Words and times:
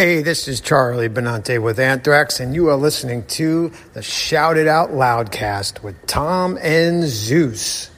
Hey, 0.00 0.22
this 0.22 0.48
is 0.48 0.62
Charlie 0.62 1.10
Benante 1.10 1.60
with 1.60 1.78
Anthrax, 1.78 2.40
and 2.40 2.54
you 2.54 2.70
are 2.70 2.74
listening 2.74 3.22
to 3.26 3.70
the 3.92 4.00
Shout 4.00 4.56
It 4.56 4.66
Out 4.66 4.92
Loudcast 4.92 5.82
with 5.82 5.94
Tom 6.06 6.56
and 6.62 7.04
Zeus. 7.04 7.90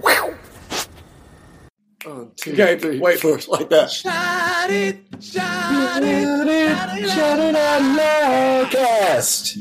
Wow. 0.00 0.34
One, 2.04 2.32
two, 2.36 2.52
okay, 2.52 2.98
wait 2.98 3.20
for 3.20 3.38
it 3.38 3.48
like 3.48 3.70
that. 3.70 3.90
Shout 3.90 4.68
it, 4.68 5.02
shout 5.18 6.02
it, 6.02 7.08
shout 7.08 7.38
it 7.38 7.56
out 7.56 8.68
loudcast. 8.68 9.54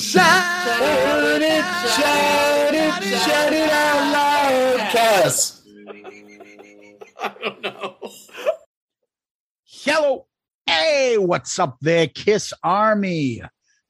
Shout 0.00 0.66
it, 1.40 1.64
shout 1.94 2.74
it, 2.74 3.18
shout 3.20 3.52
it 3.52 3.70
out 3.70 4.80
loudcast. 4.82 5.60
I 7.22 7.34
don't 7.40 7.62
know. 7.62 7.96
Hello. 9.64 10.26
Hey, 10.70 11.18
what's 11.18 11.58
up 11.58 11.78
there, 11.80 12.06
Kiss 12.06 12.52
Army? 12.62 13.42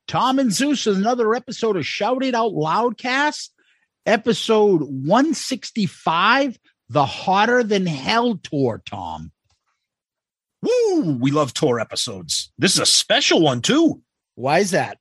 Tom 0.09 0.39
and 0.39 0.51
Zeus 0.51 0.87
with 0.87 0.97
another 0.97 1.35
episode 1.35 1.77
of 1.77 1.85
Shout 1.85 2.25
It 2.25 2.35
Out 2.35 2.53
Loudcast, 2.53 3.51
episode 4.07 4.81
165, 4.81 6.59
the 6.89 7.05
Hotter 7.05 7.63
Than 7.63 7.85
Hell 7.85 8.37
Tour, 8.39 8.81
Tom. 8.87 9.31
Woo! 10.63 11.19
We 11.21 11.31
love 11.31 11.53
tour 11.53 11.79
episodes. 11.79 12.51
This 12.57 12.73
is 12.73 12.81
a 12.81 12.87
special 12.87 13.43
one, 13.43 13.61
too. 13.61 14.01
Why 14.37 14.61
is 14.61 14.71
that? 14.71 14.97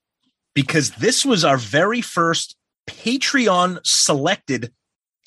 Because 0.54 0.90
this 0.90 1.24
was 1.24 1.46
our 1.46 1.56
very 1.56 2.02
first 2.02 2.56
Patreon 2.90 3.80
selected 3.84 4.70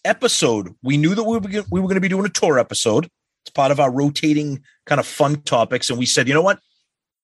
episode. 0.05 0.75
We 0.83 0.97
knew 0.97 1.15
that 1.15 1.23
we 1.23 1.39
were, 1.39 1.63
we 1.71 1.79
were 1.79 1.87
going 1.87 1.95
to 1.95 1.99
be 1.99 2.09
doing 2.09 2.27
a 2.27 2.29
tour 2.29 2.59
episode. 2.59 3.09
It's 3.43 3.51
part 3.51 3.71
of 3.71 3.79
our 3.79 3.91
rotating 3.91 4.63
kind 4.85 4.99
of 4.99 5.07
fun 5.07 5.41
topics. 5.41 5.89
And 5.89 5.99
we 5.99 6.05
said, 6.05 6.27
you 6.27 6.33
know 6.33 6.41
what? 6.41 6.59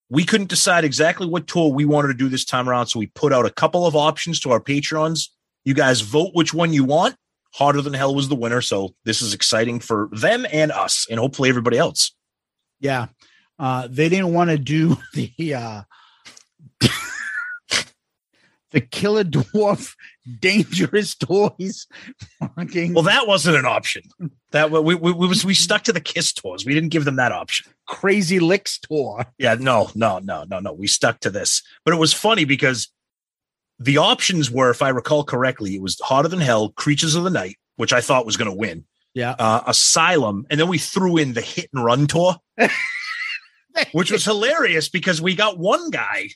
We 0.10 0.26
couldn't 0.26 0.50
decide 0.50 0.84
exactly 0.84 1.28
what 1.28 1.48
tour 1.48 1.72
we 1.72 1.86
wanted 1.86 2.10
to 2.10 2.14
do 2.16 2.30
this 2.30 2.46
time 2.46 2.68
around. 2.68 2.88
So 2.88 3.00
we 3.00 3.08
put 3.08 3.32
out 3.32 3.46
a 3.46 3.52
couple 3.52 3.86
of 3.86 3.96
options 3.96 4.40
to 4.42 4.52
our 4.52 4.60
patrons. 4.60 5.32
You 5.66 5.74
guys 5.74 6.02
vote 6.02 6.32
which 6.34 6.54
one 6.54 6.74
you 6.74 6.84
want. 6.84 7.16
Hotter 7.54 7.82
Than 7.82 7.94
Hell 7.94 8.16
was 8.16 8.28
the 8.28 8.36
winner. 8.36 8.62
So 8.62 8.96
this 9.06 9.22
is 9.22 9.34
exciting 9.34 9.80
for 9.80 10.10
them 10.12 10.46
and 10.52 10.72
us, 10.72 11.08
and 11.10 11.20
hopefully 11.20 11.50
everybody 11.50 11.78
else. 11.78 12.14
Yeah. 12.80 13.08
Uh, 13.58 13.88
they 13.90 14.10
didn't 14.10 14.34
want 14.34 14.50
to 14.50 14.58
do 14.58 14.98
the 15.14 15.54
uh, 15.54 15.82
the 18.72 18.82
killer 18.82 19.24
dwarf 19.24 19.96
dangerous 20.40 21.16
toys. 21.20 21.88
Fucking 22.56 22.94
Well, 22.94 23.04
that 23.04 23.28
wasn't 23.28 23.58
an 23.58 23.66
option. 23.66 24.04
That 24.52 24.72
we, 24.72 24.80
we, 24.80 24.96
we 24.96 25.28
was 25.28 25.46
we 25.46 25.54
stuck 25.54 25.84
to 25.84 25.94
the 25.94 26.02
kiss 26.02 26.34
tours. 26.34 26.66
We 26.66 26.74
didn't 26.74 26.90
give 26.90 27.06
them 27.06 27.16
that 27.18 27.32
option. 27.32 27.72
crazy 27.88 28.40
licks 28.40 28.80
tour. 28.80 29.26
Yeah, 29.38 29.56
no, 29.60 29.90
no, 29.96 30.20
no, 30.20 30.44
no, 30.50 30.60
no. 30.60 30.74
We 30.74 30.88
stuck 30.88 31.20
to 31.22 31.30
this. 31.30 31.62
But 31.86 31.94
it 31.94 31.98
was 31.98 32.14
funny 32.14 32.46
because 32.46 32.90
the 33.80 33.98
options 33.98 34.52
were, 34.52 34.70
if 34.72 34.82
I 34.82 34.90
recall 34.90 35.24
correctly, 35.24 35.76
it 35.76 35.82
was 35.82 36.00
Hotter 36.02 36.28
Than 36.28 36.42
Hell, 36.42 36.70
Creatures 36.72 37.16
of 37.16 37.24
the 37.24 37.30
Night, 37.30 37.56
which 37.78 37.94
I 37.94 38.02
thought 38.02 38.26
was 38.26 38.36
going 38.38 38.50
to 38.52 38.58
win, 38.58 38.84
Yeah. 39.14 39.36
uh, 39.40 39.64
Asylum, 39.68 40.46
and 40.50 40.60
then 40.60 40.68
we 40.68 40.78
threw 40.78 41.16
in 41.18 41.32
the 41.34 41.42
Hit 41.42 41.70
and 41.74 41.86
Run 41.86 42.06
tour, 42.08 42.36
which 43.94 44.12
was 44.12 44.26
hilarious 44.26 44.90
because 44.90 45.22
we 45.22 45.36
got 45.36 45.58
one 45.58 45.90
guy, 45.92 46.28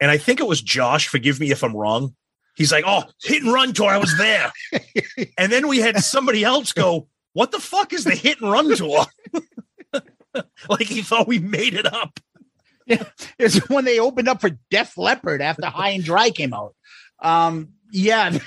and 0.00 0.10
I 0.10 0.16
think 0.18 0.40
it 0.40 0.46
was 0.46 0.62
Josh. 0.62 1.08
Forgive 1.08 1.40
me 1.40 1.50
if 1.50 1.62
I'm 1.62 1.76
wrong. 1.76 2.14
He's 2.56 2.72
like, 2.72 2.84
"Oh, 2.86 3.04
Hit 3.22 3.42
and 3.42 3.52
Run 3.52 3.72
tour, 3.72 3.90
I 3.90 3.98
was 3.98 4.16
there," 4.18 4.50
and 5.38 5.52
then 5.52 5.68
we 5.68 5.78
had 5.78 5.96
somebody 5.98 6.42
else 6.42 6.72
go, 6.72 7.06
"What 7.34 7.52
the 7.52 7.60
fuck 7.60 7.92
is 7.92 8.04
the 8.04 8.14
Hit 8.14 8.40
and 8.40 8.50
Run 8.50 8.74
tour?" 8.74 9.04
like 10.68 10.86
he 10.86 11.02
thought 11.02 11.28
we 11.28 11.38
made 11.38 11.74
it 11.74 11.86
up. 11.86 12.18
Yeah, 12.86 13.04
It's 13.38 13.68
when 13.68 13.84
they 13.84 13.98
opened 13.98 14.28
up 14.28 14.40
for 14.40 14.50
Def 14.70 14.96
Leppard 14.96 15.42
after 15.42 15.66
High 15.66 15.90
and 15.90 16.04
Dry 16.04 16.30
came 16.30 16.54
out. 16.54 16.74
Um, 17.20 17.70
yeah. 17.90 18.38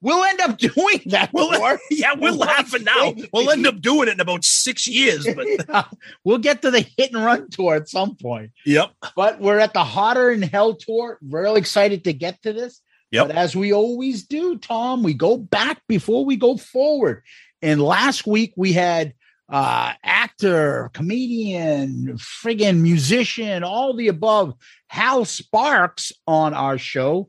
we'll 0.00 0.24
end 0.24 0.40
up 0.40 0.56
doing 0.58 1.02
that. 1.06 1.30
Well, 1.32 1.50
tour. 1.50 1.78
yeah, 1.90 2.14
we're 2.16 2.30
laughing 2.30 2.84
now. 2.84 3.14
We'll 3.32 3.50
end 3.50 3.66
up 3.66 3.80
doing 3.80 4.08
it 4.08 4.12
in 4.12 4.20
about 4.20 4.44
six 4.44 4.86
years. 4.86 5.26
But 5.34 5.46
Yeah. 5.46 5.84
We'll 6.24 6.38
get 6.38 6.62
to 6.62 6.70
the 6.70 6.80
hit 6.80 7.12
and 7.12 7.24
run 7.24 7.50
tour 7.50 7.74
at 7.74 7.88
some 7.88 8.16
point. 8.16 8.52
yep, 8.64 8.92
But 9.16 9.40
we're 9.40 9.58
at 9.58 9.74
the 9.74 9.84
Hotter 9.84 10.30
and 10.30 10.44
Hell 10.44 10.74
tour. 10.74 11.18
Real 11.22 11.56
excited 11.56 12.04
to 12.04 12.12
get 12.12 12.42
to 12.42 12.52
this. 12.52 12.80
Yep. 13.10 13.28
But 13.28 13.36
as 13.36 13.54
we 13.54 13.72
always 13.72 14.24
do, 14.24 14.58
Tom, 14.58 15.02
we 15.02 15.14
go 15.14 15.36
back 15.36 15.80
before 15.88 16.24
we 16.24 16.36
go 16.36 16.56
forward. 16.56 17.22
And 17.62 17.80
last 17.80 18.26
week 18.26 18.52
we 18.56 18.72
had 18.72 19.14
uh 19.48 19.92
actor, 20.02 20.90
comedian, 20.92 22.18
friggin' 22.18 22.80
musician, 22.80 23.62
all 23.62 23.94
the 23.94 24.08
above, 24.08 24.54
Hal 24.88 25.24
Sparks 25.24 26.12
on 26.26 26.52
our 26.52 26.78
show. 26.78 27.28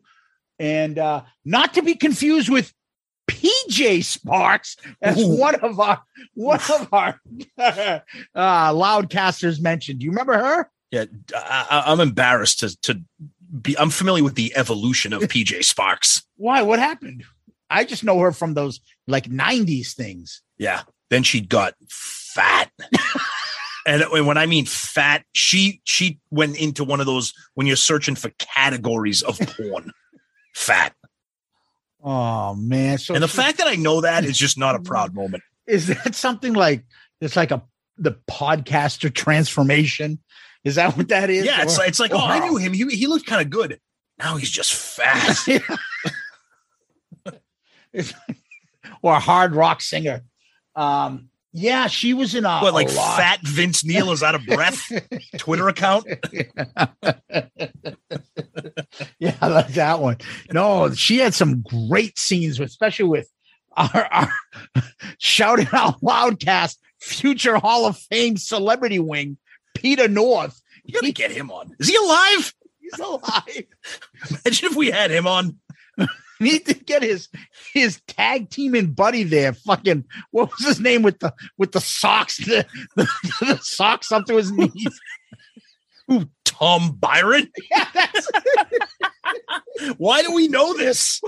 And 0.58 0.98
uh 0.98 1.24
not 1.46 1.76
to 1.76 1.84
be 1.84 1.96
confused 1.96 2.50
with 2.50 2.74
PJ 3.30 4.00
Sparxx 4.00 4.78
as 5.02 5.22
Ooh. 5.22 5.38
one 5.38 5.56
of 5.56 5.80
our 5.80 6.02
one 6.34 6.60
of 6.74 6.92
our 6.92 7.22
uh 7.58 8.02
loudcasters 8.74 9.62
mentioned. 9.62 10.00
Do 10.00 10.06
you 10.06 10.12
remember 10.12 10.38
her? 10.38 10.72
yeah. 10.92 11.06
I, 11.36 11.84
I'm 11.88 12.00
embarrassed 12.00 12.60
to 12.60 12.76
to 12.82 13.02
be. 13.62 13.78
I'm 13.78 13.90
familiar 13.90 14.24
with 14.24 14.36
the 14.36 14.54
evolution 14.56 15.14
of 15.14 15.22
PJ 15.24 15.60
Sparxx. 15.60 16.24
Why? 16.36 16.62
What 16.62 16.80
happened? 16.80 17.24
I 17.70 17.84
just 17.84 18.04
know 18.04 18.20
her 18.20 18.32
from 18.32 18.54
those 18.54 18.80
like 19.08 19.26
90s 19.26 19.94
things. 19.94 20.42
Yeah. 20.58 20.84
Then 21.10 21.24
she 21.24 21.42
got 21.42 21.74
fat. 21.90 22.72
And 23.88 24.04
when 24.28 24.38
I 24.38 24.48
mean 24.48 24.66
fat, 24.66 25.24
she 25.32 25.80
she 25.86 26.20
went 26.30 26.58
into 26.58 26.84
one 26.84 27.00
of 27.00 27.06
those 27.06 27.34
when 27.54 27.68
you're 27.68 27.78
searching 27.78 28.16
for 28.16 28.30
categories 28.38 29.22
of 29.24 29.40
porn. 29.40 29.94
fat. 30.54 30.94
Oh 32.04 32.54
man. 32.54 32.98
So 32.98 33.14
And 33.14 33.24
the 33.24 33.30
she- 33.30 33.38
fact 33.38 33.60
that 33.60 33.68
I 33.68 33.76
know 33.76 34.02
that 34.02 34.26
is 34.26 34.38
just 34.38 34.58
not 34.58 34.76
a 34.76 34.80
mm-hmm. 34.80 34.88
proud 34.88 35.16
moment. 35.16 35.44
is 35.68 35.88
that 35.88 36.16
something 36.16 36.52
like 36.54 36.84
it's 37.22 37.38
like 37.38 37.52
a 37.52 37.64
the 37.98 38.18
podcaster 38.30 39.12
transformation? 39.12 40.20
Is 40.68 40.76
that 40.76 40.98
what 40.98 41.08
that 41.08 41.30
is? 41.30 41.46
Yeah, 41.46 41.62
it's 41.64 41.76
Or- 41.76 41.80
like 41.80 41.90
it's 41.90 42.00
like, 42.00 42.12
oh, 42.14 42.20
I 42.20 42.40
knew 42.40 42.58
him. 42.58 42.74
He 42.74 42.86
he 42.96 43.08
looked 43.08 43.26
kind 43.26 43.42
of 43.42 43.50
good. 43.50 43.80
Now 44.20 44.36
he's 44.36 44.50
just 44.52 44.74
fat. 44.74 45.38
Or 49.04 49.14
a 49.14 49.20
hard 49.20 49.54
rock 49.56 49.82
singer. 49.82 50.22
Um, 50.76 51.30
yeah, 51.54 51.88
she 51.88 52.14
was 52.14 52.34
in 52.36 52.46
a, 52.46 52.60
What, 52.60 52.74
like 52.74 52.88
a 52.90 52.92
fat 52.92 53.40
Vince 53.44 53.86
Neil 53.86 54.12
is 54.12 54.24
out 54.24 54.34
of 54.36 54.46
breath? 54.46 54.82
Twitter 55.38 55.68
account? 55.70 56.06
yeah, 59.20 59.36
I 59.42 59.48
like 59.48 59.70
that 59.74 60.00
one. 60.00 60.18
No, 60.52 60.92
she 60.94 61.18
had 61.20 61.34
some 61.34 61.62
great 61.62 62.18
scenes, 62.18 62.60
especially 62.60 63.08
with 63.08 63.30
our, 63.76 64.08
our 64.12 64.34
shouting 65.20 65.68
out 65.74 66.02
loudcast 66.02 66.78
future 67.00 67.58
Hall 67.58 67.86
of 67.86 67.98
Fame 67.98 68.38
celebrity 68.38 69.00
wing, 69.00 69.38
Peter 69.78 70.08
North. 70.08 70.62
You 70.84 70.94
gotta 70.94 71.12
get 71.12 71.32
him 71.32 71.52
on. 71.52 71.76
Is 71.80 71.90
he 71.90 71.96
alive? 71.96 72.54
He's 72.80 73.00
alive. 73.00 73.64
Imagine 74.30 74.70
if 74.70 74.76
we 74.76 74.90
had 74.90 75.12
him 75.12 75.28
on. 75.28 75.58
Need 76.40 76.66
to 76.68 76.74
get 76.74 77.04
his 77.04 77.30
his 77.74 78.00
tag 78.08 78.50
team 78.50 78.76
and 78.76 78.96
buddy 78.96 79.24
there. 79.24 79.54
Fucking 79.54 80.06
what 80.32 80.52
was 80.52 80.66
his 80.66 80.80
name 80.80 81.02
with 81.02 81.20
the 81.20 81.34
with 81.58 81.72
the 81.72 81.82
socks 81.82 82.38
the, 82.46 82.66
the, 82.96 83.08
the 83.42 83.58
socks 83.62 84.12
up 84.12 84.26
to 84.26 84.38
his 84.38 84.52
knees? 84.52 85.00
Ooh, 86.12 86.30
Tom 86.46 86.92
Byron? 87.00 87.52
Yeah, 87.72 87.88
that's 87.94 88.30
Why 89.98 90.22
do 90.22 90.34
we 90.34 90.48
know 90.48 90.74
this? 90.76 91.22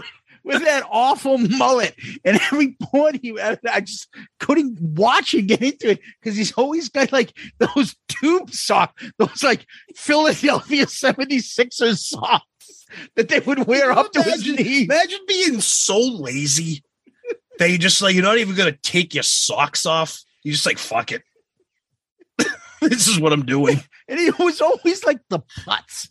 With 0.50 0.64
that 0.64 0.84
awful 0.90 1.38
mullet. 1.38 1.96
And 2.26 2.40
every 2.52 2.76
point 2.82 3.20
he, 3.22 3.40
I 3.40 3.80
just 3.82 4.08
couldn't 4.40 4.80
watch 4.82 5.34
and 5.34 5.48
get 5.48 5.62
into 5.62 5.92
it 5.92 6.00
because 6.20 6.36
he's 6.36 6.52
always 6.54 6.90
got 6.90 7.12
like 7.12 7.38
those 7.60 7.96
tube 8.08 8.52
socks, 8.52 9.12
those 9.18 9.44
like 9.44 9.66
Philadelphia 9.96 10.86
76ers 10.86 12.00
socks 12.00 12.46
that 13.16 13.30
they 13.30 13.40
would 13.40 13.68
wear 13.68 13.92
up 13.92 14.12
to 14.12 14.24
his 14.24 14.48
Imagine- 14.48 14.66
knees. 14.66 14.84
Imagine 14.86 15.20
being 15.28 15.62
so 15.62 16.00
lazy 16.00 16.84
that 17.60 17.70
you 17.70 17.78
just 17.78 18.02
like 18.02 18.16
you're 18.16 18.24
not 18.24 18.38
even 18.38 18.56
gonna 18.56 18.72
take 18.72 19.14
your 19.14 19.24
socks 19.24 19.86
off. 19.86 20.22
You 20.44 20.52
just 20.52 20.66
like 20.66 20.78
fuck 20.78 21.12
it. 21.12 21.24
this 22.90 23.08
is 23.08 23.20
what 23.20 23.34
I'm 23.34 23.46
doing. 23.46 23.80
And 24.10 24.20
he 24.20 24.32
was 24.40 24.60
always 24.60 25.06
like 25.06 25.20
the 25.30 25.40
putz 25.60 26.08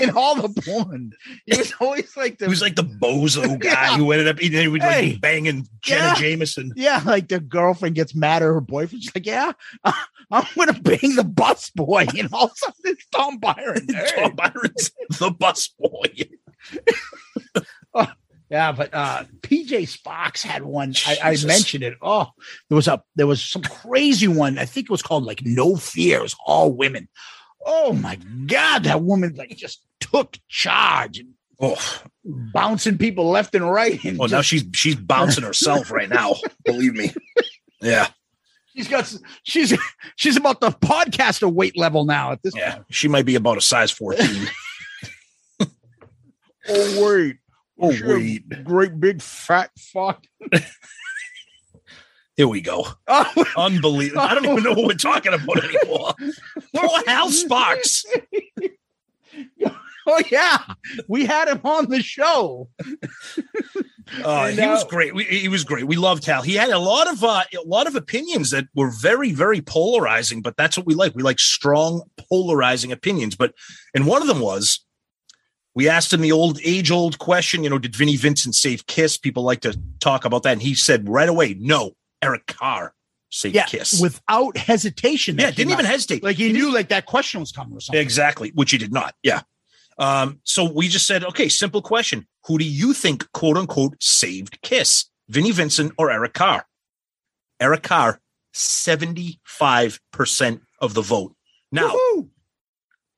in 0.00 0.08
all 0.16 0.34
the 0.40 0.48
porn. 0.62 1.12
He 1.44 1.58
was 1.58 1.74
always 1.78 2.16
like 2.16 2.38
the 2.38 2.46
He 2.46 2.48
was 2.48 2.62
like 2.62 2.76
the 2.76 2.82
bozo 2.82 3.58
guy 3.60 3.68
Yeah. 3.90 3.96
who 3.98 4.10
ended 4.10 4.28
up 4.28 4.38
he 4.38 4.68
would 4.68 4.80
like 4.80 4.90
Hey. 4.90 5.10
be 5.12 5.18
banging 5.18 5.68
Jenna 5.82 6.02
Yeah. 6.06 6.14
Jameson. 6.14 6.72
Yeah, 6.76 7.02
like 7.04 7.28
the 7.28 7.40
girlfriend 7.40 7.94
gets 7.94 8.14
mad 8.14 8.40
at 8.42 8.46
her 8.46 8.62
boyfriend. 8.62 9.02
She's 9.02 9.14
like, 9.14 9.26
"Yeah, 9.26 9.52
I'm 9.84 10.46
gonna 10.56 10.72
bang 10.80 11.14
the 11.14 11.24
bus 11.24 11.68
boy," 11.74 12.06
and 12.18 12.30
all 12.32 12.46
of 12.46 12.52
a 12.52 12.56
sudden 12.56 12.74
it's 12.84 13.06
Tom 13.14 13.36
Byron. 13.38 13.86
Tom 14.16 14.34
Byron's 14.34 14.90
the 15.18 15.30
bus 15.30 15.68
boy. 15.78 16.08
Yeah, 18.52 18.70
but 18.70 18.92
uh 18.92 19.24
PJ 19.40 19.88
Sparxx 19.88 20.42
had 20.42 20.62
one. 20.62 20.94
I, 21.06 21.16
I 21.22 21.36
mentioned 21.46 21.82
it. 21.82 21.94
Oh, 22.02 22.26
there 22.68 22.76
was 22.76 22.86
a 22.86 23.02
there 23.16 23.26
was 23.26 23.42
some 23.42 23.62
crazy 23.62 24.28
one. 24.28 24.58
I 24.58 24.66
think 24.66 24.84
it 24.84 24.90
was 24.90 25.02
called 25.02 25.24
like 25.24 25.40
No 25.42 25.74
Fears, 25.76 26.36
All 26.44 26.70
Women. 26.70 27.08
Oh 27.64 27.94
my 27.94 28.16
god, 28.46 28.84
that 28.84 29.02
woman 29.02 29.34
like 29.36 29.56
just 29.56 29.84
took 30.00 30.36
charge 30.48 31.18
and 31.18 31.30
Oh, 31.64 32.02
bouncing 32.24 32.98
people 32.98 33.30
left 33.30 33.54
and 33.54 33.70
right. 33.70 34.02
And 34.04 34.18
well, 34.18 34.28
now 34.28 34.42
she's 34.42 34.64
she's 34.74 34.96
bouncing 34.96 35.44
herself 35.44 35.90
right 35.90 36.08
now. 36.08 36.34
Believe 36.64 36.94
me. 36.94 37.14
Yeah, 37.80 38.08
she's 38.76 38.88
got 38.88 39.14
she's 39.44 39.72
she's 40.16 40.36
about 40.36 40.60
the 40.60 40.70
podcaster 40.70 41.50
weight 41.50 41.78
level 41.78 42.04
now 42.04 42.32
at 42.32 42.42
this 42.42 42.54
yeah. 42.56 42.74
point. 42.74 42.86
She 42.90 43.08
might 43.08 43.26
be 43.26 43.36
about 43.36 43.56
a 43.58 43.62
size 43.62 43.90
14. 43.90 44.26
Oh 46.68 47.04
wait. 47.04 47.38
Oh, 47.82 47.92
wait. 48.04 48.64
Great 48.64 49.00
big 49.00 49.20
fat 49.20 49.70
fuck. 49.76 50.24
Here 52.36 52.48
we 52.48 52.60
go. 52.60 52.86
Oh, 53.08 53.44
Unbelievable. 53.56 54.22
I 54.22 54.34
don't 54.34 54.44
even 54.46 54.62
know 54.62 54.72
what 54.72 54.86
we're 54.86 54.94
talking 54.94 55.34
about 55.34 55.62
anymore. 55.64 56.14
Poor 56.74 57.02
Hal 57.06 57.30
Sparks. 57.30 58.04
oh 60.06 60.22
yeah. 60.30 60.58
We 61.08 61.26
had 61.26 61.48
him 61.48 61.60
on 61.64 61.90
the 61.90 62.02
show. 62.02 62.70
Uh, 64.24 64.46
And, 64.48 64.58
he 64.58 64.66
was 64.66 64.84
uh, 64.84 64.88
great. 64.88 65.14
We, 65.14 65.24
he 65.24 65.48
was 65.48 65.64
great. 65.64 65.86
We 65.86 65.96
loved 65.96 66.24
Hal. 66.24 66.42
He 66.42 66.54
had 66.54 66.70
a 66.70 66.78
lot 66.78 67.10
of 67.10 67.22
uh, 67.22 67.44
a 67.54 67.66
lot 67.66 67.86
of 67.86 67.96
opinions 67.96 68.50
that 68.50 68.66
were 68.74 68.90
very 68.90 69.32
very 69.32 69.60
polarizing, 69.60 70.40
but 70.42 70.56
that's 70.56 70.76
what 70.76 70.86
we 70.86 70.94
like. 70.94 71.14
We 71.14 71.22
like 71.22 71.38
strong 71.38 72.02
polarizing 72.30 72.92
opinions. 72.92 73.36
But 73.36 73.54
and 73.94 74.06
one 74.06 74.22
of 74.22 74.28
them 74.28 74.40
was 74.40 74.80
we 75.74 75.88
asked 75.88 76.12
him 76.12 76.20
the 76.20 76.32
old 76.32 76.58
age 76.64 76.90
old 76.90 77.18
question. 77.18 77.64
You 77.64 77.70
know, 77.70 77.78
did 77.78 77.96
Vinnie 77.96 78.16
Vincent 78.16 78.54
save 78.54 78.86
Kiss? 78.86 79.16
People 79.16 79.42
like 79.42 79.60
to 79.60 79.78
talk 80.00 80.24
about 80.24 80.42
that, 80.44 80.52
and 80.52 80.62
he 80.62 80.74
said 80.74 81.08
right 81.08 81.28
away, 81.28 81.54
no. 81.58 81.92
Eric 82.20 82.46
Carr 82.46 82.94
saved 83.30 83.54
Yeah, 83.54 83.66
Kiss. 83.66 84.00
without 84.00 84.56
hesitation. 84.56 85.38
yeah, 85.38 85.50
didn't 85.50 85.72
even 85.72 85.84
hesitate. 85.86 86.22
like 86.22 86.36
he 86.36 86.52
knew 86.52 86.72
like 86.72 86.88
that 86.90 87.06
question 87.06 87.40
was 87.40 87.52
coming 87.52 87.76
or 87.76 87.80
something. 87.80 88.00
Exactly, 88.00 88.50
which 88.54 88.70
he 88.70 88.78
did 88.78 88.92
not. 88.92 89.14
Yeah. 89.22 89.42
Um, 89.98 90.40
so 90.44 90.64
we 90.70 90.88
just 90.88 91.06
said, 91.06 91.24
okay, 91.24 91.48
simple 91.48 91.82
question. 91.82 92.26
Who 92.46 92.58
do 92.58 92.64
you 92.64 92.92
think, 92.92 93.30
quote 93.32 93.56
unquote, 93.56 93.96
saved 94.02 94.60
Kiss? 94.62 95.06
Vinnie 95.28 95.50
Vincent 95.52 95.92
or 95.98 96.10
Eric 96.10 96.34
Carr? 96.34 96.66
Eric 97.60 97.82
Carr, 97.84 98.20
75% 98.54 100.60
of 100.80 100.94
the 100.94 101.02
vote. 101.02 101.34
Now, 101.70 101.94
Woohoo! 101.94 102.28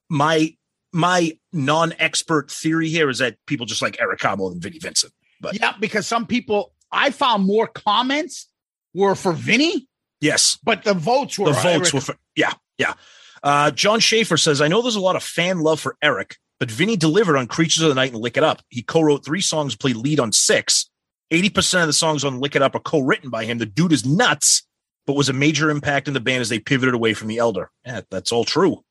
my 0.08 0.56
my 0.94 1.36
non-expert 1.52 2.50
theory 2.50 2.88
here 2.88 3.10
is 3.10 3.18
that 3.18 3.36
people 3.46 3.66
just 3.66 3.82
like 3.82 4.00
Eric 4.00 4.22
more 4.38 4.48
than 4.50 4.60
Vinnie 4.60 4.78
Vincent. 4.78 5.12
But 5.40 5.58
yeah, 5.60 5.74
because 5.78 6.06
some 6.06 6.26
people 6.26 6.72
I 6.92 7.10
found 7.10 7.44
more 7.44 7.66
comments 7.66 8.48
were 8.94 9.16
for 9.16 9.32
Vinny, 9.32 9.88
yes, 10.20 10.56
but 10.62 10.84
the 10.84 10.94
votes 10.94 11.38
were 11.38 11.46
the 11.46 11.52
votes 11.52 11.66
Eric- 11.66 11.92
were 11.92 12.00
for 12.00 12.16
yeah 12.36 12.52
yeah. 12.78 12.94
Uh 13.42 13.70
john 13.70 14.00
schaefer 14.00 14.38
says 14.38 14.62
i 14.62 14.68
know 14.68 14.80
there's 14.80 14.96
a 14.96 15.00
lot 15.00 15.16
of 15.16 15.22
fan 15.22 15.60
love 15.60 15.78
for 15.78 15.98
eric 16.00 16.36
but 16.58 16.70
vinny 16.70 16.96
delivered 16.96 17.36
on 17.36 17.46
creatures 17.46 17.82
of 17.82 17.90
the 17.90 17.94
night 17.94 18.12
and 18.12 18.22
lick 18.22 18.36
it 18.36 18.44
up. 18.44 18.62
He 18.68 18.82
co-wrote 18.82 19.24
three 19.24 19.40
songs 19.40 19.76
played 19.76 19.96
lead 19.96 20.20
on 20.20 20.32
six. 20.32 20.88
80% 21.32 21.80
of 21.80 21.86
the 21.88 21.92
songs 21.92 22.24
on 22.24 22.38
lick 22.38 22.54
it 22.54 22.62
up 22.62 22.74
are 22.74 22.80
co-written 22.80 23.28
by 23.28 23.44
him. 23.44 23.58
The 23.58 23.66
dude 23.66 23.92
is 23.92 24.06
nuts 24.06 24.62
but 25.06 25.14
was 25.16 25.28
a 25.28 25.34
major 25.34 25.68
impact 25.68 26.08
in 26.08 26.14
the 26.14 26.20
band 26.20 26.40
as 26.40 26.48
they 26.48 26.58
pivoted 26.58 26.94
away 26.94 27.12
from 27.12 27.28
the 27.28 27.38
elder. 27.38 27.70
Yeah 27.84 28.02
that's 28.10 28.32
all 28.32 28.44
true 28.44 28.84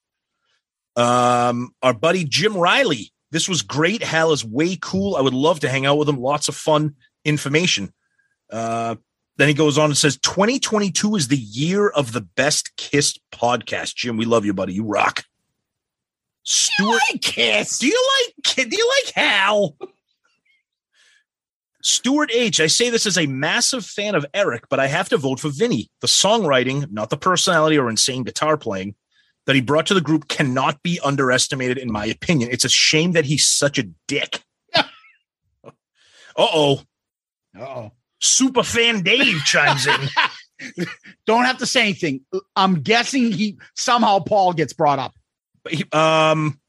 um 0.95 1.73
our 1.81 1.93
buddy 1.93 2.23
jim 2.23 2.55
riley 2.55 3.11
this 3.31 3.49
was 3.49 3.61
great 3.61 4.03
hal 4.03 4.31
is 4.31 4.45
way 4.45 4.77
cool 4.79 5.15
i 5.15 5.21
would 5.21 5.33
love 5.33 5.59
to 5.59 5.69
hang 5.69 5.85
out 5.85 5.97
with 5.97 6.07
him 6.07 6.19
lots 6.19 6.47
of 6.47 6.55
fun 6.55 6.95
information 7.25 7.91
uh 8.51 8.95
then 9.37 9.47
he 9.47 9.53
goes 9.53 9.77
on 9.77 9.85
and 9.85 9.97
says 9.97 10.17
2022 10.17 11.15
is 11.15 11.27
the 11.27 11.37
year 11.37 11.89
of 11.89 12.11
the 12.11 12.21
best 12.21 12.75
kissed 12.77 13.19
podcast. 13.31 13.95
Jim, 13.95 14.17
we 14.17 14.25
love 14.25 14.45
you, 14.45 14.53
buddy. 14.53 14.73
You 14.73 14.83
rock. 14.83 15.23
Stuart 16.43 17.21
Kiss. 17.21 17.79
Do 17.79 17.87
you 17.87 18.09
like 18.17 18.69
do 18.69 18.75
you 18.75 18.93
like 19.05 19.13
Hal? 19.15 19.75
Stuart 21.81 22.31
H. 22.33 22.61
I 22.61 22.67
say 22.67 22.89
this 22.89 23.05
as 23.05 23.17
a 23.17 23.25
massive 23.25 23.85
fan 23.85 24.15
of 24.15 24.25
Eric, 24.33 24.65
but 24.69 24.79
I 24.79 24.87
have 24.87 25.09
to 25.09 25.17
vote 25.17 25.39
for 25.39 25.49
Vinny. 25.49 25.89
The 26.01 26.07
songwriting, 26.07 26.91
not 26.91 27.09
the 27.09 27.17
personality 27.17 27.77
or 27.77 27.89
insane 27.89 28.23
guitar 28.23 28.55
playing, 28.55 28.95
that 29.45 29.55
he 29.55 29.61
brought 29.61 29.85
to 29.87 29.93
the 29.93 30.01
group 30.01 30.27
cannot 30.27 30.81
be 30.83 30.99
underestimated, 31.03 31.77
in 31.77 31.91
my 31.91 32.05
opinion. 32.05 32.49
It's 32.51 32.65
a 32.65 32.69
shame 32.69 33.11
that 33.13 33.25
he's 33.25 33.47
such 33.47 33.77
a 33.77 33.83
dick. 34.07 34.43
uh 34.75 34.81
oh. 36.37 36.81
Uh-oh. 37.57 37.91
Super 38.19 38.63
fan 38.63 39.01
Dave 39.01 39.43
chimes 39.43 39.85
in. 39.85 40.85
Don't 41.25 41.45
have 41.45 41.57
to 41.57 41.65
say 41.65 41.81
anything. 41.81 42.21
I'm 42.55 42.81
guessing 42.81 43.31
he 43.31 43.57
somehow 43.75 44.19
Paul 44.19 44.53
gets 44.53 44.73
brought 44.73 44.99
up. 44.99 45.13
He- 45.69 45.85
um, 45.91 46.59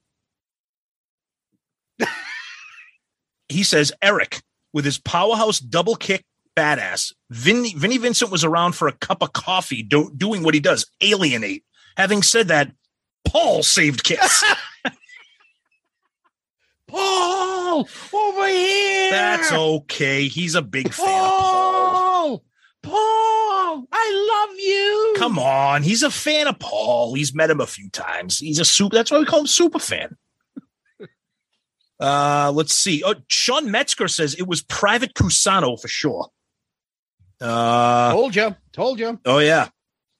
he 3.49 3.63
says 3.63 3.93
Eric 4.03 4.43
with 4.73 4.85
his 4.85 4.99
powerhouse 4.99 5.61
double 5.61 5.95
kick 5.95 6.25
badass. 6.57 7.13
Vinny, 7.31 7.75
Vinny 7.75 7.99
Vincent 7.99 8.31
was 8.31 8.45
around 8.45 8.73
for 8.75 8.89
a 8.89 8.93
cup 8.93 9.23
of 9.23 9.33
coffee, 9.33 9.83
do, 9.83 10.11
doing 10.17 10.43
what 10.43 10.55
he 10.55 10.61
does, 10.61 10.87
alienate. 11.01 11.65
Having 11.97 12.23
said 12.23 12.49
that, 12.49 12.73
Paul 13.25 13.63
saved 13.63 14.05
Kiss. 14.05 14.45
Paul 16.89 17.89
over 18.13 18.49
here. 18.49 19.11
That's 19.11 19.53
okay. 19.53 20.29
He's 20.29 20.55
a 20.55 20.63
big 20.63 20.93
fan 20.93 21.07
of 21.07 21.31
Paul. 21.31 22.39
Paul. 22.83 22.85
Paul, 22.85 23.89
I 23.91 24.47
love 24.47 24.59
you. 24.59 25.15
Come 25.17 25.39
on, 25.39 25.83
he's 25.83 26.03
a 26.03 26.11
fan 26.11 26.47
of 26.47 26.59
Paul. 26.59 27.15
He's 27.15 27.35
met 27.35 27.49
him 27.49 27.61
a 27.61 27.67
few 27.67 27.89
times. 27.89 28.39
He's 28.39 28.61
a 28.61 28.65
super. 28.65 28.95
That's 28.95 29.11
why 29.11 29.19
we 29.19 29.25
call 29.25 29.41
him 29.41 29.47
super 29.47 29.79
fan. 29.79 30.17
Uh, 31.99 32.53
let's 32.55 32.75
see. 32.75 33.03
Oh, 33.07 33.15
Sean 33.29 33.71
Metzger 33.71 34.09
says 34.09 34.35
it 34.35 34.47
was 34.47 34.63
Private 34.63 35.15
Cusano 35.15 35.81
for 35.81 35.89
sure. 35.89 36.29
Uh, 37.41 38.13
Told 38.13 38.37
you. 38.37 38.55
Told 38.73 38.99
you. 38.99 39.19
oh 39.25 39.39
yeah. 39.39 39.69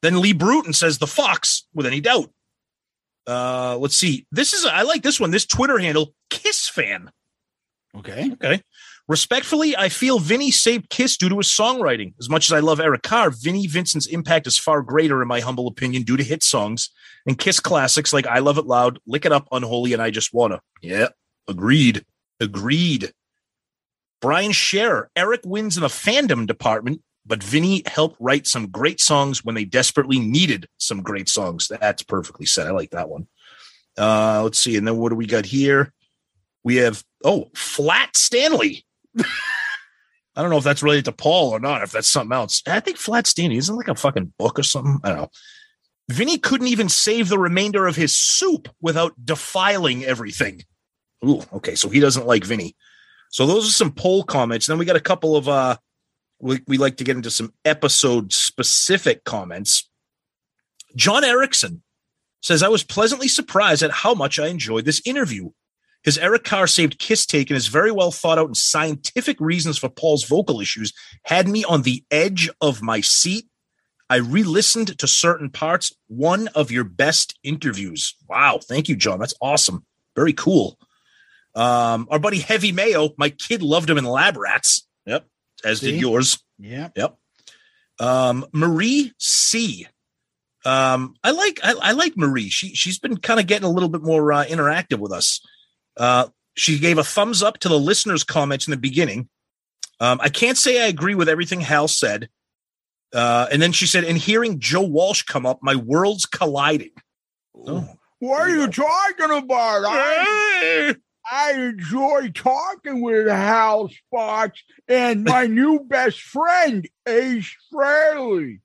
Then 0.05 0.21
Lee 0.21 0.35
Bruton 0.35 0.75
says 0.75 0.99
the 0.99 1.07
Fox 1.07 1.67
with 1.73 1.87
any 1.87 1.99
doubt. 1.99 2.31
Uh, 3.27 3.79
let's 3.79 3.97
see. 3.97 4.27
This 4.31 4.53
is 4.53 4.67
I 4.67 4.83
like 4.83 5.03
this 5.03 5.19
one. 5.19 5.31
This 5.31 5.47
Twitter 5.47 5.79
handle 5.79 6.13
Kiss 6.29 6.69
fan. 6.69 7.11
Okay. 7.97 8.31
Okay. 8.33 8.61
Respectfully, 9.09 9.75
I 9.75 9.89
feel 9.89 10.19
Vinny 10.19 10.51
saved 10.51 10.91
Kiss 10.91 11.17
due 11.17 11.31
to 11.31 11.39
his 11.39 11.47
songwriting. 11.47 12.13
As 12.21 12.29
much 12.29 12.51
as 12.51 12.53
I 12.53 12.61
love 12.61 12.81
Eric 12.81 13.01
Carr, 13.01 13.31
Vinny 13.31 13.67
Vincent's 13.67 14.07
impact 14.07 14.47
is 14.47 14.59
far 14.59 14.83
greater, 14.83 15.23
in 15.23 15.29
my 15.29 15.41
humble 15.41 15.69
opinion, 15.69 16.03
due 16.03 16.19
to 16.19 16.23
hit 16.23 16.43
songs 16.43 16.91
and 17.27 17.39
Kiss 17.39 17.59
classics 17.59 18.13
like 18.13 18.27
I 18.27 18.41
Love 18.41 18.59
It 18.59 18.67
Loud, 18.67 18.99
Lick 19.07 19.25
It 19.25 19.33
Up, 19.33 19.49
Unholy, 19.53 19.95
and 19.95 20.03
I 20.03 20.11
Just 20.11 20.35
Wanna. 20.35 20.61
Yeah, 20.83 21.09
agreed. 21.49 22.05
Agreed. 22.41 23.11
Brian 24.21 24.53
Scherer, 24.53 25.09
Eric 25.17 25.41
wins 25.47 25.79
in 25.79 25.83
the 25.83 25.89
fandom 25.89 26.47
department, 26.47 27.01
but 27.27 27.43
Vinny 27.43 27.83
helped 27.87 28.17
write 28.21 28.47
some 28.47 28.69
great 28.69 29.01
songs 29.01 29.45
when 29.45 29.55
they 29.55 29.65
desperately 29.65 30.19
needed 30.19 30.69
some 30.79 31.03
great 31.03 31.29
songs. 31.29 31.69
That's 31.69 32.03
perfectly 32.03 32.47
said. 32.47 32.67
I 32.67 32.73
like 32.73 32.91
that 32.91 33.09
one. 33.09 33.27
Uh, 33.97 34.43
let's 34.43 34.59
see. 34.59 34.77
And 34.77 34.87
then 34.87 34.97
what 34.97 35.11
do 35.11 35.17
we 35.17 35.27
got 35.27 35.47
here? 35.47 35.93
We 36.63 36.77
have, 36.77 37.03
oh, 37.25 37.51
Flat 37.55 38.17
Stanley. 38.17 38.85
I 40.37 40.43
don't 40.43 40.51
know 40.51 40.59
if 40.59 40.65
that's 40.65 40.83
related 40.83 41.05
to 41.07 41.13
Paul 41.13 41.51
or 41.51 41.61
not, 41.61 41.83
if 41.83 41.93
that's 41.93 42.09
something 42.09 42.35
else. 42.35 42.63
I 42.67 42.81
think 42.81 42.97
Flat 42.97 43.27
Stanley 43.27 43.57
isn't 43.57 43.77
like 43.77 43.89
a 43.89 43.95
fucking 43.95 44.33
book 44.39 44.59
or 44.59 44.65
something. 44.65 44.99
I 45.05 45.11
don't 45.11 45.19
know. 45.19 45.31
Vinny 46.11 46.39
couldn't 46.39 46.67
even 46.67 46.89
save 46.89 47.29
the 47.29 47.39
remainder 47.39 47.87
of 47.87 47.97
his 47.97 48.15
soup 48.15 48.69
without 48.81 49.15
defiling 49.25 50.05
everything. 50.05 50.63
Ooh, 51.25 51.43
okay. 51.55 51.77
So 51.77 51.89
he 51.89 52.01
doesn't 52.01 52.27
like 52.27 52.45
Vinny. 52.45 52.77
So 53.31 53.47
those 53.47 53.67
are 53.67 53.73
some 53.73 53.93
poll 53.93 54.23
comments. 54.23 54.67
Then 54.67 54.77
we 54.77 54.85
got 54.85 54.97
a 54.97 55.01
couple 55.01 55.37
of 55.37 55.49
uh 55.49 55.77
we, 56.41 56.61
we 56.67 56.79
like 56.79 56.97
to 56.99 57.05
get 57.05 57.17
into 57.17 57.31
some 57.31 57.53
episode 57.65 58.33
specific 58.33 59.25
comments. 59.25 59.89
John 60.97 61.25
Erickson 61.25 61.83
says, 62.43 62.63
I 62.63 62.69
was 62.69 62.85
pleasantly 62.85 63.29
surprised 63.29 63.83
at 63.83 63.91
how 63.91 64.15
much 64.15 64.39
I 64.39 64.49
enjoyed 64.49 64.85
this 64.85 65.03
interview. 65.05 65.51
His 66.03 66.19
Eric 66.19 66.45
Carr 66.45 66.67
saved 66.67 66.99
kiss 66.99 67.25
take 67.25 67.49
and 67.49 67.55
his 67.55 67.69
very 67.69 67.91
well 67.91 68.11
thought 68.11 68.39
out 68.39 68.47
and 68.47 68.57
scientific 68.57 69.41
reasons 69.41 69.79
for 69.79 69.89
Paul's 69.89 70.25
vocal 70.25 70.61
issues 70.61 70.93
had 71.25 71.49
me 71.49 71.65
on 71.65 71.83
the 71.83 72.05
edge 72.11 72.51
of 72.61 72.83
my 72.83 73.01
seat. 73.01 73.47
I 74.11 74.17
re 74.17 74.43
listened 74.43 74.99
to 74.99 75.07
certain 75.07 75.49
parts. 75.49 75.95
One 76.09 76.49
of 76.49 76.71
your 76.71 76.85
best 76.85 77.39
interviews. 77.43 78.15
Wow. 78.29 78.61
Thank 78.63 78.91
you, 78.91 78.97
John. 78.97 79.19
That's 79.19 79.35
awesome. 79.41 79.87
Very 80.15 80.35
cool. 80.35 80.79
Um, 81.55 82.07
our 82.11 82.19
buddy 82.19 82.41
Heavy 82.41 82.71
Mayo, 82.71 83.11
my 83.17 83.31
kid 83.31 83.63
loved 83.63 83.89
him 83.89 83.97
in 83.97 84.05
Lab 84.05 84.37
Rats. 84.37 84.87
As 85.65 85.81
See? 85.81 85.93
did 85.93 86.01
yours. 86.01 86.43
Yeah. 86.59 86.89
Yep. 86.97 87.17
Um, 88.01 88.47
Marie 88.53 89.13
C. 89.19 89.87
Um, 90.65 91.15
I 91.23 91.31
like 91.33 91.61
I, 91.63 91.75
I 91.81 91.93
like 91.93 92.17
Marie. 92.17 92.49
She 92.49 92.75
she's 92.75 92.99
been 92.99 93.19
kind 93.19 93.39
of 93.39 93.47
getting 93.47 93.67
a 93.67 93.71
little 93.71 93.89
bit 93.89 94.03
more 94.03 94.33
uh, 94.33 94.45
interactive 94.45 94.99
with 94.99 95.13
us. 95.13 95.41
Uh, 95.97 96.29
she 96.57 96.79
gave 96.79 96.99
a 96.99 97.05
thumbs 97.05 97.43
up 97.43 97.59
to 97.59 97.69
the 97.69 97.79
listeners' 97.79 98.25
comments 98.25 98.67
in 98.67 98.71
the 98.71 98.77
beginning. 98.77 99.29
Um, 100.01 100.21
I 100.23 100.29
can't 100.29 100.57
say 100.57 100.83
I 100.83 100.87
agree 100.87 101.15
with 101.15 101.29
everything 101.29 101.61
Hal 101.61 101.89
said. 101.89 102.29
Uh, 103.13 103.47
and 103.53 103.61
then 103.63 103.73
she 103.73 103.87
said, 103.87 104.05
"In 104.05 104.17
hearing 104.17 104.59
Joe 104.59 104.83
Walsh 104.83 105.23
come 105.23 105.47
up, 105.47 105.61
my 105.63 105.77
worlds 105.77 106.27
colliding." 106.27 106.91
Oh, 107.67 107.89
What 108.19 108.41
are 108.41 108.49
you 108.49 108.67
talking 108.67 109.31
about? 109.31 109.85
I, 109.87 110.97
I 111.31 111.53
enjoy 111.53 112.31
talking 112.35 113.01
with 113.01 113.29
Hal 113.29 113.89
Sparks 113.89 114.63
and 114.89 115.25
my 115.25 115.47
new 115.49 115.81
best 115.81 116.21
friend, 116.21 116.89
Ace 117.07 117.55
Frehley. 117.73 118.61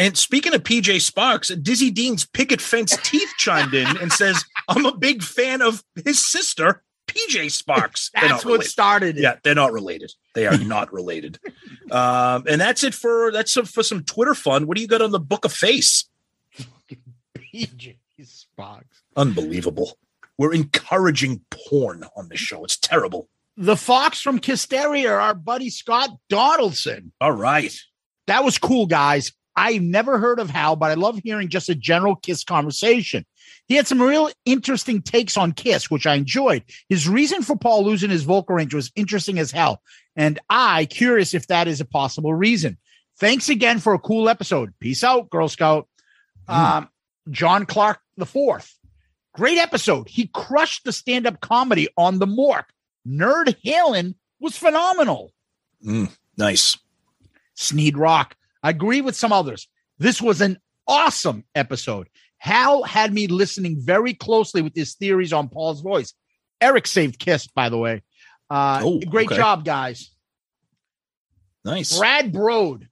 And 0.00 0.16
speaking 0.16 0.54
of 0.54 0.62
PJ 0.62 1.10
Sparxx, 1.10 1.60
Dizzy 1.62 1.90
Dean's 1.90 2.24
picket 2.24 2.60
fence 2.60 2.96
teeth 3.02 3.30
chimed 3.36 3.74
in 3.74 3.96
and 3.98 4.12
says, 4.12 4.44
"I'm 4.68 4.86
a 4.86 4.96
big 4.96 5.24
fan 5.24 5.60
of 5.60 5.82
his 6.04 6.24
sister, 6.24 6.84
PJ 7.08 7.46
Sparxx." 7.46 8.10
That's 8.14 8.44
what 8.44 8.52
related. 8.52 8.70
started 8.70 9.18
it. 9.18 9.22
Yeah, 9.22 9.36
they're 9.42 9.56
not 9.56 9.72
related. 9.72 10.12
They 10.34 10.46
are 10.46 10.56
not 10.58 10.92
related. 10.92 11.38
Um, 11.90 12.44
and 12.46 12.60
that's 12.60 12.84
it 12.84 12.92
for 12.94 13.32
that's 13.32 13.50
some, 13.50 13.64
for 13.64 13.82
some 13.82 14.04
Twitter 14.04 14.34
fun. 14.34 14.66
What 14.66 14.76
do 14.76 14.82
you 14.82 14.88
got 14.88 15.00
on 15.00 15.10
the 15.10 15.18
Book 15.18 15.46
of 15.46 15.54
Face? 15.54 16.04
PJ 17.34 17.96
Sparxx. 18.20 18.84
Unbelievable. 19.16 19.96
We're 20.38 20.54
encouraging 20.54 21.42
porn 21.50 22.04
on 22.16 22.28
this 22.28 22.40
show. 22.40 22.64
It's 22.64 22.78
terrible. 22.78 23.28
The 23.56 23.76
Fox 23.76 24.20
from 24.20 24.38
Kisteria, 24.38 25.20
our 25.20 25.34
buddy 25.34 25.68
Scott 25.68 26.10
Donaldson. 26.28 27.12
All 27.20 27.32
right. 27.32 27.76
That 28.28 28.44
was 28.44 28.56
cool, 28.56 28.86
guys. 28.86 29.32
I've 29.56 29.82
never 29.82 30.20
heard 30.20 30.38
of 30.38 30.50
Hal, 30.50 30.76
but 30.76 30.92
I 30.92 30.94
love 30.94 31.18
hearing 31.24 31.48
just 31.48 31.68
a 31.68 31.74
general 31.74 32.14
Kiss 32.14 32.44
conversation. 32.44 33.26
He 33.66 33.74
had 33.74 33.88
some 33.88 34.00
real 34.00 34.30
interesting 34.44 35.02
takes 35.02 35.36
on 35.36 35.50
Kiss, 35.50 35.90
which 35.90 36.06
I 36.06 36.14
enjoyed. 36.14 36.62
His 36.88 37.08
reason 37.08 37.42
for 37.42 37.56
Paul 37.56 37.84
losing 37.84 38.10
his 38.10 38.22
vocal 38.22 38.54
range 38.54 38.72
was 38.72 38.92
interesting 38.94 39.40
as 39.40 39.50
hell. 39.50 39.82
And 40.14 40.38
I 40.48 40.84
curious 40.84 41.34
if 41.34 41.48
that 41.48 41.66
is 41.66 41.80
a 41.80 41.84
possible 41.84 42.32
reason. 42.32 42.78
Thanks 43.18 43.48
again 43.48 43.80
for 43.80 43.94
a 43.94 43.98
cool 43.98 44.28
episode. 44.28 44.72
Peace 44.78 45.02
out, 45.02 45.28
Girl 45.30 45.48
Scout. 45.48 45.88
Um, 46.46 46.88
John 47.30 47.66
Clark 47.66 47.98
the 48.16 48.26
fourth. 48.26 48.77
Great 49.38 49.58
episode. 49.58 50.08
He 50.08 50.26
crushed 50.34 50.82
the 50.82 50.92
stand-up 50.92 51.40
comedy 51.40 51.86
on 51.96 52.18
the 52.18 52.26
Mork. 52.26 52.64
Nerd 53.06 53.54
Halen 53.64 54.16
was 54.40 54.56
phenomenal. 54.58 55.32
Mm, 55.86 56.10
nice. 56.36 56.76
Sneed 57.54 57.96
Rock. 57.96 58.34
I 58.64 58.70
agree 58.70 59.00
with 59.00 59.14
some 59.14 59.32
others. 59.32 59.68
This 59.98 60.20
was 60.20 60.40
an 60.40 60.58
awesome 60.88 61.44
episode. 61.54 62.08
Hal 62.38 62.82
had 62.82 63.14
me 63.14 63.28
listening 63.28 63.76
very 63.78 64.12
closely 64.12 64.60
with 64.60 64.74
his 64.74 64.94
theories 64.94 65.32
on 65.32 65.48
Paul's 65.48 65.82
voice. 65.82 66.14
Eric 66.60 66.88
saved 66.88 67.20
Kiss, 67.20 67.46
by 67.46 67.68
the 67.68 67.78
way. 67.78 68.02
Uh, 68.50 68.80
Oh, 68.82 68.98
great 68.98 69.28
okay. 69.28 69.36
job, 69.36 69.64
guys. 69.64 70.10
Nice. 71.64 71.96
Brad 71.96 72.32
Brode. 72.32 72.88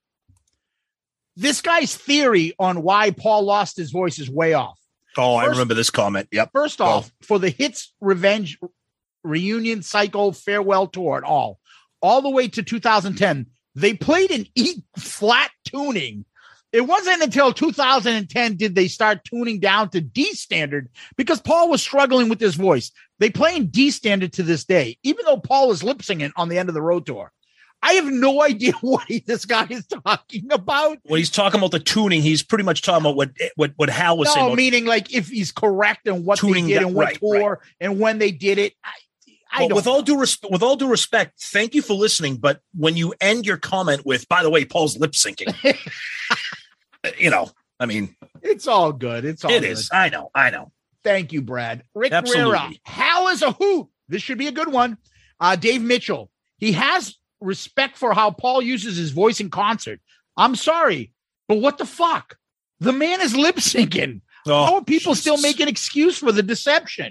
This 1.34 1.60
guy's 1.60 1.96
theory 1.96 2.54
on 2.60 2.82
why 2.82 3.10
Paul 3.10 3.42
lost 3.42 3.76
his 3.76 3.90
voice 3.90 4.20
is 4.20 4.30
way 4.30 4.54
off. 4.54 4.78
Oh, 5.16 5.34
I 5.36 5.46
remember 5.46 5.74
this 5.74 5.90
comment. 5.90 6.28
Yep. 6.32 6.50
First 6.52 6.80
off, 6.80 7.12
for 7.22 7.38
the 7.38 7.50
hits 7.50 7.92
revenge 8.00 8.58
reunion 9.24 9.82
cycle 9.82 10.32
farewell 10.32 10.86
tour 10.86 11.16
and 11.16 11.24
all, 11.24 11.58
all 12.00 12.22
the 12.22 12.30
way 12.30 12.48
to 12.48 12.62
2010, 12.62 13.46
they 13.74 13.94
played 13.94 14.30
in 14.30 14.46
E 14.54 14.82
flat 14.98 15.50
tuning. 15.64 16.24
It 16.72 16.82
wasn't 16.82 17.22
until 17.22 17.52
2010 17.52 18.56
did 18.56 18.74
they 18.74 18.88
start 18.88 19.24
tuning 19.24 19.60
down 19.60 19.90
to 19.90 20.00
D 20.00 20.34
standard 20.34 20.88
because 21.16 21.40
Paul 21.40 21.70
was 21.70 21.80
struggling 21.80 22.28
with 22.28 22.40
his 22.40 22.54
voice. 22.54 22.90
They 23.18 23.30
play 23.30 23.56
in 23.56 23.68
D 23.68 23.90
standard 23.90 24.32
to 24.34 24.42
this 24.42 24.64
day, 24.64 24.98
even 25.02 25.24
though 25.24 25.38
Paul 25.38 25.70
is 25.72 25.82
lip 25.82 26.02
singing 26.02 26.32
on 26.36 26.48
the 26.48 26.58
end 26.58 26.68
of 26.68 26.74
the 26.74 26.82
road 26.82 27.06
tour. 27.06 27.32
I 27.82 27.92
have 27.94 28.06
no 28.06 28.42
idea 28.42 28.72
what 28.80 29.04
he, 29.06 29.20
this 29.20 29.44
guy 29.44 29.66
is 29.70 29.86
talking 29.86 30.50
about. 30.50 30.98
When 31.04 31.18
he's 31.18 31.30
talking 31.30 31.60
about 31.60 31.70
the 31.70 31.78
tuning, 31.80 32.22
he's 32.22 32.42
pretty 32.42 32.64
much 32.64 32.82
talking 32.82 33.02
about 33.04 33.16
what 33.16 33.30
what 33.56 33.72
what 33.76 33.88
Hal 33.90 34.16
was 34.18 34.32
saying. 34.32 34.44
No, 34.44 34.48
about- 34.52 34.56
meaning 34.56 34.84
like 34.86 35.12
if 35.14 35.28
he's 35.28 35.52
correct 35.52 36.06
and 36.08 36.24
what 36.24 36.38
Tuning 36.38 36.64
they 36.66 36.72
did 36.74 36.82
that- 36.82 36.86
and 36.86 36.94
what 36.94 37.04
right, 37.06 37.18
tour 37.18 37.60
and 37.80 38.00
when 38.00 38.18
they 38.18 38.30
did 38.32 38.58
it. 38.58 38.74
I, 38.82 38.90
I 39.52 39.60
Well, 39.60 39.68
don't. 39.68 39.76
with 39.76 39.86
all 39.86 40.02
due 40.02 40.18
respect, 40.18 40.52
with 40.52 40.62
all 40.62 40.76
due 40.76 40.88
respect, 40.88 41.40
thank 41.40 41.74
you 41.74 41.80
for 41.80 41.94
listening. 41.94 42.36
But 42.36 42.60
when 42.74 42.96
you 42.96 43.14
end 43.20 43.46
your 43.46 43.56
comment 43.56 44.04
with, 44.04 44.28
"By 44.28 44.42
the 44.42 44.50
way, 44.50 44.64
Paul's 44.64 44.98
lip 44.98 45.12
syncing," 45.12 45.54
you 47.18 47.30
know, 47.30 47.50
I 47.78 47.86
mean, 47.86 48.14
it's 48.42 48.66
all 48.66 48.92
good. 48.92 49.24
It's 49.24 49.44
all 49.44 49.50
it 49.50 49.60
good. 49.60 49.70
is. 49.70 49.88
I 49.92 50.08
know. 50.08 50.30
I 50.34 50.50
know. 50.50 50.72
Thank 51.04 51.32
you, 51.32 51.40
Brad. 51.42 51.84
Rick 51.94 52.12
Absolutely. 52.12 52.52
Rera. 52.52 52.70
Hal 52.84 53.28
is 53.28 53.42
a 53.42 53.52
hoot. 53.52 53.86
This 54.08 54.22
should 54.22 54.38
be 54.38 54.48
a 54.48 54.52
good 54.52 54.72
one. 54.72 54.98
Uh, 55.40 55.56
Dave 55.56 55.82
Mitchell. 55.82 56.30
He 56.58 56.72
has 56.72 57.16
respect 57.40 57.96
for 57.96 58.12
how 58.14 58.30
Paul 58.30 58.62
uses 58.62 58.96
his 58.96 59.10
voice 59.10 59.40
in 59.40 59.50
concert. 59.50 60.00
I'm 60.36 60.54
sorry, 60.56 61.12
but 61.48 61.58
what 61.58 61.78
the 61.78 61.86
fuck? 61.86 62.36
The 62.80 62.92
man 62.92 63.20
is 63.20 63.34
lip 63.36 63.56
syncing. 63.56 64.20
Oh, 64.48 64.64
How 64.64 64.74
are 64.76 64.84
people 64.84 65.16
still 65.16 65.34
Jesus. 65.34 65.42
making 65.50 65.66
excuse 65.66 66.18
for 66.18 66.30
the 66.30 66.40
deception? 66.42 67.10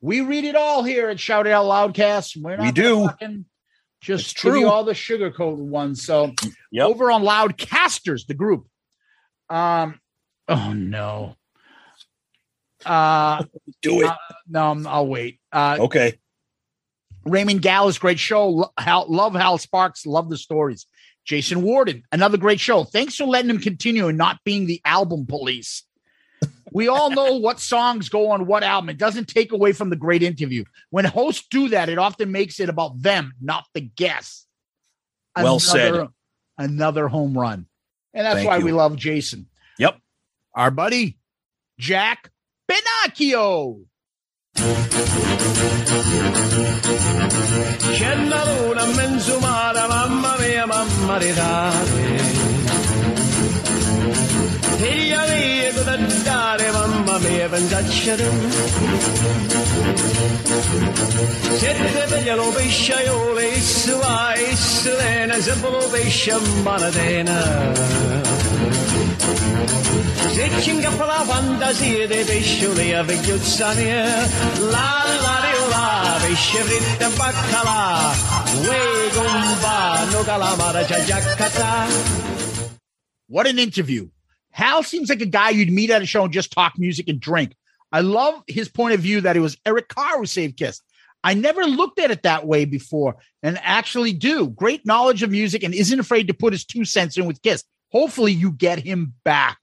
We 0.00 0.22
read 0.22 0.44
it 0.44 0.56
all 0.56 0.82
here 0.82 1.10
at 1.10 1.20
Shout 1.20 1.46
It 1.46 1.52
Out 1.52 1.66
Loudcast. 1.66 2.40
We're 2.40 2.56
not 2.56 2.64
We 2.64 2.72
do. 2.72 3.04
fucking 3.04 3.44
Just 4.00 4.24
It's 4.30 4.32
true. 4.32 4.66
all 4.66 4.82
the 4.82 4.94
sugarcoated 4.94 5.58
ones. 5.58 6.02
So 6.02 6.32
Yep. 6.72 6.86
over 6.88 7.10
on 7.10 7.22
Loudcasters, 7.22 8.26
the 8.26 8.32
group. 8.32 8.66
Um. 9.50 10.00
Oh 10.48 10.72
no. 10.72 11.36
Uh 12.86 13.44
Do 13.82 14.00
it. 14.00 14.06
uh, 14.06 14.16
no, 14.48 14.82
I'll 14.88 15.06
wait. 15.06 15.40
Uh, 15.52 15.76
Okay. 15.80 16.18
Raymond 17.24 17.62
Gallas, 17.62 17.98
great 17.98 18.18
show. 18.18 18.70
Love 18.86 19.34
Hal 19.34 19.58
Sparks. 19.58 20.06
Love 20.06 20.30
the 20.30 20.36
stories. 20.36 20.86
Jason 21.24 21.62
Warden, 21.62 22.02
another 22.12 22.36
great 22.36 22.60
show. 22.60 22.84
Thanks 22.84 23.16
for 23.16 23.24
letting 23.24 23.48
him 23.50 23.58
continue 23.58 24.08
and 24.08 24.18
not 24.18 24.40
being 24.44 24.66
the 24.66 24.80
album 24.84 25.24
police. 25.26 25.82
We 26.70 26.88
all 26.88 27.08
know 27.10 27.36
what 27.38 27.60
songs 27.60 28.10
go 28.10 28.30
on 28.30 28.46
what 28.46 28.62
album. 28.62 28.90
It 28.90 28.98
doesn't 28.98 29.28
take 29.28 29.50
away 29.52 29.72
from 29.72 29.88
the 29.88 29.96
great 29.96 30.22
interview. 30.22 30.64
When 30.90 31.06
hosts 31.06 31.46
do 31.50 31.68
that, 31.70 31.88
it 31.88 31.98
often 31.98 32.30
makes 32.30 32.60
it 32.60 32.68
about 32.68 33.00
them, 33.00 33.32
not 33.40 33.64
the 33.72 33.80
guests. 33.80 34.46
Well 35.36 35.58
said. 35.58 35.94
Another- 35.94 36.08
Another 36.56 37.08
home 37.08 37.36
run. 37.36 37.66
And 38.12 38.24
that's 38.24 38.36
Thank 38.36 38.48
why 38.48 38.58
you. 38.58 38.64
we 38.66 38.70
love 38.70 38.94
Jason. 38.94 39.48
Yep. 39.80 39.98
Our 40.54 40.70
buddy, 40.70 41.18
Jack 41.80 42.30
Pinocchio. 42.68 43.80
C'è 47.92 48.14
la 48.28 48.44
luna 48.44 48.84
in 48.84 48.92
mezzo 48.94 49.38
mare, 49.38 49.86
mamma 49.86 50.36
mia, 50.38 50.64
mamma 50.66 51.18
dare. 51.18 52.18
Figlia 54.76 55.24
mia, 55.26 55.72
cosa 55.74 55.96
dare, 56.22 56.70
mamma 56.70 57.18
mia, 57.18 57.48
pensaccia. 57.50 58.16
Se 61.58 61.74
te 61.74 62.06
veglia 62.08 62.34
lo 62.34 62.48
pesce 62.52 62.94
aiole, 62.94 63.48
isso 63.48 63.98
va, 63.98 64.32
isso 64.34 64.96
lena, 64.96 65.38
se 65.40 65.54
lo 65.60 65.88
pesce 65.90 66.32
What 83.28 83.46
an 83.46 83.58
interview. 83.58 84.08
Hal 84.50 84.82
seems 84.82 85.08
like 85.08 85.22
a 85.22 85.26
guy 85.26 85.50
you'd 85.50 85.70
meet 85.70 85.90
at 85.90 86.02
a 86.02 86.06
show 86.06 86.24
and 86.24 86.32
just 86.32 86.52
talk 86.52 86.74
music 86.78 87.08
and 87.08 87.18
drink. 87.18 87.54
I 87.90 88.00
love 88.00 88.42
his 88.46 88.68
point 88.68 88.94
of 88.94 89.00
view 89.00 89.22
that 89.22 89.36
it 89.36 89.40
was 89.40 89.56
Eric 89.64 89.88
Carr 89.88 90.18
who 90.18 90.26
saved 90.26 90.58
Kiss. 90.58 90.80
I 91.22 91.32
never 91.32 91.64
looked 91.64 91.98
at 91.98 92.10
it 92.10 92.24
that 92.24 92.46
way 92.46 92.66
before 92.66 93.16
and 93.42 93.58
actually 93.62 94.12
do. 94.12 94.48
Great 94.48 94.84
knowledge 94.84 95.22
of 95.22 95.30
music 95.30 95.62
and 95.62 95.72
isn't 95.72 95.98
afraid 95.98 96.28
to 96.28 96.34
put 96.34 96.52
his 96.52 96.66
two 96.66 96.84
cents 96.84 97.16
in 97.16 97.24
with 97.24 97.40
Kiss. 97.40 97.64
Hopefully, 97.94 98.32
you 98.32 98.50
get 98.52 98.78
him 98.80 99.14
back. 99.24 99.58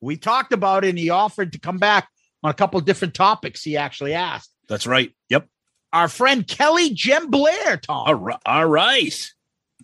We 0.00 0.16
talked 0.16 0.52
about 0.52 0.84
it 0.84 0.88
and 0.90 0.98
he 0.98 1.10
offered 1.10 1.52
to 1.52 1.60
come 1.60 1.78
back 1.78 2.08
on 2.42 2.50
a 2.50 2.54
couple 2.54 2.80
different 2.80 3.14
topics 3.14 3.62
he 3.62 3.76
actually 3.76 4.14
asked. 4.14 4.50
That's 4.68 4.86
right. 4.86 5.12
Yep. 5.28 5.46
Our 5.92 6.08
friend 6.08 6.46
Kelly 6.46 6.90
Jem 6.90 7.30
Blair, 7.30 7.76
Tom. 7.76 8.06
All 8.06 8.14
right. 8.14 8.38
All 8.46 8.66
right. 8.66 9.30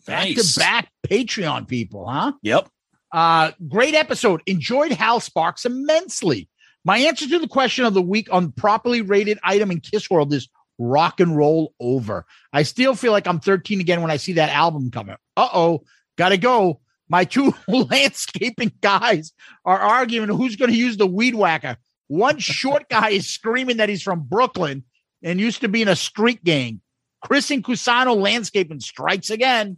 Back 0.06 0.24
Nice. 0.28 0.54
to 0.54 0.60
back 0.60 0.90
Patreon 1.08 1.68
people, 1.68 2.06
huh? 2.08 2.32
Yep. 2.42 2.68
Uh, 3.12 3.52
great 3.68 3.94
episode. 3.94 4.42
Enjoyed 4.46 4.92
Hal 4.92 5.20
Sparks 5.20 5.64
immensely. 5.64 6.48
My 6.84 6.98
answer 6.98 7.28
to 7.28 7.38
the 7.38 7.46
question 7.48 7.84
of 7.84 7.94
the 7.94 8.02
week 8.02 8.28
on 8.32 8.52
properly 8.52 9.02
rated 9.02 9.38
item 9.44 9.70
in 9.70 9.80
Kiss 9.80 10.10
World 10.10 10.32
is 10.32 10.48
rock 10.78 11.20
and 11.20 11.36
roll 11.36 11.72
over. 11.78 12.26
I 12.52 12.64
still 12.64 12.94
feel 12.94 13.12
like 13.12 13.26
I'm 13.26 13.38
13 13.38 13.80
again 13.80 14.02
when 14.02 14.10
I 14.10 14.16
see 14.16 14.32
that 14.34 14.50
album 14.50 14.90
coming. 14.90 15.16
Uh 15.36 15.48
oh, 15.54 15.84
gotta 16.18 16.36
go. 16.36 16.80
My 17.12 17.26
two 17.26 17.52
landscaping 17.68 18.72
guys 18.80 19.34
are 19.66 19.78
arguing 19.78 20.30
who's 20.30 20.56
going 20.56 20.70
to 20.70 20.76
use 20.76 20.96
the 20.96 21.06
weed 21.06 21.34
whacker. 21.34 21.76
One 22.08 22.38
short 22.40 22.88
guy 22.88 23.10
is 23.10 23.28
screaming 23.28 23.76
that 23.76 23.90
he's 23.90 24.02
from 24.02 24.22
Brooklyn 24.22 24.82
and 25.22 25.38
used 25.38 25.60
to 25.60 25.68
be 25.68 25.82
in 25.82 25.88
a 25.88 25.94
street 25.94 26.42
gang. 26.42 26.80
Criss 27.22 27.50
and 27.50 27.62
Cusano 27.62 28.16
landscaping 28.16 28.80
strikes 28.80 29.28
again. 29.28 29.76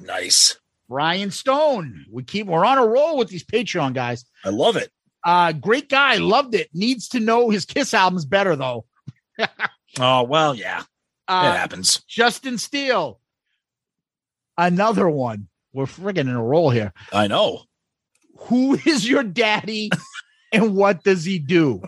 Nice. 0.00 0.58
Brian 0.88 1.30
Stone. 1.30 2.06
We 2.10 2.24
keep 2.24 2.48
we're 2.48 2.64
on 2.64 2.76
a 2.76 2.86
roll 2.86 3.16
with 3.16 3.28
these 3.28 3.44
Patreon 3.44 3.94
guys. 3.94 4.24
I 4.44 4.48
love 4.48 4.76
it. 4.76 4.90
Uh 5.24 5.52
great 5.52 5.88
guy, 5.88 6.16
loved 6.16 6.56
it. 6.56 6.68
Needs 6.74 7.08
to 7.10 7.20
know 7.20 7.50
his 7.50 7.64
Kiss 7.64 7.94
albums 7.94 8.24
better 8.26 8.56
though. 8.56 8.84
Oh, 10.00 10.24
well, 10.24 10.56
yeah. 10.56 10.80
it 10.80 10.86
Uh 11.28 11.52
happens. 11.52 12.02
Justin 12.08 12.58
Steele. 12.58 13.20
Another 14.58 15.08
one. 15.08 15.46
We're 15.74 15.86
friggin' 15.86 16.20
in 16.20 16.28
a 16.30 16.42
roll 16.42 16.70
here. 16.70 16.92
I 17.12 17.26
know. 17.26 17.62
Who 18.48 18.74
is 18.86 19.06
your 19.06 19.22
daddy 19.24 19.90
and 20.52 20.74
what 20.74 21.04
does 21.04 21.24
he 21.24 21.38
do? 21.38 21.82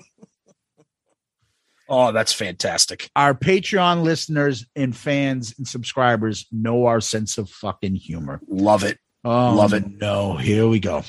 Oh, 1.88 2.10
that's 2.10 2.32
fantastic. 2.32 3.08
Our 3.14 3.32
Patreon 3.32 4.02
listeners 4.02 4.66
and 4.74 4.94
fans 4.94 5.54
and 5.56 5.68
subscribers 5.68 6.46
know 6.50 6.86
our 6.86 7.00
sense 7.00 7.38
of 7.38 7.48
fucking 7.48 7.94
humor. 7.94 8.40
Love 8.48 8.82
it. 8.82 8.98
Oh, 9.24 9.54
Love 9.54 9.72
it. 9.72 9.84
No, 9.88 10.36
here 10.36 10.66
we 10.66 10.80
go. 10.80 11.04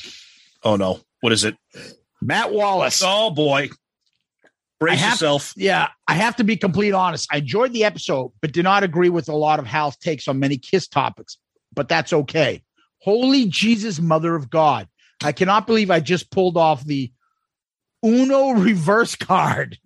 Oh, 0.63 0.75
no. 0.75 0.99
What 1.21 1.33
is 1.33 1.43
it? 1.43 1.55
Matt 2.21 2.51
Wallace. 2.53 3.01
Oh, 3.03 3.31
boy. 3.31 3.69
Brace 4.79 4.99
have- 4.99 5.13
yourself. 5.13 5.53
Yeah, 5.57 5.87
I 6.07 6.13
have 6.13 6.35
to 6.35 6.43
be 6.43 6.55
complete 6.57 6.91
honest. 6.93 7.27
I 7.31 7.37
enjoyed 7.37 7.73
the 7.73 7.83
episode, 7.83 8.31
but 8.41 8.51
did 8.51 8.63
not 8.63 8.83
agree 8.83 9.09
with 9.09 9.29
a 9.29 9.35
lot 9.35 9.57
of 9.57 9.65
Hal's 9.65 9.97
takes 9.97 10.27
on 10.27 10.37
many 10.37 10.57
Kiss 10.59 10.87
topics. 10.87 11.37
But 11.73 11.89
that's 11.89 12.13
okay. 12.13 12.61
Holy 13.07 13.45
Jesus, 13.45 14.01
Mother 14.01 14.35
of 14.35 14.49
God! 14.49 14.89
I 15.23 15.31
cannot 15.31 15.65
believe 15.65 15.89
I 15.89 16.01
just 16.01 16.29
pulled 16.29 16.57
off 16.57 16.83
the 16.83 17.09
Uno 18.03 18.49
reverse 18.51 19.15
card. 19.15 19.77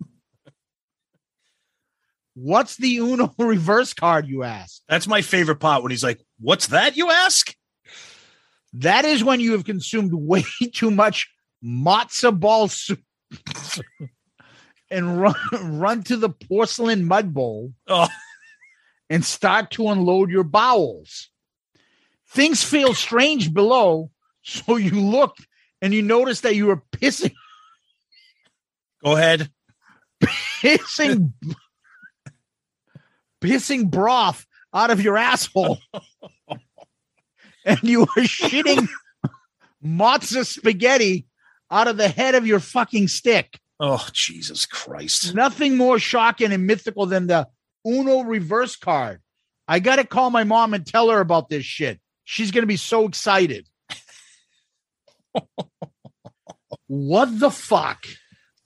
What's 2.34 2.76
the 2.78 2.96
Uno 2.96 3.32
reverse 3.38 3.94
card? 3.94 4.26
You 4.26 4.42
ask. 4.42 4.82
That's 4.88 5.06
my 5.06 5.22
favorite 5.22 5.60
part 5.60 5.84
when 5.84 5.90
he's 5.92 6.02
like, 6.02 6.20
What's 6.40 6.66
that, 6.66 6.96
you 6.96 7.12
ask? 7.12 7.54
That 8.72 9.04
is 9.04 9.22
when 9.22 9.38
you 9.38 9.52
have 9.52 9.64
consumed 9.64 10.12
way 10.12 10.44
too 10.74 10.90
much 10.90 11.30
matzo 11.64 12.36
ball 12.36 12.66
soup 12.66 12.98
and 14.90 15.20
run 15.20 15.36
run 15.62 16.02
to 16.02 16.16
the 16.16 16.28
porcelain 16.28 17.04
mud 17.04 17.32
bowl 17.32 17.72
Oh, 17.86 18.08
and 19.08 19.24
start 19.24 19.70
to 19.72 19.86
unload 19.90 20.28
your 20.28 20.42
bowels. 20.42 21.28
Things 22.32 22.62
feel 22.62 22.94
strange 22.94 23.52
below, 23.52 24.10
so 24.42 24.76
you 24.76 25.00
look 25.00 25.36
and 25.80 25.92
you 25.92 26.02
notice 26.02 26.40
that 26.40 26.56
you 26.56 26.70
are 26.70 26.82
pissing 26.92 27.34
go 29.02 29.16
ahead. 29.16 29.50
pissing 30.22 31.32
pissing 33.42 33.90
broth 33.90 34.46
out 34.72 34.90
of 34.90 35.02
your 35.02 35.18
asshole. 35.18 35.78
and 37.64 37.78
you 37.82 38.02
are 38.02 38.22
shitting 38.22 38.88
matzo 39.84 40.46
spaghetti 40.46 41.26
out 41.70 41.88
of 41.88 41.96
the 41.96 42.08
head 42.08 42.34
of 42.34 42.46
your 42.46 42.60
fucking 42.60 43.08
stick. 43.08 43.58
Oh, 43.80 44.06
Jesus 44.12 44.64
Christ. 44.66 45.34
Nothing 45.34 45.76
more 45.76 45.98
shocking 45.98 46.52
and 46.52 46.66
mythical 46.66 47.06
than 47.06 47.26
the 47.26 47.48
Uno 47.86 48.20
reverse 48.20 48.76
card. 48.76 49.20
I 49.66 49.80
got 49.80 49.96
to 49.96 50.04
call 50.04 50.30
my 50.30 50.44
mom 50.44 50.74
and 50.74 50.86
tell 50.86 51.10
her 51.10 51.18
about 51.20 51.48
this 51.48 51.64
shit. 51.64 52.00
She's 52.24 52.50
going 52.50 52.62
to 52.62 52.68
be 52.68 52.76
so 52.76 53.06
excited. 53.06 53.66
what 56.86 57.38
the 57.38 57.50
fuck? 57.50 58.06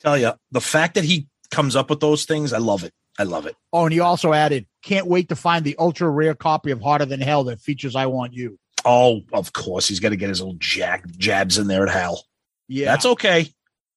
Tell 0.01 0.19
you, 0.19 0.33
the 0.51 0.61
fact 0.61 0.95
that 0.95 1.05
he 1.05 1.29
comes 1.51 1.77
up 1.77 1.91
with 1.91 2.01
those 2.01 2.25
things, 2.25 2.53
I 2.53 2.59
love 2.59 2.85
it. 2.85 2.93
I 3.19 3.23
love 3.23 3.47
it. 3.47 3.57
Oh, 3.73 3.85
and 3.85 3.93
he 3.93 4.01
also 4.01 4.33
added, 4.33 4.67
can't 4.83 5.07
wait 5.07 5.31
to 5.31 5.37
find 5.37 5.65
the 5.65 5.77
ultra 5.79 6.09
rare 6.09 6.35
copy 6.35 6.71
of 6.71 6.81
Hotter 6.81 7.07
Than 7.07 7.21
Hell 7.21 7.45
that 7.45 7.61
features 7.61 7.97
I 7.97 8.07
Want 8.07 8.35
You. 8.35 8.59
Oh, 8.85 9.23
of 9.33 9.53
course. 9.53 9.89
He's 9.89 10.01
got 10.01 10.11
to 10.11 10.17
get 10.17 10.29
his 10.29 10.41
little 10.41 10.57
jack 10.59 11.07
jabs 11.17 11.59
in 11.59 11.67
there 11.67 11.87
at 11.87 11.93
Hal. 11.93 12.23
Yeah. 12.69 12.87
That's 12.87 13.07
okay. 13.07 13.41
Yep, 13.41 13.51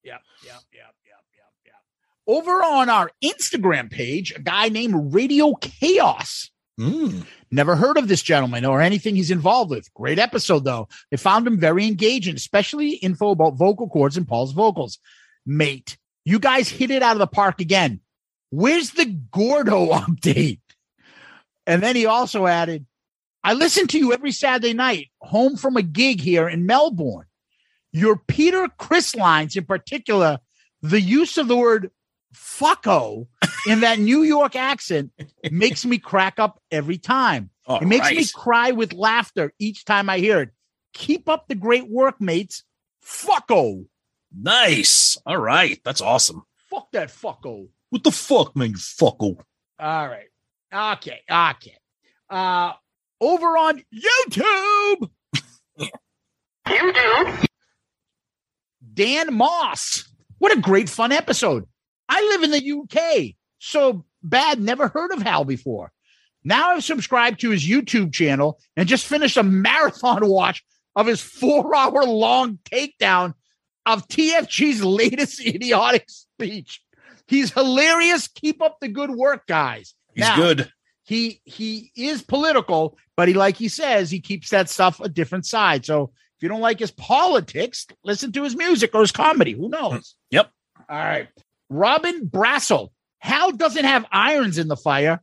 yep, 0.03 0.21
yep, 0.45 0.61
yep, 0.73 0.95
yep, 1.05 1.51
yep. 1.65 1.75
Over 2.27 2.63
on 2.63 2.89
our 2.89 3.11
Instagram 3.23 3.91
page, 3.91 4.31
a 4.35 4.39
guy 4.39 4.69
named 4.69 5.13
Radio 5.13 5.53
Chaos. 5.55 6.49
Mm. 6.79 7.25
Never 7.51 7.75
heard 7.75 7.97
of 7.97 8.07
this 8.07 8.21
gentleman 8.21 8.63
or 8.63 8.81
anything 8.81 9.15
he's 9.15 9.31
involved 9.31 9.71
with. 9.71 9.93
Great 9.93 10.17
episode, 10.17 10.63
though. 10.63 10.87
I 11.11 11.17
found 11.17 11.45
him 11.45 11.59
very 11.59 11.85
engaging, 11.85 12.35
especially 12.35 12.91
info 12.91 13.31
about 13.31 13.57
vocal 13.57 13.89
cords 13.89 14.15
and 14.15 14.27
Paul's 14.27 14.53
vocals. 14.53 14.97
Mate, 15.45 15.97
you 16.23 16.39
guys 16.39 16.69
hit 16.69 16.89
it 16.89 17.03
out 17.03 17.13
of 17.13 17.19
the 17.19 17.27
park 17.27 17.59
again. 17.59 17.99
Where's 18.49 18.91
the 18.91 19.05
Gordo 19.05 19.87
update? 19.91 20.61
And 21.67 21.83
then 21.83 21.95
he 21.95 22.05
also 22.05 22.47
added, 22.47 22.85
I 23.43 23.53
listen 23.53 23.87
to 23.87 23.97
you 23.99 24.13
every 24.13 24.31
Saturday 24.31 24.73
night, 24.73 25.09
home 25.21 25.57
from 25.57 25.75
a 25.75 25.81
gig 25.81 26.21
here 26.21 26.47
in 26.47 26.65
Melbourne. 26.65 27.25
Your 27.91 28.17
Peter 28.17 28.67
Criss 28.77 29.15
lines, 29.15 29.55
in 29.55 29.65
particular, 29.65 30.39
the 30.81 31.01
use 31.01 31.37
of 31.37 31.47
the 31.47 31.57
word 31.57 31.91
fucko 32.33 33.27
in 33.67 33.81
that 33.81 33.99
New 33.99 34.23
York 34.23 34.55
accent 34.55 35.11
makes 35.51 35.85
me 35.85 35.97
crack 35.97 36.39
up 36.39 36.61
every 36.71 36.97
time. 36.97 37.49
All 37.67 37.79
it 37.79 37.85
makes 37.85 38.09
me 38.09 38.25
cry 38.33 38.71
with 38.71 38.93
laughter 38.93 39.53
each 39.59 39.85
time 39.85 40.09
I 40.09 40.17
hear 40.19 40.41
it. 40.41 40.49
Keep 40.93 41.29
up 41.29 41.47
the 41.47 41.55
great 41.55 41.89
work, 41.89 42.19
mates. 42.19 42.63
Fucko. 43.05 43.85
Nice. 44.35 45.17
All 45.25 45.37
right. 45.37 45.79
That's 45.83 46.01
awesome. 46.01 46.43
Fuck 46.69 46.91
that 46.91 47.09
fucko. 47.09 47.67
What 47.89 48.03
the 48.03 48.11
fuck, 48.11 48.55
man? 48.55 48.71
You 48.71 48.75
fucko. 48.75 49.37
All 49.79 50.07
right. 50.07 50.27
Okay. 50.73 51.21
Okay. 51.29 51.77
Uh 52.29 52.73
over 53.21 53.57
on 53.57 53.83
YouTube. 53.93 55.09
YouTube. 56.67 57.45
Dan 58.93 59.33
Moss. 59.33 60.07
What 60.37 60.55
a 60.55 60.61
great 60.61 60.89
fun 60.89 61.11
episode. 61.11 61.65
I 62.07 62.21
live 62.21 62.43
in 62.43 62.51
the 62.51 62.71
UK. 62.71 63.35
So 63.59 64.05
bad, 64.23 64.59
never 64.59 64.87
heard 64.87 65.11
of 65.11 65.21
Hal 65.21 65.45
before. 65.45 65.91
Now 66.43 66.71
I've 66.71 66.83
subscribed 66.83 67.41
to 67.41 67.49
his 67.49 67.67
YouTube 67.67 68.13
channel 68.13 68.59
and 68.77 68.87
just 68.87 69.05
finished 69.05 69.37
a 69.37 69.43
marathon 69.43 70.27
watch 70.27 70.63
of 70.95 71.07
his 71.07 71.21
four 71.21 71.75
hour 71.75 72.03
long 72.03 72.59
takedown 72.65 73.33
of 73.85 74.07
TFG's 74.07 74.83
latest 74.83 75.39
idiotic 75.45 76.05
speech. 76.09 76.81
He's 77.27 77.51
hilarious. 77.53 78.27
Keep 78.27 78.61
up 78.61 78.77
the 78.79 78.87
good 78.87 79.11
work, 79.11 79.45
guys. 79.47 79.93
He's 80.15 80.21
Now, 80.23 80.35
good. 80.37 80.71
he 81.03 81.41
he 81.45 81.91
is 81.95 82.21
political, 82.23 82.97
but 83.15 83.27
he 83.27 83.33
like 83.33 83.55
he 83.57 83.67
says 83.67 84.09
he 84.09 84.19
keeps 84.19 84.49
that 84.49 84.69
stuff 84.69 84.99
a 84.99 85.09
different 85.09 85.45
side. 85.45 85.85
So 85.85 86.11
if 86.37 86.43
you 86.43 86.49
don't 86.49 86.61
like 86.61 86.79
his 86.79 86.91
politics, 86.91 87.85
listen 88.03 88.31
to 88.31 88.43
his 88.43 88.55
music 88.55 88.91
or 88.95 89.01
his 89.01 89.11
comedy. 89.11 89.51
Who 89.51 89.69
knows? 89.69 89.93
Mm, 89.93 90.13
yep. 90.31 90.51
All 90.89 90.97
right. 90.97 91.27
Robin 91.69 92.27
Brassel. 92.27 92.89
Hal 93.19 93.51
doesn't 93.51 93.85
have 93.85 94.05
irons 94.11 94.57
in 94.57 94.67
the 94.67 94.77
fire. 94.77 95.21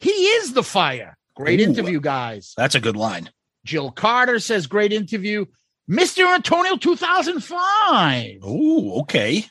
He 0.00 0.10
is 0.10 0.52
the 0.52 0.62
fire. 0.62 1.16
Great 1.34 1.60
Ooh. 1.60 1.64
interview, 1.64 2.00
guys. 2.00 2.52
That's 2.56 2.74
a 2.74 2.80
good 2.80 2.96
line. 2.96 3.30
Jill 3.64 3.90
Carter 3.90 4.38
says 4.38 4.66
great 4.66 4.92
interview. 4.92 5.46
Mr. 5.90 6.32
Antonio 6.34 6.76
2005. 6.76 8.38
Oh, 8.42 9.00
okay. 9.00 9.44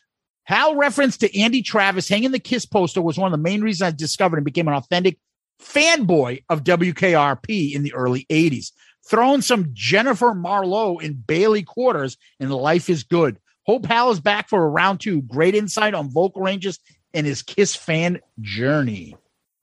Hal 0.44 0.76
reference 0.76 1.18
to 1.18 1.40
Andy 1.40 1.62
Travis 1.62 2.10
hanging 2.10 2.32
the 2.32 2.40
Kiss 2.40 2.66
poster 2.66 3.02
was 3.02 3.18
one 3.18 3.32
of 3.32 3.38
the 3.38 3.44
main 3.44 3.62
reasons 3.62 3.88
I 3.88 3.92
discovered 3.96 4.38
and 4.38 4.46
became 4.46 4.68
an 4.68 4.74
authentic 4.74 5.18
fanboy 5.62 6.44
of 6.50 6.64
WKRP 6.64 7.74
in 7.74 7.84
the 7.84 7.94
early 7.94 8.26
80s. 8.30 8.72
throwing 9.08 9.42
some 9.42 9.70
Jennifer 9.74 10.34
Marlowe 10.34 11.00
in 11.00 11.14
Bailey 11.14 11.64
quarters, 11.64 12.18
and 12.40 12.54
life 12.54 12.90
is 12.90 13.04
good. 13.04 13.38
Hope 13.66 13.86
Hal 13.86 14.12
is 14.12 14.20
back 14.20 14.48
for 14.48 14.64
a 14.64 14.70
round 14.70 15.00
two. 15.00 15.22
Great 15.24 15.56
insight 15.56 15.94
on 15.94 16.10
vocal 16.10 16.42
ranges 16.42 16.80
and 17.14 17.26
his 17.26 17.42
Kiss 17.42 17.76
fan 17.76 18.20
journey. 18.40 19.16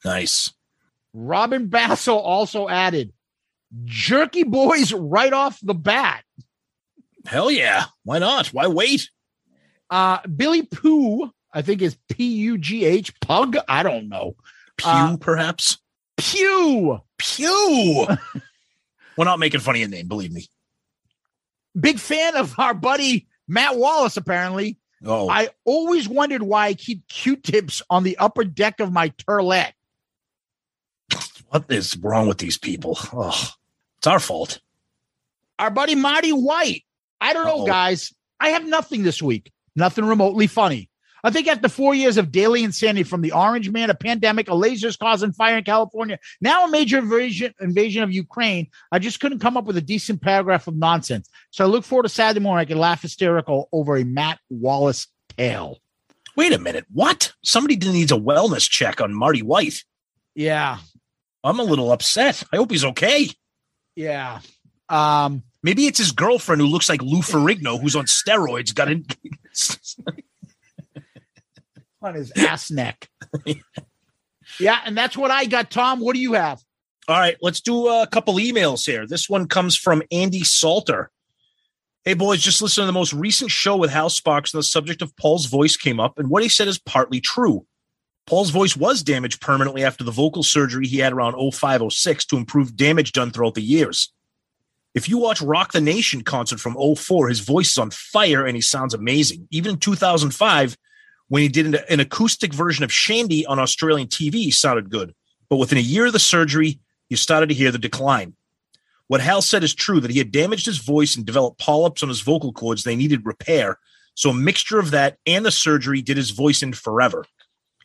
Nice. 0.04 0.52
Robin 1.14 1.68
Basso 1.68 2.16
also 2.16 2.68
added, 2.68 3.12
Jerky 3.84 4.44
Boys 4.44 4.92
right 4.92 5.32
off 5.32 5.58
the 5.62 5.74
bat. 5.74 6.24
Hell 7.26 7.50
yeah. 7.50 7.84
Why 8.04 8.18
not? 8.18 8.46
Why 8.48 8.66
wait? 8.68 9.10
Uh, 9.90 10.18
Billy 10.26 10.62
Pooh, 10.62 11.30
I 11.52 11.62
think 11.62 11.82
is 11.82 11.96
P 12.10 12.24
U 12.36 12.58
G 12.58 12.84
H, 12.84 13.18
Pug. 13.20 13.56
I 13.68 13.82
don't 13.82 14.08
know. 14.08 14.36
Pew, 14.76 14.88
Uh, 14.90 15.16
perhaps? 15.18 15.78
Pew. 16.16 17.00
Pew. 17.18 18.06
We're 19.16 19.24
not 19.24 19.38
making 19.40 19.60
fun 19.60 19.74
of 19.74 19.80
your 19.80 19.88
name, 19.88 20.08
believe 20.08 20.32
me. 20.32 20.46
Big 21.78 21.98
fan 21.98 22.36
of 22.36 22.58
our 22.58 22.74
buddy 22.74 23.26
Matt 23.48 23.76
Wallace, 23.76 24.16
apparently. 24.16 24.77
Oh, 25.04 25.28
I 25.28 25.48
always 25.64 26.08
wondered 26.08 26.42
why 26.42 26.66
I 26.66 26.74
keep 26.74 27.06
Q-tips 27.08 27.82
on 27.88 28.02
the 28.02 28.16
upper 28.18 28.44
deck 28.44 28.80
of 28.80 28.92
my 28.92 29.10
turlet. 29.10 29.72
what 31.48 31.64
is 31.68 31.96
wrong 31.96 32.26
with 32.28 32.38
these 32.38 32.58
people? 32.58 32.98
Oh, 33.12 33.50
it's 33.98 34.06
our 34.06 34.20
fault. 34.20 34.60
Our 35.58 35.70
buddy 35.70 35.94
Marty 35.94 36.30
White. 36.32 36.82
I 37.20 37.32
don't 37.32 37.46
know, 37.46 37.60
Uh-oh. 37.60 37.66
guys. 37.66 38.12
I 38.40 38.50
have 38.50 38.66
nothing 38.66 39.02
this 39.02 39.20
week. 39.22 39.52
Nothing 39.74 40.04
remotely 40.04 40.46
funny. 40.46 40.88
I 41.24 41.30
think 41.30 41.48
after 41.48 41.68
four 41.68 41.94
years 41.94 42.16
of 42.16 42.30
daily 42.30 42.62
insanity 42.62 43.02
from 43.02 43.22
the 43.22 43.32
Orange 43.32 43.70
Man, 43.70 43.90
a 43.90 43.94
pandemic, 43.94 44.48
a 44.48 44.52
lasers 44.52 44.98
causing 44.98 45.32
fire 45.32 45.58
in 45.58 45.64
California, 45.64 46.18
now 46.40 46.66
a 46.66 46.70
major 46.70 46.98
invasion, 46.98 47.54
invasion 47.60 48.02
of 48.02 48.12
Ukraine, 48.12 48.68
I 48.92 48.98
just 48.98 49.20
couldn't 49.20 49.40
come 49.40 49.56
up 49.56 49.64
with 49.64 49.76
a 49.76 49.82
decent 49.82 50.22
paragraph 50.22 50.66
of 50.66 50.76
nonsense. 50.76 51.28
So 51.50 51.64
I 51.64 51.68
look 51.68 51.84
forward 51.84 52.04
to 52.04 52.08
Saturday 52.08 52.40
morning. 52.40 52.62
I 52.62 52.64
can 52.66 52.78
laugh 52.78 53.02
hysterical 53.02 53.68
over 53.72 53.96
a 53.96 54.04
Matt 54.04 54.38
Wallace 54.48 55.06
tale. 55.36 55.78
Wait 56.36 56.52
a 56.52 56.58
minute. 56.58 56.86
What? 56.92 57.32
Somebody 57.42 57.76
needs 57.76 58.12
a 58.12 58.16
wellness 58.16 58.68
check 58.68 59.00
on 59.00 59.12
Marty 59.12 59.42
White. 59.42 59.84
Yeah. 60.34 60.78
I'm 61.42 61.58
a 61.58 61.64
little 61.64 61.90
upset. 61.90 62.44
I 62.52 62.56
hope 62.56 62.70
he's 62.70 62.84
okay. 62.84 63.28
Yeah. 63.96 64.40
Um, 64.88 65.42
Maybe 65.62 65.86
it's 65.86 65.98
his 65.98 66.12
girlfriend 66.12 66.60
who 66.60 66.68
looks 66.68 66.88
like 66.88 67.02
Lou 67.02 67.18
Ferrigno, 67.18 67.80
who's 67.80 67.96
on 67.96 68.06
steroids, 68.06 68.74
got 68.74 68.90
in. 68.90 69.04
on 72.02 72.14
his 72.14 72.32
ass 72.36 72.70
neck. 72.70 73.08
yeah, 74.60 74.80
and 74.84 74.96
that's 74.96 75.16
what 75.16 75.30
I 75.30 75.44
got. 75.46 75.70
Tom, 75.70 76.00
what 76.00 76.14
do 76.14 76.20
you 76.20 76.34
have? 76.34 76.60
All 77.08 77.18
right, 77.18 77.36
let's 77.40 77.60
do 77.60 77.88
a 77.88 78.06
couple 78.06 78.34
emails 78.34 78.84
here. 78.84 79.06
This 79.06 79.28
one 79.28 79.48
comes 79.48 79.76
from 79.76 80.02
Andy 80.12 80.44
Salter. 80.44 81.10
Hey, 82.04 82.14
boys, 82.14 82.40
just 82.40 82.62
listen 82.62 82.82
to 82.82 82.86
the 82.86 82.92
most 82.92 83.12
recent 83.12 83.50
show 83.50 83.76
with 83.76 83.90
Hal 83.90 84.10
Sparks, 84.10 84.52
and 84.52 84.58
the 84.58 84.64
subject 84.64 85.02
of 85.02 85.16
Paul's 85.16 85.46
voice 85.46 85.76
came 85.76 86.00
up, 86.00 86.18
and 86.18 86.28
what 86.30 86.42
he 86.42 86.48
said 86.48 86.68
is 86.68 86.78
partly 86.78 87.20
true. 87.20 87.66
Paul's 88.26 88.50
voice 88.50 88.76
was 88.76 89.02
damaged 89.02 89.40
permanently 89.40 89.82
after 89.82 90.04
the 90.04 90.10
vocal 90.10 90.42
surgery 90.42 90.86
he 90.86 90.98
had 90.98 91.14
around 91.14 91.34
0506 91.34 92.26
to 92.26 92.36
improve 92.36 92.76
damage 92.76 93.12
done 93.12 93.30
throughout 93.30 93.54
the 93.54 93.62
years. 93.62 94.12
If 94.94 95.08
you 95.08 95.16
watch 95.16 95.40
Rock 95.40 95.72
the 95.72 95.80
Nation 95.80 96.22
concert 96.22 96.60
from 96.60 96.76
04, 96.76 97.28
his 97.28 97.40
voice 97.40 97.72
is 97.72 97.78
on 97.78 97.90
fire 97.90 98.44
and 98.44 98.54
he 98.54 98.60
sounds 98.60 98.92
amazing. 98.92 99.48
Even 99.50 99.72
in 99.74 99.78
2005, 99.78 100.76
when 101.28 101.42
he 101.42 101.48
did 101.48 101.66
an, 101.66 101.76
an 101.88 102.00
acoustic 102.00 102.52
version 102.52 102.84
of 102.84 102.90
Shandi 102.90 103.44
on 103.48 103.58
Australian 103.58 104.08
TV, 104.08 104.52
sounded 104.52 104.90
good. 104.90 105.14
But 105.48 105.56
within 105.56 105.78
a 105.78 105.82
year 105.82 106.06
of 106.06 106.12
the 106.12 106.18
surgery, 106.18 106.80
you 107.08 107.16
started 107.16 107.48
to 107.48 107.54
hear 107.54 107.70
the 107.70 107.78
decline. 107.78 108.34
What 109.06 109.22
Hal 109.22 109.40
said 109.40 109.64
is 109.64 109.74
true 109.74 110.00
that 110.00 110.10
he 110.10 110.18
had 110.18 110.30
damaged 110.30 110.66
his 110.66 110.78
voice 110.78 111.16
and 111.16 111.24
developed 111.24 111.58
polyps 111.58 112.02
on 112.02 112.10
his 112.10 112.20
vocal 112.20 112.52
cords. 112.52 112.84
They 112.84 112.96
needed 112.96 113.24
repair. 113.24 113.78
So 114.14 114.30
a 114.30 114.34
mixture 114.34 114.78
of 114.78 114.90
that 114.90 115.16
and 115.26 115.46
the 115.46 115.50
surgery 115.50 116.02
did 116.02 116.16
his 116.16 116.30
voice 116.30 116.62
in 116.62 116.74
forever. 116.74 117.24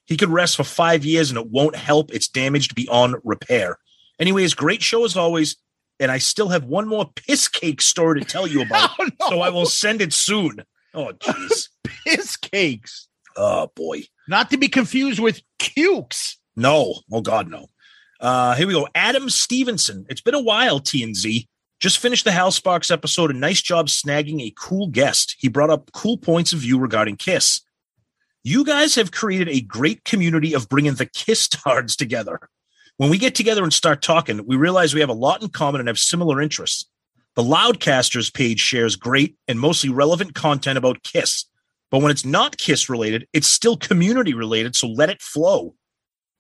He 0.06 0.18
could 0.18 0.30
rest 0.30 0.58
for 0.58 0.66
five 0.66 1.06
years 1.06 1.30
and 1.30 1.40
it 1.40 1.48
won't 1.48 1.78
help. 1.78 2.14
It's 2.14 2.28
damaged 2.28 2.76
beyond 2.76 3.16
repair. 3.24 3.78
Anyways, 4.20 4.54
great 4.54 4.82
show 4.82 5.06
as 5.06 5.16
always. 5.16 5.56
And 6.00 6.12
I 6.12 6.18
still 6.18 6.50
have 6.50 6.66
one 6.66 6.88
more 6.88 7.10
piss 7.16 7.48
cake 7.48 7.82
story 7.82 8.20
to 8.20 8.26
tell 8.26 8.48
you 8.48 8.62
about. 8.62 8.90
Oh, 9.00 9.10
no. 9.20 9.30
So 9.30 9.42
I 9.42 9.50
will 9.50 9.66
send 9.66 10.02
it 10.02 10.12
soon. 10.12 10.64
Oh, 10.94 11.14
jeez. 11.14 11.70
Piss 12.04 12.36
cakes. 12.36 13.08
Oh, 13.36 13.72
boy. 13.76 14.04
Not 14.28 14.50
to 14.52 14.58
be 14.58 14.68
confused 14.68 15.20
with 15.20 15.42
cukes. 15.60 16.36
No. 16.56 17.00
Oh 17.12 17.22
God, 17.22 17.50
no. 17.50 17.68
Uh, 18.20 18.56
here 18.56 18.68
we 18.68 18.74
go. 18.74 18.88
Adam 18.96 19.30
Stevenson. 19.30 20.06
It's 20.10 20.22
been 20.22 20.36
a 20.36 20.42
while, 20.42 20.80
TNZ. 20.80 21.48
Just 21.80 21.98
finished 21.98 22.24
the 22.24 22.32
Hal 22.32 22.52
Sparks 22.52 22.90
episode. 22.90 23.32
A 23.32 23.34
nice 23.34 23.62
job 23.62 23.88
snagging 23.88 24.42
a 24.42 24.54
cool 24.58 24.88
guest. 24.88 25.36
He 25.40 25.50
brought 25.50 25.70
up 25.70 25.92
cool 25.92 26.18
points 26.18 26.54
of 26.54 26.60
view 26.60 26.80
regarding 26.80 27.18
Kiss. 27.18 27.62
You 28.44 28.64
guys 28.64 28.96
have 28.96 29.12
created 29.12 29.50
a 29.50 29.62
great 29.62 30.04
community 30.06 30.54
of 30.54 30.70
bringing 30.70 30.94
the 30.94 31.06
Kiss 31.06 31.48
tards 31.48 31.96
together. 31.96 32.40
When 32.98 33.10
we 33.10 33.18
get 33.18 33.36
together 33.36 33.64
and 33.64 33.74
start 33.74 34.02
talking, 34.02 34.46
we 34.46 34.56
realize 34.56 34.94
we 34.94 35.02
have 35.02 35.10
a 35.10 35.14
lot 35.14 35.42
in 35.42 35.50
common 35.50 35.82
and 35.82 35.90
have 35.90 36.00
similar 36.00 36.42
interests. 36.42 36.86
The 37.36 37.44
Loudcasters 37.44 38.34
page 38.34 38.60
shares 38.60 38.96
great 38.96 39.36
and 39.48 39.60
mostly 39.60 39.90
relevant 39.90 40.36
content 40.36 40.78
about 40.78 41.04
Kiss. 41.04 41.46
But 41.94 42.02
when 42.02 42.10
it's 42.10 42.26
not 42.26 42.58
Kiss 42.58 42.90
related, 42.90 43.28
it's 43.34 43.46
still 43.46 43.78
community 43.78 44.34
related, 44.34 44.76
so 44.76 44.88
let 44.88 45.12
it 45.12 45.22
flow. 45.22 45.76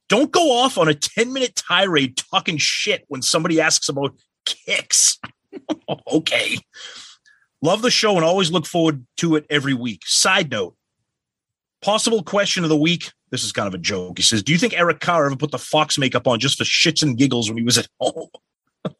Don't 0.10 0.32
go 0.32 0.52
off 0.52 0.80
on 0.80 0.88
a 0.88 0.96
10 0.96 1.32
minute 1.32 1.56
tirade 1.56 2.18
talking 2.18 2.58
shit 2.58 3.06
when 3.08 3.22
somebody 3.22 3.62
asks 3.62 3.88
about 3.88 4.16
kicks. 4.46 5.20
okay. 6.12 6.58
Love 7.62 7.84
the 7.84 7.92
show 7.92 8.16
and 8.16 8.26
always 8.26 8.52
look 8.52 8.66
forward 8.66 9.06
to 9.18 9.36
it 9.36 9.46
every 9.48 9.76
week. 9.76 10.02
Side 10.08 10.50
note 10.50 10.76
possible 11.84 12.24
question 12.24 12.64
of 12.64 12.70
the 12.72 12.76
week. 12.76 13.12
This 13.30 13.44
is 13.44 13.52
kind 13.52 13.68
of 13.68 13.76
a 13.76 13.78
joke. 13.78 14.18
He 14.18 14.24
says, 14.24 14.42
Do 14.42 14.54
you 14.54 14.58
think 14.58 14.74
Eric 14.74 15.02
Carr 15.02 15.28
ever 15.28 15.36
put 15.36 15.52
the 15.52 15.60
Fox 15.60 16.00
makeup 16.00 16.28
on 16.28 16.40
just 16.40 16.58
for 16.58 16.64
shits 16.64 17.04
and 17.04 17.16
giggles 17.16 17.48
when 17.48 17.60
he 17.60 17.64
was 17.64 17.78
at 17.78 17.88
home? 18.00 18.30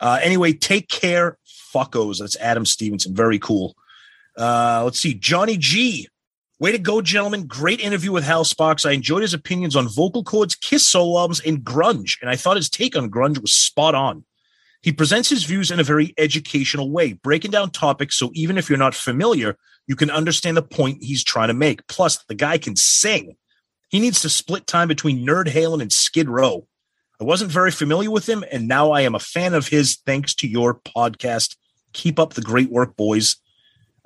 uh, 0.00 0.18
anyway, 0.22 0.52
take 0.52 0.88
care, 0.88 1.38
fuckos. 1.74 2.18
That's 2.18 2.36
Adam 2.36 2.66
Stevenson. 2.66 3.14
Very 3.14 3.38
cool. 3.38 3.74
Uh, 4.36 4.82
let's 4.84 4.98
see. 4.98 5.14
Johnny 5.14 5.56
G. 5.56 6.08
Way 6.60 6.72
to 6.72 6.78
go, 6.78 7.02
gentlemen. 7.02 7.46
Great 7.46 7.80
interview 7.80 8.12
with 8.12 8.24
Hal 8.24 8.44
Sparks. 8.44 8.86
I 8.86 8.92
enjoyed 8.92 9.22
his 9.22 9.34
opinions 9.34 9.74
on 9.74 9.88
vocal 9.88 10.22
cords, 10.22 10.54
Kiss 10.54 10.86
solo 10.86 11.18
albums, 11.18 11.40
and 11.40 11.64
grunge, 11.64 12.16
and 12.20 12.30
I 12.30 12.36
thought 12.36 12.56
his 12.56 12.70
take 12.70 12.96
on 12.96 13.10
grunge 13.10 13.40
was 13.40 13.52
spot 13.52 13.94
on. 13.94 14.24
He 14.80 14.92
presents 14.92 15.28
his 15.28 15.44
views 15.44 15.70
in 15.70 15.80
a 15.80 15.84
very 15.84 16.14
educational 16.16 16.90
way, 16.90 17.14
breaking 17.14 17.50
down 17.50 17.70
topics 17.70 18.16
so 18.16 18.30
even 18.34 18.56
if 18.56 18.68
you're 18.68 18.78
not 18.78 18.94
familiar, 18.94 19.56
you 19.86 19.96
can 19.96 20.10
understand 20.10 20.56
the 20.56 20.62
point 20.62 21.02
he's 21.02 21.24
trying 21.24 21.48
to 21.48 21.54
make. 21.54 21.86
Plus, 21.86 22.22
the 22.28 22.34
guy 22.34 22.58
can 22.58 22.76
sing. 22.76 23.36
He 23.88 23.98
needs 23.98 24.20
to 24.20 24.28
split 24.28 24.66
time 24.66 24.88
between 24.88 25.26
Nerd 25.26 25.46
Halen 25.46 25.82
and 25.82 25.92
Skid 25.92 26.28
Row. 26.28 26.66
I 27.20 27.24
wasn't 27.24 27.50
very 27.50 27.70
familiar 27.70 28.10
with 28.10 28.28
him, 28.28 28.44
and 28.50 28.68
now 28.68 28.90
I 28.90 29.02
am 29.02 29.14
a 29.14 29.20
fan 29.20 29.54
of 29.54 29.68
his 29.68 29.96
thanks 30.04 30.34
to 30.36 30.48
your 30.48 30.74
podcast. 30.74 31.56
Keep 31.92 32.18
up 32.18 32.34
the 32.34 32.42
great 32.42 32.70
work, 32.70 32.96
boys. 32.96 33.36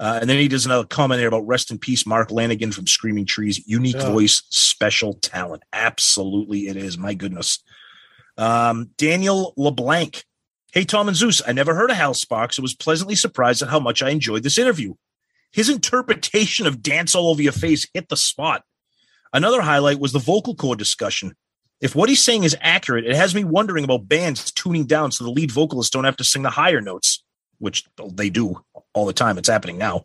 Uh, 0.01 0.19
and 0.21 0.31
then 0.31 0.39
he 0.39 0.47
does 0.47 0.65
another 0.65 0.87
comment 0.87 1.19
here 1.19 1.29
about 1.29 1.47
rest 1.47 1.71
in 1.71 1.79
peace, 1.79 2.07
Mark 2.07 2.29
Lanegan 2.31 2.73
from 2.73 2.87
Screaming 2.87 3.27
Trees. 3.27 3.61
Unique 3.67 3.97
Yeah. 3.97 4.11
voice, 4.13 4.43
special 4.49 5.15
talent. 5.15 5.63
Absolutely, 5.73 6.69
it 6.69 6.77
is. 6.77 6.97
My 6.97 7.15
goodness. 7.15 7.59
Um, 8.37 8.91
Daniel 8.97 9.55
LeBlanc. 9.57 10.25
Hey, 10.73 10.85
Tom 10.85 11.09
and 11.09 11.17
Zeus. 11.17 11.43
I 11.47 11.53
never 11.53 11.75
heard 11.75 11.91
of 11.91 11.97
Hal 11.97 12.15
Sparks. 12.15 12.59
I 12.59 12.63
was 12.63 12.75
pleasantly 12.75 13.17
surprised 13.17 13.63
at 13.63 13.69
how 13.71 13.81
much 13.81 14.03
I 14.03 14.11
enjoyed 14.11 14.45
this 14.45 14.59
interview. 14.59 14.95
His 15.51 15.69
interpretation 15.69 16.67
of 16.67 16.83
Dance 16.83 17.15
All 17.15 17.31
Over 17.31 17.43
Your 17.43 17.53
Face 17.53 17.89
hit 17.95 18.09
the 18.09 18.17
spot. 18.17 18.63
Another 19.33 19.63
highlight 19.63 19.99
was 19.99 20.13
the 20.13 20.19
vocal 20.19 20.55
cord 20.55 20.79
discussion. 20.79 21.35
If 21.81 21.95
what 21.95 22.09
he's 22.09 22.23
saying 22.23 22.45
is 22.45 22.57
accurate, 22.61 23.07
it 23.07 23.17
has 23.17 23.35
me 23.35 23.45
wondering 23.45 23.85
about 23.85 24.09
bands 24.09 24.53
tuning 24.53 24.85
down 24.85 25.11
so 25.11 25.25
the 25.25 25.31
lead 25.31 25.51
vocalists 25.51 25.91
don't 25.91 26.05
have 26.05 26.17
to 26.17 26.25
sing 26.25 26.43
the 26.43 26.51
higher 26.51 26.81
notes, 26.81 27.23
which 27.59 27.85
they 28.13 28.31
do 28.31 28.63
all 28.95 29.07
the 29.07 29.13
time. 29.13 29.39
It's 29.39 29.49
happening 29.49 29.79
now. 29.79 30.05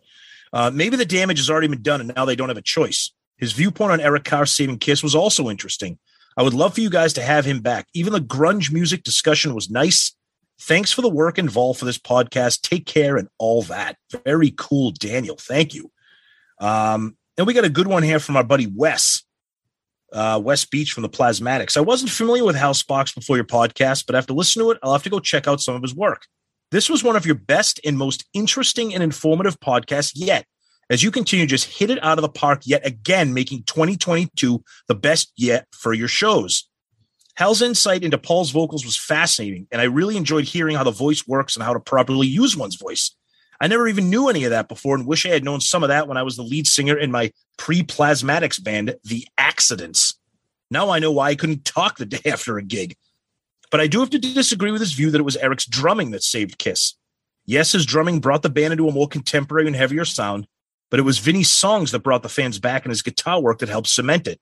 Uh, 0.52 0.70
maybe 0.72 0.96
the 0.96 1.04
damage 1.04 1.38
has 1.38 1.50
already 1.50 1.68
been 1.68 1.82
done 1.82 2.00
and 2.00 2.12
now 2.14 2.24
they 2.24 2.36
don't 2.36 2.48
have 2.48 2.56
a 2.56 2.62
choice. 2.62 3.12
His 3.38 3.52
viewpoint 3.52 3.92
on 3.92 4.00
Eric 4.00 4.24
Carr 4.24 4.46
saving 4.46 4.78
Kiss 4.78 5.02
was 5.02 5.14
also 5.14 5.50
interesting. 5.50 5.98
I 6.36 6.42
would 6.42 6.54
love 6.54 6.74
for 6.74 6.80
you 6.80 6.90
guys 6.90 7.12
to 7.14 7.22
have 7.22 7.44
him 7.44 7.60
back. 7.60 7.86
Even 7.94 8.12
the 8.12 8.20
grunge 8.20 8.72
music 8.72 9.02
discussion 9.02 9.54
was 9.54 9.70
nice. 9.70 10.12
Thanks 10.60 10.92
for 10.92 11.02
the 11.02 11.08
work 11.08 11.38
involved 11.38 11.78
for 11.78 11.84
this 11.84 11.98
podcast. 11.98 12.62
Take 12.62 12.86
care 12.86 13.16
and 13.16 13.28
all 13.38 13.62
that. 13.62 13.96
Very 14.24 14.52
cool, 14.56 14.92
Daniel. 14.92 15.36
Thank 15.36 15.74
you. 15.74 15.90
Um, 16.60 17.16
and 17.36 17.46
we 17.46 17.54
got 17.54 17.64
a 17.64 17.68
good 17.68 17.88
one 17.88 18.02
here 18.02 18.20
from 18.20 18.36
our 18.36 18.44
buddy 18.44 18.66
Wes, 18.72 19.24
uh, 20.12 20.40
Wes 20.42 20.64
Beech 20.64 20.92
from 20.92 21.02
the 21.02 21.08
Plasmatics. 21.08 21.76
I 21.76 21.80
wasn't 21.80 22.12
familiar 22.12 22.44
with 22.44 22.56
Hal 22.56 22.74
Sparks 22.74 23.12
before 23.12 23.36
your 23.36 23.44
podcast, 23.44 24.06
but 24.06 24.14
after 24.14 24.32
listening 24.32 24.66
to 24.66 24.70
it, 24.72 24.78
I'll 24.82 24.92
have 24.92 25.02
to 25.02 25.10
go 25.10 25.18
check 25.18 25.48
out 25.48 25.60
some 25.60 25.74
of 25.74 25.82
his 25.82 25.94
work. 25.94 26.26
This 26.74 26.90
was 26.90 27.04
one 27.04 27.14
of 27.14 27.24
your 27.24 27.36
best 27.36 27.78
and 27.84 27.96
most 27.96 28.24
interesting 28.34 28.94
and 28.94 29.00
informative 29.00 29.60
podcasts 29.60 30.10
yet. 30.16 30.44
As 30.90 31.04
you 31.04 31.12
continue, 31.12 31.46
just 31.46 31.78
hit 31.78 31.88
it 31.88 32.02
out 32.02 32.18
of 32.18 32.22
the 32.22 32.28
park 32.28 32.62
yet 32.64 32.84
again, 32.84 33.32
making 33.32 33.62
2022 33.62 34.60
the 34.88 34.94
best 34.96 35.30
yet 35.36 35.68
for 35.70 35.92
your 35.92 36.08
shows. 36.08 36.68
Hal's 37.36 37.62
insight 37.62 38.02
into 38.02 38.18
Paul's 38.18 38.50
vocals 38.50 38.84
was 38.84 38.98
fascinating, 38.98 39.68
and 39.70 39.80
I 39.80 39.84
really 39.84 40.16
enjoyed 40.16 40.46
hearing 40.46 40.74
how 40.74 40.82
the 40.82 40.90
voice 40.90 41.28
works 41.28 41.54
and 41.54 41.64
how 41.64 41.74
to 41.74 41.78
properly 41.78 42.26
use 42.26 42.56
one's 42.56 42.74
voice. 42.74 43.14
I 43.60 43.68
never 43.68 43.86
even 43.86 44.10
knew 44.10 44.28
any 44.28 44.42
of 44.42 44.50
that 44.50 44.66
before 44.66 44.96
and 44.96 45.06
wish 45.06 45.24
I 45.24 45.28
had 45.28 45.44
known 45.44 45.60
some 45.60 45.84
of 45.84 45.90
that 45.90 46.08
when 46.08 46.16
I 46.16 46.24
was 46.24 46.34
the 46.34 46.42
lead 46.42 46.66
singer 46.66 46.98
in 46.98 47.12
my 47.12 47.30
pre 47.56 47.84
plasmatics 47.84 48.60
band, 48.60 48.96
The 49.04 49.28
Accidents. 49.38 50.18
Now 50.72 50.90
I 50.90 50.98
know 50.98 51.12
why 51.12 51.28
I 51.28 51.36
couldn't 51.36 51.64
talk 51.64 51.98
the 51.98 52.06
day 52.06 52.22
after 52.32 52.58
a 52.58 52.64
gig. 52.64 52.96
But 53.74 53.80
I 53.80 53.88
do 53.88 53.98
have 53.98 54.10
to 54.10 54.20
disagree 54.20 54.70
with 54.70 54.82
his 54.82 54.92
view 54.92 55.10
that 55.10 55.18
it 55.18 55.24
was 55.24 55.36
Eric's 55.36 55.66
drumming 55.66 56.12
that 56.12 56.22
saved 56.22 56.58
Kiss. 56.58 56.94
Yes, 57.44 57.72
his 57.72 57.84
drumming 57.84 58.20
brought 58.20 58.42
the 58.42 58.48
band 58.48 58.72
into 58.72 58.86
a 58.86 58.92
more 58.92 59.08
contemporary 59.08 59.66
and 59.66 59.74
heavier 59.74 60.04
sound, 60.04 60.46
but 60.92 61.00
it 61.00 61.02
was 61.02 61.18
Vinny's 61.18 61.50
songs 61.50 61.90
that 61.90 62.04
brought 62.04 62.22
the 62.22 62.28
fans 62.28 62.60
back 62.60 62.84
and 62.84 62.92
his 62.92 63.02
guitar 63.02 63.40
work 63.40 63.58
that 63.58 63.68
helped 63.68 63.88
cement 63.88 64.28
it. 64.28 64.40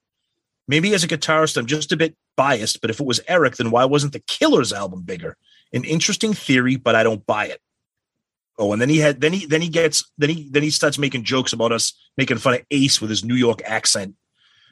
Maybe 0.68 0.92
as 0.92 1.02
a 1.02 1.08
guitarist, 1.08 1.56
I'm 1.56 1.64
just 1.64 1.92
a 1.92 1.96
bit 1.96 2.14
biased, 2.36 2.82
but 2.82 2.90
if 2.90 3.00
it 3.00 3.06
was 3.06 3.22
Eric, 3.26 3.56
then 3.56 3.70
why 3.70 3.86
wasn't 3.86 4.12
the 4.12 4.20
Killers 4.20 4.70
album 4.70 5.00
bigger? 5.00 5.38
An 5.72 5.84
interesting 5.84 6.34
theory, 6.34 6.76
but 6.76 6.94
I 6.94 7.02
don't 7.02 7.24
buy 7.24 7.46
it. 7.46 7.62
Oh, 8.58 8.74
and 8.74 8.82
then 8.82 8.90
he 8.90 8.98
had 8.98 9.22
then 9.22 9.32
he 9.32 9.46
then 9.46 9.62
he 9.62 9.70
gets 9.70 10.12
then 10.18 10.28
he 10.28 10.50
then 10.50 10.62
he 10.62 10.68
starts 10.68 10.98
making 10.98 11.24
jokes 11.24 11.54
about 11.54 11.72
us 11.72 11.94
making 12.18 12.36
fun 12.36 12.52
of 12.52 12.66
Ace 12.70 13.00
with 13.00 13.08
his 13.08 13.24
New 13.24 13.36
York 13.36 13.62
accent. 13.64 14.14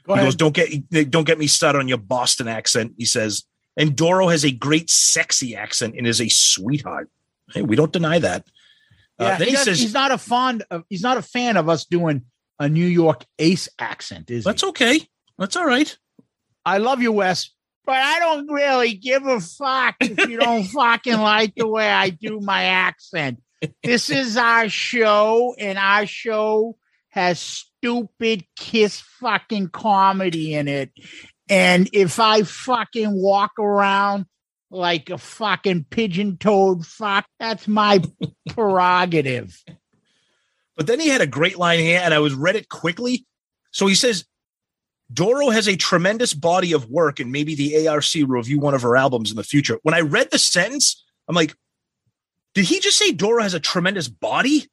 Go 0.04 0.12
he 0.12 0.20
ahead. 0.20 0.26
goes, 0.26 0.36
"Don't 0.36 0.54
get 0.54 1.10
don't 1.10 1.26
get 1.26 1.38
me 1.38 1.46
started 1.46 1.78
on 1.78 1.88
your 1.88 1.96
Boston 1.96 2.46
accent." 2.46 2.92
He 2.98 3.06
says, 3.06 3.46
and 3.80 3.96
Doro 3.96 4.28
has 4.28 4.44
a 4.44 4.50
great 4.52 4.90
sexy 4.90 5.56
accent 5.56 5.94
and 5.96 6.06
is 6.06 6.20
a 6.20 6.28
sweetheart. 6.28 7.08
Hey, 7.52 7.62
we 7.62 7.74
don't 7.76 7.92
deny 7.92 8.18
that. 8.20 8.44
Uh, 9.18 9.24
Yeah, 9.24 9.38
then 9.38 9.46
he 9.46 9.50
he 9.50 9.56
does- 9.56 9.64
says, 9.64 9.80
he's 9.80 9.94
not 9.94 10.12
a 10.12 10.18
fond 10.18 10.62
of 10.70 10.84
he's 10.88 11.02
not 11.02 11.16
a 11.16 11.22
fan 11.22 11.56
of 11.56 11.68
us 11.68 11.84
doing 11.84 12.22
a 12.58 12.68
New 12.68 12.86
York 12.86 13.24
ace 13.38 13.68
accent, 13.78 14.30
is 14.30 14.44
"That's 14.44 14.62
he? 14.62 14.68
okay. 14.68 15.00
That's 15.38 15.56
all 15.56 15.66
right." 15.66 15.96
I 16.64 16.78
love 16.78 17.00
you, 17.02 17.10
Wes, 17.12 17.50
but 17.86 17.96
I 17.96 18.18
don't 18.18 18.46
really 18.50 18.92
give 18.94 19.26
a 19.26 19.40
fuck 19.40 19.96
if 20.00 20.28
you 20.28 20.38
don't 20.38 20.64
fucking 20.80 21.18
like 21.18 21.54
the 21.56 21.66
way 21.66 21.88
I 21.90 22.10
do 22.10 22.38
my 22.40 22.64
accent. 22.64 23.40
This 23.82 24.08
is 24.10 24.36
our 24.36 24.68
show, 24.68 25.54
and 25.58 25.78
our 25.78 26.06
show 26.06 26.76
has 27.08 27.40
stupid 27.40 28.44
kiss 28.56 29.00
fucking 29.20 29.68
comedy 29.70 30.54
in 30.54 30.68
it. 30.68 30.90
And 31.50 31.90
if 31.92 32.20
I 32.20 32.44
fucking 32.44 33.12
walk 33.12 33.58
around 33.58 34.26
like 34.70 35.10
a 35.10 35.18
fucking 35.18 35.86
pigeon 35.90 36.36
toed 36.36 36.86
fuck, 36.86 37.26
that's 37.40 37.66
my 37.66 38.02
prerogative. 38.50 39.62
But 40.76 40.86
then 40.86 41.00
he 41.00 41.08
had 41.08 41.20
a 41.20 41.26
great 41.26 41.58
line 41.58 41.80
here, 41.80 42.00
and 42.02 42.14
I 42.14 42.20
was 42.20 42.34
read 42.34 42.54
it 42.54 42.68
quickly. 42.68 43.26
So 43.72 43.88
he 43.88 43.96
says, 43.96 44.24
Doro 45.12 45.50
has 45.50 45.66
a 45.66 45.76
tremendous 45.76 46.34
body 46.34 46.72
of 46.72 46.88
work, 46.88 47.18
and 47.18 47.32
maybe 47.32 47.56
the 47.56 47.88
ARC 47.88 48.04
will 48.14 48.26
review 48.28 48.60
one 48.60 48.74
of 48.74 48.82
her 48.82 48.96
albums 48.96 49.30
in 49.30 49.36
the 49.36 49.42
future. 49.42 49.78
When 49.82 49.94
I 49.94 50.00
read 50.00 50.30
the 50.30 50.38
sentence, 50.38 51.04
I'm 51.28 51.34
like, 51.34 51.56
did 52.54 52.64
he 52.64 52.78
just 52.78 52.96
say 52.96 53.10
Doro 53.10 53.42
has 53.42 53.54
a 53.54 53.60
tremendous 53.60 54.08
body? 54.08 54.68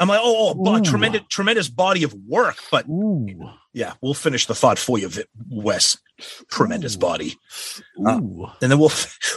I'm 0.00 0.08
like, 0.08 0.20
oh, 0.22 0.54
oh 0.58 0.76
Ooh. 0.78 0.82
tremendous, 0.82 1.22
tremendous 1.28 1.68
body 1.68 2.02
of 2.04 2.14
work. 2.26 2.56
But 2.70 2.88
Ooh. 2.88 3.28
yeah, 3.74 3.92
we'll 4.00 4.14
finish 4.14 4.46
the 4.46 4.54
thought 4.54 4.78
for 4.78 4.98
you, 4.98 5.08
Vi- 5.08 5.24
Wes. 5.50 5.98
Tremendous 6.50 6.96
Ooh. 6.96 7.00
body. 7.00 7.36
Uh, 8.04 8.18
And 8.62 8.70
then 8.72 8.78
we'll, 8.78 8.90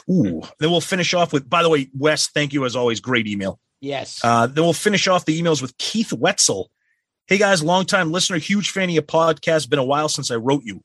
ooh, 0.10 0.41
then 0.60 0.71
we'll 0.71 0.82
finish 0.82 1.13
off 1.13 1.34
with, 1.34 1.49
by 1.49 1.63
the 1.63 1.69
way, 1.69 1.89
Wes, 1.97 2.28
thank 2.30 2.54
you 2.54 2.65
as 2.65 2.76
always. 2.76 2.99
Great 3.02 3.28
email. 3.28 3.60
yes. 3.82 4.21
Uh, 4.23 4.47
then 4.47 4.63
we'll 4.63 4.73
finish 4.73 5.08
off 5.08 5.26
the 5.26 5.39
emails 5.39 5.62
with 5.62 5.78
Keith 5.78 6.13
Wetzel. 6.13 6.71
Hey 7.28 7.38
guys, 7.38 7.63
longtime 7.63 8.12
listener, 8.12 8.38
huge 8.38 8.69
fan 8.71 8.89
of 8.89 8.93
your 8.95 9.04
podcast. 9.04 9.69
Been 9.69 9.80
a 9.80 9.84
while 9.84 10.10
since 10.10 10.32
I 10.32 10.36
wrote 10.36 10.63
you. 10.65 10.82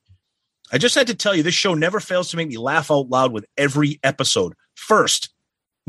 I 0.71 0.77
just 0.77 0.95
had 0.95 1.07
to 1.07 1.15
tell 1.15 1.35
you, 1.35 1.41
this 1.43 1.53
show 1.55 1.73
never 1.73 1.99
fails 1.99 2.29
to 2.31 2.37
make 2.37 2.47
me 2.47 2.57
laugh 2.57 2.91
out 2.91 3.09
loud 3.09 3.31
with 3.33 3.45
every 3.57 3.99
episode. 4.03 4.53
First, 4.75 5.29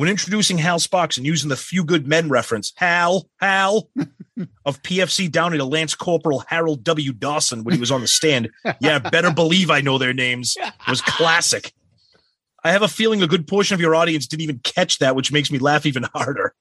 when 0.00 0.08
introducing 0.08 0.56
Hal 0.56 0.78
Sparks 0.78 1.18
and 1.18 1.26
using 1.26 1.50
the 1.50 1.56
Few 1.56 1.84
Good 1.84 2.06
Men 2.06 2.30
reference, 2.30 2.72
Hal, 2.76 3.28
Hal 3.36 3.90
of 4.64 4.80
PFC 4.80 5.30
Downey 5.30 5.58
to 5.58 5.64
Lance 5.66 5.94
Corporal 5.94 6.42
Harold 6.48 6.82
W. 6.84 7.12
Dawson 7.12 7.64
when 7.64 7.74
he 7.74 7.80
was 7.80 7.90
on 7.90 8.00
the 8.00 8.06
stand. 8.06 8.48
Yeah, 8.80 8.98
better 8.98 9.30
believe 9.30 9.70
I 9.70 9.82
know 9.82 9.98
their 9.98 10.14
names. 10.14 10.56
It 10.58 10.72
was 10.88 11.02
classic. 11.02 11.74
I 12.64 12.72
have 12.72 12.80
a 12.80 12.88
feeling 12.88 13.22
a 13.22 13.26
good 13.26 13.46
portion 13.46 13.74
of 13.74 13.80
your 13.82 13.94
audience 13.94 14.26
didn't 14.26 14.40
even 14.40 14.60
catch 14.60 15.00
that, 15.00 15.14
which 15.14 15.32
makes 15.32 15.50
me 15.50 15.58
laugh 15.58 15.84
even 15.84 16.04
harder. 16.14 16.54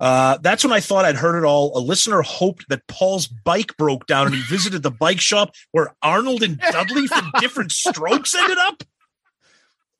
Uh, 0.00 0.38
that's 0.38 0.64
when 0.64 0.72
I 0.72 0.80
thought 0.80 1.04
I'd 1.04 1.16
heard 1.16 1.36
it 1.36 1.44
all. 1.44 1.76
A 1.76 1.80
listener 1.80 2.22
hoped 2.22 2.70
that 2.70 2.86
Paul's 2.86 3.26
bike 3.26 3.76
broke 3.76 4.06
down 4.06 4.28
and 4.28 4.34
he 4.34 4.40
visited 4.40 4.82
the 4.82 4.90
bike 4.90 5.20
shop 5.20 5.54
where 5.72 5.94
Arnold 6.02 6.42
and 6.42 6.58
Dudley 6.58 7.08
from 7.08 7.30
different 7.40 7.72
strokes 7.72 8.34
ended 8.34 8.56
up. 8.56 8.84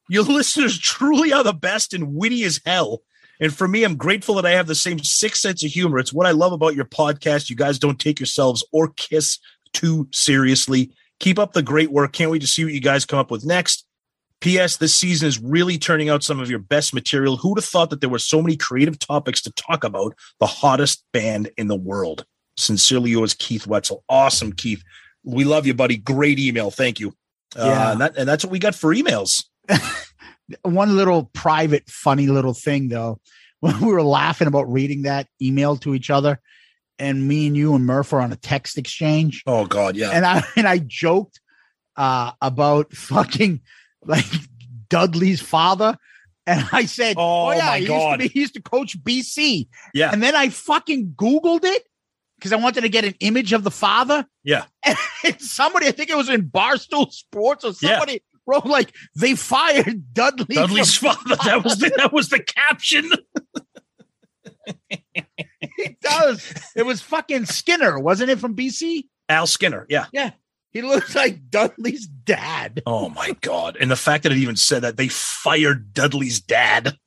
Your 0.09 0.23
listeners 0.25 0.79
truly 0.79 1.33
are 1.33 1.45
the 1.45 1.53
best 1.53 1.95
and 1.95 2.15
witty 2.15 2.45
as 2.45 2.61
hell. 2.65 3.03
And 3.41 3.55
for 3.55 3.67
me, 3.67 3.83
I'm 3.85 3.97
grateful 3.97 4.37
that 4.37 4.47
I 4.47 4.53
have 4.53 4.67
the 4.69 4.75
same 4.75 4.99
sixth 5.01 5.41
sense 5.43 5.65
of 5.65 5.71
humor. 5.71 5.99
It's 5.99 6.13
what 6.13 6.27
I 6.27 6.31
love 6.31 6.53
about 6.53 6.77
your 6.77 6.85
podcast. 6.85 7.51
You 7.51 7.57
guys 7.57 7.79
don't 7.79 7.99
take 7.99 8.21
yourselves 8.21 8.65
or 8.73 8.89
Kiss 8.89 9.39
too 9.73 10.09
seriously. 10.13 10.93
Keep 11.21 11.39
up 11.39 11.53
the 11.53 11.63
great 11.63 11.91
work. 11.91 12.13
Can't 12.13 12.31
wait 12.31 12.43
to 12.43 12.47
see 12.47 12.65
what 12.65 12.73
you 12.73 12.81
guys 12.81 13.05
come 13.05 13.19
up 13.19 13.31
with 13.31 13.45
next. 13.45 13.87
P.S. 14.41 14.77
This 14.77 14.95
season 14.95 15.27
is 15.27 15.41
really 15.41 15.79
turning 15.79 16.11
out 16.11 16.23
some 16.23 16.39
of 16.39 16.51
your 16.51 16.59
best 16.59 16.93
material. 16.93 17.37
Who'd 17.37 17.59
have 17.59 17.65
thought 17.65 17.91
that 17.91 18.01
there 18.01 18.11
were 18.11 18.19
so 18.19 18.43
many 18.43 18.57
creative 18.57 18.99
topics 18.99 19.41
to 19.43 19.53
talk 19.53 19.85
about? 19.85 20.15
The 20.39 20.47
hottest 20.47 21.03
band 21.13 21.51
in 21.57 21.69
the 21.69 21.77
world. 21.77 22.27
Sincerely 22.57 23.11
yours, 23.11 23.35
Keith 23.35 23.67
Wetzel. 23.67 24.05
Awesome, 24.09 24.53
Keith. 24.53 24.83
We 25.25 25.45
love 25.45 25.67
you, 25.67 25.73
buddy. 25.75 25.97
Great 25.97 26.39
email. 26.39 26.71
Thank 26.71 27.01
you. 27.01 27.09
Uh, 27.57 27.65
Yeah. 27.65 27.93
and, 27.93 28.01
that, 28.01 28.17
and 28.17 28.29
that's 28.29 28.45
what 28.45 28.53
we 28.53 28.59
got 28.59 28.75
for 28.75 28.95
emails. 28.95 29.45
one 30.63 30.97
little 30.97 31.25
private 31.33 31.89
funny 31.89 32.27
little 32.27 32.55
thing 32.55 32.89
though. 32.89 33.21
When 33.61 33.81
we 33.81 33.93
were 33.95 34.03
laughing 34.03 34.47
about 34.47 34.71
reading 34.71 35.03
that 35.03 35.27
email 35.41 35.77
to 35.79 35.95
each 35.95 36.11
other 36.11 36.39
and 36.99 37.27
me 37.27 37.47
and 37.47 37.57
you 37.57 37.75
and 37.75 37.87
murph 37.87 38.13
are 38.13 38.21
on 38.21 38.31
a 38.31 38.37
text 38.37 38.77
exchange. 38.77 39.43
Oh 39.47 39.65
God, 39.65 39.97
yeah. 39.97 40.11
and 40.11 40.27
i 40.27 40.43
and 40.57 40.69
i 40.69 40.77
joked 40.79 41.41
uh 41.97 42.33
about 42.43 42.93
fucking 42.93 43.63
like 44.05 44.27
dudley's 44.89 45.41
father. 45.41 45.97
And 46.47 46.69
i 46.73 46.85
said 46.85 47.17
Oh, 47.19 47.47
oh, 47.49 47.53
yeah 47.53 47.77
he 47.79 47.87
used 47.87 48.11
to 48.13 48.19
be 48.19 48.29
he 48.29 48.41
used 48.41 48.55
to 48.55 48.61
coach 48.63 49.03
bc 49.03 49.67
Yeah. 49.95 50.11
and 50.13 50.23
then 50.23 50.37
i 50.37 50.51
fucking 50.51 51.15
googled 51.17 51.65
it 51.65 51.85
because 52.37 52.53
i 52.53 52.57
wanted 52.57 52.83
to 52.83 52.91
get 52.91 53.07
an 53.07 53.15
image 53.21 53.55
of 53.55 53.65
the 53.65 53.71
father. 53.71 54.27
Yeah. 54.43 54.65
and 54.85 55.41
somebody 55.41 55.87
i 55.87 55.91
think 55.91 56.11
it 56.11 56.17
was 56.19 56.29
in 56.29 56.51
barstool 56.51 57.11
sports 57.11 57.65
or 57.65 57.73
somebody 57.73 58.21
wrote 58.47 58.67
like 58.67 58.95
they 59.17 59.35
fired 59.35 60.13
dudley 60.13 60.55
Dudley's 60.55 60.97
father. 60.99 61.37
That 61.45 61.65
was 61.65 61.79
the, 61.79 61.93
that 61.97 62.13
was 62.13 62.29
the 62.29 62.41
caption. 62.41 63.11
He 65.77 65.97
does. 66.01 66.55
It 66.77 66.85
was 66.87 67.01
fucking 67.01 67.47
Skinner, 67.47 67.99
wasn't 67.99 68.31
it 68.31 68.39
from 68.39 68.55
BC? 68.55 69.05
Al 69.29 69.47
Skinner. 69.47 69.87
Yeah. 69.89 70.07
Yeah. 70.13 70.31
He 70.73 70.83
looks 70.83 71.15
like 71.15 71.51
Dudley's 71.51 72.07
dad. 72.07 72.83
Oh 72.85 73.09
my 73.09 73.37
God. 73.41 73.77
And 73.79 73.91
the 73.91 73.97
fact 73.97 74.25
that 74.25 74.33
it 74.33 74.39
even 74.39 74.57
said 74.57 74.83
that 74.83 74.97
they 74.97 75.09
fired 75.09 75.95
Dudley's 75.95 76.41
dad. 76.41 76.99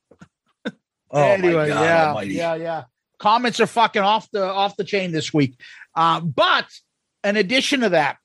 oh 0.66 1.22
anyway, 1.22 1.54
my 1.54 1.68
God 1.68 1.84
yeah, 1.84 2.08
almighty. 2.08 2.34
yeah, 2.34 2.56
yeah. 2.56 2.84
Comments 3.20 3.60
are 3.60 3.68
fucking 3.68 4.02
off 4.02 4.30
the 4.32 4.46
off 4.46 4.78
the 4.78 4.84
chain 4.84 5.12
this 5.12 5.34
week. 5.34 5.60
Uh, 5.96 6.22
but 6.22 6.68
in 7.24 7.36
addition 7.36 7.82
to 7.82 7.90
that, 7.90 8.18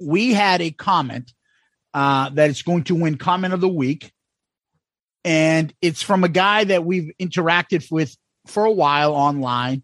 we 0.00 0.32
had 0.32 0.60
a 0.60 0.70
comment 0.70 1.32
uh, 1.94 2.28
that 2.30 2.50
it's 2.50 2.62
going 2.62 2.84
to 2.84 2.94
win 2.94 3.16
comment 3.16 3.54
of 3.54 3.60
the 3.60 3.68
week, 3.68 4.12
and 5.24 5.72
it's 5.80 6.02
from 6.02 6.24
a 6.24 6.28
guy 6.28 6.64
that 6.64 6.84
we've 6.84 7.12
interacted 7.20 7.90
with 7.90 8.14
for 8.46 8.64
a 8.64 8.72
while 8.72 9.14
online. 9.14 9.82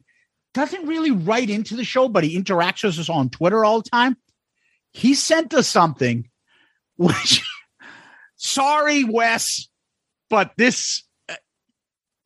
Doesn't 0.53 0.87
really 0.87 1.12
write 1.12 1.49
into 1.49 1.77
the 1.77 1.85
show, 1.85 2.09
but 2.09 2.25
he 2.25 2.37
interacts 2.37 2.83
with 2.83 2.99
us 2.99 3.09
on 3.09 3.31
Twitter 3.31 3.64
all 3.64 3.81
the 3.81 3.88
time. 3.88 4.16
He 4.92 5.14
sent 5.14 5.55
us 5.55 5.68
something, 5.68 6.29
which, 6.96 7.42
sorry, 8.37 9.05
Wes, 9.05 9.68
but 10.29 10.53
this 10.57 11.05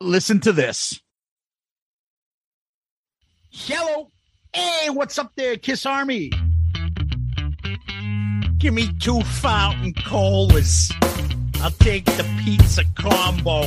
listen 0.01 0.41
to 0.41 0.53
this. 0.53 1.01
Hello. 3.51 4.11
Hey, 4.53 4.91
what's 4.91 5.19
up 5.19 5.33
there, 5.37 5.57
Kiss 5.57 5.87
Army? 5.87 6.31
Give 8.65 8.73
me 8.73 8.89
two 8.99 9.21
fountain 9.21 9.93
colas. 9.93 10.91
I'll 11.61 11.71
take 11.81 12.07
the 12.07 12.25
pizza 12.43 12.83
combo. 12.95 13.65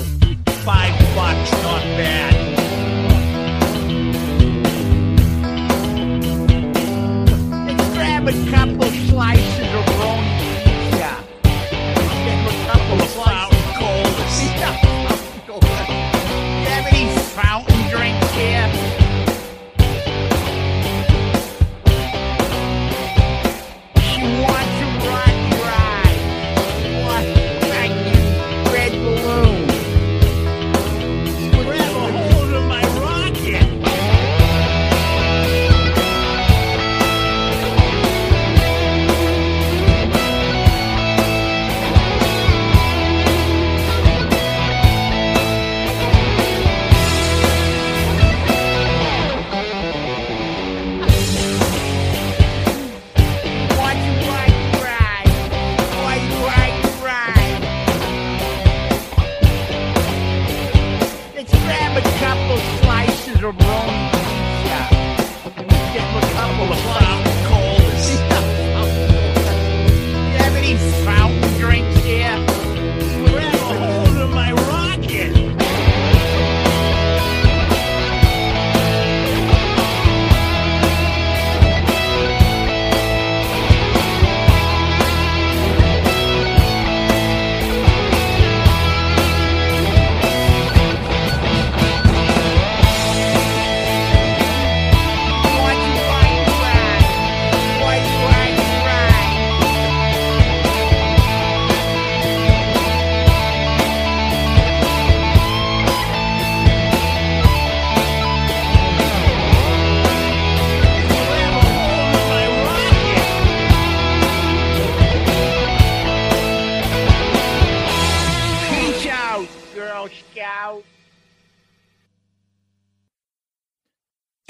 Five 0.66 0.98
bucks, 1.14 1.52
not 1.62 1.84
bad. 2.00 2.34
Let's 7.68 7.94
grab 7.94 8.28
a 8.28 8.50
couple 8.50 8.90
slices 9.12 9.70
of 9.76 9.86
Roni 10.00 10.47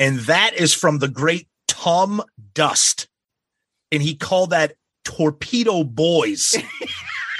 and 0.07 0.19
that 0.19 0.53
is 0.53 0.73
from 0.73 0.99
the 0.99 1.09
great 1.09 1.49
Tom 1.67 2.23
Dust, 2.53 3.09
and 3.91 4.01
he 4.01 4.15
called 4.15 4.51
that 4.51 4.75
Torpedo 5.03 5.83
Boys. 5.83 6.55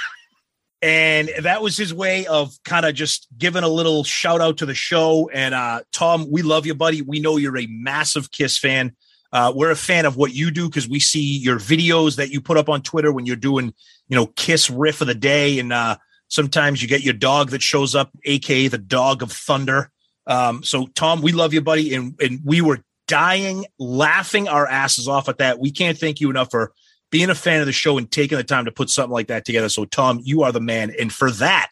and 0.82 1.30
that 1.40 1.62
was 1.62 1.78
his 1.78 1.94
way 1.94 2.26
of 2.26 2.52
kind 2.66 2.84
of 2.84 2.94
just 2.94 3.26
giving 3.38 3.62
a 3.62 3.68
little 3.68 4.04
shout 4.04 4.42
out 4.42 4.58
to 4.58 4.66
the 4.66 4.74
show. 4.74 5.30
And 5.32 5.54
uh, 5.54 5.80
Tom, 5.94 6.30
we 6.30 6.42
love 6.42 6.66
you, 6.66 6.74
buddy. 6.74 7.00
We 7.00 7.20
know 7.20 7.38
you're 7.38 7.56
a 7.56 7.66
massive 7.70 8.30
Kiss 8.32 8.58
fan. 8.58 8.94
Uh, 9.32 9.50
we're 9.56 9.70
a 9.70 9.76
fan 9.76 10.04
of 10.04 10.18
what 10.18 10.34
you 10.34 10.50
do 10.50 10.68
because 10.68 10.86
we 10.86 11.00
see 11.00 11.38
your 11.38 11.58
videos 11.58 12.16
that 12.16 12.28
you 12.28 12.42
put 12.42 12.58
up 12.58 12.68
on 12.68 12.82
Twitter 12.82 13.10
when 13.10 13.24
you're 13.24 13.36
doing, 13.36 13.72
you 14.08 14.16
know, 14.16 14.26
Kiss 14.36 14.68
riff 14.68 15.00
of 15.00 15.06
the 15.06 15.14
day, 15.14 15.58
and 15.58 15.72
uh, 15.72 15.96
sometimes 16.28 16.82
you 16.82 16.88
get 16.88 17.00
your 17.00 17.14
dog 17.14 17.48
that 17.48 17.62
shows 17.62 17.94
up, 17.94 18.10
aka 18.26 18.68
the 18.68 18.76
dog 18.76 19.22
of 19.22 19.32
thunder. 19.32 19.90
Um, 20.28 20.62
so, 20.62 20.86
Tom, 20.88 21.22
we 21.22 21.32
love 21.32 21.52
you, 21.52 21.60
buddy, 21.60 21.94
and 21.94 22.14
and 22.20 22.40
we 22.44 22.60
were 22.60 22.84
dying, 23.08 23.64
laughing 23.78 24.46
our 24.46 24.66
asses 24.66 25.08
off 25.08 25.28
at 25.28 25.38
that. 25.38 25.58
We 25.58 25.72
can't 25.72 25.98
thank 25.98 26.20
you 26.20 26.30
enough 26.30 26.50
for 26.50 26.72
being 27.10 27.30
a 27.30 27.34
fan 27.34 27.60
of 27.60 27.66
the 27.66 27.72
show 27.72 27.96
and 27.96 28.10
taking 28.10 28.36
the 28.36 28.44
time 28.44 28.66
to 28.66 28.70
put 28.70 28.90
something 28.90 29.12
like 29.12 29.28
that 29.28 29.46
together. 29.46 29.70
So, 29.70 29.86
Tom, 29.86 30.20
you 30.22 30.42
are 30.42 30.52
the 30.52 30.60
man, 30.60 30.92
and 31.00 31.12
for 31.12 31.30
that, 31.32 31.70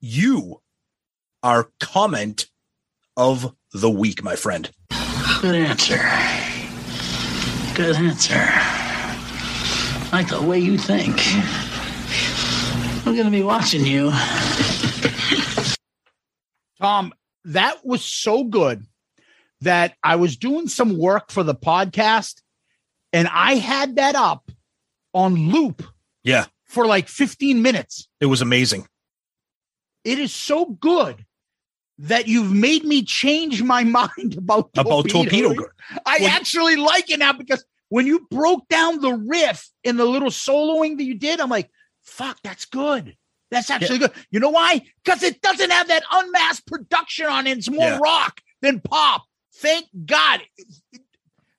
you 0.00 0.62
are 1.42 1.68
comment 1.80 2.46
of 3.16 3.54
the 3.72 3.90
week, 3.90 4.22
my 4.22 4.36
friend. 4.36 4.70
Good 5.40 5.56
answer. 5.56 5.98
Good 7.74 7.96
answer. 7.96 8.34
I 8.38 10.08
like 10.12 10.28
the 10.28 10.42
way 10.42 10.58
you 10.58 10.78
think. 10.78 11.20
I'm 13.04 13.14
going 13.14 13.24
to 13.24 13.30
be 13.30 13.42
watching 13.42 13.84
you. 13.84 14.12
Tom, 16.80 17.12
that 17.46 17.84
was 17.84 18.04
so 18.04 18.44
good 18.44 18.84
that 19.60 19.94
I 20.02 20.16
was 20.16 20.36
doing 20.36 20.68
some 20.68 20.98
work 20.98 21.30
for 21.30 21.42
the 21.42 21.54
podcast 21.54 22.40
and 23.12 23.28
I 23.28 23.54
had 23.56 23.96
that 23.96 24.14
up 24.14 24.50
on 25.14 25.50
loop 25.50 25.82
Yeah, 26.24 26.46
for 26.64 26.86
like 26.86 27.08
15 27.08 27.62
minutes. 27.62 28.08
it 28.20 28.26
was 28.26 28.40
amazing. 28.42 28.86
It 30.04 30.18
is 30.18 30.32
so 30.34 30.66
good 30.66 31.24
that 31.98 32.26
you've 32.26 32.50
made 32.52 32.84
me 32.84 33.02
change 33.04 33.62
my 33.62 33.84
mind 33.98 34.36
about 34.36 34.70
About 34.76 35.08
Torpedo 35.08 35.54
Girl. 35.54 35.68
I 36.06 36.18
Well- 36.20 36.30
actually 36.30 36.76
like 36.76 37.10
it 37.10 37.18
now 37.18 37.32
because 37.32 37.64
when 37.88 38.06
you 38.06 38.26
broke 38.30 38.66
down 38.68 39.00
the 39.00 39.12
riff 39.12 39.68
in 39.84 39.96
the 39.98 40.06
little 40.06 40.30
soloing 40.30 40.96
that 40.96 41.04
you 41.04 41.14
did, 41.14 41.40
I'm 41.40 41.50
like, 41.50 41.70
fuck, 42.02 42.38
that's 42.42 42.64
good. 42.64 43.16
That's 43.52 43.70
actually 43.70 43.98
good. 43.98 44.10
You 44.30 44.40
know 44.40 44.48
why? 44.50 44.80
Because 45.04 45.22
it 45.22 45.40
doesn't 45.42 45.70
have 45.70 45.86
that 45.88 46.02
unmasked 46.10 46.66
production 46.66 47.26
on 47.26 47.46
it. 47.46 47.58
It's 47.58 47.70
more 47.70 47.84
Yeah. 47.86 47.98
rock 48.02 48.40
than 48.62 48.80
pop. 48.80 49.22
Thank 49.56 49.86
God. 50.06 50.40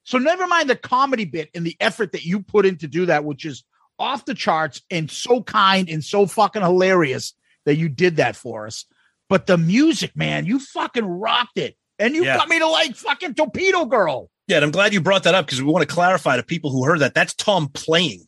So 0.03 0.17
never 0.17 0.47
mind 0.47 0.69
the 0.69 0.75
comedy 0.75 1.23
bit 1.25 1.49
and 1.55 1.65
the 1.65 1.77
effort 1.79 2.11
that 2.11 2.25
you 2.25 2.41
put 2.41 2.65
in 2.65 2.77
to 2.79 2.87
do 2.87 3.05
that, 3.05 3.23
which 3.23 3.45
is 3.45 3.63
off 3.99 4.25
the 4.25 4.33
charts 4.33 4.81
and 4.89 5.09
so 5.09 5.41
kind 5.43 5.87
and 5.87 6.03
so 6.03 6.25
fucking 6.25 6.61
hilarious 6.63 7.33
that 7.65 7.75
you 7.75 7.87
did 7.89 8.17
that 8.17 8.35
for 8.35 8.65
us. 8.67 8.85
But 9.29 9.45
the 9.45 9.57
music, 9.57 10.15
man, 10.15 10.45
you 10.45 10.59
fucking 10.59 11.05
rocked 11.05 11.57
it. 11.57 11.77
And 11.99 12.15
you 12.15 12.25
Yeah. 12.25 12.37
got 12.37 12.49
me 12.49 12.57
to 12.59 12.67
like 12.67 12.95
fucking 12.95 13.35
Torpedo 13.35 13.85
Girl. 13.85 14.29
Yeah, 14.47 14.57
and 14.57 14.65
I'm 14.65 14.71
glad 14.71 14.93
you 14.93 14.99
brought 14.99 15.23
that 15.23 15.35
up 15.35 15.45
because 15.45 15.61
we 15.61 15.67
want 15.71 15.87
to 15.87 15.93
clarify 15.93 16.35
to 16.37 16.43
people 16.43 16.71
who 16.71 16.83
heard 16.83 16.99
that 16.99 17.13
that's 17.13 17.33
Tom 17.35 17.69
playing. 17.69 18.25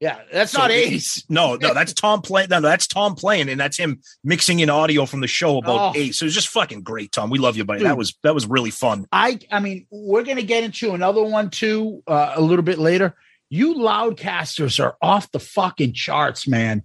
Yeah, 0.00 0.20
that's 0.32 0.52
So 0.52 0.60
not 0.60 0.70
Ace. 0.70 1.24
No, 1.28 1.56
no, 1.56 1.74
that's 1.74 1.92
Tom 1.92 2.22
playing. 2.22 2.50
No, 2.50 2.60
no, 2.60 2.68
that's 2.68 2.86
Tom 2.86 3.16
playing, 3.16 3.48
and 3.48 3.58
that's 3.58 3.76
him 3.76 4.00
mixing 4.22 4.60
in 4.60 4.70
audio 4.70 5.06
from 5.06 5.20
the 5.20 5.26
show 5.26 5.58
about 5.58 5.96
Oh. 5.96 5.98
Ace. 5.98 6.22
It 6.22 6.24
was 6.24 6.34
just 6.34 6.48
fucking 6.48 6.82
great, 6.82 7.10
Tom. 7.10 7.30
We 7.30 7.38
love 7.38 7.56
you, 7.56 7.64
buddy. 7.64 7.80
Dude. 7.80 7.88
That 7.88 7.96
was 7.96 8.16
that 8.22 8.32
was 8.34 8.46
really 8.46 8.70
fun. 8.70 9.06
I 9.10 9.40
I 9.50 9.58
mean, 9.60 9.86
we're 9.90 10.22
gonna 10.22 10.42
get 10.42 10.62
into 10.62 10.92
another 10.94 11.22
one 11.22 11.50
too 11.50 12.02
uh, 12.06 12.34
a 12.36 12.40
little 12.40 12.62
bit 12.64 12.78
later. 12.78 13.16
You 13.50 13.74
loudcasters 13.74 14.78
are 14.82 14.96
off 15.02 15.30
the 15.32 15.40
fucking 15.40 15.94
charts, 15.94 16.46
man. 16.46 16.82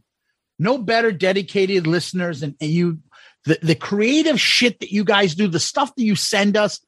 No 0.58 0.78
better 0.78 1.12
dedicated 1.12 1.86
listeners 1.88 2.42
and, 2.42 2.56
and 2.62 2.72
you 2.72 3.00
the, 3.46 3.60
the 3.62 3.76
creative 3.76 4.40
shit 4.40 4.80
that 4.80 4.92
you 4.92 5.04
guys 5.04 5.36
do, 5.36 5.48
the 5.48 5.60
stuff 5.60 5.94
that 5.96 6.04
you 6.04 6.16
send 6.16 6.56
us. 6.58 6.80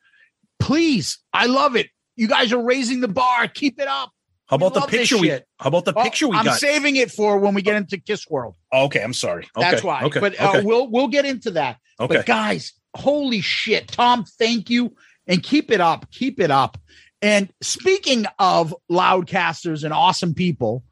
Please, 0.59 1.19
I 1.33 1.47
love 1.47 1.75
it. 1.75 1.87
You 2.15 2.27
guys 2.29 2.53
are 2.53 2.63
raising 2.63 3.01
the 3.01 3.09
bar. 3.09 3.47
Keep 3.49 3.79
it 3.81 3.87
up. 3.89 4.11
How 4.47 4.57
about 4.57 4.73
We 4.73 4.73
the 4.75 4.79
love 4.81 4.91
this 4.91 4.99
picture 5.09 5.17
we? 5.17 5.29
How 5.29 5.67
about 5.69 5.85
the 5.85 5.93
picture 5.93 6.27
we 6.27 6.37
I'm 6.37 6.45
got? 6.45 6.59
saving 6.59 6.97
it 6.97 7.11
for 7.11 7.37
when 7.39 7.53
we 7.55 7.61
get 7.61 7.75
into 7.75 7.97
Kiss 7.97 8.29
World. 8.29 8.55
Okay, 8.71 9.01
I'm 9.01 9.13
sorry. 9.13 9.47
Okay, 9.57 9.71
That's 9.71 9.83
why. 9.83 10.03
Okay, 10.03 10.19
but 10.19 10.39
uh, 10.39 10.49
okay, 10.49 10.61
we'll 10.63 10.87
we'll 10.89 11.07
get 11.07 11.25
into 11.25 11.51
that. 11.51 11.77
okay. 11.99 12.17
But 12.17 12.25
guys, 12.25 12.73
holy 12.95 13.41
shit, 13.41 13.87
Tom, 13.87 14.23
thank 14.23 14.69
you 14.69 14.95
and 15.27 15.41
keep 15.41 15.71
it 15.71 15.81
up. 15.81 16.11
Keep 16.11 16.39
it 16.39 16.51
up. 16.51 16.77
And 17.21 17.51
speaking 17.61 18.25
of 18.37 18.75
loudcasters 18.91 19.83
and 19.83 19.91
awesome 19.93 20.35
people, 20.35 20.83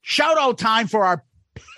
shout 0.00 0.38
out 0.38 0.56
time 0.58 0.86
for 0.86 1.04
our 1.04 1.22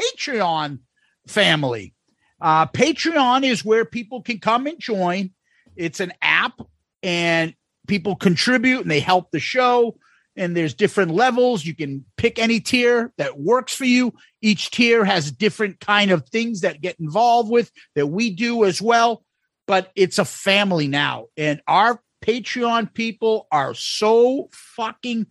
Patreon 0.01 0.79
family. 1.27 1.95
Uh, 2.41 2.67
Patreon 2.67 3.43
is 3.45 3.65
where 3.65 3.85
people 3.85 4.23
can 4.23 4.39
come 4.39 4.69
and 4.69 4.79
join. 4.79 5.31
It's 5.75 5.99
an 5.99 6.13
app 6.23 6.61
and 7.03 7.55
people 7.89 8.15
contribute 8.15 8.83
and 8.83 8.91
they 8.91 9.01
help 9.01 9.31
the 9.33 9.41
show. 9.41 9.97
And 10.39 10.57
there's 10.57 10.73
different 10.73 11.11
levels. 11.11 11.67
You 11.67 11.75
can 11.75 12.05
pick 12.17 12.39
any 12.39 12.61
tier 12.61 13.13
that 13.19 13.39
works 13.39 13.75
for 13.75 13.85
you. 13.85 14.15
Each 14.41 14.71
tier 14.71 15.05
has 15.05 15.31
different 15.31 15.81
kind 15.81 16.11
of 16.11 16.29
things 16.29 16.61
that 16.61 16.81
get 16.81 16.99
involved 16.99 17.51
with 17.51 17.71
that 17.97 18.07
we 18.07 18.31
do 18.31 18.65
as 18.65 18.81
well. 18.81 19.25
But 19.67 19.91
it's 19.95 20.19
a 20.19 20.25
family 20.25 20.89
now. 20.89 21.27
And 21.37 21.61
our 21.67 22.01
Patreon 22.25 22.95
people 22.95 23.47
are 23.53 23.75
so 23.75 24.49
fucking 24.53 25.27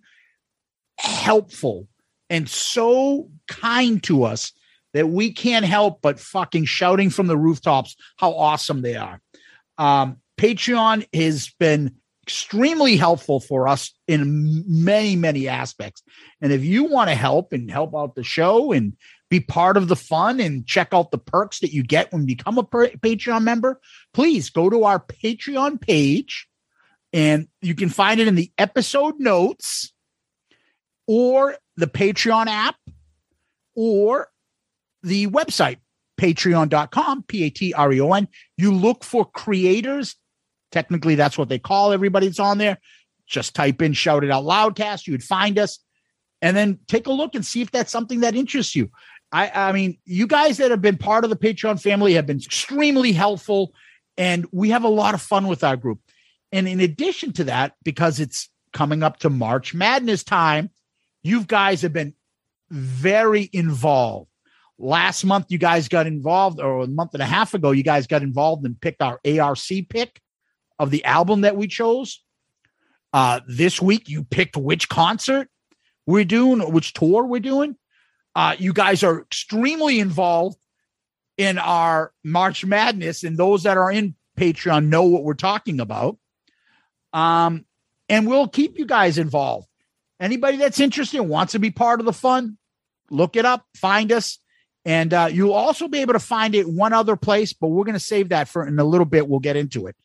helpful 1.00 1.88
and 2.30 2.50
so 2.50 3.30
kind 3.48 4.04
to 4.04 4.24
us 4.24 4.52
that 4.94 5.08
we 5.08 5.32
can't 5.32 5.66
help 5.66 6.02
but 6.02 6.20
fucking 6.20 6.66
shouting 6.66 7.10
from 7.10 7.28
the 7.28 7.38
rooftops 7.38 7.96
how 8.18 8.34
awesome 8.34 8.82
they 8.82 8.96
are. 8.96 9.22
Um, 9.78 10.18
Patreon 10.38 11.06
has 11.14 11.50
been 11.60 11.96
extremely 12.28 12.98
helpful 12.98 13.40
for 13.40 13.70
us 13.70 13.94
in 14.06 14.66
many, 14.68 15.16
many 15.16 15.48
aspects. 15.48 16.04
And 16.42 16.52
if 16.52 16.62
you 16.62 16.84
want 16.84 17.10
to 17.10 17.16
help 17.16 17.54
and 17.54 17.72
help 17.72 17.96
out 17.96 18.16
the 18.16 18.24
show 18.24 18.74
and 18.74 18.98
be 19.30 19.40
part 19.40 19.78
of 19.78 19.88
the 19.88 19.96
fun 19.96 20.42
and 20.42 20.68
check 20.68 20.90
out 20.92 21.12
the 21.12 21.18
perks 21.18 21.60
that 21.60 21.72
you 21.72 21.84
get 21.84 22.12
when 22.12 22.24
you 22.24 22.36
become 22.36 22.58
a 22.58 22.64
Patreon 22.66 23.44
member, 23.44 23.80
please 24.14 24.50
go 24.50 24.70
to 24.70 24.84
our 24.84 25.00
Patreon 25.00 25.80
page 25.80 26.50
and 27.14 27.48
you 27.62 27.76
can 27.76 27.88
find 27.88 28.20
it 28.20 28.28
in 28.28 28.36
the 28.36 28.52
episode 28.58 29.20
notes 29.20 29.94
or 31.08 31.56
the 31.78 31.88
Patreon 31.88 32.48
app 32.48 32.76
or 33.74 34.28
the 35.02 35.28
website 35.28 35.78
patreon.com 36.20 37.24
p-a-t-r-e-o-n 37.28 38.28
you 38.58 38.74
look 38.74 39.04
for 39.04 39.24
creators 39.24 40.16
technically 40.72 41.16
that's 41.16 41.38
what 41.38 41.50
they 41.50 41.60
call 41.60 41.92
everybody 41.92 42.28
that's 42.28 42.40
on 42.40 42.58
there. 42.58 42.78
Just 43.26 43.56
type 43.56 43.82
in 43.82 43.94
shout 43.94 44.24
it 44.24 44.32
out 44.32 44.44
loudcast 44.44 45.08
you 45.08 45.14
would 45.14 45.24
find 45.24 45.60
us. 45.60 45.80
And 46.42 46.56
then 46.56 46.80
take 46.88 47.08
a 47.08 47.12
look 47.12 47.34
and 47.36 47.46
see 47.46 47.62
if 47.62 47.72
that's 47.72 47.92
something 47.92 48.20
that 48.22 48.36
interests 48.36 48.76
you. 48.76 48.90
I 49.32 49.52
i 49.54 49.72
mean 49.72 49.98
you 50.06 50.28
guys 50.28 50.58
that 50.58 50.72
have 50.72 50.82
been 50.82 50.98
part 50.98 51.24
of 51.24 51.30
the 51.30 51.36
patreon 51.36 51.82
family 51.82 52.14
have 52.14 52.26
been 52.26 52.38
extremely 52.38 53.12
helpful 53.12 53.74
and 54.18 54.46
we 54.52 54.70
have 54.70 54.84
a 54.84 54.90
lot 54.90 55.14
of 55.14 55.22
fun 55.22 55.48
with 55.48 55.64
our 55.64 55.76
group. 55.76 56.00
And 56.52 56.68
in 56.68 56.80
addition 56.80 57.34
to 57.34 57.44
that 57.46 57.74
because 57.84 58.20
it's 58.20 58.50
coming 58.72 59.04
up 59.04 59.20
to 59.20 59.30
march 59.30 59.74
madness 59.74 60.24
time 60.24 60.70
you 61.24 61.44
guys 61.44 61.82
have 61.82 61.94
been 61.94 62.14
very 62.70 63.50
involved. 63.52 64.30
Last 64.80 65.26
month 65.26 65.48
you 65.50 65.58
guys 65.58 65.90
got 65.90 66.08
involved 66.08 66.62
or 66.62 66.84
a 66.84 66.88
month 66.88 67.14
and 67.14 67.24
a 67.24 67.26
half 67.26 67.54
ago 67.54 67.72
you 67.72 67.84
guys 67.84 68.08
got 68.08 68.22
involved 68.22 68.66
and 68.66 68.80
picked 68.80 69.02
our 69.02 69.20
arc 69.26 69.60
pick 69.90 70.22
of 70.80 70.92
the 70.92 71.04
album 71.06 71.42
that 71.42 71.56
we 71.56 71.68
chose 71.68 72.24
uh 73.14 73.40
this 73.48 73.82
week 73.82 74.10
you 74.10 74.24
picked 74.24 74.58
which 74.58 74.90
concert 74.90 75.50
we're 76.06 76.26
doing 76.26 76.60
which 76.72 76.94
tour 76.94 77.24
we're 77.24 77.40
doing 77.40 77.76
uh 78.36 78.56
you 78.58 78.74
guys 78.74 79.04
are 79.04 79.22
extremely 79.22 80.00
involved 80.00 80.58
in 81.38 81.58
our 81.58 82.12
march 82.24 82.66
madness 82.66 83.24
and 83.24 83.38
those 83.38 83.64
that 83.64 83.78
are 83.78 83.92
in 83.92 84.16
patreon 84.38 84.88
know 84.88 85.04
what 85.04 85.24
we're 85.24 85.34
talking 85.34 85.80
about 85.80 86.18
um 87.14 87.66
and 88.10 88.28
we'll 88.28 88.48
keep 88.48 88.78
you 88.78 88.86
guys 88.86 89.18
involved 89.18 89.68
anybody 90.20 90.58
that's 90.58 90.80
interested 90.80 91.22
wants 91.22 91.54
to 91.54 91.60
be 91.60 91.72
part 91.72 92.00
of 92.00 92.06
the 92.06 92.14
fun 92.14 92.58
look 93.10 93.36
it 93.36 93.46
up 93.46 93.66
find 93.76 94.12
us 94.12 94.40
and 94.88 95.14
uh, 95.14 95.28
you'll 95.30 95.52
also 95.52 95.90
be 95.90 96.00
able 96.00 96.14
to 96.14 96.20
find 96.20 96.56
it 96.56 96.66
one 96.66 96.94
other 96.94 97.18
place, 97.18 97.52
but 97.52 97.68
we're 97.68 97.84
going 97.84 97.96
to 97.96 98.00
save 98.00 98.30
that 98.30 98.48
for 98.48 98.66
in 98.66 98.80
a 98.80 98.86
little 98.86 99.06
bit. 99.06 99.28
We'll 99.28 99.42
get 99.42 99.58
into 99.58 99.86
it. 99.88 99.98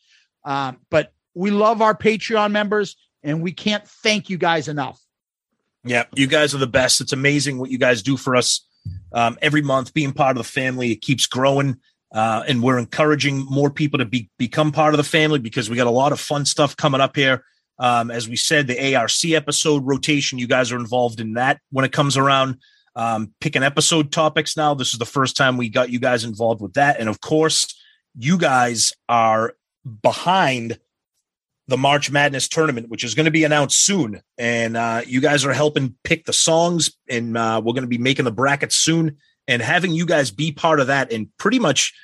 Um, 0.44 0.78
but 0.90 1.12
we 1.34 1.50
love 1.50 1.82
our 1.82 1.96
Patreon 1.96 2.50
members, 2.50 2.96
and 3.22 3.42
we 3.42 3.52
can't 3.52 3.86
thank 3.86 4.28
you 4.28 4.38
guys 4.38 4.68
enough. 4.68 5.00
Yeah, 5.84 6.04
you 6.14 6.26
guys 6.26 6.54
are 6.54 6.58
the 6.58 6.66
best. 6.66 7.00
It's 7.00 7.12
amazing 7.12 7.58
what 7.58 7.70
you 7.70 7.78
guys 7.78 8.02
do 8.02 8.16
for 8.16 8.36
us 8.36 8.66
um, 9.12 9.38
every 9.42 9.62
month. 9.62 9.94
Being 9.94 10.12
part 10.12 10.36
of 10.36 10.42
the 10.42 10.48
family, 10.48 10.92
it 10.92 11.00
keeps 11.00 11.26
growing. 11.26 11.76
Uh, 12.12 12.44
and 12.46 12.62
we're 12.62 12.78
encouraging 12.78 13.46
more 13.48 13.70
people 13.70 13.98
to 13.98 14.04
be 14.04 14.28
become 14.38 14.70
part 14.70 14.92
of 14.92 14.98
the 14.98 15.04
family 15.04 15.38
because 15.38 15.70
we 15.70 15.76
got 15.76 15.86
a 15.86 15.90
lot 15.90 16.12
of 16.12 16.20
fun 16.20 16.44
stuff 16.44 16.76
coming 16.76 17.00
up 17.00 17.16
here. 17.16 17.42
Um, 17.78 18.10
as 18.10 18.28
we 18.28 18.36
said, 18.36 18.66
the 18.66 18.94
ARC 18.94 19.24
episode 19.24 19.84
rotation, 19.84 20.38
you 20.38 20.46
guys 20.46 20.70
are 20.70 20.76
involved 20.76 21.20
in 21.20 21.34
that 21.34 21.60
when 21.70 21.84
it 21.84 21.92
comes 21.92 22.16
around. 22.16 22.58
Um, 22.94 23.32
picking 23.40 23.62
episode 23.62 24.12
topics 24.12 24.56
now. 24.56 24.74
This 24.74 24.92
is 24.92 24.98
the 24.98 25.06
first 25.06 25.36
time 25.36 25.56
we 25.56 25.70
got 25.70 25.88
you 25.88 25.98
guys 25.98 26.24
involved 26.24 26.60
with 26.60 26.74
that. 26.74 27.00
And 27.00 27.08
of 27.08 27.22
course, 27.22 27.74
you 28.14 28.36
guys 28.36 28.92
are 29.08 29.54
behind 30.02 30.78
the 31.68 31.78
March 31.78 32.10
Madness 32.10 32.48
tournament, 32.48 32.88
which 32.88 33.04
is 33.04 33.14
going 33.14 33.24
to 33.24 33.30
be 33.30 33.44
announced 33.44 33.78
soon. 33.84 34.20
And 34.36 34.76
uh, 34.76 35.02
you 35.06 35.20
guys 35.20 35.44
are 35.44 35.52
helping 35.52 35.94
pick 36.04 36.24
the 36.24 36.32
songs, 36.32 36.90
and 37.08 37.36
uh, 37.36 37.60
we're 37.64 37.72
going 37.72 37.82
to 37.82 37.88
be 37.88 37.98
making 37.98 38.24
the 38.24 38.32
brackets 38.32 38.76
soon. 38.76 39.18
And 39.48 39.62
having 39.62 39.92
you 39.92 40.06
guys 40.06 40.30
be 40.30 40.52
part 40.52 40.80
of 40.80 40.86
that 40.88 41.12
and 41.12 41.28
pretty 41.36 41.58
much 41.58 41.94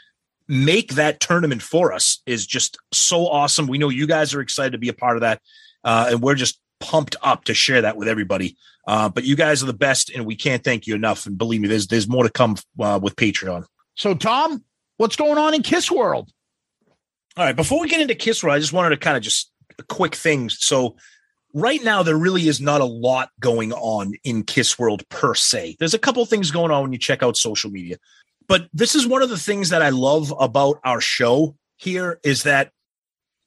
make 0.48 0.94
that 0.94 1.20
tournament 1.20 1.62
for 1.62 1.92
us 1.92 2.20
is 2.26 2.46
just 2.46 2.78
so 2.92 3.28
awesome. 3.28 3.66
We 3.66 3.78
know 3.78 3.90
you 3.90 4.06
guys 4.06 4.34
are 4.34 4.40
excited 4.40 4.72
to 4.72 4.78
be 4.78 4.88
a 4.88 4.94
part 4.94 5.16
of 5.16 5.20
that, 5.20 5.40
uh, 5.84 6.08
and 6.10 6.22
we're 6.22 6.34
just 6.34 6.60
pumped 6.80 7.16
up 7.22 7.44
to 7.44 7.54
share 7.54 7.82
that 7.82 7.96
with 7.96 8.08
everybody. 8.08 8.56
Uh, 8.86 9.08
but 9.08 9.24
you 9.24 9.36
guys 9.36 9.62
are 9.62 9.66
the 9.66 9.72
best, 9.72 10.10
and 10.10 10.24
we 10.24 10.34
can't 10.34 10.64
thank 10.64 10.86
you 10.86 10.94
enough. 10.94 11.26
And 11.26 11.36
believe 11.36 11.60
me, 11.60 11.68
there's 11.68 11.88
there's 11.88 12.08
more 12.08 12.24
to 12.24 12.30
come 12.30 12.56
uh, 12.80 12.98
with 13.02 13.16
Patreon. 13.16 13.66
So, 13.96 14.14
Tom, 14.14 14.64
what's 14.96 15.16
going 15.16 15.36
on 15.36 15.54
in 15.54 15.62
Kiss 15.62 15.90
World? 15.90 16.30
All 17.38 17.44
right, 17.44 17.54
before 17.54 17.78
we 17.78 17.88
get 17.88 18.00
into 18.00 18.16
Kiss 18.16 18.42
World, 18.42 18.56
I 18.56 18.58
just 18.58 18.72
wanted 18.72 18.90
to 18.90 18.96
kind 18.96 19.16
of 19.16 19.22
just 19.22 19.52
quick 19.86 20.16
thing. 20.16 20.48
So, 20.48 20.96
right 21.54 21.80
now, 21.84 22.02
there 22.02 22.16
really 22.16 22.48
is 22.48 22.60
not 22.60 22.80
a 22.80 22.84
lot 22.84 23.30
going 23.38 23.72
on 23.72 24.14
in 24.24 24.42
Kiss 24.42 24.76
World 24.76 25.08
per 25.08 25.36
se. 25.36 25.76
There's 25.78 25.94
a 25.94 26.00
couple 26.00 26.26
things 26.26 26.50
going 26.50 26.72
on 26.72 26.82
when 26.82 26.92
you 26.92 26.98
check 26.98 27.22
out 27.22 27.36
social 27.36 27.70
media. 27.70 27.98
But 28.48 28.68
this 28.72 28.96
is 28.96 29.06
one 29.06 29.22
of 29.22 29.30
the 29.30 29.38
things 29.38 29.68
that 29.68 29.82
I 29.82 29.90
love 29.90 30.34
about 30.40 30.80
our 30.84 31.00
show 31.00 31.54
here 31.76 32.18
is 32.24 32.42
that 32.42 32.72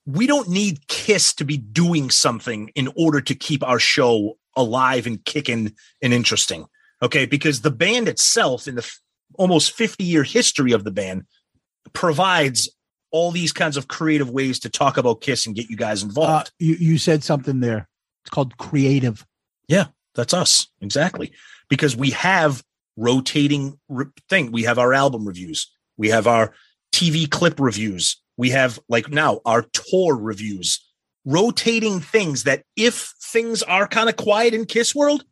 we 0.05 0.25
don't 0.25 0.47
need 0.47 0.87
Kiss 0.87 1.33
to 1.33 1.43
be 1.43 1.57
doing 1.57 2.09
something 2.09 2.69
in 2.75 2.87
order 2.95 3.19
to 3.19 3.35
keep 3.35 3.61
our 3.61 3.79
show 3.79 4.37
alive 4.55 5.05
and 5.05 5.25
kicking 5.25 5.75
and 6.01 6.13
interesting. 6.13 6.65
Okay. 7.01 7.25
Because 7.25 7.59
the 7.59 7.71
band 7.71 8.07
itself, 8.07 8.69
in 8.69 8.75
the 8.75 8.83
f- 8.83 9.01
almost 9.37 9.73
50 9.73 10.05
year 10.05 10.23
history 10.23 10.71
of 10.71 10.85
the 10.85 10.91
band, 10.91 11.25
provides 11.91 12.69
all 13.11 13.31
these 13.31 13.51
kinds 13.51 13.77
of 13.77 13.87
creative 13.87 14.29
ways 14.29 14.59
to 14.59 14.69
talk 14.69 14.97
about 14.97 15.21
Kiss 15.21 15.45
and 15.45 15.55
get 15.55 15.69
you 15.69 15.75
guys 15.77 16.03
Uh, 16.03 16.07
involved. 16.07 16.51
you, 16.59 16.75
you 16.75 16.97
said 16.97 17.23
something 17.23 17.59
there. 17.59 17.87
It's 18.23 18.29
called 18.29 18.57
creative. 18.57 19.25
Yeah, 19.67 19.87
that's 20.15 20.33
us. 20.33 20.67
Exactly. 20.81 21.31
Because 21.69 21.95
we 21.95 22.11
have 22.11 22.63
rotating 22.97 23.79
re- 23.89 24.05
thing. 24.29 24.51
We 24.51 24.63
have 24.63 24.77
our 24.79 24.93
album 24.93 25.27
reviews. 25.27 25.71
We 25.97 26.09
have 26.09 26.27
our 26.27 26.53
TV 26.93 27.29
clip 27.29 27.59
reviews. 27.59 28.17
We 28.37 28.49
have 28.51 28.79
like 28.89 29.09
now 29.09 29.39
our 29.45 29.63
tour 29.63 30.15
reviews, 30.15 30.79
rotating 31.25 31.99
things 31.99 32.43
that 32.43 32.63
if 32.75 33.13
things 33.23 33.61
are 33.63 33.87
kind 33.87 34.09
of 34.09 34.15
quiet 34.17 34.53
in 34.53 34.65
Kiss 34.65 34.95
World, 34.95 35.23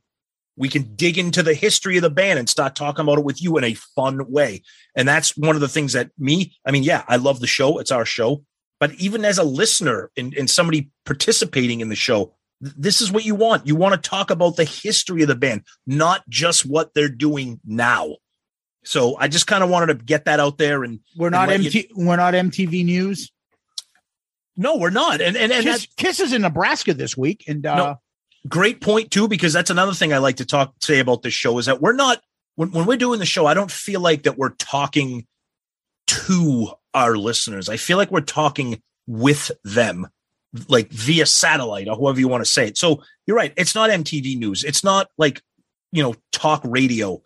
we 0.60 0.68
can 0.68 0.94
dig 0.96 1.18
into 1.18 1.42
the 1.42 1.54
history 1.54 1.96
of 1.96 2.04
the 2.04 2.10
band 2.10 2.38
and 2.38 2.50
start 2.50 2.76
talking 2.76 3.02
about 3.02 3.18
it 3.18 3.24
with 3.24 3.42
you 3.42 3.58
in 3.58 3.64
a 3.64 3.74
fun 3.74 4.30
way. 4.30 4.62
And 4.94 5.08
that's 5.08 5.36
one 5.38 5.56
of 5.56 5.62
the 5.62 5.70
things 5.70 5.94
that 5.94 6.12
me, 6.20 6.54
I 6.68 6.72
mean, 6.72 6.84
yeah, 6.84 7.06
I 7.08 7.16
love 7.16 7.40
the 7.40 7.48
show. 7.48 7.80
It's 7.80 7.92
our 7.92 8.04
show. 8.04 8.44
But 8.78 8.94
even 8.96 9.24
as 9.24 9.38
a 9.38 9.44
listener 9.44 10.12
and, 10.18 10.34
and 10.34 10.50
somebody 10.50 10.92
participating 11.06 11.80
in 11.80 11.88
the 11.88 11.96
show, 11.96 12.36
this 12.60 13.00
is 13.00 13.10
what 13.10 13.24
you 13.24 13.36
want. 13.36 13.68
You 13.68 13.78
want 13.78 13.96
to 14.02 14.10
talk 14.10 14.32
about 14.32 14.58
the 14.58 14.66
history 14.66 15.22
of 15.22 15.30
the 15.30 15.36
band, 15.36 15.64
not 15.88 16.28
just 16.28 16.66
what 16.66 16.94
they're 16.94 17.08
doing 17.08 17.62
now. 17.66 18.18
So 18.84 19.16
I 19.18 19.30
just 19.30 19.48
kind 19.48 19.64
of 19.64 19.70
wanted 19.70 19.98
to 19.98 20.04
get 20.06 20.26
that 20.26 20.42
out 20.42 20.58
there. 20.58 20.84
And 20.84 21.00
We're 21.16 21.28
and 21.28 21.34
not 21.34 21.48
let 21.48 21.74
you- 21.74 21.86
we're 21.96 22.18
not 22.18 22.34
MTV 22.34 22.84
News. 22.84 23.32
no, 24.58 24.76
we're 24.76 24.90
not. 24.90 25.22
And 25.22 25.38
and, 25.38 25.54
and 25.54 25.64
Kiss, 25.64 25.88
Kiss 25.96 26.20
is 26.20 26.34
in 26.34 26.42
Nebraska 26.42 26.94
this 26.94 27.16
week, 27.16 27.46
and 27.48 27.66
uh, 27.66 27.76
No. 27.76 28.00
Great 28.50 28.82
point 28.82 29.12
too 29.12 29.28
because 29.28 29.54
that's 29.54 29.70
another 29.70 29.94
thing 29.94 30.12
i 30.12 30.18
like 30.18 30.38
to 30.38 30.46
talk 30.46 30.74
say 30.82 31.00
about 31.00 31.22
this 31.22 31.34
show 31.34 31.58
is 31.60 31.68
that 31.68 31.82
we're 31.82 31.94
not 31.94 32.22
when, 32.56 32.72
when 32.72 32.86
we're 32.86 32.98
doing 32.98 33.20
the 33.20 33.26
show 33.26 33.46
i 33.46 33.54
don't 33.54 33.72
feel 33.72 34.02
like 34.02 34.24
that 34.24 34.38
we're 34.38 34.50
talking 34.50 35.26
to 36.08 36.70
our 36.94 37.18
listeners. 37.18 37.70
I 37.70 37.78
feel 37.78 37.98
like 37.98 38.12
we're 38.12 38.22
talking 38.22 38.82
with 39.08 39.52
them 39.64 40.08
like 40.68 40.90
via 40.90 41.26
satellite 41.28 41.88
or 41.88 41.96
however 41.96 42.20
you 42.20 42.28
want 42.28 42.44
to 42.44 42.50
say 42.50 42.68
it. 42.68 42.78
So 42.78 43.04
you're 43.28 43.38
right. 43.38 43.54
It's 43.56 43.76
not 43.76 43.92
mtv 43.92 44.38
news. 44.38 44.64
It's 44.64 44.84
not 44.84 45.10
like 45.18 45.42
you 45.92 46.02
know 46.02 46.16
talk 46.32 46.62
radio. 46.64 47.22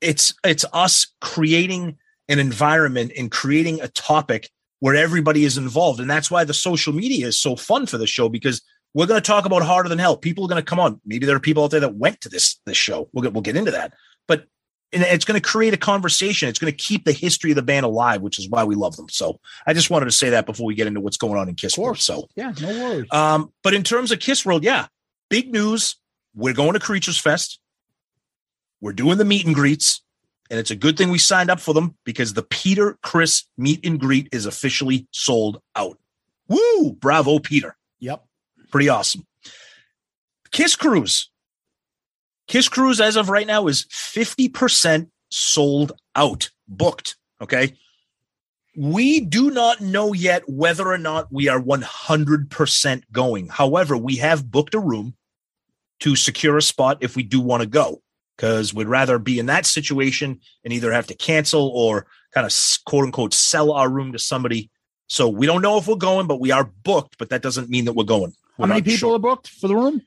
It's 0.00 0.34
it's 0.44 0.64
us 0.72 1.14
creating 1.20 1.96
an 2.28 2.38
environment 2.38 3.12
and 3.16 3.30
creating 3.30 3.80
a 3.80 3.88
topic 3.88 4.50
where 4.80 4.94
everybody 4.94 5.44
is 5.44 5.56
involved. 5.56 5.98
And 5.98 6.10
that's 6.10 6.30
why 6.30 6.44
the 6.44 6.54
social 6.54 6.92
media 6.92 7.28
is 7.28 7.40
so 7.40 7.56
fun 7.56 7.86
for 7.86 7.96
the 7.96 8.06
show 8.06 8.28
because 8.28 8.62
we're 8.94 9.06
going 9.06 9.20
to 9.20 9.26
talk 9.26 9.44
about 9.44 9.62
Hotter 9.62 9.88
Than 9.88 9.98
Hell. 9.98 10.16
People 10.16 10.44
are 10.44 10.48
going 10.48 10.62
to 10.62 10.68
come 10.68 10.80
on. 10.80 11.00
Maybe 11.04 11.26
there 11.26 11.36
are 11.36 11.40
people 11.40 11.64
out 11.64 11.70
there 11.70 11.80
that 11.80 11.94
went 11.94 12.20
to 12.22 12.28
this 12.28 12.60
this 12.66 12.76
show. 12.76 13.08
We'll 13.12 13.22
get 13.22 13.32
we'll 13.32 13.42
get 13.42 13.56
into 13.56 13.70
that, 13.72 13.92
but 14.26 14.46
and 14.92 15.02
it's 15.02 15.24
going 15.24 15.40
to 15.40 15.46
create 15.46 15.74
a 15.74 15.78
conversation. 15.78 16.48
It's 16.48 16.58
going 16.58 16.72
to 16.72 16.76
keep 16.76 17.04
the 17.04 17.12
history 17.12 17.50
of 17.50 17.56
the 17.56 17.62
band 17.62 17.84
alive, 17.84 18.22
which 18.22 18.38
is 18.38 18.48
why 18.48 18.64
we 18.64 18.74
love 18.74 18.96
them. 18.96 19.08
So 19.10 19.38
I 19.66 19.74
just 19.74 19.90
wanted 19.90 20.06
to 20.06 20.12
say 20.12 20.30
that 20.30 20.46
before 20.46 20.66
we 20.66 20.74
get 20.74 20.86
into 20.86 21.00
what's 21.00 21.18
going 21.18 21.38
on 21.38 21.48
in 21.48 21.54
Kiss 21.54 21.76
World. 21.76 21.98
So 21.98 22.28
yeah, 22.36 22.52
no 22.60 22.68
worries. 22.68 23.06
um, 23.12 23.52
but 23.62 23.74
in 23.74 23.82
terms 23.82 24.10
of 24.12 24.20
Kiss 24.20 24.46
World, 24.46 24.64
yeah, 24.64 24.86
big 25.28 25.52
news. 25.52 25.96
We're 26.34 26.54
going 26.54 26.74
to 26.74 26.78
Creatures 26.78 27.18
Fest. 27.18 27.58
We're 28.80 28.92
doing 28.92 29.18
the 29.18 29.24
meet 29.24 29.44
and 29.44 29.54
greets, 29.54 30.04
and 30.50 30.60
it's 30.60 30.70
a 30.70 30.76
good 30.76 30.96
thing 30.96 31.10
we 31.10 31.18
signed 31.18 31.50
up 31.50 31.58
for 31.58 31.74
them 31.74 31.96
because 32.04 32.34
the 32.34 32.44
Peter 32.44 32.96
Criss 33.02 33.44
meet 33.56 33.84
and 33.84 33.98
greet 33.98 34.28
is 34.30 34.46
officially 34.46 35.08
sold 35.10 35.60
out. 35.74 35.98
Woo! 36.46 36.92
Bravo, 36.92 37.40
Peter. 37.40 37.76
Yep. 37.98 38.24
Pretty 38.70 38.88
awesome. 38.88 39.26
Kiss 40.50 40.76
Cruise. 40.76 41.30
Kiss 42.46 42.68
Cruise, 42.68 43.00
as 43.00 43.16
of 43.16 43.28
right 43.28 43.46
now, 43.46 43.66
is 43.66 43.84
50% 43.92 45.10
sold 45.30 45.92
out, 46.16 46.50
booked. 46.66 47.16
Okay. 47.40 47.74
We 48.76 49.20
do 49.20 49.50
not 49.50 49.80
know 49.80 50.12
yet 50.12 50.48
whether 50.48 50.86
or 50.86 50.98
not 50.98 51.32
we 51.32 51.48
are 51.48 51.60
100% 51.60 53.02
going. 53.12 53.48
However, 53.48 53.96
we 53.96 54.16
have 54.16 54.50
booked 54.50 54.74
a 54.74 54.78
room 54.80 55.14
to 56.00 56.16
secure 56.16 56.56
a 56.56 56.62
spot 56.62 56.98
if 57.00 57.16
we 57.16 57.22
do 57.22 57.40
want 57.40 57.62
to 57.62 57.68
go, 57.68 58.02
because 58.36 58.72
we'd 58.72 58.86
rather 58.86 59.18
be 59.18 59.38
in 59.38 59.46
that 59.46 59.66
situation 59.66 60.40
and 60.64 60.72
either 60.72 60.92
have 60.92 61.08
to 61.08 61.14
cancel 61.14 61.68
or 61.68 62.06
kind 62.32 62.46
of 62.46 62.54
quote 62.84 63.04
unquote 63.04 63.34
sell 63.34 63.72
our 63.72 63.90
room 63.90 64.12
to 64.12 64.18
somebody. 64.18 64.70
So 65.08 65.28
we 65.28 65.46
don't 65.46 65.62
know 65.62 65.78
if 65.78 65.88
we're 65.88 65.96
going, 65.96 66.26
but 66.26 66.40
we 66.40 66.52
are 66.52 66.70
booked, 66.84 67.18
but 67.18 67.30
that 67.30 67.42
doesn't 67.42 67.70
mean 67.70 67.86
that 67.86 67.94
we're 67.94 68.04
going. 68.04 68.34
How 68.58 68.66
many 68.66 68.82
people 68.82 68.96
sure. 68.98 69.16
are 69.16 69.18
booked 69.20 69.48
for 69.48 69.68
the 69.68 69.76
room? 69.76 70.02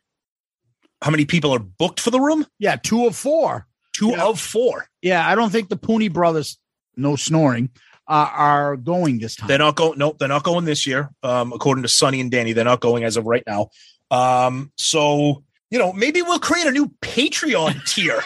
How 1.02 1.10
many 1.12 1.26
people 1.26 1.52
are 1.54 1.60
booked 1.60 2.00
for 2.00 2.12
the 2.12 2.20
room? 2.20 2.46
Yeah, 2.60 2.76
two 2.76 3.06
of 3.08 3.16
four. 3.16 3.66
Two 3.94 4.10
Yeah. 4.12 4.26
of 4.26 4.40
four. 4.40 4.88
Yeah, 5.02 5.28
I 5.28 5.36
don't 5.36 5.50
think 5.52 5.70
the 5.70 5.78
Pooney 5.78 6.12
brothers, 6.12 6.58
no 6.96 7.16
snoring, 7.16 7.70
uh, 8.08 8.30
are 8.32 8.78
going 8.78 9.20
this 9.20 9.36
time. 9.36 9.48
They're 9.48 9.58
not 9.58 9.76
going. 9.76 9.98
Nope, 9.98 10.18
they're 10.20 10.28
not 10.28 10.44
going 10.44 10.66
this 10.66 10.86
year. 10.86 11.10
Um, 11.24 11.54
according 11.54 11.84
to 11.84 11.88
Sonny 11.88 12.20
and 12.22 12.30
Danny, 12.30 12.54
they're 12.54 12.66
not 12.66 12.82
going 12.82 13.04
as 13.04 13.18
of 13.18 13.26
right 13.26 13.44
now. 13.48 13.70
Um, 14.12 14.72
so 14.78 15.44
you 15.70 15.80
know, 15.80 15.94
maybe 15.94 16.22
we'll 16.22 16.40
create 16.40 16.68
a 16.68 16.72
new 16.72 16.90
Patreon 17.02 17.86
tier. 17.94 18.22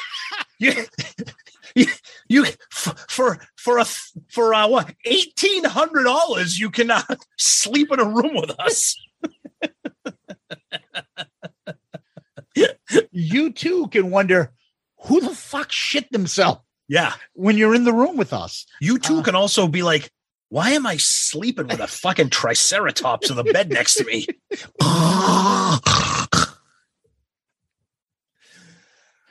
you, 0.57 0.73
you, 1.75 1.85
you 2.27 2.45
for 2.71 3.37
for 3.57 3.77
a 3.77 3.85
for 4.29 4.53
uh, 4.53 4.67
what 4.67 4.93
eighteen 5.05 5.63
hundred 5.63 6.03
dollars, 6.03 6.59
you 6.59 6.71
can 6.71 6.89
uh, 6.91 7.03
sleep 7.37 7.91
in 7.91 7.99
a 7.99 8.05
room 8.05 8.33
with 8.35 8.51
us. 8.59 8.95
you 13.11 13.51
too 13.51 13.87
can 13.89 14.09
wonder 14.11 14.53
who 15.03 15.19
the 15.21 15.35
fuck 15.35 15.71
shit 15.71 16.11
themselves 16.11 16.61
Yeah, 16.87 17.13
when 17.33 17.57
you're 17.57 17.75
in 17.75 17.83
the 17.83 17.93
room 17.93 18.17
with 18.17 18.33
us. 18.33 18.65
you 18.81 18.97
too 18.99 19.19
Uh. 19.19 19.23
can 19.23 19.35
also 19.35 19.67
be 19.67 19.83
like, 19.83 20.11
why 20.49 20.71
am 20.71 20.85
I 20.85 20.97
sleeping 20.97 21.67
with 21.67 21.79
a 21.79 21.87
fucking 21.87 22.29
triceratops 22.29 23.29
in 23.29 23.35
the 23.35 23.43
bed 23.43 23.69
next 23.69 23.95
to 23.95 24.03
me? 24.05 24.27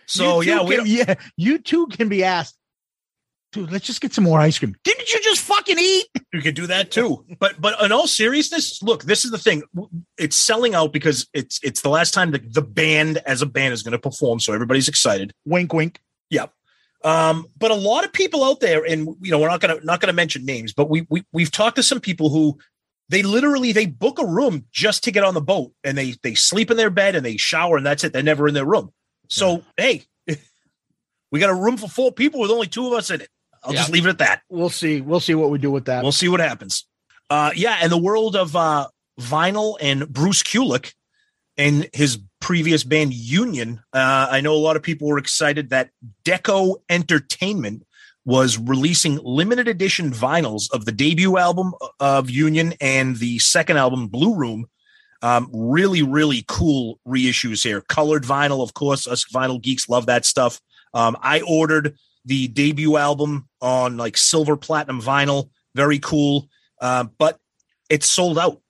so 0.07 0.41
yeah, 0.41 0.63
we 0.63 0.77
can, 0.77 0.87
yeah, 0.87 1.15
you 1.37 1.59
too 1.59 1.87
can 1.89 2.09
be 2.09 2.25
asked, 2.25 2.57
dude. 3.55 3.73
Let's 3.73 3.87
just 3.87 4.01
get 4.01 4.13
some 4.13 4.25
more 4.25 4.41
ice 4.41 4.59
cream. 4.59 4.77
Didn't 4.85 5.13
you 5.13 5.21
just 5.23 5.41
fucking 5.41 5.79
eat? 5.79 6.07
You 6.33 6.43
could 6.43 6.55
do 6.55 6.67
that 6.67 6.91
too. 6.91 7.25
But 7.39 7.61
but 7.61 7.81
in 7.83 7.93
all 7.93 8.07
seriousness, 8.07 8.83
look, 8.83 9.05
this 9.05 9.25
is 9.25 9.31
the 9.31 9.39
thing. 9.39 9.63
It's 10.19 10.37
selling 10.37 10.75
out 10.75 10.93
because 10.93 11.27
it's 11.33 11.61
it's 11.63 11.81
the 11.81 11.89
last 11.89 12.13
time 12.13 12.33
the, 12.33 12.39
the 12.39 12.63
band 12.63 13.19
as 13.19 13.41
a 13.41 13.47
band 13.47 13.73
is 13.73 13.83
going 13.83 13.93
to 13.93 13.99
perform, 13.99 14.41
so 14.41 14.53
everybody's 14.53 14.89
excited. 14.89 15.33
Wink, 15.47 15.73
wink. 15.73 16.01
Yep. 16.31 16.53
Um, 17.05 17.47
but 17.59 17.71
a 17.71 17.75
lot 17.75 18.05
of 18.05 18.13
people 18.13 18.43
out 18.43 18.61
there, 18.61 18.85
and 18.85 19.09
you 19.21 19.31
know, 19.31 19.39
we're 19.39 19.49
not 19.49 19.61
gonna 19.61 19.79
not 19.85 20.01
gonna 20.01 20.13
mention 20.13 20.45
names, 20.45 20.73
but 20.73 20.91
we 20.91 21.07
we 21.09 21.25
we've 21.33 21.51
talked 21.51 21.77
to 21.77 21.83
some 21.83 22.01
people 22.01 22.31
who 22.31 22.59
they 23.09 23.23
literally 23.23 23.73
they 23.73 23.87
book 23.87 24.19
a 24.19 24.27
room 24.27 24.65
just 24.73 25.05
to 25.05 25.13
get 25.13 25.23
on 25.23 25.35
the 25.35 25.41
boat 25.41 25.73
and 25.85 25.97
they 25.97 26.15
they 26.23 26.35
sleep 26.35 26.71
in 26.71 26.77
their 26.77 26.91
bed 26.91 27.15
and 27.15 27.25
they 27.25 27.37
shower 27.37 27.77
and 27.77 27.87
that's 27.87 28.03
it. 28.05 28.13
They're 28.13 28.23
never 28.23 28.49
in 28.49 28.55
their 28.55 28.65
room. 28.65 28.91
So 29.29 29.63
hey, 29.77 30.05
we 31.31 31.41
got 31.41 31.51
a 31.51 31.55
room 31.55 31.77
for 31.77 31.89
four 31.89 32.11
people 32.11 32.41
with 32.41 32.51
only 32.51 32.67
two 32.67 32.87
of 32.87 32.95
us 32.95 33.11
in 33.11 33.21
it. 33.21 33.29
I'll 33.65 33.73
Yeah. 33.73 33.81
just 33.81 33.93
leave 33.93 34.07
it 34.07 34.11
at 34.11 34.19
that. 34.19 34.43
We'll 34.49 34.69
see. 34.71 35.01
We'll 35.01 35.21
see 35.21 35.35
what 35.35 35.51
we 35.51 35.59
do 35.59 35.71
with 35.71 35.87
that. 35.87 36.03
We'll 36.03 36.13
see 36.13 36.29
what 36.29 36.41
happens. 36.41 36.85
Uh, 37.31 37.51
yeah, 37.57 37.83
in 37.85 37.91
the 37.91 37.99
world 37.99 38.37
of 38.37 38.55
uh, 38.55 38.89
vinyl 39.21 39.77
and 39.81 40.09
Bruce 40.09 40.43
Kulick 40.43 40.93
and 41.57 41.89
his 41.93 42.19
previous 42.41 42.85
band 42.85 43.15
Union, 43.15 43.81
uh, 43.93 44.29
I 44.31 44.41
know 44.43 44.55
a 44.55 44.59
lot 44.59 44.77
of 44.77 44.83
people 44.83 45.09
were 45.09 45.19
excited 45.19 45.71
that 45.71 45.91
Deko 46.25 46.77
Entertainment 46.91 47.85
was 48.27 48.59
releasing 48.59 49.19
limited 49.23 49.69
edition 49.69 50.11
vinyls 50.11 50.65
of 50.73 50.85
the 50.85 50.93
debut 50.93 51.37
album 51.37 51.75
of 52.01 52.31
Union 52.31 52.75
and 52.81 53.17
the 53.17 53.39
second 53.39 53.77
album, 53.77 54.09
Blue 54.09 54.35
Room. 54.35 54.67
Um, 55.23 55.49
really, 55.55 56.03
really 56.03 56.45
cool 56.49 56.99
reissues 57.09 57.63
here. 57.63 57.81
Colored 57.83 58.25
vinyl, 58.25 58.63
of 58.63 58.75
course. 58.75 59.07
Us 59.09 59.25
vinyl 59.25 59.61
geeks 59.61 59.89
love 59.89 60.05
that 60.07 60.27
stuff. 60.27 60.61
Um, 60.93 61.17
I 61.23 61.41
ordered 61.41 61.97
the 62.25 62.49
debut 62.49 62.97
album 62.97 63.49
on 63.61 63.97
like 63.97 64.17
silver 64.17 64.57
platinum 64.57 65.01
vinyl. 65.01 65.51
Very 65.75 65.99
cool. 65.99 66.49
Uh, 66.81 67.05
but 67.19 67.39
it's 67.91 68.07
sold 68.11 68.39
out. 68.39 68.61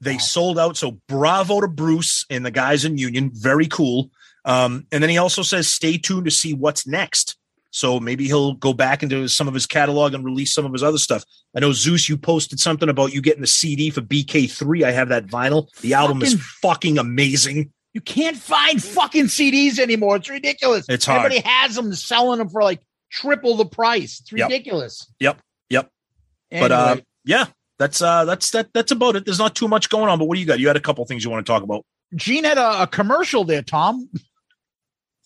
They 0.00 0.18
sold 0.18 0.58
out. 0.58 0.76
So 0.76 0.98
bravo 1.08 1.60
to 1.60 1.68
Bruce 1.68 2.26
and 2.30 2.44
the 2.44 2.50
guys 2.50 2.84
in 2.84 2.98
Union. 2.98 3.30
Very 3.32 3.66
cool. 3.66 4.10
Um, 4.44 4.86
and 4.92 5.02
then 5.02 5.10
he 5.10 5.18
also 5.18 5.42
says, 5.42 5.68
stay 5.68 5.96
tuned 5.96 6.26
to 6.26 6.30
see 6.30 6.52
what's 6.52 6.86
next. 6.86 7.36
So 7.70 7.98
maybe 7.98 8.26
he'll 8.26 8.52
go 8.54 8.72
back 8.72 9.02
into 9.02 9.26
some 9.28 9.48
of 9.48 9.54
his 9.54 9.66
catalog 9.66 10.14
and 10.14 10.24
release 10.24 10.54
some 10.54 10.64
of 10.64 10.72
his 10.72 10.82
other 10.82 10.98
stuff. 10.98 11.24
I 11.56 11.60
know 11.60 11.72
Zeus, 11.72 12.08
you 12.08 12.16
posted 12.16 12.60
something 12.60 12.88
about 12.88 13.12
you 13.12 13.20
getting 13.20 13.40
the 13.40 13.46
CD 13.48 13.90
for 13.90 14.00
BK3. 14.00 14.84
I 14.84 14.92
have 14.92 15.08
that 15.08 15.26
vinyl. 15.26 15.68
The 15.80 15.94
album 15.94 16.22
is 16.22 16.34
Fucking- 16.34 16.44
fucking 16.62 16.98
amazing. 16.98 17.72
you 17.92 18.00
can't 18.00 18.36
find 18.36 18.82
fucking 18.82 19.24
CDs 19.26 19.78
anymore. 19.80 20.16
It's 20.16 20.28
ridiculous. 20.30 20.86
It's 20.88 21.04
hard. 21.04 21.24
Everybody 21.26 21.48
has 21.48 21.74
them 21.74 21.92
selling 21.94 22.38
them 22.38 22.48
for 22.48 22.62
like 22.62 22.80
triple 23.14 23.56
the 23.56 23.64
price. 23.66 24.20
It's 24.20 24.32
Yep. 24.32 24.48
ridiculous. 24.50 25.06
Yep. 25.20 25.40
Yep. 25.70 25.90
But 26.50 26.72
uh, 26.72 26.96
yeah, 27.24 27.46
that's 27.78 28.02
uh, 28.02 28.24
that's 28.24 28.50
that 28.50 28.68
that's 28.74 28.90
about 28.92 29.16
it. 29.16 29.24
There's 29.24 29.38
not 29.38 29.54
too 29.54 29.68
much 29.68 29.88
going 29.88 30.08
on. 30.08 30.18
But 30.18 30.26
what 30.26 30.34
do 30.34 30.40
you 30.40 30.46
got? 30.46 30.58
You 30.60 30.66
had 30.68 30.76
a 30.76 30.80
couple 30.80 31.04
things 31.06 31.24
you 31.24 31.30
want 31.30 31.44
to 31.44 31.50
talk 31.52 31.62
about. 31.62 31.84
Gene 32.14 32.44
had 32.44 32.58
a, 32.58 32.82
a 32.82 32.86
commercial 32.86 33.44
there, 33.44 33.62
Tom. 33.62 34.08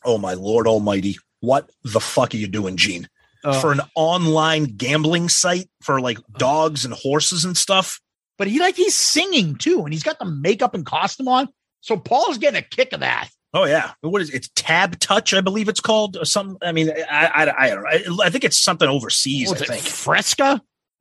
Oh 0.05 0.19
my 0.19 0.35
lord 0.35 0.67
almighty. 0.67 1.17
What 1.41 1.71
the 1.85 2.01
fuck 2.01 2.35
are 2.35 2.37
you 2.39 2.47
doing, 2.49 2.77
Gene? 2.77 3.09
Uh, 3.45 3.61
For 3.61 3.73
an 3.73 3.81
online 3.95 4.65
gambling 4.65 5.29
site 5.29 5.69
for 5.83 6.01
like 6.01 6.19
dogs 6.39 6.85
and 6.85 6.93
horses 6.95 7.45
and 7.45 7.57
stuff? 7.57 8.01
but 8.39 8.47
he 8.47 8.61
like 8.61 8.77
he's 8.77 8.95
singing 8.95 9.57
too, 9.57 9.81
and 9.85 9.93
he's 9.93 10.05
got 10.05 10.19
the 10.21 10.25
makeup 10.25 10.73
and 10.75 10.87
costume 10.87 11.27
on. 11.29 11.49
So 11.81 11.97
Paul's 11.97 12.39
getting 12.39 12.59
a 12.59 12.63
kick 12.63 12.93
of 12.93 13.01
that. 13.01 13.29
Oh 13.55 13.65
yeah. 13.65 13.93
What 14.03 14.21
is 14.21 14.31
it? 14.31 14.37
It's 14.37 14.49
TABtouch, 14.49 15.37
I 15.37 15.41
believe 15.41 15.69
it's 15.69 15.81
called, 15.81 16.17
or 16.17 16.25
something. 16.25 16.59
I 16.63 16.73
mean, 16.73 16.91
I 17.11 17.27
I, 17.27 17.65
I 17.65 17.69
don't 17.71 17.83
know. 17.83 18.23
I, 18.23 18.27
I 18.27 18.31
think 18.31 18.45
it's 18.45 18.59
something 18.59 18.89
overseas. 18.89 19.53
I 19.53 19.57
think. 19.57 19.83
Fresca? 19.83 20.63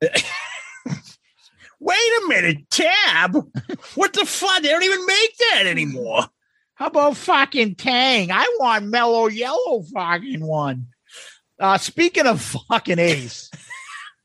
Wait 1.80 1.96
a 2.24 2.28
minute, 2.28 2.68
Tab. 2.70 3.34
what 3.94 4.12
the 4.12 4.24
fuck? 4.24 4.62
They 4.62 4.68
don't 4.68 4.82
even 4.82 5.06
make 5.06 5.36
that 5.38 5.66
anymore. 5.66 6.24
How 6.74 6.86
about 6.86 7.16
fucking 7.16 7.74
Tang? 7.76 8.30
I 8.32 8.56
want 8.58 8.86
mellow 8.86 9.26
yellow 9.26 9.82
fucking 9.92 10.44
one. 10.44 10.88
Uh 11.60 11.76
speaking 11.76 12.26
of 12.26 12.40
fucking 12.40 12.98
Ace, 12.98 13.50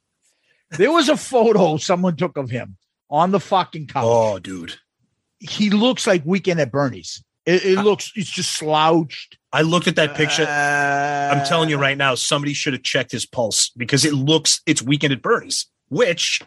there 0.71 0.91
was 0.91 1.09
a 1.09 1.17
photo 1.17 1.77
someone 1.77 2.15
took 2.15 2.37
of 2.37 2.49
him 2.49 2.77
on 3.09 3.31
the 3.31 3.39
fucking 3.39 3.87
couch. 3.87 4.03
Oh, 4.05 4.39
dude. 4.39 4.75
He 5.39 5.69
looks 5.69 6.07
like 6.07 6.23
Weekend 6.25 6.59
at 6.61 6.71
Bernie's. 6.71 7.23
It, 7.45 7.65
it 7.65 7.79
looks 7.79 8.11
it's 8.15 8.29
just 8.29 8.53
slouched. 8.53 9.37
I 9.51 9.61
looked 9.61 9.87
at 9.87 9.95
that 9.97 10.15
picture. 10.15 10.43
Uh, 10.43 11.35
I'm 11.35 11.45
telling 11.45 11.69
you 11.69 11.77
right 11.77 11.97
now, 11.97 12.15
somebody 12.15 12.53
should 12.53 12.73
have 12.73 12.83
checked 12.83 13.11
his 13.11 13.25
pulse 13.25 13.69
because 13.75 14.05
it 14.05 14.13
looks 14.13 14.61
it's 14.65 14.81
weekend 14.81 15.13
at 15.13 15.21
Bernie's, 15.21 15.67
which 15.89 16.41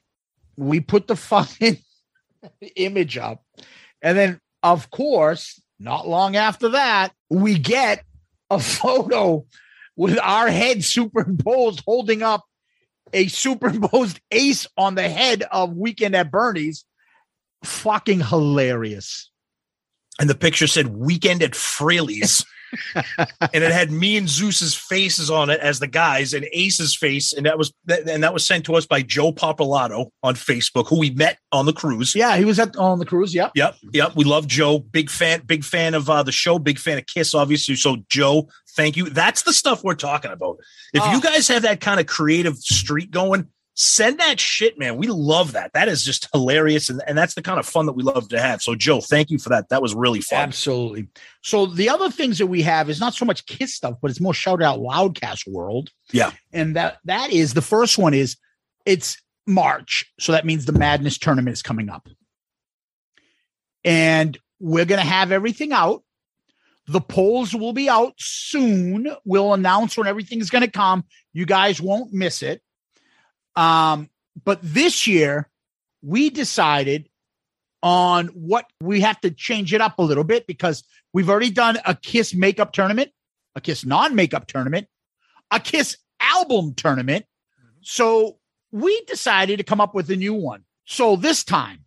we 0.56 0.80
put 0.80 1.06
the 1.06 1.16
fucking 1.16 1.78
image 2.76 3.18
up. 3.18 3.44
And 4.02 4.16
then, 4.16 4.40
of 4.62 4.90
course, 4.90 5.60
not 5.78 6.08
long 6.08 6.36
after 6.36 6.70
that, 6.70 7.12
we 7.28 7.58
get 7.58 8.04
a 8.50 8.58
photo 8.60 9.44
with 9.96 10.18
our 10.18 10.48
head 10.48 10.84
superimposed 10.84 11.82
holding 11.86 12.22
up 12.22 12.44
a 13.12 13.28
superimposed 13.28 14.20
ace 14.30 14.66
on 14.76 14.94
the 14.94 15.08
head 15.08 15.44
of 15.50 15.76
Weekend 15.76 16.16
at 16.16 16.30
Bernie's. 16.30 16.84
Fucking 17.64 18.20
hilarious. 18.20 19.30
And 20.18 20.30
the 20.30 20.34
picture 20.34 20.66
said 20.66 20.88
weekend 20.96 21.42
at 21.42 21.52
Frehley's. 21.52 22.44
and 22.94 23.62
it 23.62 23.70
had 23.70 23.92
me 23.92 24.16
and 24.16 24.28
Zeus's 24.28 24.74
faces 24.74 25.30
on 25.30 25.50
it 25.50 25.60
as 25.60 25.78
the 25.78 25.86
guys 25.86 26.34
and 26.34 26.46
Ace's 26.52 26.96
face. 26.96 27.32
And 27.32 27.46
that 27.46 27.56
was 27.58 27.72
that, 27.84 28.08
and 28.08 28.24
that 28.24 28.34
was 28.34 28.44
sent 28.46 28.64
to 28.66 28.74
us 28.74 28.86
by 28.86 29.02
Joe 29.02 29.30
Popolato 29.30 30.10
on 30.22 30.34
Facebook, 30.34 30.88
who 30.88 30.98
we 30.98 31.10
met 31.10 31.38
on 31.52 31.66
the 31.66 31.72
cruise. 31.72 32.14
Yeah, 32.14 32.36
he 32.36 32.44
was 32.44 32.58
at 32.58 32.76
on 32.76 32.98
the 32.98 33.06
cruise. 33.06 33.34
Yep. 33.34 33.52
Yep, 33.54 33.76
yep. 33.92 34.16
We 34.16 34.24
love 34.24 34.46
Joe. 34.48 34.80
Big 34.80 35.10
fan, 35.10 35.42
big 35.46 35.64
fan 35.64 35.94
of 35.94 36.10
uh, 36.10 36.22
the 36.24 36.32
show. 36.32 36.58
Big 36.58 36.78
fan 36.78 36.98
of 36.98 37.06
Kiss, 37.06 37.34
obviously. 37.34 37.76
So, 37.76 37.98
Joe, 38.08 38.48
thank 38.74 38.96
you. 38.96 39.10
That's 39.10 39.42
the 39.42 39.52
stuff 39.52 39.84
we're 39.84 39.94
talking 39.94 40.32
about. 40.32 40.58
If 40.92 41.02
Oh. 41.04 41.12
you 41.12 41.20
guys 41.20 41.46
have 41.48 41.62
that 41.62 41.80
kind 41.80 42.00
of 42.00 42.06
creative 42.06 42.56
streak 42.56 43.10
going, 43.12 43.46
send 43.76 44.18
that 44.18 44.40
shit, 44.40 44.78
man. 44.78 44.96
We 44.96 45.06
love 45.06 45.52
that. 45.52 45.74
That 45.74 45.88
is 45.88 46.02
just 46.02 46.28
hilarious, 46.32 46.88
and, 46.88 47.02
and 47.06 47.16
that's 47.16 47.34
the 47.34 47.42
kind 47.42 47.60
of 47.60 47.66
fun 47.66 47.86
that 47.86 47.92
we 47.92 48.02
love 48.02 48.28
to 48.30 48.40
have. 48.40 48.62
So, 48.62 48.74
Joe, 48.74 49.00
thank 49.00 49.30
you 49.30 49.38
for 49.38 49.50
that. 49.50 49.68
That 49.68 49.82
was 49.82 49.94
really 49.94 50.22
fun. 50.22 50.40
Absolutely. 50.40 51.08
So 51.42 51.66
the 51.66 51.90
other 51.90 52.10
things 52.10 52.38
that 52.38 52.46
we 52.46 52.62
have 52.62 52.88
is 52.90 52.98
not 52.98 53.14
so 53.14 53.24
much 53.24 53.46
Kiss 53.46 53.74
stuff, 53.74 53.96
but 54.00 54.10
it's 54.10 54.20
more 54.20 54.34
shout 54.34 54.62
out 54.62 54.80
Loudcast 54.80 55.46
world. 55.46 55.90
Yeah. 56.10 56.32
And 56.52 56.74
that 56.74 56.98
that 57.04 57.30
is 57.30 57.54
the 57.54 57.62
first 57.62 57.98
one 57.98 58.14
is 58.14 58.36
it's 58.86 59.20
March. 59.46 60.10
So 60.18 60.32
that 60.32 60.46
means 60.46 60.64
the 60.64 60.72
Madness 60.72 61.18
tournament 61.18 61.52
is 61.52 61.62
coming 61.62 61.90
up. 61.90 62.08
And 63.84 64.36
we're 64.58 64.86
going 64.86 65.00
to 65.00 65.06
have 65.06 65.30
everything 65.30 65.72
out. 65.72 66.02
The 66.88 67.00
polls 67.00 67.54
will 67.54 67.72
be 67.72 67.88
out 67.88 68.14
soon. 68.16 69.14
We'll 69.24 69.54
announce 69.54 69.96
when 69.96 70.06
everything's 70.06 70.50
going 70.50 70.64
to 70.64 70.70
come. 70.70 71.04
You 71.32 71.44
guys 71.44 71.80
won't 71.80 72.12
miss 72.12 72.42
it. 72.42 72.62
Um, 73.56 74.10
but 74.44 74.60
this 74.62 75.06
year 75.06 75.48
we 76.02 76.30
decided 76.30 77.08
on 77.82 78.28
what 78.28 78.66
we 78.80 79.00
have 79.00 79.20
to 79.20 79.30
change 79.30 79.72
it 79.72 79.80
up 79.80 79.98
a 79.98 80.02
little 80.02 80.24
bit 80.24 80.46
because 80.46 80.84
we've 81.12 81.30
already 81.30 81.50
done 81.50 81.78
a 81.84 81.94
Kiss 81.94 82.34
makeup 82.34 82.72
tournament, 82.72 83.10
a 83.54 83.60
Kiss 83.60 83.84
non 83.84 84.14
makeup 84.14 84.46
tournament, 84.46 84.88
a 85.50 85.60
Kiss 85.60 85.96
album 86.20 86.74
tournament. 86.74 87.26
So 87.82 88.38
we 88.72 89.00
decided 89.04 89.58
to 89.58 89.64
come 89.64 89.80
up 89.80 89.94
with 89.94 90.10
a 90.10 90.16
new 90.16 90.34
one. 90.34 90.64
So 90.84 91.16
this 91.16 91.44
time 91.44 91.84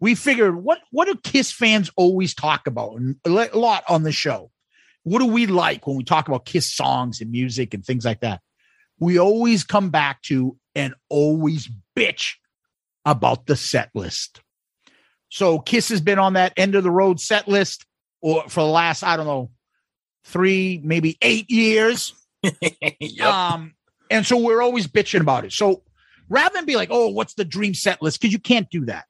we 0.00 0.14
figured 0.14 0.56
what 0.56 0.80
what 0.90 1.06
do 1.06 1.16
Kiss 1.16 1.50
fans 1.50 1.90
always 1.96 2.34
talk 2.34 2.66
about 2.66 2.96
and 2.96 3.16
a 3.24 3.30
lot 3.56 3.84
on 3.88 4.02
the 4.02 4.12
show? 4.12 4.50
What 5.02 5.20
do 5.20 5.26
we 5.26 5.46
like 5.46 5.86
when 5.86 5.96
we 5.96 6.04
talk 6.04 6.28
about 6.28 6.44
Kiss 6.44 6.72
songs 6.72 7.20
and 7.20 7.30
music 7.30 7.74
and 7.74 7.84
things 7.84 8.04
like 8.04 8.20
that? 8.20 8.40
We 9.00 9.18
always 9.18 9.64
come 9.64 9.90
back 9.90 10.22
to 10.22 10.56
and 10.78 10.94
always 11.08 11.68
bitch 11.96 12.34
about 13.04 13.46
the 13.46 13.56
set 13.56 13.90
list. 13.94 14.40
So 15.28 15.58
Kiss 15.58 15.88
has 15.88 16.00
been 16.00 16.18
on 16.18 16.34
that 16.34 16.52
end 16.56 16.74
of 16.74 16.84
the 16.84 16.90
road 16.90 17.20
set 17.20 17.48
list 17.48 17.84
or 18.22 18.48
for 18.48 18.60
the 18.60 18.66
last, 18.66 19.02
I 19.02 19.16
don't 19.16 19.26
know, 19.26 19.50
three, 20.24 20.80
maybe 20.82 21.18
eight 21.20 21.50
years. 21.50 22.14
yep. 23.00 23.26
Um, 23.26 23.74
and 24.10 24.24
so 24.24 24.38
we're 24.38 24.62
always 24.62 24.86
bitching 24.86 25.20
about 25.20 25.44
it. 25.44 25.52
So 25.52 25.82
rather 26.28 26.54
than 26.54 26.64
be 26.64 26.76
like, 26.76 26.90
oh, 26.92 27.08
what's 27.08 27.34
the 27.34 27.44
dream 27.44 27.74
set 27.74 28.00
list? 28.00 28.20
Because 28.20 28.32
you 28.32 28.38
can't 28.38 28.70
do 28.70 28.86
that. 28.86 29.04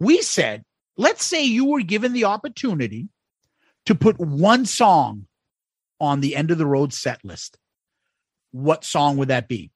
We 0.00 0.22
said, 0.22 0.64
let's 0.96 1.24
say 1.24 1.44
you 1.44 1.66
were 1.66 1.82
given 1.82 2.12
the 2.12 2.24
opportunity 2.24 3.08
to 3.86 3.94
put 3.94 4.18
one 4.18 4.64
song 4.64 5.26
on 6.00 6.20
the 6.20 6.34
end 6.36 6.50
of 6.50 6.58
the 6.58 6.66
road 6.66 6.92
set 6.92 7.24
list. 7.24 7.58
What 8.50 8.84
song 8.84 9.18
would 9.18 9.28
that 9.28 9.48
be? 9.48 9.70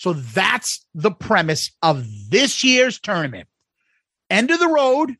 So 0.00 0.14
that's 0.14 0.86
the 0.94 1.10
premise 1.10 1.72
of 1.82 2.06
this 2.30 2.64
year's 2.64 2.98
tournament. 2.98 3.48
End 4.30 4.50
of 4.50 4.58
the 4.58 4.66
road, 4.66 5.14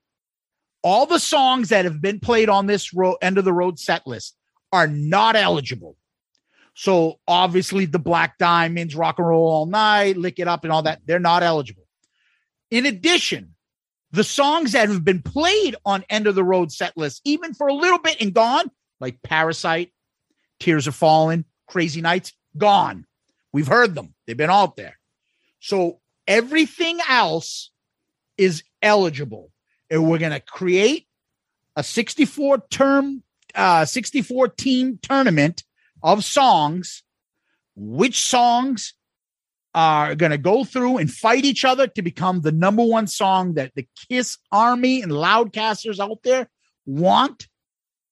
all 0.83 1.05
the 1.05 1.19
songs 1.19 1.69
that 1.69 1.85
have 1.85 2.01
been 2.01 2.19
played 2.19 2.49
on 2.49 2.65
this 2.65 2.95
ro- 2.95 3.19
end 3.21 3.37
of 3.37 3.45
the 3.45 3.53
road 3.53 3.79
set 3.79 4.07
list 4.07 4.39
are 4.73 4.87
not 4.87 5.37
eligible. 5.37 5.99
So 6.73 7.21
obviously 7.29 7.85
the 7.85 7.99
Black 7.99 8.39
Diamonds, 8.39 8.97
Rock 8.97 9.19
and 9.19 9.29
Roll 9.29 9.51
All 9.51 9.67
Night, 9.67 10.17
Lick 10.17 10.39
It 10.39 10.49
Up, 10.49 10.65
and 10.65 10.73
all 10.73 10.85
that, 10.85 11.03
they're 11.05 11.19
not 11.19 11.43
eligible. 11.43 11.87
In 12.71 12.87
addition, 12.87 13.57
the 14.13 14.25
songs 14.25 14.73
that 14.73 14.89
have 14.89 15.05
been 15.05 15.21
played 15.21 15.77
on 15.85 16.07
end 16.09 16.27
of 16.27 16.35
the 16.35 16.43
road 16.43 16.73
set 16.73 16.97
list, 16.97 17.21
even 17.27 17.53
for 17.53 17.67
a 17.67 17.75
little 17.75 17.99
bit 17.99 18.17
and 18.19 18.33
gone, 18.33 18.71
like 18.99 19.21
Parasite, 19.21 19.93
Tears 20.59 20.89
Are 20.89 20.93
Falling, 20.93 21.45
Crazy 21.67 22.01
Nights, 22.01 22.33
gone. 22.57 23.05
We've 23.53 23.67
heard 23.67 23.95
them. 23.95 24.15
They've 24.27 24.37
been 24.37 24.51
out 24.51 24.77
there. 24.77 24.99
So 25.61 26.01
everything 26.27 26.99
else 27.09 27.71
is 28.39 28.63
eligible. 28.83 29.51
And 29.91 30.09
we're 30.09 30.19
going 30.19 30.33
to 30.33 30.41
create 30.41 31.07
a 31.77 31.83
64 31.83 32.65
term, 32.71 33.23
uh, 33.55 33.85
64 33.85 34.49
team 34.49 34.99
tournament 35.03 35.65
of 36.03 36.25
songs. 36.25 37.03
Which 37.77 38.23
songs 38.23 38.95
are 39.75 40.15
going 40.15 40.33
to 40.33 40.39
go 40.39 40.65
through 40.65 40.99
and 40.99 41.11
fight 41.11 41.45
each 41.45 41.65
other 41.65 41.87
to 41.87 42.03
become 42.03 42.41
the 42.41 42.53
number 42.53 42.85
one 42.85 43.07
song 43.07 43.55
that 43.55 43.73
the 43.75 43.87
Kiss 44.09 44.39
Army 44.51 45.03
and 45.03 45.13
Loudcasters 45.13 46.01
out 46.01 46.23
there 46.25 46.49
want 46.87 47.47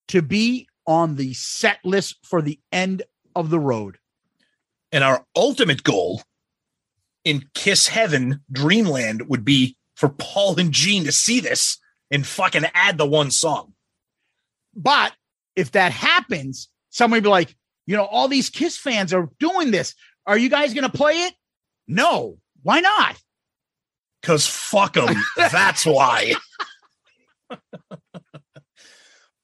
to 0.08 0.22
be 0.22 0.68
on 0.86 1.16
the 1.16 1.34
set 1.34 1.78
list 1.84 2.16
for 2.24 2.40
the 2.40 2.58
end 2.72 3.02
of 3.34 3.50
the 3.50 3.60
road. 3.60 3.98
And 4.92 5.04
our 5.04 5.24
ultimate 5.36 5.82
goal 5.82 6.22
in 7.24 7.48
Kiss 7.54 7.88
Heaven, 7.88 8.40
Dreamland, 8.50 9.28
would 9.28 9.44
be 9.44 9.76
for 9.96 10.08
Paul 10.08 10.58
and 10.58 10.72
Gene 10.72 11.04
to 11.04 11.12
see 11.12 11.40
this 11.40 11.78
and 12.10 12.26
fucking 12.26 12.64
add 12.72 12.96
the 12.96 13.06
one 13.06 13.30
song. 13.30 13.74
But 14.74 15.12
if 15.56 15.72
that 15.72 15.92
happens, 15.92 16.68
somebody 16.90 17.20
be 17.20 17.28
like, 17.28 17.54
you 17.86 17.96
know, 17.96 18.04
all 18.04 18.28
these 18.28 18.48
Kiss 18.48 18.76
fans 18.76 19.12
are 19.12 19.28
doing 19.40 19.70
this. 19.70 19.94
Are 20.26 20.38
you 20.38 20.48
guys 20.48 20.74
going 20.74 20.88
to 20.88 20.96
play 20.96 21.14
it? 21.14 21.34
No. 21.88 22.38
Why 22.62 22.80
not? 22.80 23.16
Because 24.20 24.46
fuck 24.46 24.92
them. 24.94 25.16
That's 25.36 25.84
why. 25.84 26.34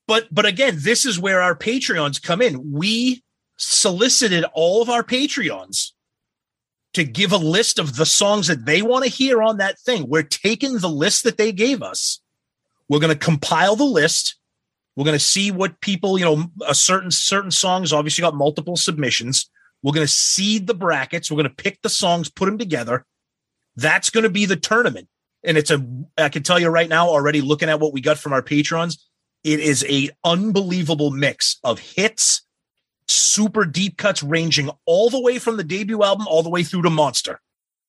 but 0.07 0.29
but 0.31 0.47
again, 0.47 0.77
this 0.79 1.05
is 1.05 1.19
where 1.19 1.41
our 1.41 1.57
Patreons 1.57 2.23
come 2.23 2.41
in. 2.43 2.73
We 2.73 3.24
solicited 3.57 4.45
all 4.53 4.83
of 4.83 4.91
our 4.91 5.03
Patreons 5.03 5.93
to 6.95 7.05
give 7.05 7.33
a 7.33 7.37
list 7.37 7.79
of 7.79 7.97
the 7.97 8.07
songs 8.07 8.47
that 8.47 8.65
they 8.65 8.81
want 8.81 9.05
to 9.05 9.11
hear 9.11 9.43
on 9.43 9.59
that 9.59 9.79
thing. 9.81 10.09
We're 10.09 10.23
taking 10.23 10.79
the 10.79 10.89
list 10.89 11.25
that 11.25 11.37
they 11.37 11.53
gave 11.53 11.83
us. 11.83 12.21
We're 12.89 13.01
going 13.01 13.13
to 13.13 13.19
compile 13.19 13.77
the 13.77 13.85
list. 13.85 14.37
We're 14.97 15.05
going 15.05 15.19
to 15.19 15.25
see 15.25 15.51
what 15.51 15.81
people, 15.81 16.19
you 16.19 16.25
know, 16.25 16.47
a 16.67 16.75
certain 16.75 17.11
certain 17.11 17.51
songs 17.51 17.93
obviously 17.93 18.23
got 18.23 18.35
multiple 18.35 18.77
submissions. 18.77 19.51
We're 19.83 19.93
going 19.93 20.07
to 20.07 20.13
seed 20.13 20.67
the 20.67 20.75
brackets. 20.75 21.31
We're 21.31 21.43
going 21.43 21.49
to 21.49 21.63
pick 21.63 21.83
the 21.83 21.89
songs, 21.89 22.31
put 22.31 22.47
them 22.47 22.59
together. 22.59 23.05
That's 23.77 24.11
going 24.11 24.23
to 24.23 24.31
be 24.31 24.47
the 24.47 24.57
tournament. 24.57 25.09
And 25.43 25.59
it's 25.59 25.71
a 25.71 25.85
I 26.17 26.29
can 26.29 26.43
tell 26.43 26.61
you 26.61 26.69
right 26.69 26.89
now 26.89 27.09
already 27.09 27.41
looking 27.41 27.69
at 27.69 27.81
what 27.81 27.93
we 27.93 28.01
got 28.01 28.19
from 28.19 28.33
our 28.33 28.43
patrons, 28.43 29.05
it 29.43 29.59
is 29.61 29.85
a 29.89 30.11
unbelievable 30.23 31.11
mix 31.11 31.59
of 31.65 31.81
hits, 31.81 32.43
super 33.09 33.65
deep 33.65 33.97
cuts 33.97 34.23
ranging 34.23 34.71
all 34.87 35.11
the 35.11 35.21
way 35.21 35.39
from 35.39 35.57
the 35.57 35.65
debut 35.65 36.03
album 36.03 36.27
all 36.29 36.43
the 36.43 36.51
way 36.51 36.63
through 36.63 36.83
to 36.83 36.91
Monster 36.91 37.41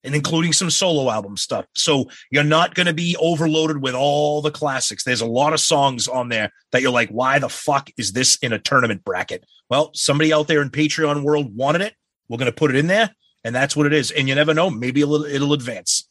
and 0.05 0.13
including 0.13 0.53
some 0.53 0.69
solo 0.69 1.09
album 1.09 1.35
stuff. 1.35 1.65
So 1.73 2.09
you're 2.29 2.43
not 2.43 2.75
going 2.75 2.85
to 2.85 2.93
be 2.93 3.17
overloaded 3.19 3.81
with 3.81 3.95
all 3.95 4.41
the 4.41 4.51
classics. 4.51 5.03
There's 5.03 5.21
a 5.21 5.25
lot 5.25 5.51
of 5.51 5.59
songs 5.59 6.07
on 6.07 6.29
there 6.29 6.51
that 6.71 6.81
you're 6.81 6.91
like, 6.91 7.09
why 7.09 7.39
the 7.39 7.49
fuck 7.49 7.89
is 7.97 8.13
this 8.13 8.35
in 8.37 8.53
a 8.53 8.59
tournament 8.59 9.03
bracket? 9.03 9.43
Well, 9.69 9.89
somebody 9.93 10.31
out 10.31 10.47
there 10.47 10.61
in 10.61 10.69
Patreon 10.69 11.23
world 11.23 11.55
wanted 11.55 11.81
it. 11.81 11.95
We're 12.29 12.37
going 12.37 12.51
to 12.51 12.55
put 12.55 12.69
it 12.69 12.77
in 12.77 12.87
there, 12.87 13.15
and 13.43 13.53
that's 13.53 13.75
what 13.75 13.87
it 13.87 13.93
is. 13.93 14.11
And 14.11 14.29
you 14.29 14.35
never 14.35 14.53
know, 14.53 14.69
maybe 14.69 15.01
it'll, 15.01 15.25
it'll 15.25 15.53
advance. 15.53 16.07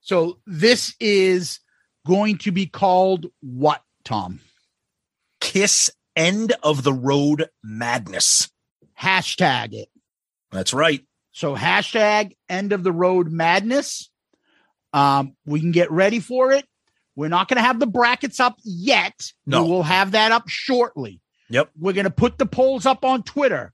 So 0.00 0.38
this 0.46 0.94
is 0.98 1.60
going 2.06 2.38
to 2.38 2.52
be 2.52 2.66
called 2.66 3.26
what, 3.40 3.82
Tom? 4.04 4.40
Kiss 5.40 5.90
End 6.18 6.52
of 6.62 6.82
the 6.82 6.92
Road 6.92 7.48
Madness. 7.62 8.50
Hashtag 9.00 9.72
it. 9.72 9.88
That's 10.50 10.74
right. 10.74 11.02
So 11.38 11.54
hashtag 11.54 12.36
end 12.48 12.72
of 12.72 12.82
the 12.82 12.90
road 12.90 13.30
madness. 13.30 14.10
Um, 14.92 15.36
we 15.46 15.60
can 15.60 15.70
get 15.70 15.88
ready 15.92 16.18
for 16.18 16.50
it. 16.50 16.64
We're 17.14 17.28
not 17.28 17.46
going 17.46 17.58
to 17.58 17.62
have 17.62 17.78
the 17.78 17.86
brackets 17.86 18.40
up 18.40 18.56
yet. 18.64 19.32
No. 19.46 19.62
We 19.62 19.70
will 19.70 19.82
have 19.84 20.10
that 20.12 20.32
up 20.32 20.48
shortly. 20.48 21.20
Yep. 21.50 21.70
We're 21.78 21.92
going 21.92 22.04
to 22.04 22.10
put 22.10 22.38
the 22.38 22.46
polls 22.46 22.86
up 22.86 23.04
on 23.04 23.22
Twitter 23.22 23.72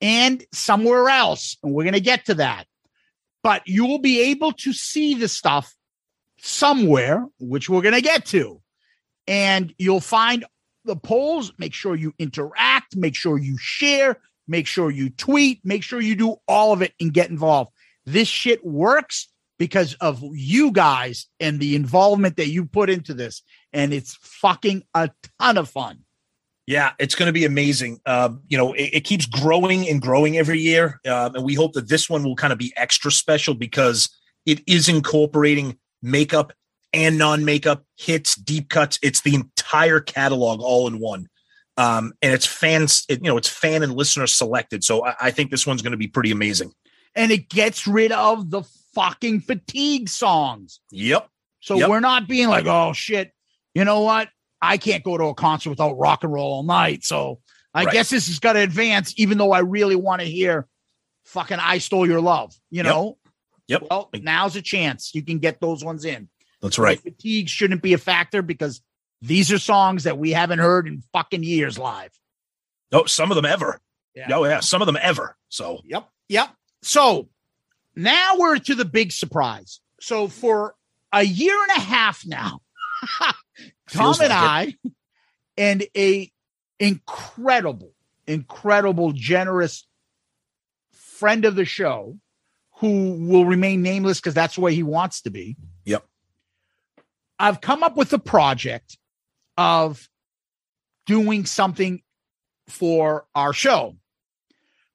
and 0.00 0.44
somewhere 0.52 1.08
else. 1.08 1.56
And 1.64 1.72
we're 1.72 1.82
going 1.82 1.94
to 1.94 2.00
get 2.00 2.26
to 2.26 2.34
that. 2.34 2.66
But 3.42 3.66
you 3.66 3.86
will 3.86 3.98
be 3.98 4.30
able 4.30 4.52
to 4.52 4.72
see 4.72 5.14
the 5.14 5.28
stuff 5.28 5.74
somewhere, 6.38 7.26
which 7.40 7.68
we're 7.68 7.82
going 7.82 7.94
to 7.94 8.00
get 8.00 8.26
to. 8.26 8.60
And 9.26 9.74
you'll 9.78 10.00
find 10.00 10.44
the 10.88 10.96
polls. 10.96 11.52
Make 11.58 11.72
sure 11.72 11.94
you 11.94 12.12
interact, 12.18 12.96
make 12.96 13.14
sure 13.14 13.38
you 13.38 13.56
share, 13.58 14.18
Make 14.48 14.66
sure 14.66 14.90
you 14.90 15.10
tweet, 15.10 15.60
make 15.62 15.82
sure 15.82 16.00
you 16.00 16.16
do 16.16 16.36
all 16.48 16.72
of 16.72 16.80
it 16.80 16.94
and 16.98 17.12
get 17.12 17.28
involved. 17.28 17.70
This 18.06 18.26
shit 18.26 18.64
works 18.64 19.28
because 19.58 19.94
of 20.00 20.22
you 20.32 20.72
guys 20.72 21.26
and 21.38 21.60
the 21.60 21.76
involvement 21.76 22.36
that 22.36 22.48
you 22.48 22.64
put 22.64 22.88
into 22.88 23.12
this. 23.12 23.42
And 23.74 23.92
it's 23.92 24.16
fucking 24.22 24.84
a 24.94 25.10
ton 25.38 25.58
of 25.58 25.68
fun. 25.68 26.00
Yeah, 26.66 26.92
it's 26.98 27.14
going 27.14 27.28
to 27.28 27.32
be 27.32 27.44
amazing. 27.44 28.00
Uh, 28.06 28.30
you 28.48 28.56
know, 28.56 28.72
it, 28.72 28.90
it, 28.92 29.00
keeps 29.04 29.24
growing 29.24 29.88
and 29.88 30.02
growing 30.02 30.36
every 30.36 30.60
year. 30.60 31.00
Uh, 31.06 31.30
and 31.34 31.44
we 31.44 31.54
hope 31.54 31.72
that 31.74 31.88
this 31.88 32.10
one 32.10 32.22
will 32.22 32.36
kind 32.36 32.52
of 32.52 32.58
be 32.58 32.72
extra 32.76 33.10
special 33.10 33.54
because 33.54 34.10
it 34.44 34.60
is 34.66 34.88
incorporating 34.88 35.78
makeup 36.02 36.52
and 36.92 37.18
non 37.18 37.44
makeup 37.44 37.84
hits, 37.96 38.34
deep 38.34 38.68
cuts. 38.68 38.98
It's 39.02 39.20
the 39.22 39.34
entire 39.34 40.00
catalog 40.00 40.60
all 40.60 40.86
in 40.86 40.98
one 40.98 41.28
um, 41.78 42.12
and 42.20 42.34
it's 42.34 42.44
fans, 42.44 43.06
it, 43.08 43.22
you 43.22 43.30
know, 43.30 43.36
it's 43.36 43.48
fan 43.48 43.84
and 43.84 43.94
listener 43.94 44.26
selected. 44.26 44.82
So 44.82 45.06
I, 45.06 45.14
I 45.20 45.30
think 45.30 45.52
this 45.52 45.64
one's 45.64 45.80
going 45.80 45.92
to 45.92 45.96
be 45.96 46.08
pretty 46.08 46.32
amazing. 46.32 46.72
And 47.14 47.30
it 47.30 47.48
gets 47.48 47.86
rid 47.86 48.10
of 48.10 48.50
the 48.50 48.64
fucking 48.94 49.42
fatigue 49.42 50.08
songs. 50.08 50.80
Yep. 50.90 51.28
So 51.60 51.76
yep. 51.76 51.88
we're 51.88 52.00
not 52.00 52.26
being 52.26 52.48
like, 52.48 52.66
oh 52.66 52.92
shit, 52.92 53.32
you 53.74 53.84
know 53.84 54.00
what? 54.00 54.28
I 54.60 54.76
can't 54.76 55.04
go 55.04 55.16
to 55.16 55.24
a 55.26 55.34
concert 55.34 55.70
without 55.70 55.96
rock 55.96 56.24
and 56.24 56.32
roll 56.32 56.52
all 56.52 56.62
night. 56.64 57.04
So 57.04 57.38
I 57.72 57.84
right. 57.84 57.92
guess 57.92 58.10
this 58.10 58.26
has 58.26 58.40
got 58.40 58.54
to 58.54 58.60
advance, 58.60 59.14
even 59.16 59.38
though 59.38 59.52
I 59.52 59.60
really 59.60 59.96
want 59.96 60.20
to 60.20 60.26
hear 60.26 60.66
fucking 61.26 61.58
I 61.60 61.78
Stole 61.78 62.08
Your 62.08 62.20
Love, 62.20 62.52
you 62.70 62.82
know? 62.82 63.18
Yep. 63.68 63.84
Well, 63.88 64.10
now's 64.14 64.56
a 64.56 64.62
chance 64.62 65.14
you 65.14 65.22
can 65.22 65.38
get 65.38 65.60
those 65.60 65.84
ones 65.84 66.04
in. 66.04 66.28
That's 66.60 66.78
right. 66.78 67.00
fatigue 67.00 67.48
shouldn't 67.48 67.82
be 67.82 67.92
a 67.92 67.98
factor 67.98 68.42
because 68.42 68.82
these 69.22 69.52
are 69.52 69.58
songs 69.58 70.04
that 70.04 70.18
we 70.18 70.32
haven't 70.32 70.58
heard 70.58 70.86
in 70.86 71.02
fucking 71.12 71.42
years 71.42 71.78
live. 71.78 72.10
No, 72.92 73.02
oh, 73.02 73.06
some 73.06 73.30
of 73.30 73.36
them 73.36 73.44
ever. 73.44 73.80
Yeah. 74.14 74.28
Oh, 74.32 74.44
yeah. 74.44 74.60
Some 74.60 74.82
of 74.82 74.86
them 74.86 74.98
ever. 75.00 75.36
So, 75.48 75.80
yep. 75.84 76.08
Yep. 76.28 76.48
So 76.82 77.28
now 77.94 78.34
we're 78.38 78.58
to 78.58 78.74
the 78.74 78.84
big 78.84 79.12
surprise. 79.12 79.80
So 80.00 80.28
for 80.28 80.74
a 81.12 81.22
year 81.22 81.54
and 81.60 81.76
a 81.76 81.80
half 81.80 82.24
now, 82.26 82.60
Tom 83.90 84.16
and 84.20 84.32
I 84.32 84.74
and 85.56 85.84
a 85.96 86.30
incredible, 86.78 87.92
incredible, 88.26 89.12
generous 89.12 89.86
friend 90.92 91.44
of 91.44 91.56
the 91.56 91.64
show 91.64 92.18
who 92.78 93.26
will 93.28 93.44
remain 93.44 93.82
nameless 93.82 94.20
because 94.20 94.34
that's 94.34 94.54
the 94.54 94.60
way 94.60 94.74
he 94.74 94.84
wants 94.84 95.22
to 95.22 95.30
be. 95.30 95.56
I've 97.38 97.60
come 97.60 97.82
up 97.82 97.96
with 97.96 98.12
a 98.12 98.18
project 98.18 98.98
of 99.56 100.08
doing 101.06 101.46
something 101.46 102.02
for 102.68 103.26
our 103.34 103.52
show. 103.52 103.96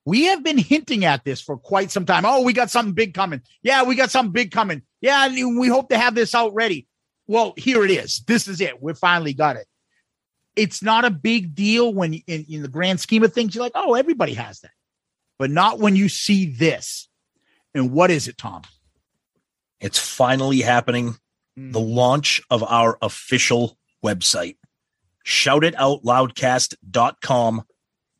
We 0.05 0.25
have 0.25 0.43
been 0.43 0.57
hinting 0.57 1.05
at 1.05 1.23
this 1.23 1.41
for 1.41 1.57
quite 1.57 1.89
some 1.89 2.05
time. 2.05 2.25
Oh, 2.25 2.41
we 2.43 2.51
got 2.51 2.69
something 2.69 2.93
big 2.93 3.13
coming. 3.13 3.41
Yeah, 3.61 3.83
we 3.83 3.95
got 3.95 4.11
something 4.11 4.33
big 4.33 4.51
coming. 4.51 4.81
Yeah, 4.99 5.29
we 5.29 5.69
hope 5.69 5.89
to 5.89 5.97
have 5.97 6.13
this 6.13 6.35
out 6.35 6.53
ready. 6.53 6.87
Well, 7.25 7.53
here 7.55 7.85
it 7.85 7.91
is. 7.91 8.19
This 8.27 8.47
is 8.47 8.59
it. 8.59 8.81
We 8.81 8.93
finally 8.93 9.33
got 9.33 9.55
it. 9.55 9.65
It's 10.55 10.83
not 10.83 11.05
a 11.05 11.09
big 11.09 11.55
deal 11.55 11.93
when 11.93 12.13
in, 12.13 12.45
in 12.49 12.61
the 12.61 12.67
grand 12.67 12.99
scheme 12.99 13.23
of 13.23 13.33
things, 13.33 13.55
you're 13.55 13.63
like, 13.63 13.71
oh, 13.75 13.95
everybody 13.95 14.33
has 14.33 14.59
that. 14.59 14.71
But 15.39 15.49
not 15.49 15.79
when 15.79 15.95
you 15.95 16.09
see 16.09 16.47
this. 16.47 17.07
And 17.73 17.91
what 17.91 18.11
is 18.11 18.27
it, 18.27 18.37
Tom? 18.37 18.61
It's 19.79 19.97
finally 19.97 20.61
happening. 20.61 21.15
Mm. 21.57 21.73
The 21.73 21.79
launch 21.79 22.41
of 22.49 22.63
our 22.63 22.97
official 23.01 23.77
website, 24.03 24.57
shoutitoutloudcast.com. 25.25 27.63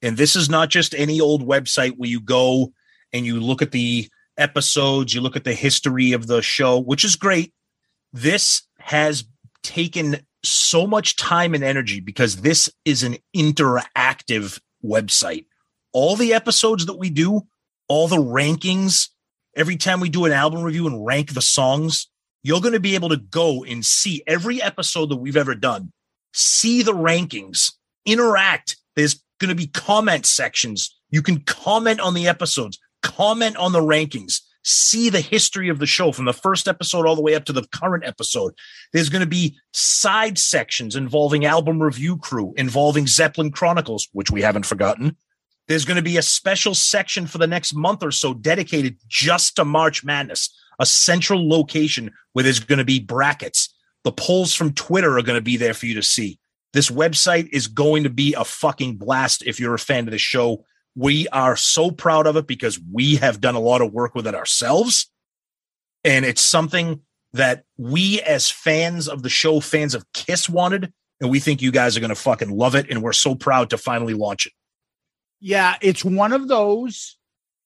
And 0.01 0.17
this 0.17 0.35
is 0.35 0.49
not 0.49 0.69
just 0.69 0.95
any 0.95 1.21
old 1.21 1.47
website 1.47 1.93
where 1.97 2.09
you 2.09 2.19
go 2.19 2.73
and 3.11 3.25
you 3.25 3.39
look 3.39 3.61
at 3.61 3.71
the 3.71 4.09
episodes, 4.37 5.13
you 5.13 5.21
look 5.21 5.35
at 5.35 5.43
the 5.43 5.53
history 5.53 6.13
of 6.13 6.27
the 6.27 6.41
show, 6.41 6.79
which 6.79 7.05
is 7.05 7.15
great. 7.15 7.53
This 8.11 8.63
has 8.79 9.25
taken 9.63 10.17
so 10.43 10.85
much 10.85 11.15
time 11.15 11.53
and 11.53 11.63
energy 11.63 11.99
because 11.99 12.37
this 12.37 12.69
is 12.85 13.03
an 13.03 13.17
interactive 13.35 14.59
website. 14.83 15.45
All 15.93 16.15
the 16.15 16.33
episodes 16.33 16.85
that 16.87 16.97
we 16.97 17.09
do, 17.09 17.43
all 17.87 18.07
the 18.07 18.17
rankings, 18.17 19.09
every 19.55 19.77
time 19.77 19.99
we 19.99 20.09
do 20.09 20.25
an 20.25 20.31
album 20.31 20.63
review 20.63 20.87
and 20.87 21.05
rank 21.05 21.33
the 21.33 21.41
songs, 21.41 22.09
you're 22.43 22.61
going 22.61 22.73
to 22.73 22.79
be 22.79 22.95
able 22.95 23.09
to 23.09 23.17
go 23.17 23.63
and 23.63 23.85
see 23.85 24.21
every 24.27 24.61
episode 24.61 25.09
that 25.09 25.17
we've 25.17 25.37
ever 25.37 25.55
done, 25.55 25.91
see 26.33 26.83
the 26.83 26.93
rankings, 26.93 27.73
interact. 28.05 28.77
There's 28.95 29.23
going 29.39 29.49
to 29.49 29.55
be 29.55 29.67
comment 29.67 30.25
sections. 30.25 30.99
You 31.09 31.21
can 31.21 31.41
comment 31.41 31.99
on 31.99 32.13
the 32.13 32.27
episodes, 32.27 32.79
comment 33.01 33.55
on 33.57 33.71
the 33.71 33.79
rankings, 33.79 34.41
see 34.63 35.09
the 35.09 35.21
history 35.21 35.69
of 35.69 35.79
the 35.79 35.85
show 35.85 36.11
from 36.11 36.25
the 36.25 36.33
first 36.33 36.67
episode 36.67 37.05
all 37.05 37.15
the 37.15 37.21
way 37.21 37.35
up 37.35 37.45
to 37.45 37.53
the 37.53 37.67
current 37.73 38.05
episode. 38.05 38.53
There's 38.91 39.09
going 39.09 39.21
to 39.21 39.27
be 39.27 39.57
side 39.73 40.37
sections 40.37 40.95
involving 40.95 41.45
album 41.45 41.81
review 41.81 42.17
crew, 42.17 42.53
involving 42.57 43.07
Zeppelin 43.07 43.51
Chronicles, 43.51 44.07
which 44.13 44.31
we 44.31 44.41
haven't 44.41 44.65
forgotten, 44.65 45.17
There's 45.67 45.85
going 45.85 45.97
to 45.97 46.03
be 46.03 46.17
a 46.17 46.21
special 46.21 46.75
section 46.75 47.25
for 47.25 47.37
the 47.37 47.47
next 47.47 47.73
month 47.73 48.03
or 48.03 48.11
so 48.11 48.33
dedicated 48.33 48.97
just 49.07 49.55
to 49.55 49.65
March 49.65 50.03
Madness, 50.03 50.53
a 50.79 50.85
central 50.85 51.47
location 51.47 52.11
where 52.33 52.43
there's 52.43 52.59
going 52.59 52.79
to 52.79 52.85
be 52.85 52.99
brackets. 52.99 53.73
The 54.03 54.11
polls 54.11 54.53
from 54.53 54.73
Twitter 54.73 55.17
are 55.17 55.21
going 55.21 55.37
to 55.37 55.41
be 55.41 55.57
there 55.57 55.73
for 55.73 55.85
you 55.85 55.95
to 55.95 56.03
see. 56.03 56.39
This 56.73 56.89
website 56.89 57.49
is 57.51 57.67
going 57.67 58.03
to 58.03 58.09
be 58.09 58.33
a 58.33 58.43
fucking 58.43 58.97
blast 58.97 59.43
if 59.45 59.59
you're 59.59 59.75
a 59.75 59.79
fan 59.79 60.07
of 60.07 60.11
the 60.11 60.17
show. 60.17 60.65
We 60.95 61.27
are 61.29 61.55
so 61.55 61.91
proud 61.91 62.27
of 62.27 62.35
it 62.35 62.47
because 62.47 62.79
we 62.91 63.15
have 63.17 63.41
done 63.41 63.55
a 63.55 63.59
lot 63.59 63.81
of 63.81 63.93
work 63.93 64.15
with 64.15 64.27
it 64.27 64.35
ourselves. 64.35 65.09
And 66.03 66.25
it's 66.25 66.41
something 66.41 67.01
that 67.33 67.63
we, 67.77 68.21
as 68.21 68.49
fans 68.49 69.07
of 69.07 69.23
the 69.23 69.29
show, 69.29 69.59
fans 69.59 69.95
of 69.95 70.05
Kiss, 70.13 70.49
wanted. 70.49 70.91
And 71.21 71.29
we 71.29 71.39
think 71.39 71.61
you 71.61 71.71
guys 71.71 71.95
are 71.95 71.99
going 71.99 72.09
to 72.09 72.15
fucking 72.15 72.49
love 72.49 72.75
it. 72.75 72.89
And 72.89 73.01
we're 73.01 73.13
so 73.13 73.35
proud 73.35 73.69
to 73.69 73.77
finally 73.77 74.13
launch 74.13 74.47
it. 74.47 74.53
Yeah, 75.39 75.75
it's 75.81 76.03
one 76.03 76.33
of 76.33 76.47
those 76.47 77.17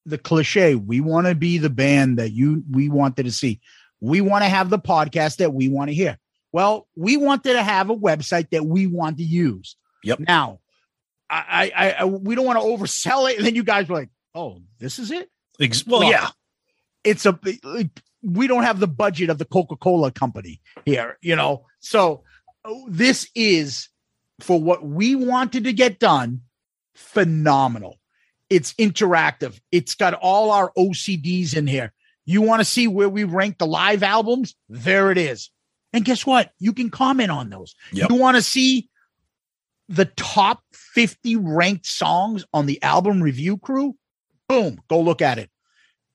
the 0.07 0.17
cliche. 0.17 0.75
We 0.75 1.01
want 1.01 1.27
to 1.27 1.35
be 1.35 1.57
the 1.57 1.69
band 1.69 2.17
that 2.17 2.31
you 2.31 2.63
we 2.71 2.89
wanted 2.89 3.23
to 3.23 3.31
see. 3.31 3.59
We 3.99 4.21
want 4.21 4.43
to 4.43 4.49
have 4.49 4.69
the 4.69 4.79
podcast 4.79 5.37
that 5.37 5.53
we 5.53 5.67
want 5.67 5.89
to 5.89 5.93
hear. 5.93 6.17
Well, 6.51 6.87
we 6.95 7.17
wanted 7.17 7.53
to 7.53 7.63
have 7.63 7.89
a 7.89 7.95
website 7.95 8.49
that 8.51 8.65
we 8.65 8.87
want 8.87 9.17
to 9.17 9.23
use. 9.23 9.75
Yep. 10.03 10.19
Now, 10.21 10.59
I, 11.29 11.71
I, 11.75 11.91
I 11.91 12.05
we 12.05 12.35
don't 12.35 12.45
want 12.45 12.59
to 12.59 12.65
oversell 12.65 13.29
it, 13.29 13.37
and 13.37 13.45
then 13.45 13.55
you 13.55 13.63
guys 13.63 13.89
were 13.89 13.95
like, 13.95 14.09
"Oh, 14.33 14.61
this 14.79 14.97
is 14.97 15.11
it." 15.11 15.29
Ex- 15.59 15.85
well, 15.85 16.03
yeah, 16.03 16.29
it's 17.03 17.25
a 17.25 17.37
we 18.23 18.47
don't 18.47 18.63
have 18.63 18.79
the 18.79 18.87
budget 18.87 19.29
of 19.29 19.37
the 19.37 19.45
Coca-Cola 19.45 20.11
company 20.11 20.61
here, 20.85 21.17
you 21.21 21.35
know. 21.35 21.65
So 21.79 22.23
oh, 22.63 22.87
this 22.89 23.29
is 23.35 23.89
for 24.39 24.61
what 24.61 24.85
we 24.85 25.15
wanted 25.15 25.65
to 25.65 25.73
get 25.73 25.99
done 25.99 26.41
phenomenal. 26.95 27.99
It's 28.49 28.73
interactive. 28.73 29.59
It's 29.71 29.95
got 29.95 30.13
all 30.13 30.51
our 30.51 30.71
OCDs 30.77 31.55
in 31.55 31.67
here. 31.67 31.93
You 32.25 32.41
want 32.41 32.59
to 32.59 32.65
see 32.65 32.87
where 32.87 33.09
we 33.09 33.23
rank 33.23 33.57
the 33.57 33.67
live 33.67 34.03
albums? 34.03 34.55
There 34.69 35.11
it 35.11 35.17
is. 35.17 35.49
And 35.93 36.03
guess 36.03 36.25
what? 36.25 36.51
You 36.59 36.73
can 36.73 36.89
comment 36.89 37.31
on 37.31 37.49
those. 37.49 37.75
Yep. 37.93 38.09
You 38.09 38.15
want 38.17 38.35
to 38.35 38.41
see 38.41 38.89
the 39.89 40.05
top 40.05 40.61
50 40.73 41.37
ranked 41.37 41.85
songs 41.85 42.45
on 42.53 42.65
the 42.65 42.81
album 42.83 43.21
review 43.21 43.57
crew? 43.57 43.95
Boom, 44.49 44.81
go 44.89 44.99
look 44.99 45.21
at 45.21 45.37
it. 45.37 45.49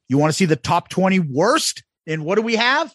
You 0.09 0.19
want 0.19 0.31
to 0.31 0.37
see 0.37 0.45
the 0.45 0.57
top 0.57 0.89
20 0.89 1.21
worst? 1.21 1.83
And 2.07 2.25
what 2.25 2.35
do 2.35 2.43
we 2.43 2.57
have? 2.57 2.95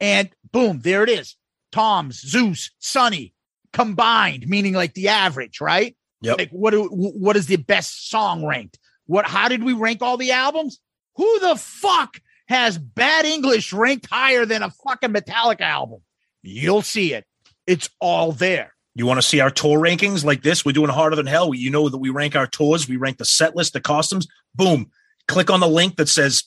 And 0.00 0.30
boom, 0.52 0.80
there 0.80 1.02
it 1.02 1.10
is. 1.10 1.36
Tom's, 1.72 2.20
Zeus, 2.20 2.70
Sonny 2.78 3.34
combined, 3.72 4.48
meaning 4.48 4.74
like 4.74 4.94
the 4.94 5.08
average, 5.08 5.60
right? 5.60 5.96
Yep. 6.20 6.38
Like 6.38 6.50
what 6.50 6.70
do, 6.70 6.84
what 6.88 7.36
is 7.36 7.46
the 7.46 7.56
best 7.56 8.10
song 8.10 8.44
ranked? 8.44 8.78
What 9.06 9.26
how 9.26 9.48
did 9.48 9.62
we 9.62 9.72
rank 9.72 10.02
all 10.02 10.16
the 10.16 10.32
albums? 10.32 10.80
Who 11.16 11.40
the 11.40 11.56
fuck 11.56 12.20
has 12.48 12.78
Bad 12.78 13.24
English 13.24 13.72
ranked 13.72 14.06
higher 14.06 14.44
than 14.44 14.62
a 14.62 14.70
fucking 14.70 15.12
Metallica 15.12 15.62
album? 15.62 16.00
You'll 16.42 16.82
see 16.82 17.14
it. 17.14 17.24
It's 17.66 17.90
all 18.00 18.32
there. 18.32 18.74
You 18.94 19.06
want 19.06 19.18
to 19.18 19.26
see 19.26 19.40
our 19.40 19.50
tour 19.50 19.78
rankings 19.78 20.24
like 20.24 20.42
this? 20.42 20.64
We're 20.64 20.72
doing 20.72 20.90
Hotter 20.90 21.14
Than 21.14 21.26
Hell. 21.26 21.54
You 21.54 21.70
know 21.70 21.88
that 21.88 21.98
we 21.98 22.10
rank 22.10 22.34
our 22.34 22.46
tours, 22.46 22.88
we 22.88 22.96
rank 22.96 23.18
the 23.18 23.24
set 23.24 23.54
list, 23.54 23.72
the 23.72 23.80
costumes. 23.80 24.26
Boom. 24.54 24.90
Click 25.28 25.50
on 25.50 25.60
the 25.60 25.68
link 25.68 25.96
that 25.96 26.08
says 26.08 26.44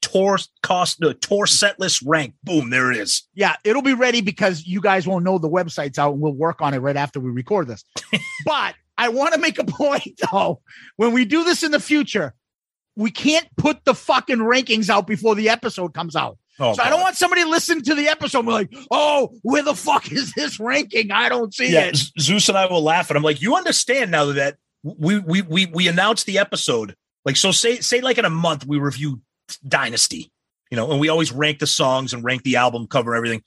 tour 0.00 0.38
cost 0.62 0.98
the 1.00 1.14
tour 1.14 1.46
set 1.46 1.78
list 1.78 2.02
rank. 2.02 2.34
Boom, 2.42 2.70
there 2.70 2.90
it 2.90 2.98
is. 2.98 3.22
Yeah, 3.34 3.54
it'll 3.64 3.82
be 3.82 3.94
ready 3.94 4.20
because 4.20 4.66
you 4.66 4.80
guys 4.80 5.06
won't 5.06 5.24
know 5.24 5.38
the 5.38 5.48
website's 5.48 5.98
out 5.98 6.12
and 6.12 6.20
we'll 6.20 6.32
work 6.32 6.60
on 6.60 6.74
it 6.74 6.78
right 6.78 6.96
after 6.96 7.20
we 7.20 7.30
record 7.30 7.68
this. 7.68 7.84
but 8.44 8.74
I 8.96 9.08
want 9.08 9.34
to 9.34 9.40
make 9.40 9.58
a 9.58 9.64
point 9.64 10.20
though. 10.30 10.60
When 10.96 11.12
we 11.12 11.24
do 11.24 11.44
this 11.44 11.62
in 11.62 11.72
the 11.72 11.80
future, 11.80 12.34
we 12.96 13.10
can't 13.10 13.46
put 13.56 13.84
the 13.84 13.94
fucking 13.94 14.38
rankings 14.38 14.88
out 14.88 15.06
before 15.06 15.34
the 15.34 15.48
episode 15.48 15.94
comes 15.94 16.16
out. 16.16 16.38
Oh, 16.60 16.72
so 16.74 16.82
I 16.84 16.88
don't 16.88 17.00
want 17.00 17.16
somebody 17.16 17.42
to 17.42 17.48
listen 17.48 17.82
to 17.82 17.96
the 17.96 18.06
episode 18.06 18.40
and 18.40 18.48
be 18.48 18.52
like, 18.52 18.74
oh, 18.90 19.34
where 19.42 19.64
the 19.64 19.74
fuck 19.74 20.12
is 20.12 20.32
this 20.34 20.60
ranking? 20.60 21.10
I 21.10 21.28
don't 21.28 21.52
see 21.52 21.72
yeah, 21.72 21.86
it. 21.86 21.98
Zeus 22.20 22.48
and 22.48 22.56
I 22.56 22.66
will 22.66 22.82
laugh 22.82 23.10
and 23.10 23.16
I'm 23.16 23.24
like, 23.24 23.42
you 23.42 23.56
understand 23.56 24.12
now 24.12 24.26
that 24.26 24.56
we 24.84 25.18
we 25.18 25.42
we 25.42 25.66
we 25.66 25.88
announced 25.88 26.26
the 26.26 26.38
episode. 26.38 26.94
Like, 27.24 27.36
so 27.36 27.50
say 27.50 27.80
say 27.80 28.00
like 28.00 28.18
in 28.18 28.24
a 28.24 28.30
month 28.30 28.66
we 28.66 28.78
review 28.78 29.20
Dynasty, 29.66 30.30
you 30.70 30.76
know, 30.76 30.90
and 30.92 31.00
we 31.00 31.08
always 31.08 31.32
rank 31.32 31.58
the 31.58 31.66
songs 31.66 32.12
and 32.12 32.22
rank 32.22 32.44
the 32.44 32.56
album 32.56 32.86
cover, 32.86 33.16
everything. 33.16 33.42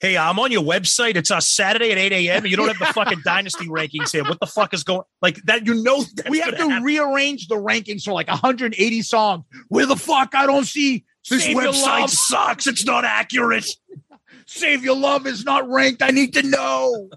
Hey, 0.00 0.16
I'm 0.16 0.38
on 0.38 0.50
your 0.50 0.62
website. 0.62 1.16
It's 1.16 1.30
a 1.30 1.42
Saturday 1.42 1.92
at 1.92 1.98
8 1.98 2.12
a.m. 2.12 2.46
you 2.46 2.56
don't 2.56 2.68
have 2.68 2.78
the 2.78 2.86
fucking 2.86 3.20
dynasty 3.22 3.66
rankings 3.68 4.10
here. 4.10 4.24
What 4.24 4.40
the 4.40 4.46
fuck 4.46 4.72
is 4.72 4.82
going 4.82 5.02
like 5.20 5.36
that? 5.44 5.66
You 5.66 5.82
know, 5.82 6.02
we 6.28 6.40
have 6.40 6.56
to 6.56 6.68
happen. 6.68 6.82
rearrange 6.82 7.48
the 7.48 7.56
rankings 7.56 8.04
for 8.04 8.12
like 8.12 8.28
180 8.28 9.02
songs. 9.02 9.44
Where 9.68 9.84
the 9.84 9.96
fuck 9.96 10.34
I 10.34 10.46
don't 10.46 10.64
see 10.64 11.04
this 11.28 11.44
Save 11.44 11.56
website 11.56 12.08
sucks. 12.08 12.66
It's 12.66 12.86
not 12.86 13.04
accurate. 13.04 13.68
Save 14.46 14.84
your 14.84 14.96
love 14.96 15.26
is 15.26 15.44
not 15.44 15.68
ranked. 15.68 16.02
I 16.02 16.10
need 16.10 16.32
to 16.32 16.42
know. 16.42 17.10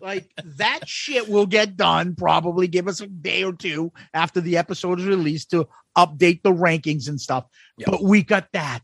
like 0.00 0.28
that 0.56 0.88
shit 0.88 1.28
will 1.28 1.46
get 1.46 1.76
done. 1.76 2.16
Probably 2.16 2.66
give 2.68 2.88
us 2.88 3.00
a 3.00 3.06
day 3.06 3.44
or 3.44 3.52
two 3.52 3.92
after 4.14 4.40
the 4.40 4.56
episode 4.56 4.98
is 4.98 5.06
released 5.06 5.50
to 5.50 5.68
update 5.96 6.42
the 6.42 6.52
rankings 6.52 7.06
and 7.06 7.20
stuff. 7.20 7.44
Yep. 7.78 7.90
But 7.90 8.02
we 8.02 8.22
got 8.22 8.48
that. 8.54 8.80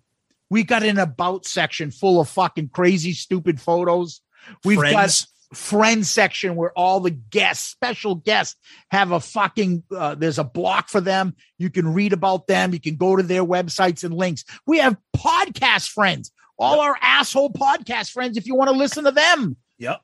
We 0.51 0.63
got 0.63 0.83
an 0.83 0.99
about 0.99 1.45
section 1.45 1.91
full 1.91 2.21
of 2.21 2.29
fucking 2.29 2.71
crazy, 2.71 3.13
stupid 3.13 3.61
photos. 3.61 4.21
We've 4.65 4.79
Friends. 4.79 4.93
got 4.93 5.27
friend 5.57 6.07
section 6.07 6.57
where 6.57 6.73
all 6.73 7.01
the 7.01 7.11
guests, 7.11 7.69
special 7.69 8.17
guests, 8.17 8.57
have 8.91 9.13
a 9.13 9.21
fucking. 9.21 9.83
Uh, 9.95 10.15
there's 10.15 10.39
a 10.39 10.45
block 10.45 10.89
for 10.89 11.01
them. 11.01 11.35
You 11.59 11.71
can 11.71 11.93
read 11.93 12.13
about 12.13 12.47
them. 12.47 12.73
You 12.73 12.81
can 12.81 12.97
go 12.97 13.17
to 13.17 13.23
their 13.23 13.45
websites 13.45 14.05
and 14.05 14.15
links. 14.15 14.45
We 14.67 14.79
have 14.79 14.97
podcast 15.17 15.89
friends, 15.89 16.33
all 16.59 16.77
yep. 16.77 16.85
our 16.85 16.99
asshole 17.01 17.53
podcast 17.53 18.11
friends. 18.11 18.37
If 18.37 18.47
you 18.47 18.55
want 18.55 18.71
to 18.71 18.77
listen 18.77 19.05
to 19.05 19.13
them, 19.13 19.57
yep. 19.79 20.01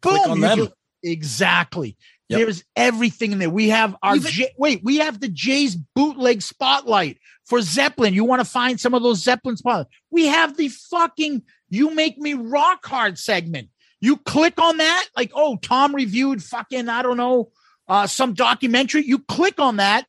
Boom, 0.00 0.16
Click 0.16 0.28
on 0.28 0.40
them. 0.40 0.58
Can, 0.58 0.68
exactly. 1.02 1.96
Yep. 2.28 2.40
There's 2.40 2.64
everything 2.74 3.32
in 3.32 3.38
there. 3.38 3.50
We 3.50 3.68
have 3.68 3.94
our 4.02 4.16
J- 4.16 4.54
wait. 4.56 4.80
We 4.82 4.98
have 4.98 5.20
the 5.20 5.28
Jay's 5.28 5.76
bootleg 5.76 6.40
spotlight 6.40 7.18
for 7.44 7.60
Zeppelin. 7.60 8.14
You 8.14 8.24
want 8.24 8.40
to 8.40 8.46
find 8.46 8.80
some 8.80 8.94
of 8.94 9.02
those 9.02 9.22
Zeppelin 9.22 9.56
spotlights? 9.56 9.90
We 10.10 10.26
have 10.26 10.56
the 10.56 10.68
fucking 10.68 11.42
"You 11.68 11.94
Make 11.94 12.18
Me 12.18 12.34
Rock 12.34 12.86
Hard" 12.86 13.18
segment. 13.18 13.68
You 14.00 14.16
click 14.18 14.60
on 14.60 14.78
that, 14.78 15.06
like, 15.16 15.32
oh, 15.34 15.56
Tom 15.56 15.94
reviewed 15.94 16.42
fucking 16.42 16.88
I 16.88 17.02
don't 17.02 17.16
know 17.16 17.50
uh, 17.88 18.06
some 18.06 18.34
documentary. 18.34 19.04
You 19.04 19.18
click 19.18 19.60
on 19.60 19.76
that, 19.76 20.06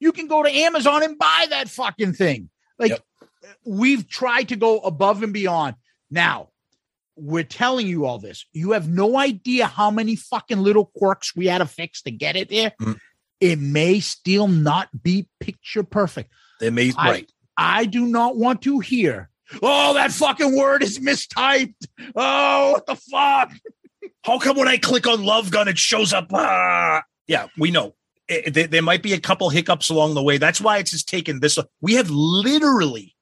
you 0.00 0.12
can 0.12 0.26
go 0.26 0.42
to 0.42 0.50
Amazon 0.50 1.02
and 1.02 1.18
buy 1.18 1.46
that 1.50 1.68
fucking 1.68 2.14
thing. 2.14 2.50
Like, 2.78 2.90
yep. 2.90 3.04
we've 3.64 4.08
tried 4.08 4.48
to 4.48 4.56
go 4.56 4.80
above 4.80 5.22
and 5.22 5.32
beyond. 5.32 5.76
Now, 6.10 6.50
we're 7.18 7.44
telling 7.44 7.86
you 7.86 8.06
all 8.06 8.18
this. 8.18 8.46
You 8.52 8.72
have 8.72 8.88
no 8.88 9.18
idea 9.18 9.66
how 9.66 9.90
many 9.90 10.16
fucking 10.16 10.58
little 10.58 10.86
quirks 10.96 11.34
we 11.34 11.46
had 11.46 11.58
to 11.58 11.66
fix 11.66 12.02
to 12.02 12.10
get 12.10 12.36
it 12.36 12.48
there. 12.48 12.72
Mm. 12.80 12.98
It 13.40 13.58
may 13.58 14.00
still 14.00 14.48
not 14.48 14.88
be 15.02 15.28
picture 15.40 15.82
perfect. 15.82 16.32
They 16.60 16.70
may 16.70 16.92
I, 16.96 17.10
right. 17.10 17.32
I 17.56 17.84
do 17.84 18.06
not 18.06 18.36
want 18.36 18.62
to 18.62 18.80
hear. 18.80 19.30
Oh, 19.62 19.94
that 19.94 20.12
fucking 20.12 20.56
word 20.56 20.82
is 20.82 20.98
mistyped. 20.98 21.86
Oh, 22.14 22.72
what 22.72 22.86
the 22.86 22.96
fuck? 22.96 23.52
How 24.24 24.38
come 24.38 24.56
when 24.56 24.68
I 24.68 24.76
click 24.76 25.06
on 25.06 25.24
Love 25.24 25.50
Gun, 25.50 25.68
it 25.68 25.78
shows 25.78 26.12
up? 26.12 26.28
Ah. 26.32 27.02
Yeah, 27.26 27.46
we 27.56 27.70
know. 27.70 27.94
It, 28.28 28.56
it, 28.56 28.70
there 28.70 28.82
might 28.82 29.02
be 29.02 29.14
a 29.14 29.20
couple 29.20 29.48
hiccups 29.48 29.88
along 29.88 30.14
the 30.14 30.22
way. 30.22 30.38
That's 30.38 30.60
why 30.60 30.78
it's 30.78 30.90
just 30.90 31.08
taken 31.08 31.40
this. 31.40 31.58
We 31.80 31.94
have 31.94 32.10
literally 32.10 33.14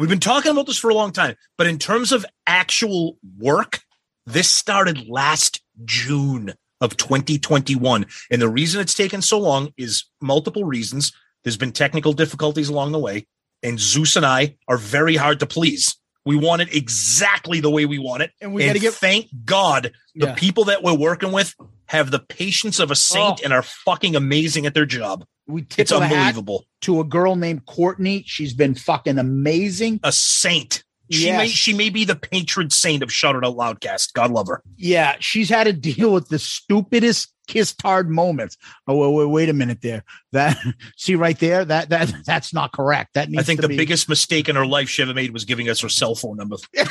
We've 0.00 0.08
been 0.08 0.18
talking 0.18 0.50
about 0.50 0.64
this 0.64 0.78
for 0.78 0.88
a 0.88 0.94
long 0.94 1.12
time, 1.12 1.36
but 1.58 1.66
in 1.66 1.78
terms 1.78 2.10
of 2.10 2.24
actual 2.46 3.18
work, 3.38 3.80
this 4.24 4.48
started 4.48 5.10
last 5.10 5.60
June 5.84 6.54
of 6.80 6.96
2021. 6.96 8.06
And 8.30 8.40
the 8.40 8.48
reason 8.48 8.80
it's 8.80 8.94
taken 8.94 9.20
so 9.20 9.38
long 9.38 9.74
is 9.76 10.06
multiple 10.22 10.64
reasons. 10.64 11.12
There's 11.44 11.58
been 11.58 11.72
technical 11.72 12.14
difficulties 12.14 12.70
along 12.70 12.92
the 12.92 12.98
way, 12.98 13.26
and 13.62 13.78
Zeus 13.78 14.16
and 14.16 14.24
I 14.24 14.56
are 14.68 14.78
very 14.78 15.16
hard 15.16 15.38
to 15.40 15.46
please. 15.46 15.96
We 16.24 16.34
want 16.34 16.62
it 16.62 16.74
exactly 16.74 17.60
the 17.60 17.70
way 17.70 17.84
we 17.84 17.98
want 17.98 18.22
it. 18.22 18.30
And 18.40 18.54
we 18.54 18.64
got 18.64 18.72
to 18.72 18.78
get 18.78 18.94
thank 18.94 19.28
God 19.44 19.92
the 20.14 20.28
Yeah. 20.28 20.34
people 20.34 20.64
that 20.64 20.82
we're 20.82 20.96
working 20.96 21.30
with 21.30 21.54
have 21.88 22.10
the 22.10 22.20
patience 22.20 22.78
of 22.78 22.90
a 22.90 22.96
saint 22.96 23.40
Oh. 23.40 23.44
and 23.44 23.52
are 23.52 23.62
fucking 23.62 24.16
amazing 24.16 24.64
at 24.64 24.72
their 24.72 24.86
job. 24.86 25.26
We 25.50 25.62
It's 25.76 25.90
tip 25.90 26.00
hat 26.02 26.02
unbelievable. 26.12 26.66
to 26.82 27.00
a 27.00 27.04
girl 27.04 27.36
named 27.36 27.66
Courtney. 27.66 28.24
She's 28.26 28.54
been 28.54 28.74
fucking 28.74 29.18
amazing. 29.18 30.00
A 30.02 30.12
saint. 30.12 30.84
She 31.10 31.24
Yes. 31.26 31.38
may 31.38 31.48
she 31.48 31.72
may 31.72 31.90
be 31.90 32.04
the 32.04 32.14
patron 32.14 32.70
saint 32.70 33.02
of 33.02 33.10
It 33.10 33.24
Out 33.24 33.42
Loudcast. 33.56 34.12
God 34.12 34.30
love 34.30 34.46
her. 34.46 34.62
Yeah, 34.76 35.16
she's 35.18 35.48
had 35.48 35.64
to 35.64 35.72
deal 35.72 36.12
with 36.12 36.28
the 36.28 36.38
stupidest 36.38 37.34
kiss 37.48 37.74
hard 37.82 38.08
moments. 38.08 38.56
Oh, 38.86 38.96
wait, 38.96 39.16
wait, 39.16 39.24
wait 39.32 39.48
a 39.48 39.52
minute 39.52 39.80
there. 39.82 40.04
That 40.30 40.56
see 40.96 41.16
right 41.16 41.36
there, 41.40 41.64
that 41.64 41.88
that 41.88 42.14
that's 42.24 42.54
not 42.54 42.70
correct. 42.72 43.14
That 43.14 43.28
needs 43.28 43.40
I 43.40 43.44
think 43.44 43.60
the 43.60 43.66
be, 43.68 43.76
biggest 43.76 44.08
mistake 44.08 44.48
in 44.48 44.54
her 44.54 44.66
life 44.66 44.88
she 44.88 45.02
ever 45.02 45.12
made 45.12 45.32
was 45.32 45.44
giving 45.44 45.68
us 45.68 45.80
her 45.80 45.88
cell 45.88 46.14
phone 46.14 46.36
number. 46.36 46.56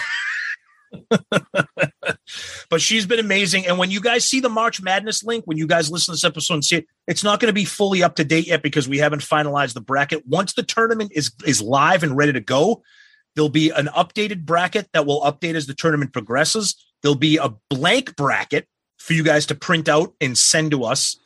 but 2.70 2.82
she's 2.82 3.06
been 3.06 3.20
amazing. 3.20 3.68
And 3.68 3.78
when 3.78 3.92
you 3.92 4.02
guys 4.02 4.26
see 4.26 4.40
the 4.40 4.50
March 4.50 4.82
Madness 4.82 5.24
link, 5.24 5.46
when 5.46 5.58
you 5.58 5.68
guys 5.68 5.92
listen 5.92 6.12
to 6.12 6.16
this 6.16 6.24
episode 6.24 6.56
and 6.56 6.66
see 6.66 6.78
it, 6.78 6.88
it's 7.08 7.24
not 7.24 7.40
going 7.40 7.50
to 7.50 7.54
be 7.54 7.66
fully 7.66 8.04
up 8.04 8.16
to 8.16 8.24
date 8.24 8.48
yet 8.48 8.64
because 8.64 8.88
we 8.88 8.98
haven't 8.98 9.22
finalized 9.22 9.74
the 9.74 9.82
bracket. 9.82 10.26
Once 10.28 10.54
the 10.54 10.64
tournament 10.64 11.12
is 11.14 11.32
is 11.46 11.62
live 11.62 12.04
and 12.04 12.18
ready 12.18 12.34
to 12.34 12.42
go, 12.42 12.84
there'll 13.36 13.50
be 13.50 13.70
an 13.72 13.88
updated 13.88 14.46
bracket 14.46 14.90
that 14.94 15.06
will 15.06 15.22
update 15.22 15.56
as 15.56 15.68
the 15.68 15.74
tournament 15.74 16.14
progresses. 16.14 16.76
There'll 17.02 17.16
be 17.16 17.38
a 17.38 17.54
blank 17.70 18.16
bracket 18.16 18.68
for 18.98 19.14
you 19.14 19.24
guys 19.24 19.46
to 19.48 19.56
print 19.56 19.88
out 19.88 20.14
and 20.20 20.38
send 20.38 20.72
to 20.72 20.84
us. 20.84 21.18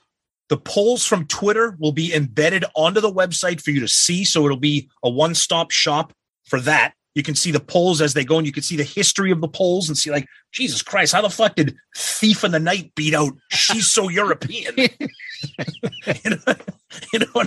The 0.49 0.57
polls 0.57 1.05
from 1.05 1.25
Twitter 1.25 1.75
will 1.79 1.93
be 1.93 2.13
embedded 2.13 2.65
onto 2.75 3.01
the 3.01 3.11
website 3.11 3.61
for 3.61 3.71
you 3.71 3.79
to 3.79 3.87
see. 3.87 4.23
So 4.23 4.45
it'll 4.45 4.57
be 4.57 4.89
a 5.03 5.09
one 5.09 5.35
stop 5.35 5.71
shop 5.71 6.13
for 6.45 6.59
that. 6.61 6.93
You 7.15 7.21
can 7.23 7.35
see 7.35 7.51
the 7.51 7.59
polls 7.59 8.01
as 8.01 8.13
they 8.15 8.25
go, 8.25 8.37
and 8.37 8.47
you 8.47 8.51
can 8.53 8.63
see 8.63 8.75
the 8.75 8.83
history 8.83 9.29
of 9.31 9.39
the 9.39 9.47
polls 9.47 9.87
and 9.87 9.95
see, 9.97 10.09
like, 10.09 10.25
Jesus 10.51 10.81
Christ, 10.81 11.13
how 11.13 11.21
the 11.21 11.29
fuck 11.29 11.55
did 11.55 11.75
Thief 11.95 12.43
in 12.43 12.51
the 12.51 12.59
Night 12.59 12.91
beat 12.95 13.13
out 13.13 13.33
She's 13.51 13.87
So 13.87 14.09
European? 14.09 14.73
you 14.77 14.87
know, 16.25 16.55
you 17.13 17.19
know 17.19 17.43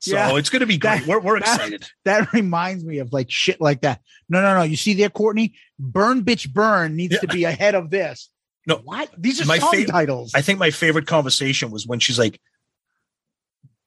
so 0.00 0.14
Yeah. 0.14 0.36
it's 0.36 0.48
going 0.50 0.60
to 0.60 0.66
be 0.66 0.78
great. 0.78 1.00
That- 1.00 1.06
we're 1.06 1.20
we're 1.20 1.40
that- 1.40 1.54
excited. 1.56 1.86
That 2.04 2.32
reminds 2.32 2.84
me 2.84 2.98
of 2.98 3.12
like 3.12 3.30
shit 3.30 3.60
like 3.60 3.82
that. 3.82 4.00
No, 4.28 4.40
no, 4.42 4.54
no. 4.54 4.62
You 4.62 4.76
see 4.76 4.94
there, 4.94 5.10
Courtney? 5.10 5.54
Burn 5.78 6.22
Bitch 6.24 6.50
Burn 6.52 6.96
needs 6.96 7.14
Yeah. 7.14 7.20
to 7.20 7.26
be 7.28 7.44
ahead 7.44 7.74
of 7.74 7.90
this. 7.90 8.30
No, 8.66 8.76
What? 8.84 9.10
These 9.18 9.40
are 9.42 9.44
My 9.46 9.58
song 9.58 9.72
fav- 9.74 9.88
titles. 9.88 10.32
I 10.34 10.40
think 10.42 10.58
my 10.58 10.70
favorite 10.70 11.06
conversation 11.06 11.70
was 11.70 11.86
when 11.86 11.98
she's 11.98 12.18
like, 12.18 12.40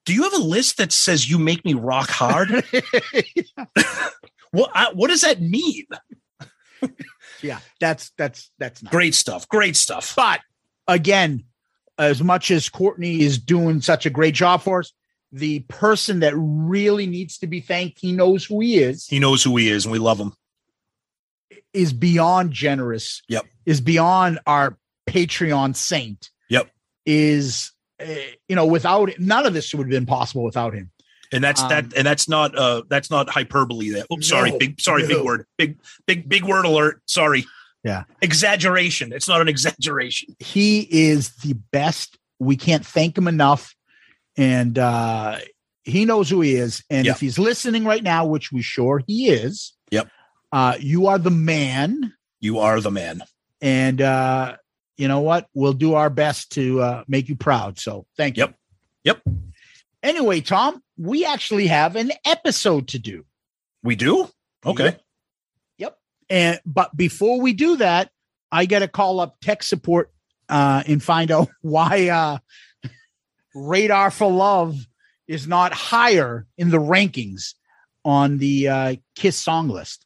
"Do 0.05 0.13
you 0.13 0.23
have 0.23 0.33
a 0.33 0.37
list 0.43 0.77
that 0.77 0.91
says 0.91 1.29
you 1.29 1.39
make 1.39 1.63
me 1.65 1.73
rock 1.73 2.09
hard?" 2.09 2.63
what 4.55 4.71
I, 4.73 4.91
what 4.93 5.09
does 5.09 5.21
that 5.21 5.41
mean? 5.41 5.85
yeah, 7.41 7.59
that's 7.79 8.11
that's 8.17 8.51
that's 8.59 8.83
not 8.83 8.91
Great 8.91 9.15
stuff. 9.15 9.47
Great 9.47 9.75
stuff. 9.75 10.13
But 10.15 10.41
again, 10.87 11.43
as 11.97 12.21
much 12.23 12.51
as 12.51 12.69
Courtney 12.69 13.21
is 13.21 13.37
doing 13.37 13.81
such 13.81 14.05
a 14.05 14.09
great 14.09 14.33
job 14.35 14.61
for 14.61 14.79
us, 14.79 14.93
the 15.31 15.59
person 15.61 16.19
that 16.21 16.33
really 16.35 17.07
needs 17.07 17.37
to 17.39 17.47
be 17.47 17.59
thanked, 17.59 17.99
he 17.99 18.11
knows 18.11 18.45
who 18.45 18.59
he 18.61 18.77
is, 18.77 19.07
He 19.07 19.19
knows 19.19 19.43
who 19.43 19.55
he 19.57 19.69
is, 19.69 19.85
and 19.85 19.91
we 19.91 19.99
love 19.99 20.19
him. 20.19 20.33
is 21.73 21.93
beyond 21.93 22.51
generous. 22.51 23.21
Yep. 23.29 23.45
Is 23.65 23.81
beyond 23.81 24.39
our 24.45 24.77
Patreon 25.09 25.75
saint. 25.75 26.29
Yep. 26.49 26.69
Is 27.05 27.71
uh, 27.99 28.05
you 28.49 28.55
know, 28.55 28.65
without 28.65 29.09
none 29.19 29.45
of 29.45 29.53
this 29.53 29.73
would 29.73 29.83
have 29.87 29.91
been 29.91 30.05
possible 30.05 30.43
without 30.43 30.73
him. 30.73 30.91
And 31.35 31.43
that's 31.43 31.61
Um, 31.61 31.69
that. 31.69 31.93
And 31.95 32.05
that's 32.07 32.27
not. 32.29 32.57
Uh, 32.57 32.83
that's 32.89 33.09
not 33.11 33.29
hyperbole. 33.29 33.89
that 33.91 34.07
Oops, 34.11 34.27
sorry. 34.27 34.51
No, 34.51 34.57
big. 34.59 34.79
Sorry. 34.81 35.01
no. 35.03 35.07
Big 35.09 35.23
word. 35.25 35.45
Big. 35.57 35.77
Big. 36.07 36.27
Big 36.29 36.43
word 36.43 36.65
alert. 36.65 37.01
Sorry. 37.05 37.45
Yeah. 37.83 38.03
Exaggeration. 38.21 39.13
It's 39.13 39.27
not 39.27 39.41
an 39.41 39.47
exaggeration. 39.47 40.35
He 40.39 40.81
is 40.89 41.35
the 41.37 41.53
best. 41.71 42.17
We 42.39 42.55
can't 42.55 42.85
thank 42.85 43.17
him 43.17 43.27
enough. 43.27 43.75
And 44.37 44.77
uh 44.79 45.37
he 45.83 46.03
knows 46.05 46.29
who 46.29 46.41
he 46.41 46.55
is. 46.55 46.83
And 46.89 47.05
if 47.05 47.19
he's 47.19 47.37
listening 47.37 47.85
right 47.85 48.01
now, 48.01 48.25
which 48.25 48.51
we 48.51 48.63
sure 48.63 49.03
he 49.05 49.29
is, 49.29 49.73
Yep. 49.91 50.09
uh, 50.51 50.77
you 50.79 51.05
are 51.07 51.19
the 51.19 51.29
man. 51.29 52.11
You 52.39 52.57
are 52.57 52.81
the 52.81 52.89
man. 52.89 53.21
And 53.61 54.01
uh, 54.01 54.57
you 54.97 55.07
know 55.07 55.19
what? 55.19 55.47
We'll 55.53 55.73
do 55.73 55.93
our 55.93 56.09
best 56.09 56.53
to 56.53 56.81
uh 56.81 57.03
make 57.07 57.29
you 57.29 57.35
proud. 57.35 57.77
So 57.79 58.07
thank 58.17 58.37
you. 58.37 58.41
Yep. 58.45 58.55
Yep. 59.03 59.21
Anyway, 60.05 60.39
Tom, 60.39 60.83
we 60.99 61.25
actually 61.25 61.65
have 61.65 61.95
an 61.95 62.11
episode 62.25 62.89
to 62.89 62.99
do. 62.99 63.25
We 63.81 63.95
do. 63.95 64.29
Okay. 64.63 64.83
Yep. 64.83 65.01
Yep. 65.79 65.97
And 66.29 66.59
but 66.63 66.95
before 66.95 67.41
we 67.41 67.53
do 67.53 67.77
that, 67.77 68.11
I 68.51 68.67
got 68.67 68.79
to 68.79 68.87
call 68.87 69.19
up 69.19 69.37
tech 69.41 69.63
support 69.63 70.11
uh, 70.47 70.83
and 70.85 71.01
find 71.01 71.31
out 71.31 71.49
why 71.61 72.09
uh, 72.09 72.37
Radar 73.55 74.11
for 74.11 74.31
Love 74.31 74.77
is 75.27 75.47
not 75.47 75.73
higher 75.73 76.45
in 76.55 76.69
the 76.69 76.77
rankings 76.77 77.55
on 78.03 78.37
the 78.37 78.67
uh, 78.67 78.95
Kiss 79.15 79.37
song 79.37 79.69
list. 79.69 80.05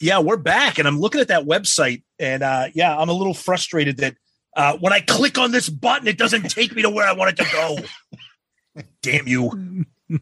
Yeah, 0.00 0.18
we're 0.18 0.36
back, 0.36 0.78
and 0.78 0.88
I'm 0.88 0.98
looking 0.98 1.20
at 1.20 1.28
that 1.28 1.44
website, 1.44 2.02
and 2.18 2.42
uh, 2.42 2.68
yeah, 2.74 2.96
I'm 2.96 3.08
a 3.08 3.12
little 3.12 3.34
frustrated 3.34 3.98
that 3.98 4.16
uh, 4.56 4.76
when 4.78 4.92
I 4.92 5.00
click 5.00 5.38
on 5.38 5.52
this 5.52 5.68
button, 5.68 6.08
it 6.08 6.18
doesn't 6.18 6.50
take 6.50 6.74
me 6.74 6.82
to 6.82 6.90
where 6.90 7.06
I 7.06 7.12
want 7.12 7.38
it 7.38 7.44
to 7.44 7.50
go. 7.52 8.82
Damn 9.02 9.28
you! 9.28 9.86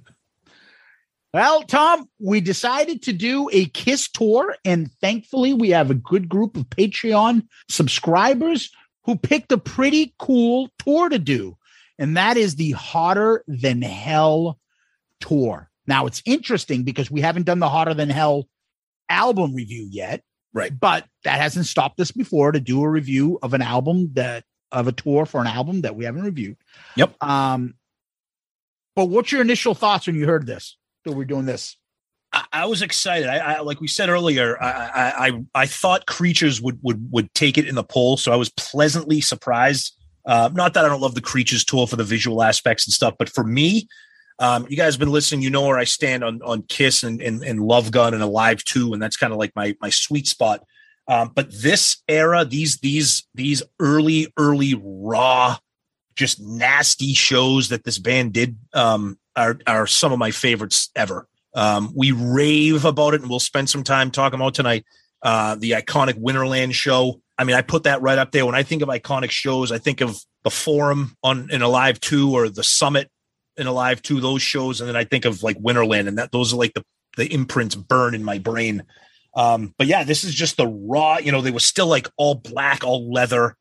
Well, 1.35 1.63
Tom, 1.63 2.11
we 2.21 2.43
decided 2.43 3.01
to 3.05 3.13
do 3.15 3.49
a 3.53 3.65
Kiss 3.65 4.11
tour, 4.11 4.55
and 4.67 4.93
thankfully, 5.01 5.55
we 5.55 5.71
have 5.71 5.91
a 5.91 5.95
good 5.95 6.29
group 6.29 6.59
of 6.59 6.69
Patreon 6.69 7.47
subscribers 7.71 8.71
who 9.05 9.17
picked 9.17 9.51
a 9.51 9.57
pretty 9.57 10.15
cool 10.19 10.69
tour 10.85 11.09
to 11.09 11.19
do, 11.19 11.57
and 11.99 12.19
that 12.19 12.37
is 12.37 12.57
the 12.57 12.73
Hotter 12.73 13.45
Than 13.47 13.81
Hell 13.81 14.59
tour. 15.21 15.71
Now, 15.87 16.05
it's 16.05 16.23
interesting 16.27 16.83
because 16.83 17.11
we 17.11 17.23
haven't 17.23 17.47
done 17.47 17.61
the 17.61 17.69
Hotter 17.71 17.95
Than 17.95 18.11
Hell 18.11 18.47
album 19.13 19.55
review 19.55 19.87
yet. 19.91 20.23
Right. 20.55 20.79
But 20.79 21.07
that 21.25 21.41
hasn't 21.41 21.67
stopped 21.67 21.99
us 22.01 22.11
before 22.11 22.53
to 22.53 22.61
do 22.61 22.83
a 22.83 22.89
review 22.89 23.39
of 23.43 23.55
an 23.55 23.63
album 23.63 24.11
that 24.15 24.45
of 24.71 24.87
a 24.87 24.93
tour 24.93 25.25
for 25.27 25.41
an 25.41 25.47
album 25.47 25.83
that 25.83 25.97
we 25.97 26.05
haven't 26.05 26.25
reviewed. 26.25 26.57
Yep. 26.97 27.23
Um, 27.23 27.75
but 28.95 29.07
what's 29.07 29.33
your 29.33 29.41
initial 29.41 29.75
thoughts 29.75 30.07
when 30.07 30.17
you 30.17 30.27
heard 30.27 30.47
this? 30.47 30.77
That 31.05 31.13
we're 31.13 31.25
doing 31.25 31.47
this? 31.47 31.77
I, 32.33 32.45
I 32.53 32.67
was 32.67 32.83
excited. 32.83 33.29
I, 33.29 33.39
I, 33.39 33.61
like 33.61 33.81
we 33.81 33.89
said 33.89 34.09
earlier. 34.09 34.63
I, 34.63 35.29
I 35.29 35.45
I 35.55 35.67
thought 35.67 36.07
creatures 36.07 36.61
would 36.61 36.79
would 36.83 37.11
would 37.11 37.33
take 37.35 37.59
it 37.59 37.67
in 37.67 37.75
the 37.75 37.85
poll, 37.85 38.17
so 38.17 38.33
I 38.33 38.37
was 38.37 38.51
pleasantly 38.51 39.21
surprised. 39.21 39.97
Uh, 40.27 40.51
not 40.53 40.75
that 40.75 40.85
I 40.85 40.89
don't 40.89 41.01
love 41.01 41.15
the 41.15 41.21
creatures 41.21 41.65
tour 41.65 41.87
for 41.87 41.97
the 41.97 42.05
visual 42.05 42.43
aspects 42.43 42.87
and 42.87 42.93
stuff, 42.93 43.15
but 43.19 43.29
for 43.29 43.43
me, 43.43 43.89
um, 44.43 44.67
you 44.69 44.77
guys 44.77 44.95
have 44.95 44.99
been 44.99 45.13
listening. 45.13 45.43
You 45.43 45.51
know 45.51 45.69
where 45.69 45.79
I 45.79 45.85
stand 45.85 46.25
on 46.25 46.43
on 46.43 46.63
Kiss 46.63 47.05
and 47.05 47.23
and, 47.23 47.45
and 47.45 47.61
Love 47.61 47.93
Gun 47.93 48.13
and 48.13 48.23
Alive 48.25 48.65
Two, 48.65 48.93
and 48.93 49.01
that's 49.01 49.17
kind 49.17 49.33
of 49.33 49.39
like 49.39 49.55
my 49.55 49.77
my 49.81 49.89
sweet 49.89 50.27
spot. 50.27 50.65
Um, 51.07 51.31
but 51.33 51.53
this 51.53 52.03
era, 52.09 52.45
these 52.45 52.79
these 52.79 53.25
these 53.37 53.63
early 53.79 54.33
early 54.37 54.75
raw, 54.83 55.59
just 56.17 56.41
nasty 56.41 57.15
shows 57.15 57.69
that 57.69 57.85
this 57.85 58.01
band 58.01 58.33
did 58.33 58.57
um, 58.75 59.17
are 59.37 59.61
are 59.65 59.87
some 59.87 60.13
of 60.13 60.19
my 60.19 60.33
favorites 60.33 60.91
ever. 60.97 61.29
Um, 61.55 61.93
we 61.95 62.11
rave 62.11 62.85
about 62.85 63.15
it, 63.15 63.21
and 63.21 63.31
we'll 63.31 63.39
spend 63.39 63.71
some 63.71 63.85
time 63.85 64.11
talking 64.11 64.41
about 64.41 64.55
tonight. 64.55 64.85
Uh, 65.23 65.55
the 65.55 65.71
iconic 65.73 66.21
Winterland 66.21 66.75
show. 66.75 67.21
I 67.39 67.45
mean, 67.45 67.55
I 67.55 67.63
put 67.63 67.85
that 67.85 68.03
right 68.03 68.19
up 68.19 68.33
there. 68.33 68.45
When 68.45 68.57
I 68.57 68.65
think 68.65 68.83
of 68.83 68.89
iconic 68.89 69.31
shows, 69.31 69.71
I 69.71 69.79
think 69.79 70.01
of 70.01 70.19
the 70.43 70.51
Forum 70.51 71.17
on 71.23 71.49
in 71.53 71.63
Alive 71.63 72.01
Two 72.01 72.33
or 72.33 72.49
the 72.49 72.65
Summit 72.65 73.09
in 73.57 73.67
Alive 73.67 74.03
Two. 74.03 74.21
Those 74.21 74.43
shows, 74.43 74.81
and 74.81 74.89
then 74.89 74.97
I 74.97 75.05
think 75.05 75.25
of 75.25 75.43
like 75.43 75.59
Winterland, 75.59 76.09
and 76.09 76.19
that 76.19 76.33
those 76.33 76.53
are 76.53 76.57
like 76.57 76.75
the 76.75 76.85
the 77.17 77.33
imprints 77.33 77.75
burn 77.75 78.15
in 78.15 78.25
my 78.25 78.39
brain. 78.39 78.85
Um, 79.35 79.75
but 79.79 79.87
yeah, 79.87 80.05
this 80.05 80.25
is 80.25 80.35
just 80.35 80.57
the 80.57 80.67
raw. 80.67 81.19
You 81.19 81.33
know, 81.33 81.41
they 81.41 81.51
were 81.51 81.61
still 81.61 81.87
like 81.87 82.09
all 82.17 82.35
black, 82.35 82.85
all 82.85 83.13
leather. 83.13 83.57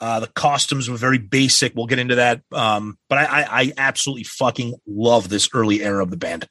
Uh, 0.00 0.20
the 0.20 0.28
costumes 0.28 0.88
were 0.88 0.96
very 0.96 1.18
basic. 1.18 1.74
We'll 1.74 1.86
get 1.86 1.98
into 1.98 2.14
that. 2.14 2.40
Um, 2.52 2.98
but 3.10 3.18
I, 3.18 3.24
I, 3.24 3.46
I 3.60 3.72
absolutely 3.76 4.24
fucking 4.24 4.74
love 4.86 5.28
this 5.28 5.50
early 5.52 5.82
era 5.82 6.02
of 6.02 6.10
the 6.10 6.16
band. 6.16 6.48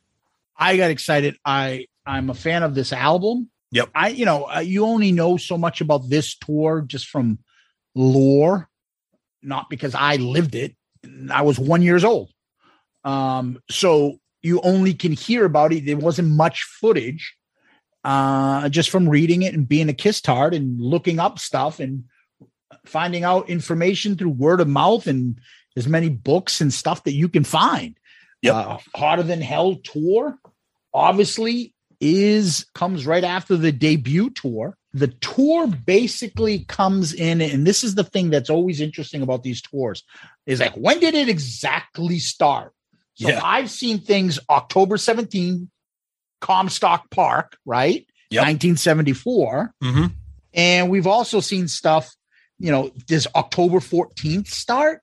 I 0.56 0.78
got 0.78 0.92
excited. 0.92 1.38
I 1.44 1.88
I'm 2.06 2.30
a 2.30 2.36
fan 2.36 2.64
of 2.64 2.76
this 2.76 2.94
album. 2.94 3.50
Yep. 3.72 3.90
I 3.96 4.10
you 4.10 4.26
know 4.26 4.46
uh, 4.46 4.60
you 4.60 4.86
only 4.86 5.12
know 5.12 5.38
so 5.38 5.58
much 5.58 5.82
about 5.82 6.10
this 6.10 6.36
tour 6.36 6.84
just 6.86 7.08
from 7.08 7.40
lore, 7.96 8.70
not 9.42 9.70
because 9.70 9.96
I 9.96 10.18
lived 10.18 10.54
it. 10.54 10.76
I 11.32 11.44
was 11.44 11.58
one 11.58 11.82
years 11.82 12.04
old, 12.04 12.30
um, 13.04 13.62
so 13.70 14.20
you 14.42 14.62
only 14.62 14.94
can 14.94 15.12
hear 15.12 15.46
about 15.46 15.74
it. 15.74 15.86
There 15.86 15.98
wasn't 15.98 16.30
much 16.30 16.64
footage, 16.64 17.36
uh, 18.04 18.70
just 18.70 18.90
from 18.90 19.10
reading 19.10 19.42
it 19.42 19.54
and 19.54 19.68
being 19.68 19.90
a 19.90 19.94
kiss 19.94 20.22
tard 20.22 20.54
and 20.54 20.80
looking 20.80 21.20
up 21.20 21.40
stuff 21.40 21.80
and 21.80 22.06
finding 22.86 23.24
out 23.24 23.50
information 23.50 24.16
through 24.16 24.30
word 24.30 24.62
of 24.62 24.68
mouth 24.68 25.08
and 25.08 25.40
as 25.76 25.88
many 25.88 26.10
books 26.10 26.62
and 26.62 26.74
stuff 26.74 27.04
that 27.04 27.14
you 27.14 27.28
can 27.30 27.44
find. 27.44 27.98
Yep. 28.42 28.56
Uh, 28.56 28.78
Hotter 28.96 29.24
Than 29.24 29.42
Hell 29.42 29.76
tour 29.76 30.38
obviously 30.94 31.74
is 32.00 32.66
comes 32.74 33.06
right 33.06 33.24
after 33.24 33.58
the 33.58 33.72
debut 33.72 34.30
tour. 34.30 34.78
The 34.94 35.08
tour 35.08 35.68
basically 35.68 36.66
comes 36.66 37.14
in, 37.14 37.42
and 37.42 37.68
this 37.68 37.84
is 37.84 37.96
the 37.96 38.04
thing 38.04 38.30
that's 38.30 38.50
always 38.50 38.82
interesting 38.82 39.22
about 39.22 39.44
these 39.44 39.62
tours 39.62 40.04
is 40.48 40.60
like, 40.60 40.74
when 40.74 41.00
did 41.00 41.14
it 41.14 41.30
exactly 41.30 42.18
start? 42.18 42.74
So 43.20 43.28
Yeah. 43.28 43.42
I've 43.44 43.70
seen 43.70 44.00
things 44.00 44.40
October 44.50 44.98
17, 44.98 45.70
Comstock 46.40 47.10
Park, 47.12 47.58
right? 47.66 48.08
Yep. 48.32 48.42
1974. 48.42 49.74
Mm-hmm. 49.84 50.06
And 50.54 50.90
we've 50.90 51.08
also 51.08 51.42
seen 51.42 51.68
stuff, 51.68 52.16
you 52.60 52.72
know, 52.72 52.92
does 53.08 53.28
October 53.36 53.80
14th 53.80 54.48
start? 54.48 55.02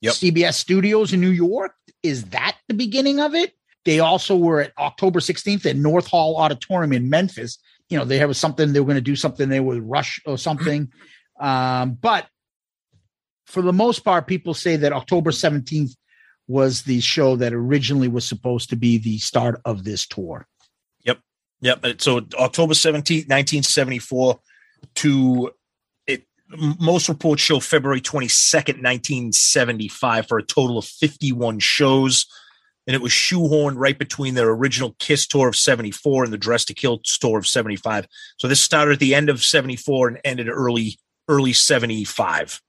Yep. 0.00 0.14
CBS 0.14 0.54
Studios 0.54 1.12
in 1.12 1.20
New 1.20 1.30
York. 1.30 1.72
Is 2.02 2.24
that 2.26 2.56
the 2.68 2.74
beginning 2.74 3.20
of 3.20 3.34
it? 3.34 3.52
They 3.84 4.00
also 4.00 4.36
were 4.36 4.62
at 4.62 4.72
October 4.78 5.20
16th 5.20 5.66
at 5.66 5.76
North 5.76 6.06
Hall 6.06 6.36
Auditorium 6.36 6.92
in 6.92 7.10
Memphis. 7.10 7.58
You 7.90 7.98
know, 7.98 8.04
they 8.04 8.18
have 8.18 8.34
something, 8.36 8.72
they 8.72 8.80
were 8.80 8.86
going 8.86 8.96
to 8.96 9.02
do 9.02 9.16
something 9.16 9.48
there 9.48 9.62
with 9.62 9.78
Rush 9.78 10.20
or 10.24 10.38
something. 10.38 10.90
um, 11.40 11.98
but 12.00 12.26
for 13.46 13.60
the 13.60 13.72
most 13.72 14.04
part, 14.04 14.26
people 14.26 14.54
say 14.54 14.76
that 14.76 14.92
October 14.92 15.30
17th 15.30 15.90
was 16.50 16.82
the 16.82 17.00
show 17.00 17.36
that 17.36 17.52
originally 17.52 18.08
was 18.08 18.24
supposed 18.24 18.70
to 18.70 18.76
be 18.76 18.98
the 18.98 19.18
start 19.18 19.60
of 19.64 19.84
this 19.84 20.04
tour. 20.04 20.48
Yep. 21.04 21.20
Yep. 21.60 22.00
So 22.00 22.26
October 22.34 22.74
17th, 22.74 23.28
1974 23.28 24.40
to 24.96 25.50
it 26.08 26.24
most 26.48 27.08
reports 27.08 27.40
show 27.40 27.60
February 27.60 28.00
22nd, 28.00 28.82
1975 28.82 30.26
for 30.26 30.38
a 30.38 30.42
total 30.42 30.76
of 30.76 30.84
51 30.84 31.60
shows. 31.60 32.26
And 32.88 32.96
it 32.96 33.02
was 33.02 33.12
shoehorned 33.12 33.76
right 33.76 33.96
between 33.96 34.34
their 34.34 34.50
original 34.50 34.96
Kiss 34.98 35.28
tour 35.28 35.46
of 35.46 35.54
74 35.54 36.24
and 36.24 36.32
the 36.32 36.38
Dress 36.38 36.64
to 36.64 36.74
Kill 36.74 36.98
tour 36.98 37.38
of 37.38 37.46
75. 37.46 38.08
So 38.38 38.48
this 38.48 38.60
started 38.60 38.94
at 38.94 38.98
the 38.98 39.14
end 39.14 39.28
of 39.28 39.44
74 39.44 40.08
and 40.08 40.20
ended 40.24 40.48
early, 40.48 40.98
early 41.28 41.52
75. 41.52 42.60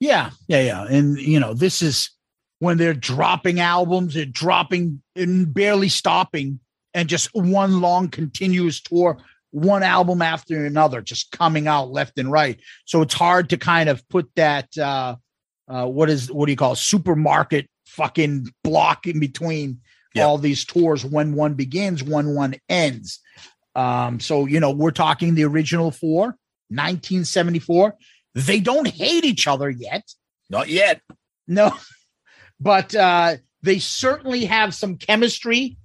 Yeah, 0.00 0.30
yeah, 0.48 0.62
yeah. 0.62 0.86
And 0.86 1.18
you 1.18 1.38
know, 1.38 1.52
this 1.52 1.82
is 1.82 2.10
when 2.62 2.78
they're 2.78 2.94
dropping 2.94 3.58
albums, 3.58 4.14
they're 4.14 4.24
dropping 4.24 5.02
and 5.16 5.52
barely 5.52 5.88
stopping, 5.88 6.60
and 6.94 7.08
just 7.08 7.28
one 7.34 7.80
long 7.80 8.06
continuous 8.08 8.80
tour, 8.80 9.18
one 9.50 9.82
album 9.82 10.22
after 10.22 10.64
another, 10.64 11.00
just 11.02 11.32
coming 11.32 11.66
out 11.66 11.90
left 11.90 12.20
and 12.20 12.30
right. 12.30 12.60
So 12.84 13.02
it's 13.02 13.14
hard 13.14 13.50
to 13.50 13.56
kind 13.56 13.88
of 13.88 14.08
put 14.08 14.30
that 14.36 14.68
uh 14.78 15.16
uh 15.66 15.86
what 15.86 16.08
is 16.08 16.30
what 16.30 16.46
do 16.46 16.52
you 16.52 16.56
call 16.56 16.74
it, 16.74 16.78
supermarket 16.78 17.68
fucking 17.84 18.46
block 18.62 19.08
in 19.08 19.18
between 19.18 19.80
Yeah. 20.14 20.26
all 20.26 20.38
these 20.38 20.64
tours 20.64 21.04
when 21.04 21.34
one 21.34 21.54
begins, 21.54 22.00
when 22.04 22.32
one 22.32 22.54
ends. 22.68 23.18
Um, 23.74 24.20
so 24.20 24.46
you 24.46 24.60
know, 24.60 24.70
we're 24.70 24.92
talking 24.92 25.34
the 25.34 25.44
original 25.46 25.90
four, 25.90 26.36
1974. 26.68 27.94
They 28.36 28.60
don't 28.60 28.86
hate 28.86 29.24
each 29.24 29.48
other 29.48 29.68
yet. 29.68 30.04
Not 30.48 30.68
yet. 30.68 31.00
No, 31.48 31.72
but 32.62 32.94
uh, 32.94 33.36
they 33.62 33.78
certainly 33.78 34.44
have 34.44 34.74
some 34.74 34.96
chemistry. 34.96 35.76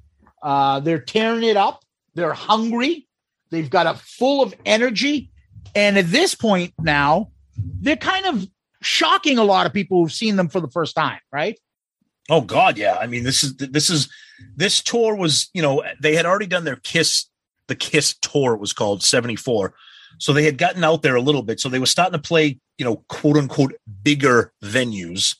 Uh, 0.43 0.79
they're 0.79 0.99
tearing 0.99 1.43
it 1.43 1.57
up. 1.57 1.83
They're 2.13 2.33
hungry. 2.33 3.07
They've 3.49 3.69
got 3.69 3.87
a 3.87 3.95
full 3.95 4.41
of 4.41 4.53
energy. 4.65 5.31
And 5.75 5.97
at 5.97 6.11
this 6.11 6.35
point 6.35 6.73
now, 6.79 7.31
they're 7.57 7.95
kind 7.95 8.25
of 8.25 8.47
shocking 8.81 9.37
a 9.37 9.43
lot 9.43 9.65
of 9.65 9.73
people 9.73 10.01
who've 10.01 10.11
seen 10.11 10.35
them 10.35 10.49
for 10.49 10.61
the 10.61 10.69
first 10.69 10.95
time, 10.95 11.19
right? 11.31 11.59
Oh 12.29 12.41
God, 12.41 12.77
yeah. 12.77 12.97
I 12.99 13.07
mean, 13.07 13.23
this 13.23 13.43
is 13.43 13.55
this 13.55 13.89
is 13.89 14.09
this 14.55 14.81
tour 14.81 15.15
was 15.15 15.49
you 15.53 15.61
know 15.61 15.83
they 16.01 16.15
had 16.15 16.25
already 16.25 16.45
done 16.45 16.65
their 16.65 16.75
Kiss 16.75 17.25
the 17.67 17.75
Kiss 17.75 18.15
tour 18.21 18.53
it 18.53 18.59
was 18.59 18.73
called 18.73 19.01
seventy 19.01 19.35
four, 19.35 19.73
so 20.19 20.33
they 20.33 20.43
had 20.43 20.57
gotten 20.57 20.83
out 20.83 21.01
there 21.01 21.15
a 21.15 21.21
little 21.21 21.41
bit. 21.41 21.59
So 21.59 21.69
they 21.69 21.79
were 21.79 21.85
starting 21.85 22.19
to 22.19 22.27
play 22.27 22.59
you 22.77 22.85
know 22.85 23.03
quote 23.07 23.37
unquote 23.37 23.73
bigger 24.03 24.51
venues, 24.63 25.35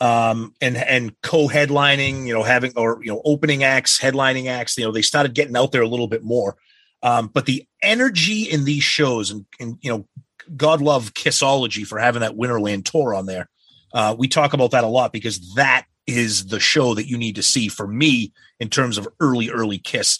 um, 0.00 0.54
and 0.60 0.76
and 0.76 1.20
co 1.22 1.48
headlining 1.48 2.26
you 2.26 2.34
know 2.34 2.42
having 2.42 2.72
or 2.76 3.00
you 3.02 3.12
know 3.12 3.22
opening 3.24 3.64
acts, 3.64 3.98
headlining 3.98 4.48
acts. 4.48 4.76
You 4.76 4.84
know 4.84 4.92
they 4.92 5.02
started 5.02 5.34
getting 5.34 5.56
out 5.56 5.72
there 5.72 5.82
a 5.82 5.88
little 5.88 6.08
bit 6.08 6.22
more. 6.22 6.56
Um, 7.02 7.28
but 7.32 7.46
the 7.46 7.66
energy 7.82 8.42
in 8.44 8.64
these 8.64 8.82
shows 8.82 9.30
and, 9.30 9.46
and 9.60 9.78
you 9.80 9.90
know 9.90 10.06
God 10.54 10.80
love 10.80 11.14
Kissology 11.14 11.86
for 11.86 11.98
having 11.98 12.20
that 12.20 12.36
Winterland 12.36 12.84
tour 12.84 13.14
on 13.14 13.26
there. 13.26 13.48
Uh, 13.92 14.14
we 14.16 14.28
talk 14.28 14.52
about 14.52 14.72
that 14.72 14.84
a 14.84 14.88
lot 14.88 15.12
because 15.12 15.54
that 15.54 15.86
is 16.06 16.46
the 16.46 16.60
show 16.60 16.94
that 16.94 17.08
you 17.08 17.18
need 17.18 17.34
to 17.36 17.42
see 17.42 17.68
for 17.68 17.86
me 17.86 18.32
in 18.60 18.68
terms 18.68 18.98
of 18.98 19.08
early, 19.20 19.50
early 19.50 19.78
Kiss. 19.78 20.18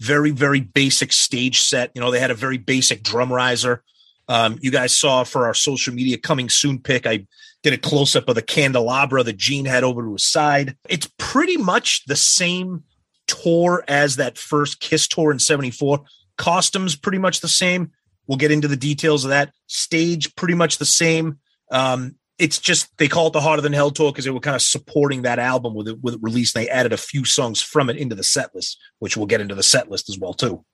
Very, 0.00 0.30
very 0.30 0.60
basic 0.60 1.12
stage 1.12 1.60
set. 1.60 1.90
You 1.94 2.00
know, 2.00 2.10
they 2.10 2.20
had 2.20 2.30
a 2.30 2.34
very 2.34 2.58
basic 2.58 3.02
drum 3.02 3.32
riser. 3.32 3.82
Um, 4.28 4.58
you 4.60 4.70
guys 4.70 4.94
saw 4.94 5.24
for 5.24 5.46
our 5.46 5.54
social 5.54 5.94
media 5.94 6.18
coming 6.18 6.48
soon 6.48 6.78
pick. 6.78 7.06
I 7.06 7.26
did 7.62 7.72
a 7.72 7.78
close 7.78 8.14
up 8.14 8.28
of 8.28 8.34
the 8.34 8.42
candelabra 8.42 9.22
that 9.22 9.36
Gene 9.36 9.64
had 9.64 9.84
over 9.84 10.02
to 10.02 10.12
his 10.12 10.26
side. 10.26 10.76
It's 10.88 11.10
pretty 11.18 11.56
much 11.56 12.04
the 12.04 12.16
same 12.16 12.84
tour 13.26 13.84
as 13.88 14.16
that 14.16 14.38
first 14.38 14.80
Kiss 14.80 15.08
tour 15.08 15.32
in 15.32 15.38
74. 15.38 16.02
Costumes 16.36 16.94
pretty 16.94 17.18
much 17.18 17.40
the 17.40 17.48
same. 17.48 17.92
We'll 18.26 18.38
get 18.38 18.52
into 18.52 18.68
the 18.68 18.76
details 18.76 19.24
of 19.24 19.30
that. 19.30 19.52
Stage 19.66 20.34
pretty 20.36 20.54
much 20.54 20.78
the 20.78 20.84
same. 20.84 21.38
Um, 21.70 22.16
it's 22.38 22.58
just 22.58 22.96
they 22.98 23.08
call 23.08 23.28
it 23.28 23.32
the 23.32 23.40
Hotter 23.40 23.62
Than 23.62 23.72
Hell 23.72 23.90
tour 23.90 24.12
because 24.12 24.24
they 24.24 24.30
were 24.30 24.38
kind 24.38 24.54
of 24.54 24.62
supporting 24.62 25.22
that 25.22 25.38
album 25.38 25.74
with 25.74 25.88
it 25.88 26.00
with 26.00 26.14
it 26.14 26.20
released. 26.22 26.54
And 26.54 26.64
they 26.64 26.70
added 26.70 26.92
a 26.92 26.98
few 26.98 27.24
songs 27.24 27.60
from 27.60 27.90
it 27.90 27.96
into 27.96 28.14
the 28.14 28.22
set 28.22 28.54
list, 28.54 28.78
which 29.00 29.16
we'll 29.16 29.26
get 29.26 29.40
into 29.40 29.54
the 29.54 29.62
set 29.62 29.90
list 29.90 30.08
as 30.08 30.18
well 30.18 30.34
too. 30.34 30.64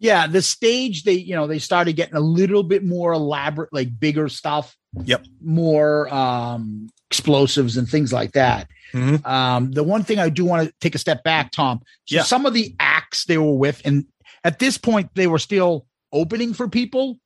Yeah, 0.00 0.26
the 0.26 0.42
stage 0.42 1.02
they 1.04 1.14
you 1.14 1.34
know 1.34 1.46
they 1.46 1.58
started 1.58 1.94
getting 1.94 2.14
a 2.14 2.20
little 2.20 2.62
bit 2.62 2.84
more 2.84 3.12
elaborate, 3.12 3.72
like 3.72 3.98
bigger 3.98 4.28
stuff. 4.28 4.76
Yep. 5.04 5.26
More 5.42 6.12
um 6.14 6.88
explosives 7.10 7.76
and 7.76 7.88
things 7.88 8.12
like 8.12 8.32
that. 8.32 8.68
Mhm. 8.92 9.26
Um, 9.26 9.72
the 9.72 9.82
one 9.82 10.04
thing 10.04 10.18
I 10.18 10.28
do 10.28 10.44
want 10.44 10.68
to 10.68 10.74
take 10.80 10.94
a 10.94 10.98
step 10.98 11.24
back, 11.24 11.50
Tom. 11.52 11.80
So 12.06 12.16
Yeah. 12.16 12.22
some 12.22 12.46
of 12.46 12.54
the 12.54 12.74
acts 12.78 13.24
they 13.24 13.38
were 13.38 13.54
with, 13.56 13.82
and 13.84 14.04
at 14.44 14.58
this 14.58 14.78
point 14.78 15.10
they 15.14 15.26
were 15.26 15.38
still 15.38 15.86
opening 16.12 16.54
for 16.54 16.68
people. 16.68 17.18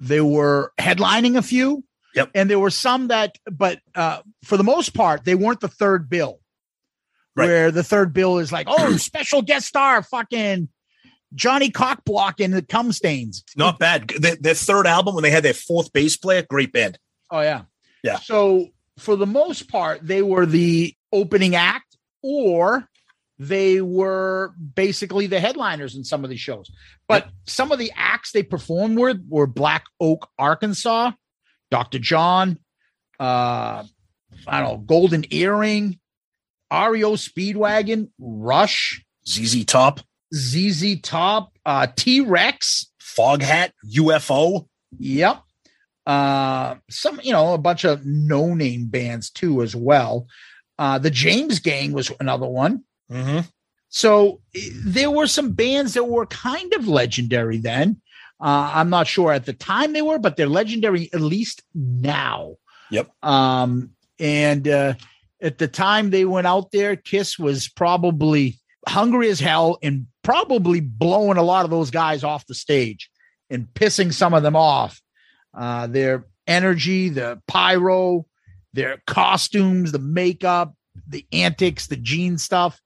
They 0.00 0.20
were 0.20 0.72
headlining 0.80 1.36
a 1.36 1.42
few. 1.42 1.84
Yep. 2.14 2.30
And 2.34 2.50
there 2.50 2.58
were 2.58 2.70
some 2.70 3.08
that, 3.08 3.36
but 3.50 3.78
uh, 3.94 4.22
for 4.44 4.56
the 4.56 4.64
most 4.64 4.94
part, 4.94 5.24
they 5.24 5.34
weren't 5.36 5.60
the 5.60 5.68
third 5.68 6.08
bill. 6.10 6.40
Right. 7.36 7.46
Where 7.46 7.70
the 7.70 7.84
third 7.84 8.12
bill 8.12 8.38
is 8.38 8.50
like, 8.50 8.66
oh, 8.68 8.96
special 8.96 9.42
guest 9.42 9.66
star, 9.68 10.02
fucking 10.02 10.68
Johnny 11.34 11.70
Cockblock 11.70 12.42
and 12.42 12.52
the 12.52 12.62
Cum 12.62 12.92
Stains. 12.92 13.44
Not 13.56 13.78
bad. 13.78 14.08
Their, 14.08 14.36
their 14.36 14.54
third 14.54 14.86
album, 14.86 15.14
when 15.14 15.22
they 15.22 15.30
had 15.30 15.44
their 15.44 15.54
fourth 15.54 15.92
bass 15.92 16.16
player, 16.16 16.42
great 16.48 16.72
band. 16.72 16.98
Oh 17.30 17.40
yeah. 17.40 17.62
Yeah. 18.02 18.18
So 18.18 18.68
for 18.98 19.16
the 19.16 19.26
most 19.26 19.68
part, 19.68 20.00
they 20.02 20.22
were 20.22 20.46
the 20.46 20.94
opening 21.12 21.54
act, 21.54 21.96
or 22.22 22.88
they 23.38 23.80
were 23.80 24.54
basically 24.74 25.26
the 25.26 25.40
headliners 25.40 25.96
in 25.96 26.04
some 26.04 26.24
of 26.24 26.30
these 26.30 26.40
shows. 26.40 26.70
But 27.08 27.28
some 27.46 27.72
of 27.72 27.78
the 27.78 27.92
acts 27.96 28.32
they 28.32 28.42
performed 28.42 28.98
with 28.98 29.24
were 29.28 29.46
Black 29.46 29.84
Oak, 29.98 30.28
Arkansas, 30.38 31.12
Dr. 31.70 31.98
John, 31.98 32.58
uh, 33.18 33.84
I 34.46 34.60
don't 34.60 34.68
know, 34.68 34.78
Golden 34.78 35.24
Earring, 35.32 35.98
REO 36.70 37.14
Speedwagon, 37.14 38.10
Rush, 38.18 39.02
ZZ 39.26 39.64
Top, 39.64 40.00
ZZ 40.34 41.00
Top, 41.00 41.52
uh, 41.66 41.86
T 41.94 42.20
Rex, 42.20 42.90
Foghat, 43.00 43.70
UFO. 43.96 44.66
Yep. 44.98 45.42
Uh, 46.06 46.76
some, 46.88 47.20
you 47.22 47.32
know, 47.32 47.54
a 47.54 47.58
bunch 47.58 47.84
of 47.84 48.04
no 48.04 48.54
name 48.54 48.86
bands 48.86 49.30
too, 49.30 49.62
as 49.62 49.76
well. 49.76 50.26
Uh, 50.78 50.98
the 50.98 51.10
James 51.10 51.58
Gang 51.58 51.92
was 51.92 52.10
another 52.20 52.46
one. 52.46 52.84
Mm-hmm. 53.10 53.40
So 53.90 54.40
there 54.54 55.10
were 55.10 55.26
some 55.26 55.52
bands 55.52 55.94
that 55.94 56.04
were 56.04 56.26
kind 56.26 56.72
of 56.74 56.88
legendary 56.88 57.58
then. 57.58 58.00
Uh, 58.40 58.72
I'm 58.74 58.88
not 58.88 59.06
sure 59.06 59.32
at 59.32 59.44
the 59.44 59.52
time 59.52 59.92
they 59.92 60.00
were, 60.00 60.18
but 60.18 60.36
they're 60.36 60.48
legendary 60.48 61.10
at 61.12 61.20
least 61.20 61.62
now. 61.74 62.54
Yep. 62.90 63.10
Um, 63.22 63.90
and 64.18 64.66
uh, 64.66 64.94
at 65.42 65.58
the 65.58 65.68
time 65.68 66.10
they 66.10 66.24
went 66.24 66.46
out 66.46 66.70
there, 66.70 66.96
Kiss 66.96 67.38
was 67.38 67.68
probably 67.68 68.58
hungry 68.88 69.28
as 69.28 69.40
hell 69.40 69.78
and 69.82 70.06
probably 70.22 70.80
blowing 70.80 71.38
a 71.38 71.42
lot 71.42 71.64
of 71.64 71.70
those 71.70 71.90
guys 71.90 72.24
off 72.24 72.46
the 72.46 72.54
stage 72.54 73.10
and 73.48 73.66
pissing 73.74 74.12
some 74.12 74.34
of 74.34 74.42
them 74.42 74.56
off. 74.56 75.00
Uh, 75.52 75.86
their 75.86 76.26
energy, 76.46 77.08
the 77.08 77.40
pyro, 77.46 78.26
their 78.72 79.02
costumes, 79.06 79.92
the 79.92 79.98
makeup, 79.98 80.74
the 81.08 81.26
antics, 81.32 81.86
the 81.86 81.96
Gene 81.96 82.38
stuff 82.38 82.80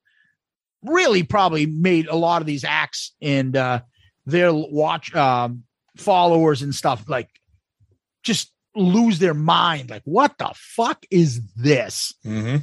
really 0.83 1.23
probably 1.23 1.65
made 1.65 2.07
a 2.07 2.15
lot 2.15 2.41
of 2.41 2.47
these 2.47 2.63
acts 2.63 3.13
and 3.21 3.55
uh, 3.55 3.81
their 4.25 4.53
watch 4.53 5.13
um, 5.15 5.63
followers 5.97 6.61
and 6.61 6.73
stuff 6.73 7.07
like 7.07 7.29
just 8.23 8.51
lose 8.75 9.19
their 9.19 9.33
mind. 9.33 9.89
Like, 9.89 10.03
what 10.05 10.37
the 10.37 10.51
fuck 10.53 11.05
is 11.09 11.41
this? 11.55 12.13
Mm-hmm. 12.25 12.57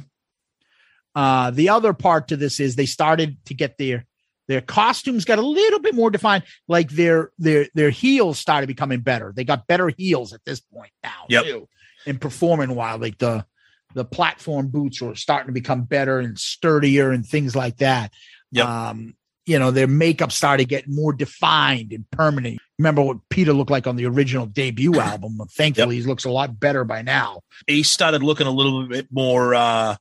Uh, 1.15 1.51
the 1.51 1.69
other 1.69 1.93
part 1.93 2.29
to 2.29 2.37
this 2.37 2.59
is 2.59 2.75
they 2.75 2.85
started 2.85 3.37
to 3.45 3.53
get 3.53 3.77
their 3.77 4.05
their 4.47 4.61
costumes 4.61 5.25
got 5.25 5.39
a 5.39 5.45
little 5.45 5.79
bit 5.79 5.95
more 5.95 6.11
defined. 6.11 6.43
Like 6.67 6.89
their 6.89 7.31
their 7.37 7.67
their 7.73 7.89
heels 7.89 8.39
started 8.39 8.67
becoming 8.67 9.01
better. 9.01 9.33
They 9.35 9.43
got 9.43 9.67
better 9.67 9.89
heels 9.89 10.33
at 10.33 10.43
this 10.45 10.59
point 10.59 10.91
now 11.03 11.25
Yep. 11.29 11.43
too, 11.45 11.67
and 12.05 12.19
performing 12.19 12.75
while 12.75 12.97
like 12.97 13.17
the 13.17 13.45
the 13.93 14.05
platform 14.05 14.67
boots 14.69 15.01
were 15.01 15.15
starting 15.15 15.47
to 15.47 15.53
become 15.53 15.83
better 15.83 16.19
and 16.19 16.37
sturdier 16.37 17.11
and 17.11 17.25
things 17.25 17.55
like 17.55 17.77
that. 17.77 18.11
Yep. 18.51 18.65
Um, 18.65 19.15
you 19.45 19.59
know, 19.59 19.71
their 19.71 19.87
makeup 19.87 20.31
started 20.31 20.69
getting 20.69 20.95
more 20.95 21.11
defined 21.11 21.91
and 21.91 22.09
permanent. 22.11 22.59
Remember 22.79 23.01
what 23.01 23.17
Peter 23.29 23.51
looked 23.51 23.71
like 23.71 23.87
on 23.87 23.97
the 23.97 24.05
original 24.05 24.45
debut 24.45 24.99
album? 24.99 25.37
Thankfully, 25.51 25.97
he 25.97 26.03
looks 26.03 26.23
a 26.25 26.29
lot 26.29 26.59
better 26.59 26.83
by 26.85 27.01
now. 27.01 27.41
He 27.67 27.83
started 27.83 28.23
looking 28.23 28.47
a 28.47 28.51
little 28.51 28.87
bit 28.87 29.07
more 29.11 29.53
uh 29.53 29.95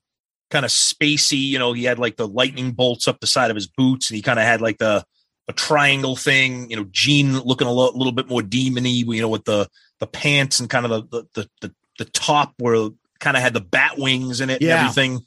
kind 0.53 0.64
of 0.64 0.70
spacey. 0.70 1.38
You 1.48 1.59
know, 1.59 1.72
he 1.72 1.84
had 1.84 1.98
like 1.98 2.16
the 2.16 2.28
lightning 2.28 2.72
bolts 2.72 3.08
up 3.08 3.18
the 3.18 3.26
side 3.26 3.50
of 3.50 3.57
his 3.57 3.66
boots, 3.66 4.11
and 4.11 4.16
he 4.16 4.22
kind 4.22 4.38
of 4.38 4.45
had 4.45 4.61
like 4.61 4.79
the 4.79 5.04
a 5.49 5.53
triangle 5.53 6.14
thing. 6.14 6.70
You 6.70 6.76
know, 6.76 6.87
Gene 6.92 7.38
looking 7.41 7.66
a 7.66 7.72
lo- 7.72 7.91
little 7.95 8.12
bit 8.12 8.29
more 8.29 8.42
demony. 8.42 9.04
You 9.04 9.22
know, 9.22 9.29
with 9.29 9.45
the 9.45 9.68
the 9.99 10.07
pants 10.07 10.61
and 10.61 10.70
kind 10.70 10.87
of 10.87 11.11
the 11.11 11.26
the 11.34 11.49
the 11.61 11.74
the, 11.99 12.04
top 12.04 12.54
where 12.58 12.91
kind 13.20 13.37
of 13.37 13.42
had 13.42 13.54
the 13.54 13.61
bat 13.61 13.96
wings 13.96 14.41
in 14.41 14.50
it 14.50 14.61
Yeah. 14.61 14.79
and 14.79 14.88
everything. 14.88 15.20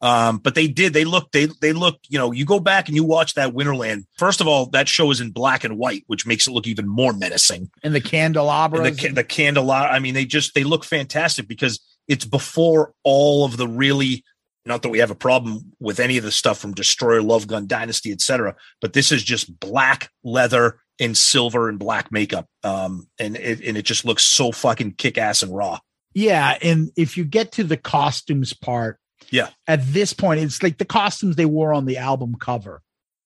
Um, 0.00 0.38
but 0.38 0.54
they 0.56 0.66
did. 0.66 0.94
They 0.94 1.04
look. 1.04 1.30
They 1.30 1.46
they 1.60 1.72
look. 1.72 2.00
You 2.08 2.18
know, 2.18 2.32
you 2.32 2.44
go 2.44 2.58
back 2.58 2.88
and 2.88 2.96
you 2.96 3.04
watch 3.04 3.34
that 3.34 3.52
Winterland. 3.54 4.04
First 4.18 4.40
of 4.40 4.48
all, 4.48 4.66
that 4.70 4.88
show 4.88 5.12
is 5.12 5.20
in 5.20 5.30
black 5.30 5.62
and 5.62 5.78
white, 5.78 6.02
which 6.08 6.26
makes 6.26 6.48
it 6.48 6.50
look 6.50 6.66
even 6.66 6.88
more 6.88 7.12
menacing. 7.12 7.70
And 7.84 7.94
the 7.94 8.00
candelabras. 8.00 8.88
And 8.88 8.98
the 8.98 9.08
the 9.12 9.24
candelabra. 9.24 9.92
I 9.92 10.00
mean, 10.00 10.14
they 10.14 10.24
just 10.24 10.54
they 10.54 10.64
look 10.64 10.84
fantastic 10.84 11.46
because 11.46 11.78
it's 12.08 12.24
before 12.24 12.94
all 13.04 13.44
of 13.44 13.56
the 13.56 13.68
really. 13.68 14.24
Not 14.64 14.82
that 14.82 14.90
we 14.90 15.00
have 15.00 15.10
a 15.10 15.16
problem 15.16 15.72
with 15.80 15.98
any 15.98 16.18
of 16.18 16.24
the 16.24 16.30
stuff 16.30 16.58
from 16.58 16.72
Destroyer, 16.72 17.20
Love 17.20 17.46
Gun, 17.46 17.66
Dynasty, 17.66 18.12
etc. 18.12 18.54
But 18.80 18.92
this 18.92 19.10
is 19.10 19.24
just 19.24 19.58
black 19.58 20.10
leather 20.22 20.78
and 21.00 21.16
silver 21.16 21.68
and 21.68 21.78
black 21.78 22.12
makeup, 22.12 22.46
um, 22.62 23.08
and 23.18 23.36
it 23.36 23.60
and 23.60 23.76
it 23.76 23.82
just 23.82 24.04
looks 24.04 24.22
so 24.22 24.52
fucking 24.52 24.92
kick 24.98 25.18
ass 25.18 25.42
and 25.42 25.54
raw. 25.54 25.80
Yeah, 26.14 26.58
and 26.62 26.90
if 26.96 27.16
you 27.16 27.24
get 27.24 27.52
to 27.52 27.64
the 27.64 27.76
costumes 27.76 28.52
part, 28.52 28.98
Yeah, 29.30 29.48
at 29.66 29.84
this 29.92 30.12
point, 30.12 30.40
it's 30.40 30.62
like 30.62 30.78
the 30.78 30.84
costumes 30.84 31.36
they 31.36 31.46
wore 31.46 31.72
on 31.72 31.86
the 31.86 31.96
album 31.96 32.36
cover, 32.38 32.82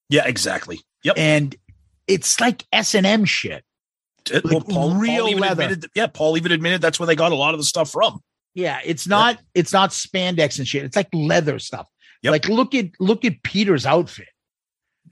yeah, 0.08 0.26
exactly. 0.26 0.80
Yep. 1.04 1.18
and 1.18 1.54
it's 2.06 2.40
like 2.40 2.64
S 2.72 2.94
and 2.94 3.06
M 3.06 3.24
shit. 3.24 3.62
Uh, 4.32 4.40
well, 4.44 4.60
Paul, 4.60 4.94
real 4.94 5.28
Paul 5.28 5.38
leather. 5.38 5.62
admitted, 5.64 5.90
yeah, 5.94 6.06
Paul 6.06 6.36
even 6.36 6.52
admitted 6.52 6.80
that's 6.80 6.98
where 6.98 7.06
they 7.06 7.16
got 7.16 7.32
a 7.32 7.36
lot 7.36 7.54
of 7.54 7.60
the 7.60 7.64
stuff 7.64 7.90
from. 7.90 8.20
Yeah, 8.56 8.80
it's 8.84 9.06
not 9.06 9.38
it's 9.54 9.72
not 9.72 9.90
spandex 9.90 10.58
and 10.58 10.66
shit. 10.66 10.82
It's 10.84 10.96
like 10.96 11.08
leather 11.12 11.58
stuff. 11.58 11.88
Yep. 12.22 12.32
Like 12.32 12.48
look 12.48 12.74
at 12.74 12.86
look 12.98 13.24
at 13.26 13.42
Peter's 13.42 13.84
outfit. 13.84 14.28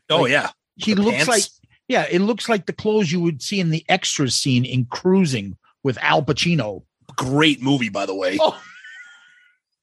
Oh 0.08 0.22
Like, 0.22 0.32
yeah, 0.32 0.50
He 0.76 0.94
The 0.94 1.02
looks 1.02 1.16
pants. 1.16 1.28
like 1.28 1.42
yeah, 1.86 2.06
it 2.10 2.20
looks 2.20 2.48
like 2.48 2.64
the 2.64 2.72
clothes 2.72 3.12
you 3.12 3.20
would 3.20 3.42
see 3.42 3.60
in 3.60 3.68
the 3.70 3.84
extras 3.88 4.34
scene 4.34 4.64
in 4.64 4.86
Cruising 4.86 5.56
with 5.82 5.98
Al 6.00 6.22
Pacino. 6.22 6.84
great 7.16 7.60
movie 7.62 7.90
by 7.90 8.06
the 8.06 8.14
way. 8.14 8.38
Oh. 8.40 8.58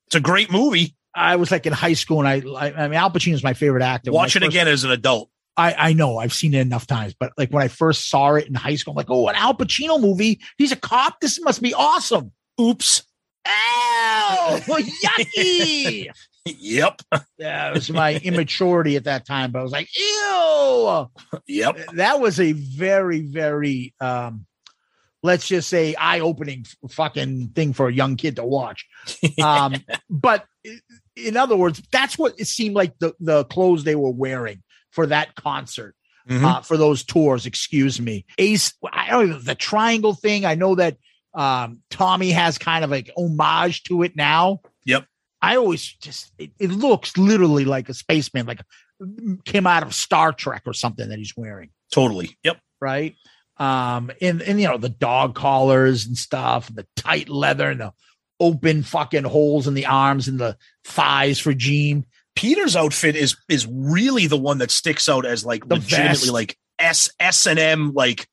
It's 0.07 0.15
a 0.15 0.19
great 0.19 0.51
movie. 0.51 0.95
I 1.13 1.35
was 1.35 1.51
like 1.51 1.65
in 1.65 1.73
high 1.73 1.93
school, 1.93 2.25
and 2.25 2.27
I 2.27 2.41
I, 2.67 2.73
I 2.73 2.87
mean 2.87 2.97
Al 2.97 3.11
Pacino's 3.11 3.43
my 3.43 3.53
favorite 3.53 3.83
actor. 3.83 4.11
Watch 4.11 4.35
it 4.35 4.39
first- 4.39 4.49
again 4.49 4.67
as 4.67 4.83
an 4.83 4.91
adult. 4.91 5.29
I, 5.57 5.75
I 5.89 5.93
know 5.93 6.17
I've 6.17 6.33
seen 6.33 6.53
it 6.53 6.61
enough 6.61 6.87
times, 6.87 7.13
but 7.19 7.33
like 7.37 7.49
when 7.51 7.61
I 7.61 7.67
first 7.67 8.09
saw 8.09 8.33
it 8.35 8.47
in 8.47 8.55
high 8.55 8.75
school, 8.75 8.93
I'm 8.93 8.95
like, 8.95 9.09
oh, 9.11 9.27
an 9.27 9.35
Al 9.35 9.53
Pacino 9.53 10.01
movie. 10.01 10.39
He's 10.57 10.71
a 10.71 10.77
cop. 10.77 11.19
This 11.19 11.39
must 11.41 11.61
be 11.61 11.73
awesome. 11.73 12.31
Oops. 12.59 13.03
Ow! 13.47 14.59
Yucky. 14.67 16.07
Yep. 16.45 17.01
yeah, 17.37 17.69
it 17.69 17.73
was 17.73 17.89
my 17.91 18.15
immaturity 18.15 18.95
at 18.95 19.03
that 19.03 19.25
time, 19.25 19.51
but 19.51 19.59
I 19.59 19.63
was 19.63 19.71
like, 19.71 19.89
ew. 19.95 21.07
Yep. 21.47 21.79
That 21.93 22.19
was 22.19 22.39
a 22.39 22.51
very, 22.53 23.21
very 23.21 23.93
um, 24.01 24.45
let's 25.23 25.47
just 25.47 25.69
say 25.69 25.93
eye-opening 25.95 26.65
fucking 26.89 27.49
thing 27.49 27.73
for 27.73 27.87
a 27.87 27.93
young 27.93 28.15
kid 28.15 28.35
to 28.37 28.45
watch. 28.45 28.85
Um, 29.41 29.75
but 30.09 30.45
in 31.15 31.35
other 31.37 31.55
words, 31.55 31.81
that's 31.91 32.17
what 32.17 32.39
it 32.39 32.45
seemed 32.45 32.75
like 32.75 32.97
the 32.99 33.13
the 33.19 33.43
clothes 33.45 33.83
they 33.83 33.95
were 33.95 34.11
wearing 34.11 34.61
for 34.91 35.07
that 35.07 35.35
concert. 35.35 35.95
Mhm. 36.29 36.43
uh, 36.43 36.61
for 36.61 36.77
those 36.77 37.03
tours. 37.03 37.47
Excuse 37.47 37.99
me, 37.99 38.25
Ace. 38.37 38.73
I 38.93 39.09
don't 39.09 39.29
know 39.29 39.39
the 39.39 39.55
triangle 39.55 40.13
thing. 40.13 40.45
I 40.45 40.53
know 40.53 40.75
that 40.75 40.97
um, 41.33 41.79
Tommy 41.89 42.31
has 42.31 42.57
kind 42.57 42.83
of 42.83 42.89
like 42.91 43.11
homage 43.17 43.83
to 43.83 44.03
it 44.03 44.15
now. 44.15 44.61
Yep. 44.85 45.05
I 45.41 45.55
always 45.57 45.83
just 45.83 46.31
it, 46.37 46.51
it 46.59 46.69
looks 46.71 47.17
literally 47.17 47.65
like 47.65 47.89
a 47.89 47.93
spaceman, 47.93 48.45
like 48.45 48.61
came 49.45 49.65
out 49.65 49.83
of 49.83 49.93
Star 49.95 50.31
Trek 50.33 50.63
or 50.65 50.73
something 50.73 51.09
that 51.09 51.17
he's 51.17 51.35
wearing, 51.35 51.69
Totally. 51.91 52.37
Yep. 52.43 52.57
right? 52.79 53.15
Um, 53.57 54.11
and 54.21 54.41
and 54.41 54.59
you 54.61 54.67
know 54.67 54.77
the 54.77 54.89
dog 54.89 55.35
collars 55.35 56.05
and 56.05 56.17
stuff, 56.17 56.67
and 56.69 56.77
the 56.77 56.87
tight 56.95 57.29
leather 57.29 57.69
and 57.69 57.79
the 57.81 57.93
open 58.39 58.81
fucking 58.83 59.23
holes 59.23 59.67
in 59.67 59.73
the 59.75 59.85
arms 59.85 60.27
and 60.27 60.39
the 60.39 60.57
thighs 60.83 61.39
for 61.39 61.53
Gene. 61.53 62.05
Peter's 62.35 62.75
outfit 62.75 63.15
is 63.15 63.35
is 63.49 63.67
really 63.69 64.25
the 64.27 64.37
one 64.37 64.59
that 64.59 64.71
sticks 64.71 65.07
out 65.09 65.25
as 65.25 65.45
like 65.45 65.67
The 65.67 65.75
legitimately 65.75 66.07
vest. 66.17 66.31
like 66.31 66.57
S 66.79 67.09
S 67.19 67.45
and 67.45 67.59
M 67.59 67.93
like 67.93 68.27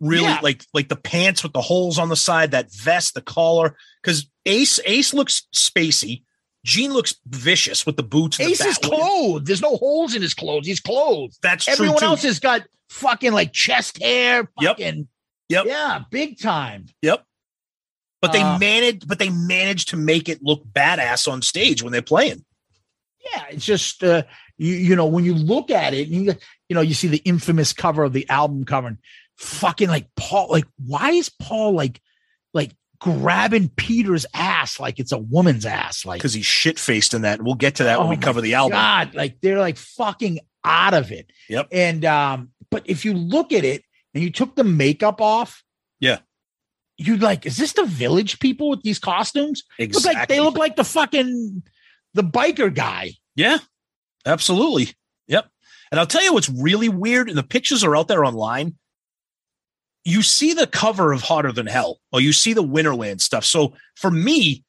really 0.00 0.24
Yeah. 0.24 0.40
like 0.42 0.64
like 0.74 0.88
the 0.88 0.96
pants 0.96 1.42
with 1.42 1.52
the 1.52 1.60
holes 1.60 1.98
on 1.98 2.08
the 2.08 2.16
side, 2.16 2.50
that 2.52 2.72
vest, 2.72 3.14
the 3.14 3.20
collar. 3.22 3.76
Because 4.02 4.28
Ace 4.46 4.80
Ace 4.86 5.12
looks 5.14 5.46
spacey. 5.54 6.22
Gene 6.64 6.92
looks 6.92 7.14
vicious 7.26 7.86
with 7.86 7.96
the 7.96 8.02
boots. 8.02 8.38
And 8.38 8.50
Ace 8.50 8.58
the 8.58 8.68
is 8.68 8.78
clothed. 8.78 9.46
There's 9.46 9.62
no 9.62 9.76
holes 9.76 10.14
in 10.14 10.20
his 10.22 10.34
clothes. 10.34 10.66
He's 10.66 10.80
clothed. 10.80 11.38
That's 11.42 11.64
true, 11.64 11.72
Everyone 11.72 12.02
else 12.02 12.22
has 12.22 12.38
got 12.38 12.62
fucking 12.90 13.32
like 13.32 13.52
chest 13.52 14.02
hair. 14.02 14.50
Yep. 14.60 14.78
Yep. 15.48 15.64
Yeah, 15.66 16.02
big 16.10 16.38
time. 16.38 16.86
Yep. 17.02 17.24
But 18.22 18.32
they 18.32 18.42
Uh, 18.42 18.58
managed, 18.58 19.08
but 19.08 19.18
they 19.18 19.30
managed 19.30 19.88
to 19.88 19.96
make 19.96 20.28
it 20.28 20.42
look 20.42 20.62
badass 20.70 21.30
on 21.30 21.40
stage 21.40 21.82
when 21.82 21.92
they're 21.92 22.02
playing. 22.02 22.44
Yeah, 23.34 23.44
it's 23.50 23.64
just 23.64 24.04
uh, 24.04 24.22
you 24.58 24.74
you 24.74 24.96
know 24.96 25.06
when 25.06 25.24
you 25.24 25.34
look 25.34 25.70
at 25.70 25.94
it, 25.94 26.08
you 26.08 26.34
you 26.68 26.74
know 26.74 26.82
you 26.82 26.92
see 26.94 27.08
the 27.08 27.22
infamous 27.24 27.72
cover 27.72 28.04
of 28.04 28.12
the 28.12 28.28
album 28.28 28.64
cover. 28.64 28.88
And 28.88 28.98
fucking 29.40 29.88
like 29.88 30.06
Paul. 30.16 30.48
Like, 30.50 30.66
why 30.84 31.10
is 31.10 31.28
Paul 31.28 31.72
like 31.72 32.00
like 32.54 32.72
grabbing 33.00 33.70
Peter's 33.70 34.26
ass 34.34 34.78
like 34.78 34.98
it's 35.00 35.12
a 35.12 35.18
woman's 35.18 35.66
ass? 35.66 36.04
Like, 36.06 36.20
because 36.20 36.34
he's 36.34 36.46
shit 36.46 36.78
faced 36.78 37.14
in 37.14 37.22
that. 37.22 37.42
We'll 37.42 37.54
get 37.56 37.76
to 37.76 37.84
that 37.84 37.98
Oh 37.98 38.02
when 38.02 38.10
we 38.10 38.16
cover 38.16 38.40
the 38.40 38.54
album. 38.54 38.72
God, 38.76 39.14
like 39.14 39.40
they're 39.40 39.58
like 39.58 39.76
fucking 39.76 40.38
out 40.64 40.94
of 40.94 41.10
it. 41.10 41.30
Yep. 41.48 41.68
And 41.72 42.04
um, 42.04 42.50
but 42.70 42.82
if 42.84 43.04
you 43.04 43.14
look 43.14 43.52
at 43.52 43.64
it 43.64 43.82
and 44.14 44.22
you 44.22 44.30
took 44.30 44.54
the 44.54 44.64
makeup 44.64 45.20
off, 45.20 45.64
Yeah. 46.00 46.18
you'd 46.98 47.22
like, 47.22 47.46
is 47.46 47.56
this 47.56 47.72
the 47.72 47.84
village 47.86 48.38
people 48.40 48.68
with 48.70 48.82
these 48.82 48.98
costumes? 48.98 49.62
Look 49.78 49.78
like 49.78 49.88
Exactly. 49.88 50.36
they 50.36 50.40
look 50.40 50.58
like 50.58 50.76
the 50.76 50.84
fucking 50.84 51.62
the 52.14 52.22
biker 52.22 52.74
guy. 52.74 53.12
Yeah, 53.36 53.58
absolutely. 54.26 54.92
Yep. 55.28 55.48
And 55.90 55.98
I'll 55.98 56.06
tell 56.06 56.22
you 56.22 56.32
what's 56.34 56.48
really 56.48 56.88
weird, 56.88 57.28
and 57.28 57.38
the 57.38 57.42
pictures 57.42 57.82
are 57.84 57.96
out 57.96 58.08
there 58.08 58.24
online. 58.24 58.76
You 60.04 60.22
see 60.22 60.54
the 60.54 60.66
cover 60.66 61.12
of 61.12 61.22
Hotter 61.22 61.52
Than 61.52 61.66
Hell, 61.66 62.00
or 62.12 62.20
you 62.20 62.32
see 62.32 62.52
the 62.52 62.64
Winterland 62.64 63.20
stuff. 63.20 63.44
So 63.44 63.74
for 63.96 64.10
me, 64.10 64.64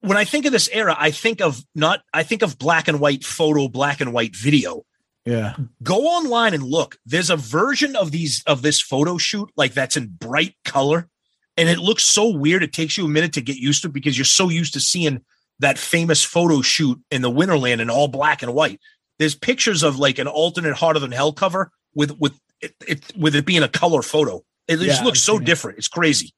when 0.00 0.16
I 0.16 0.24
think 0.24 0.46
of 0.46 0.52
this 0.52 0.68
era, 0.72 0.94
I 0.98 1.10
think 1.10 1.40
of 1.40 1.62
not, 1.74 2.02
I 2.12 2.22
think 2.22 2.42
of 2.42 2.58
black 2.58 2.88
and 2.88 3.00
white 3.00 3.24
photo, 3.24 3.68
black 3.68 4.00
and 4.00 4.12
white 4.12 4.36
video. 4.36 4.84
Yeah. 5.24 5.54
Go 5.82 6.06
online 6.06 6.54
and 6.54 6.62
look. 6.62 6.98
There's 7.04 7.30
a 7.30 7.36
version 7.36 7.94
of 7.94 8.10
these 8.10 8.42
of 8.46 8.62
this 8.62 8.80
photo 8.80 9.18
shoot 9.18 9.50
like 9.56 9.74
that's 9.74 9.96
in 9.96 10.08
bright 10.08 10.54
color, 10.64 11.08
and 11.56 11.68
it 11.68 11.78
looks 11.78 12.04
so 12.04 12.28
weird. 12.28 12.62
It 12.62 12.72
takes 12.72 12.96
you 12.96 13.04
a 13.04 13.08
minute 13.08 13.34
to 13.34 13.42
get 13.42 13.56
used 13.56 13.82
to 13.82 13.88
because 13.88 14.16
you're 14.16 14.24
so 14.24 14.48
used 14.48 14.72
to 14.74 14.80
seeing 14.80 15.22
that 15.58 15.78
famous 15.78 16.24
photo 16.24 16.62
shoot 16.62 16.98
in 17.10 17.20
the 17.20 17.30
Winterland 17.30 17.80
in 17.80 17.90
all 17.90 18.08
black 18.08 18.42
and 18.42 18.54
white. 18.54 18.80
There's 19.18 19.34
pictures 19.34 19.82
of 19.82 19.98
like 19.98 20.18
an 20.18 20.26
alternate 20.26 20.74
Hotter 20.74 21.00
Than 21.00 21.12
Hell 21.12 21.32
cover 21.32 21.70
with 21.94 22.18
with 22.18 22.38
it, 22.62 22.74
it 22.88 23.12
with 23.14 23.36
it 23.36 23.44
being 23.44 23.62
a 23.62 23.68
color 23.68 24.00
photo. 24.00 24.42
It 24.70 24.78
just 24.78 25.00
Yeah, 25.00 25.04
looks 25.04 25.20
so 25.20 25.38
different. 25.38 25.78
It's 25.78 25.88
crazy. 25.88 26.32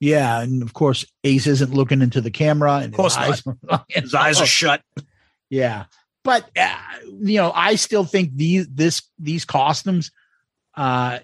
Yeah, 0.00 0.40
and 0.40 0.62
of 0.62 0.72
course 0.74 1.04
Ace 1.24 1.46
isn't 1.46 1.74
looking 1.74 2.02
into 2.02 2.20
the 2.20 2.30
camera, 2.30 2.76
and 2.76 2.92
Of 2.94 2.96
course 2.96 3.16
his 3.16 3.42
eyes, 3.68 3.80
His 3.88 4.14
eyes 4.14 4.40
are 4.40 4.46
shut. 4.46 4.82
Yeah, 5.50 5.84
but 6.24 6.48
uh, 6.56 6.76
you 7.20 7.36
know, 7.36 7.52
I 7.54 7.74
still 7.74 8.04
think 8.04 8.34
these 8.36 8.68
this 8.68 9.02
these 9.18 9.44
costumes, 9.44 10.10
uh, 10.76 11.18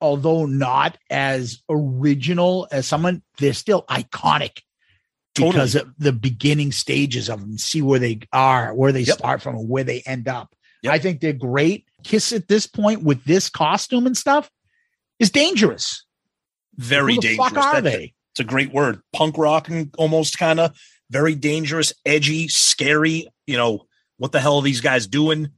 although 0.00 0.46
not 0.46 0.98
as 1.10 1.62
original 1.70 2.68
as 2.70 2.86
someone, 2.86 3.22
they're 3.38 3.52
still 3.54 3.82
iconic 3.88 4.60
because 5.34 5.74
of 5.76 5.92
the 5.98 6.12
beginning 6.12 6.70
stages 6.72 7.28
of 7.30 7.40
them. 7.40 7.56
See 7.56 7.80
where 7.82 7.98
they 8.00 8.20
are, 8.32 8.74
where 8.74 8.92
they 8.92 9.02
Yep. 9.02 9.18
start 9.18 9.42
from, 9.42 9.56
and 9.56 9.68
where 9.68 9.84
they 9.84 10.00
end 10.02 10.28
up. 10.28 10.54
Yep. 10.82 10.92
I 10.92 10.98
think 10.98 11.20
they're 11.20 11.32
great. 11.32 11.86
Kiss 12.04 12.32
at 12.32 12.46
this 12.48 12.66
point 12.66 13.02
with 13.02 13.24
this 13.24 13.48
costume 13.48 14.06
and 14.06 14.16
stuff 14.16 14.50
is 15.18 15.30
dangerous. 15.30 16.04
Very 16.76 17.14
Who 17.14 17.20
the 17.20 17.28
dangerous. 17.28 17.48
fuck 17.50 17.58
are 17.58 17.80
That- 17.80 17.90
they? 17.90 18.14
It's 18.32 18.40
a 18.40 18.44
great 18.44 18.72
word. 18.72 19.00
Punk 19.12 19.36
rock 19.36 19.68
and 19.68 19.92
almost 19.98 20.38
kind 20.38 20.60
of 20.60 20.76
very 21.10 21.34
dangerous, 21.34 21.92
edgy, 22.06 22.46
scary. 22.48 23.26
You 23.48 23.56
know, 23.56 23.86
what 24.18 24.30
the 24.32 24.38
hell 24.40 24.56
are 24.56 24.62
these 24.62 24.80
guys 24.80 25.06
doing? 25.08 25.48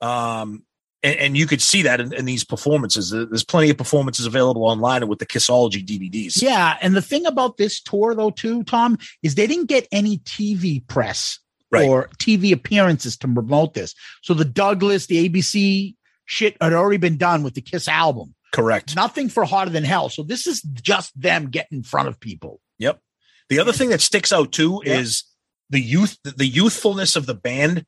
Um, 0.00 0.64
and, 1.02 1.16
and 1.18 1.36
you 1.36 1.46
could 1.46 1.60
see 1.60 1.82
that 1.82 2.00
in, 2.00 2.14
in 2.14 2.24
these 2.24 2.44
performances. 2.44 3.10
There's 3.10 3.44
plenty 3.44 3.68
of 3.70 3.76
performances 3.76 4.24
available 4.24 4.64
online 4.64 5.06
with 5.08 5.18
the 5.18 5.26
Kissology 5.26 5.84
DVDs. 5.84 6.40
Yeah, 6.40 6.76
and 6.80 6.94
the 6.96 7.02
thing 7.02 7.26
about 7.26 7.58
this 7.58 7.80
tour 7.80 8.14
though 8.14 8.30
too, 8.30 8.62
Tom, 8.64 8.96
is 9.22 9.34
they 9.34 9.46
didn't 9.46 9.66
get 9.68 9.86
any 9.92 10.18
TV 10.18 10.86
press 10.86 11.38
Right. 11.70 11.86
or 11.86 12.08
TV 12.18 12.52
appearances 12.52 13.16
to 13.18 13.28
promote 13.28 13.74
this. 13.74 13.94
So 14.22 14.32
the 14.34 14.44
Douglas, 14.44 15.06
the 15.06 15.28
ABC 15.28 15.94
shit 16.24 16.56
had 16.60 16.72
already 16.72 16.96
been 16.96 17.16
done 17.18 17.42
with 17.42 17.54
the 17.54 17.60
Kiss 17.60 17.86
album. 17.86 18.34
Correct. 18.52 18.96
Nothing 18.96 19.28
for 19.28 19.44
Hotter 19.44 19.70
Than 19.70 19.84
Hell. 19.84 20.08
So 20.08 20.22
this 20.22 20.46
is 20.46 20.60
just 20.62 21.18
them 21.20 21.50
getting 21.50 21.78
in 21.78 21.82
front 21.84 22.08
of 22.08 22.18
people. 22.18 22.60
Yep. 22.78 23.00
The 23.48 23.58
other 23.58 23.72
thing 23.72 23.90
that 23.90 24.00
sticks 24.00 24.32
out 24.32 24.52
too 24.52 24.82
Yeah. 24.84 24.98
is 24.98 25.24
the 25.70 25.80
youth, 25.80 26.18
the 26.24 26.46
youthfulness 26.46 27.16
of 27.16 27.26
the 27.26 27.34
band 27.34 27.84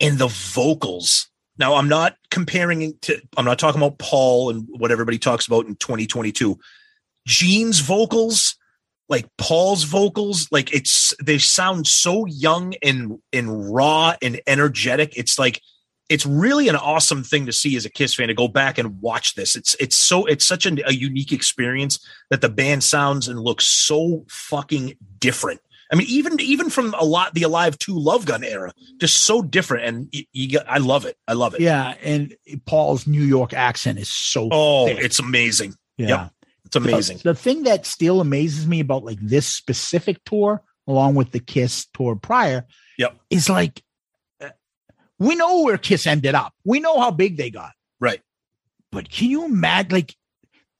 and 0.00 0.18
the 0.18 0.28
vocals. 0.28 1.28
Now, 1.58 1.74
I'm 1.74 1.88
not 1.88 2.16
comparing 2.30 2.96
to, 3.02 3.20
I'm 3.36 3.44
not 3.44 3.58
talking 3.58 3.80
about 3.80 3.98
Paul 3.98 4.50
and 4.50 4.66
what 4.70 4.90
everybody 4.90 5.18
talks 5.18 5.46
about 5.46 5.66
in 5.66 5.76
2022. 5.76 6.58
Gene's 7.26 7.80
vocals, 7.80 8.56
like 9.08 9.26
Paul's 9.36 9.84
vocals, 9.84 10.48
like 10.50 10.72
it's, 10.72 11.14
they 11.22 11.38
sound 11.38 11.86
so 11.86 12.24
young 12.26 12.74
and, 12.82 13.18
and 13.32 13.72
raw 13.72 14.14
and 14.22 14.40
energetic. 14.46 15.16
It's 15.16 15.38
like, 15.38 15.60
it's 16.12 16.26
really 16.26 16.68
an 16.68 16.76
awesome 16.76 17.22
thing 17.24 17.46
to 17.46 17.52
see 17.52 17.76
as 17.76 17.84
a 17.84 17.90
Kiss 17.90 18.14
fan 18.14 18.28
to 18.28 18.34
go 18.34 18.48
back 18.48 18.78
and 18.78 19.00
watch 19.00 19.34
this. 19.34 19.56
It's, 19.56 19.74
it's 19.80 19.96
so, 19.96 20.26
it's 20.26 20.44
such 20.44 20.66
a, 20.66 20.88
a 20.88 20.92
unique 20.92 21.32
experience 21.32 21.98
that 22.30 22.40
the 22.40 22.48
band 22.48 22.84
sounds 22.84 23.28
and 23.28 23.40
looks 23.40 23.66
so 23.66 24.24
fucking 24.28 24.94
different. 25.18 25.60
I 25.90 25.94
mean, 25.94 26.06
even 26.08 26.40
even 26.40 26.70
from 26.70 26.94
a 26.98 27.04
lot 27.04 27.34
the 27.34 27.42
Alive 27.42 27.76
Two 27.78 27.98
Love 27.98 28.24
Gun 28.24 28.42
era, 28.44 28.72
just 28.98 29.18
so 29.24 29.42
different, 29.42 29.84
and 29.84 30.08
you, 30.10 30.24
you 30.32 30.48
get, 30.48 30.64
I 30.70 30.78
love 30.78 31.04
it. 31.04 31.18
I 31.28 31.34
love 31.34 31.54
it. 31.54 31.60
Yeah, 31.60 31.94
and 32.02 32.34
Paul's 32.64 33.06
New 33.06 33.20
York 33.20 33.52
accent 33.52 33.98
is 33.98 34.08
so 34.08 34.48
Oh, 34.50 34.86
thick. 34.86 34.98
it's 35.04 35.18
amazing. 35.18 35.74
Yeah. 35.98 36.08
Yep, 36.08 36.30
it's 36.64 36.76
amazing. 36.76 37.18
The, 37.18 37.24
the 37.24 37.34
thing 37.34 37.64
that 37.64 37.84
still 37.84 38.22
amazes 38.22 38.66
me 38.66 38.80
about 38.80 39.04
like 39.04 39.18
this 39.20 39.46
specific 39.46 40.24
tour, 40.24 40.62
along 40.86 41.14
with 41.14 41.30
the 41.32 41.40
Kiss 41.40 41.86
tour 41.92 42.16
prior, 42.16 42.64
Yep. 42.96 43.14
is 43.28 43.50
like 43.50 43.82
we 45.18 45.34
know 45.34 45.62
where 45.62 45.78
Kiss 45.78 46.06
ended 46.06 46.34
up. 46.34 46.54
We 46.64 46.80
know 46.80 47.00
how 47.00 47.10
big 47.10 47.36
they 47.36 47.50
got. 47.50 47.72
Right. 48.00 48.20
But 48.90 49.10
can 49.10 49.28
you 49.28 49.44
imagine 49.44 49.92
like 49.92 50.14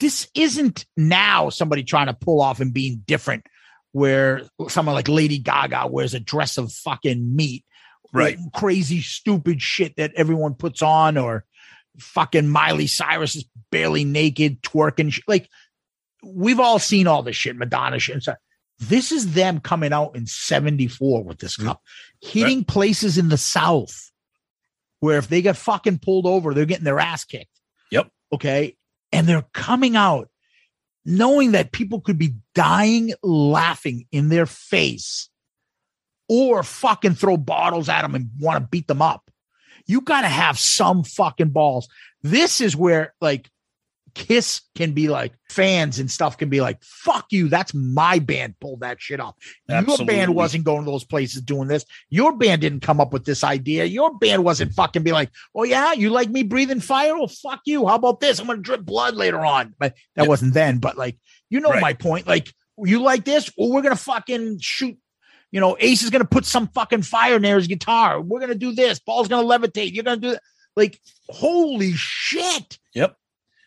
this 0.01 0.29
isn't 0.35 0.85
now 0.97 1.49
somebody 1.49 1.85
trying 1.85 2.09
to 2.09 2.15
pull 2.15 2.41
off 2.41 2.61
and 2.61 2.75
being 2.75 3.03
different 3.07 3.47
where 3.93 4.43
someone 4.69 4.95
like 4.95 5.09
Lady 5.09 5.39
Gaga 5.39 5.87
wears 5.87 6.15
a 6.15 6.21
dress 6.21 6.59
of 6.59 6.73
fucking 6.73 7.37
meat. 7.37 7.65
Right. 8.13 8.37
Crazy 8.53 9.01
stupid 9.01 9.63
shit 9.63 9.97
that 9.97 10.13
everyone 10.17 10.55
puts 10.55 10.83
on 10.83 11.17
or 11.17 11.45
fucking 11.99 12.49
Miley 12.49 12.87
Cyrus 12.87 13.37
is 13.37 13.45
barely 13.71 14.05
naked 14.05 14.63
twerking 14.63 15.13
shit. 15.13 15.25
like 15.29 15.49
we've 16.23 16.61
all 16.61 16.79
seen 16.79 17.07
all 17.07 17.23
this 17.23 17.37
shit 17.37 17.57
Madonna 17.57 17.99
shit 17.99 18.15
and 18.15 18.23
stuff. 18.23 18.39
This 18.79 19.13
is 19.13 19.35
them 19.35 19.61
coming 19.61 19.93
out 19.93 20.17
in 20.17 20.27
74 20.27 21.23
with 21.23 21.39
this 21.39 21.57
cup, 21.57 21.81
mm-hmm. 22.25 22.39
hitting 22.41 22.65
places 22.65 23.17
in 23.17 23.29
the 23.29 23.39
South 23.39 24.12
where 25.03 25.19
if 25.19 25.27
they 25.27 25.43
get 25.43 25.57
fucking 25.57 25.99
pulled 25.99 26.27
over, 26.27 26.55
they're 26.55 26.65
getting 26.65 26.85
their 26.85 27.01
ass 27.01 27.25
kicked. 27.25 27.61
Yep. 27.91 28.09
Okay. 28.33 28.77
And 29.11 29.27
they're 29.27 29.45
coming 29.53 29.97
out 29.97 30.29
knowing 31.05 31.51
that 31.53 31.73
people 31.73 32.01
could 32.01 32.19
be 32.19 32.37
dying 32.55 33.13
laughing 33.21 34.07
in 34.13 34.29
their 34.29 34.47
face 34.47 35.29
or 36.29 36.63
fucking 36.63 37.15
throw 37.15 37.37
bottles 37.37 37.89
at 37.89 38.03
them 38.03 38.15
and 38.15 38.31
want 38.39 38.63
to 38.63 38.69
beat 38.71 38.87
them 38.87 39.03
up. 39.03 39.29
You 39.87 40.03
got 40.03 40.21
to 40.21 40.29
have 40.29 40.57
some 40.57 41.03
fucking 41.03 41.51
balls. 41.51 41.89
This 42.23 42.61
is 42.61 42.77
where 42.77 43.13
like 43.21 43.51
Kiss 44.15 44.61
can 44.75 44.93
be 44.93 45.09
like 45.09 45.33
fans 45.49 45.99
and 45.99 46.11
stuff 46.11 46.37
can 46.37 46.49
be 46.49 46.61
like, 46.61 46.83
fuck 46.83 47.27
you. 47.31 47.49
That's 47.49 47.73
my 47.73 48.19
band 48.19 48.55
pulled 48.61 48.81
that 48.81 49.01
shit 49.01 49.21
off. 49.21 49.35
Your 49.69 50.07
band 50.07 50.35
wasn't 50.35 50.65
going 50.65 50.85
to 50.85 50.91
those 50.91 51.05
places 51.05 51.43
doing 51.43 51.69
this. 51.69 51.85
Your 52.11 52.37
band 52.37 52.61
didn't 52.61 52.81
come 52.81 53.01
up 53.01 53.13
with 53.13 53.25
this 53.25 53.43
idea. 53.45 53.85
Your 53.85 54.17
band 54.19 54.45
wasn't 54.45 54.73
fucking 54.75 55.03
be 55.03 55.13
like, 55.13 55.31
oh 55.55 55.65
yeah, 55.65 55.93
you 55.93 56.11
like 56.11 56.29
me 56.31 56.43
breathing 56.43 56.81
fire? 56.81 57.17
Well, 57.17 57.29
fuck 57.29 57.61
you. 57.65 57.87
How 57.87 57.95
about 57.95 58.21
this? 58.21 58.39
I'm 58.39 58.47
going 58.47 58.59
to 58.59 58.63
drip 58.63 58.83
blood 58.83 59.15
later 59.15 59.45
on. 59.45 59.75
But 59.79 59.95
that 60.17 60.29
wasn't 60.29 60.55
then. 60.55 60.79
But 60.79 60.97
like, 60.97 61.19
you 61.49 61.61
know 61.61 61.71
Right. 61.71 61.81
my 61.83 61.93
point. 61.95 62.27
Like, 62.27 62.53
you 62.79 63.01
like 63.03 63.25
this? 63.25 63.51
Well, 63.57 63.71
we're 63.71 63.83
going 63.83 63.97
to 63.97 64.03
fucking 64.03 64.59
shoot. 64.61 64.97
You 65.51 65.61
know, 65.61 65.77
Ace 65.81 66.03
is 66.03 66.11
going 66.11 66.23
to 66.23 66.29
put 66.29 66.47
some 66.47 66.69
fucking 66.69 67.03
fire 67.03 67.39
near 67.39 67.57
his 67.57 67.67
guitar. 67.67 68.21
We're 68.21 68.41
going 68.41 68.53
to 68.53 68.59
do 68.59 68.75
this. 68.75 68.99
Ball's 69.01 69.29
going 69.29 69.47
to 69.47 69.69
levitate. 69.69 69.93
You're 69.93 70.05
going 70.05 70.21
to 70.21 70.27
do 70.29 70.33
that. 70.33 70.43
Like, 70.77 70.99
holy 71.29 71.93
shit. 71.93 72.79
Yep. 72.95 73.15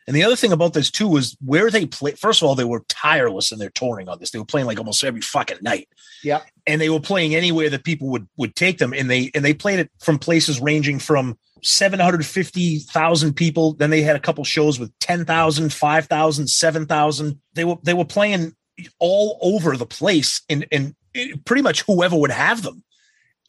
And 0.07 0.15
the 0.15 0.23
other 0.23 0.35
thing 0.35 0.51
about 0.51 0.73
this 0.73 0.91
too 0.91 1.07
was 1.07 1.35
where 1.43 1.71
they 1.71 1.85
play. 1.85 2.11
First 2.11 2.41
of 2.41 2.47
all, 2.47 2.55
they 2.55 2.63
were 2.63 2.83
tireless 2.89 3.51
in 3.51 3.57
their 3.59 3.71
touring 3.71 4.07
on 4.07 4.19
this. 4.19 4.31
They 4.31 4.39
were 4.39 4.45
playing 4.45 4.67
like 4.67 4.77
almost 4.77 5.03
every 5.03 5.21
fucking 5.21 5.57
night. 5.61 5.89
Yeah. 6.23 6.41
and 6.65 6.81
they 6.81 6.89
were 6.89 6.99
playing 6.99 7.35
anywhere 7.35 7.69
that 7.69 7.83
people 7.83 8.07
would 8.09 8.27
would 8.37 8.55
take 8.55 8.77
them 8.79 8.93
and 8.93 9.09
they 9.09 9.29
and 9.35 9.45
they 9.45 9.53
played 9.53 9.79
it 9.79 9.91
from 9.99 10.17
places 10.17 10.59
ranging 10.59 10.97
from 10.99 11.37
750,000 11.61 13.33
people 13.35 13.73
then 13.73 13.89
they 13.89 14.01
had 14.01 14.15
a 14.15 14.19
couple 14.19 14.43
shows 14.43 14.79
with 14.79 14.97
10,000 14.99 15.73
5,000 15.73 16.47
7,000 16.47 17.41
they 17.53 17.63
were 17.63 17.75
they 17.83 17.93
were 17.93 18.05
playing 18.05 18.53
all 18.99 19.37
over 19.41 19.77
the 19.77 19.85
place 19.85 20.41
and 20.49 20.65
and 20.71 20.95
pretty 21.45 21.61
much 21.61 21.83
whoever 21.83 22.15
would 22.17 22.31
have 22.31 22.63
them 22.63 22.83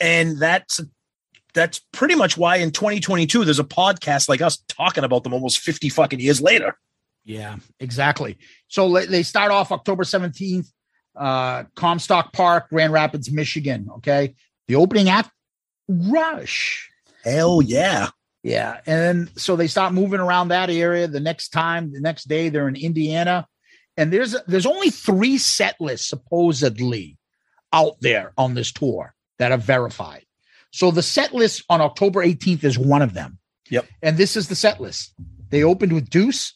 and 0.01 0.39
that's 0.39 0.81
that's 1.57 1.81
pretty 1.93 2.15
much 2.15 2.37
why 2.37 2.57
in 2.57 2.71
2022 2.71 3.45
there's 3.45 3.59
a 3.59 3.65
podcast 3.65 4.29
like 4.29 4.43
us 4.43 4.59
talking 4.69 5.03
about 5.03 5.25
them 5.25 5.33
almost 5.33 5.59
50 5.59 5.89
fucking 5.89 6.21
years 6.21 6.41
later 6.41 6.79
Yeah, 7.25 7.57
exactly. 7.81 8.39
So 8.69 9.01
they 9.05 9.25
start 9.25 9.51
off 9.51 9.73
October 9.73 10.05
17th, 10.05 10.71
uh, 11.17 11.65
Comstock 11.75 12.33
Park, 12.33 12.69
Grand 12.69 12.93
Rapids, 12.93 13.33
Michigan. 13.33 13.89
Okay. 13.97 14.37
The 14.69 14.77
opening 14.77 15.09
act, 15.09 15.31
Rush. 15.89 16.89
hell 17.25 17.63
yeah 17.63 18.11
Yeah, 18.43 18.79
and 18.87 19.01
then 19.01 19.31
so 19.37 19.57
they 19.57 19.67
start 19.67 19.93
moving 19.93 20.21
around 20.21 20.49
that 20.49 20.71
area. 20.71 21.09
The 21.09 21.19
next 21.21 21.49
time, 21.49 21.93
the 21.93 22.01
next 22.01 22.29
day, 22.29 22.49
they're 22.49 22.69
in 22.69 22.77
Indiana, 22.77 23.47
and 23.97 24.13
there's 24.13 24.37
there's 24.47 24.67
only 24.67 24.91
three 24.91 25.39
set 25.39 25.81
lists 25.81 26.09
supposedly 26.09 27.17
out 27.73 27.97
there 28.01 28.33
on 28.37 28.55
this 28.55 28.71
tour 28.73 29.15
that 29.39 29.53
are 29.53 29.59
verified. 29.59 30.26
So 30.77 30.91
the 30.91 31.03
set 31.03 31.33
list 31.33 31.65
on 31.71 31.81
October 31.81 32.23
18th 32.23 32.63
is 32.63 32.79
one 32.79 33.01
of 33.01 33.15
them. 33.15 33.39
Yep. 33.71 33.87
And 34.03 34.19
this 34.19 34.37
is 34.37 34.49
the 34.49 34.55
set 34.55 34.79
list. 34.79 35.15
They 35.49 35.63
opened 35.63 35.95
with 35.95 36.11
Deuce, 36.11 36.53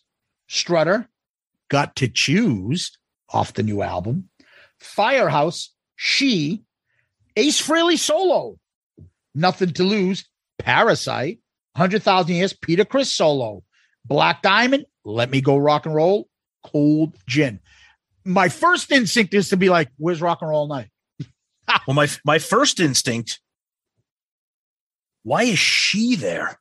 Strutter, 0.47 1.09
Got 1.70 1.97
to 1.97 2.06
Choose 2.06 2.98
off 3.30 3.55
the 3.55 3.62
new 3.62 3.80
album, 3.80 4.28
Firehouse, 4.78 5.70
She, 5.97 6.64
Ace 7.34 7.66
Frehley 7.66 7.98
solo, 7.98 8.59
Nothing 9.34 9.72
to 9.72 9.84
Lose, 9.84 10.28
Parasite, 10.59 11.38
100,000 11.76 12.34
Years, 12.34 12.52
Peter 12.52 12.84
Criss 12.84 13.10
solo, 13.10 13.62
Black 14.05 14.42
Diamond, 14.42 14.84
Let 15.02 15.30
Me 15.30 15.40
Go 15.40 15.56
Rock 15.56 15.86
and 15.86 15.94
Roll, 15.94 16.28
Cold 16.62 17.16
Gin. 17.26 17.59
My 18.26 18.51
first 18.51 18.92
instinct 18.92 19.32
is 19.32 19.48
to 19.48 19.56
be 19.56 19.70
like, 19.70 19.88
where's 19.97 20.20
rock 20.20 20.42
and 20.42 20.51
roll 20.51 20.68
night? 20.68 20.90
well, 21.86 21.94
my 21.94 22.06
my 22.22 22.38
first 22.38 22.80
instinct, 22.80 23.40
why 25.22 25.44
is 25.44 25.59
she 25.59 26.16
there? 26.16 26.59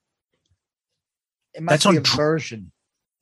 It 1.53 1.63
That's 1.65 1.85
on 1.85 2.01
version. 2.03 2.71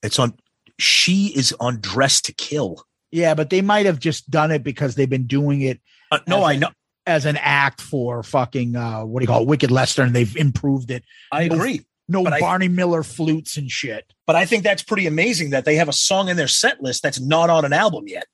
It's 0.04 0.20
on. 0.20 0.34
She 0.80 1.28
is 1.28 1.56
on 1.60 1.80
Dress 1.80 2.22
to 2.22 2.34
Kill. 2.34 2.84
Yeah, 3.12 3.34
but 3.36 3.50
they 3.50 3.62
might 3.62 3.86
have 3.86 4.00
just 4.00 4.30
done 4.30 4.52
it 4.52 4.64
because 4.64 4.96
they've 4.96 5.10
been 5.10 5.28
doing 5.28 5.62
it. 5.62 5.80
Uh, 6.12 6.20
no, 6.28 6.44
I 6.44 6.56
know 6.58 6.70
as 7.06 7.26
an 7.26 7.38
act 7.38 7.82
for 7.82 8.22
fucking 8.22 8.76
uh, 8.76 9.06
what 9.06 9.22
do 9.22 9.24
you 9.24 9.28
call 9.28 9.42
it, 9.42 9.48
Wicked 9.48 9.72
Lester, 9.72 10.04
and 10.04 10.14
they've 10.14 10.36
improved 10.36 10.92
it. 10.92 11.04
I 11.32 11.44
agree. 11.44 11.86
No 12.10 12.24
but 12.24 12.40
Barney 12.40 12.66
I, 12.66 12.70
Miller 12.70 13.04
flutes 13.04 13.58
and 13.58 13.72
shit. 13.72 14.14
But 14.26 14.36
I 14.36 14.46
think 14.46 14.64
that's 14.64 14.84
pretty 14.84 15.08
amazing 15.08 15.50
that 15.52 15.66
they 15.66 15.76
have 15.76 15.90
a 15.90 15.94
song 15.94 16.30
in 16.30 16.38
their 16.38 16.48
set 16.48 16.82
list 16.82 17.04
that's 17.04 17.20
not 17.20 17.50
on 17.50 17.66
an 17.66 17.74
album 17.74 18.08
yet. 18.08 18.28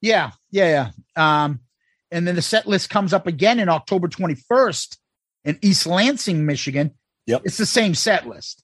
Yeah, 0.00 0.32
yeah, 0.50 0.90
yeah. 1.16 1.44
Um, 1.44 1.60
and 2.10 2.26
then 2.26 2.34
the 2.34 2.42
set 2.42 2.66
list 2.66 2.90
comes 2.90 3.12
up 3.12 3.26
again 3.26 3.60
in 3.60 3.68
October 3.68 4.08
21st 4.08 4.96
in 5.44 5.58
East 5.62 5.86
Lansing, 5.86 6.46
Michigan. 6.46 6.92
Yep. 7.26 7.42
It's 7.44 7.56
the 7.56 7.66
same 7.66 7.94
set 7.94 8.26
list. 8.26 8.62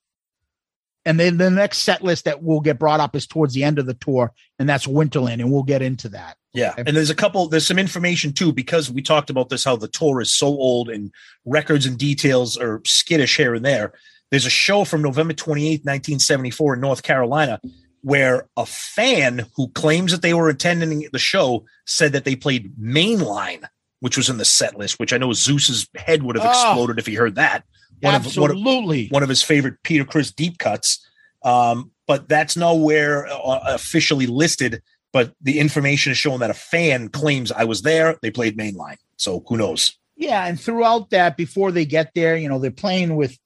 And 1.05 1.19
then 1.19 1.39
the 1.39 1.51
next 1.51 1.79
set 1.79 2.03
list 2.03 2.27
that 2.27 2.43
will 2.43 2.61
get 2.61 2.79
brought 2.79 3.01
up 3.01 3.17
is 3.17 3.27
towards 3.27 3.55
the 3.55 3.65
end 3.65 3.79
of 3.79 3.87
the 3.87 3.95
tour, 3.95 4.33
and 4.59 4.69
that's 4.69 4.87
Winterland, 4.87 5.41
and 5.41 5.51
we'll 5.51 5.63
get 5.63 5.81
into 5.81 6.11
that. 6.11 6.37
Yeah. 6.53 6.75
And 6.77 6.97
there's 6.97 7.09
a 7.09 7.15
couple, 7.15 7.49
there's 7.49 7.67
some 7.67 7.79
information 7.79 8.33
too, 8.33 8.53
because 8.53 8.91
we 8.91 9.01
talked 9.01 9.31
about 9.31 9.49
this, 9.49 9.65
how 9.65 9.77
the 9.77 9.89
tour 9.89 10.21
is 10.21 10.35
so 10.35 10.49
old 10.49 10.91
and 10.91 11.13
records 11.45 11.87
and 11.87 11.97
details 11.97 12.57
are 12.57 12.83
skittish 12.85 13.37
here 13.37 13.55
and 13.55 13.65
there. 13.65 13.93
There's 14.31 14.45
a 14.45 14.51
show 14.51 14.85
from 14.85 15.03
November 15.03 15.35
28th, 15.35 15.85
1974 15.85 16.75
in 16.75 16.81
North 16.81 17.03
Carolina 17.03 17.61
where 18.03 18.49
a 18.57 18.67
fan 18.67 19.47
who 19.57 19.69
claims 19.69 20.13
that 20.13 20.23
they 20.23 20.35
were 20.35 20.49
attending 20.49 21.09
the 21.13 21.19
show 21.19 21.65
said 21.87 22.13
that 22.13 22.25
they 22.25 22.37
played 22.37 22.77
mainline, 22.77 23.65
which 24.01 24.17
was 24.17 24.29
in 24.29 24.39
the 24.39 24.45
set 24.45 24.77
list, 24.77 24.99
which 24.99 25.13
I 25.13 25.19
know 25.19 25.33
Zeus's 25.33 25.89
head 25.97 26.23
would 26.23 26.37
have 26.37 26.47
oh, 26.47 26.51
exploded 26.51 26.99
if 26.99 27.07
he 27.07 27.15
heard 27.15 27.35
that. 27.37 27.65
One 28.01 28.15
absolutely. 28.15 28.57
Of, 28.57 28.65
one, 28.65 28.97
of, 29.07 29.11
one 29.13 29.23
of 29.23 29.29
his 29.29 29.43
favorite 29.43 29.75
Peter 29.83 30.05
Criss 30.05 30.33
deep 30.33 30.59
cuts. 30.59 31.05
Um, 31.43 31.91
but 32.07 32.29
that's 32.29 32.57
nowhere 32.57 33.27
uh, 33.27 33.61
officially 33.67 34.27
listed. 34.27 34.83
But 35.13 35.33
the 35.41 35.59
information 35.59 36.13
is 36.13 36.19
showing 36.19 36.41
that 36.41 36.51
a 36.51 36.55
fan 36.55 37.09
claims 37.09 37.51
I 37.51 37.65
was 37.65 37.83
there. 37.83 38.17
They 38.23 38.31
played 38.31 38.57
mainline. 38.57 38.97
So 39.17 39.43
who 39.49 39.57
knows? 39.57 39.97
Yeah. 40.17 40.47
And 40.47 40.61
throughout 40.61 41.11
that, 41.11 41.37
before 41.37 41.73
they 41.73 41.85
get 41.85 42.13
there, 42.15 42.37
you 42.37 42.49
know, 42.49 42.59
they're 42.59 42.71
playing 42.71 43.17
with 43.17 43.37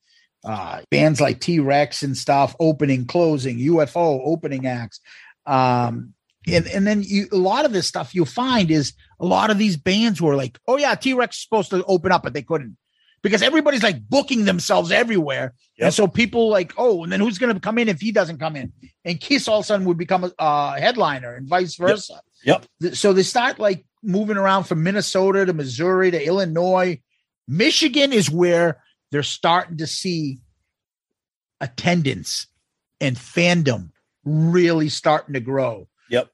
uh, 0.45 0.83
bands 0.91 1.21
like 1.21 1.41
T 1.41 1.61
Rex 1.61 2.03
and 2.03 2.17
stuff, 2.17 2.55
opening, 2.59 3.07
closing, 3.07 3.59
UFO, 3.59 4.21
opening 4.25 4.67
acts. 4.67 5.01
Um, 5.47 6.15
and, 6.47 6.67
and 6.69 6.87
then 6.87 7.03
you, 7.03 7.29
a 7.33 7.37
lot 7.37 7.65
of 7.65 7.73
this 7.73 7.87
stuff 7.87 8.15
you'll 8.15 8.27
find 8.27 8.71
is 8.71 8.93
a 9.21 9.27
lot 9.27 9.51
of 9.51 9.59
these 9.59 9.77
bands 9.77 10.21
were 10.21 10.35
like, 10.35 10.59
oh, 10.67 10.77
yeah, 10.77 10.95
T 10.95 11.15
Rex 11.15 11.37
is 11.37 11.43
supposed 11.43 11.71
to 11.71 11.85
open 11.85 12.13
up, 12.13 12.23
but 12.23 12.35
they 12.35 12.43
couldn't 12.43 12.77
because 13.23 13.43
everybody's 13.43 13.83
like 13.83 14.09
booking 14.09 14.45
themselves 14.45 14.91
everywhere. 14.91 15.55
Yep. 15.79 15.87
And 15.87 15.95
so 15.95 16.07
people 16.09 16.49
like, 16.49 16.73
oh, 16.77 17.05
and 17.05 17.13
then 17.13 17.21
who's 17.21 17.39
going 17.39 17.55
to 17.55 17.61
come 17.61 17.79
in 17.79 17.89
if 17.89 18.01
he 18.01 18.13
doesn't 18.13 18.39
come 18.39 18.57
in? 18.57 18.73
And 19.05 19.21
Kiss 19.21 19.49
all 19.49 19.61
of 19.61 19.65
a 19.65 19.67
sudden 19.67 19.87
would 19.87 19.99
become 19.99 20.25
a, 20.25 20.33
a 20.39 20.81
headliner 20.81 21.35
and 21.35 21.49
vice 21.49 21.77
versa. 21.77 22.21
Yep. 22.45 22.67
yep. 22.81 22.95
So 22.95 23.13
they 23.13 23.23
start 23.23 23.59
like 23.59 23.85
moving 24.03 24.37
around 24.37 24.65
from 24.65 24.83
Minnesota 24.83 25.47
to 25.47 25.53
Missouri 25.53 26.11
to 26.11 26.27
Illinois. 26.27 27.01
Michigan 27.47 28.13
is 28.13 28.29
where 28.29 28.83
they're 29.11 29.23
starting 29.23 29.79
to 29.79 29.87
see 29.87 30.41
attendance 31.61 32.49
and 33.01 33.17
fandom 33.17 33.91
really 34.25 34.89
starting 34.89 35.35
to 35.35 35.41
grow. 35.41 35.87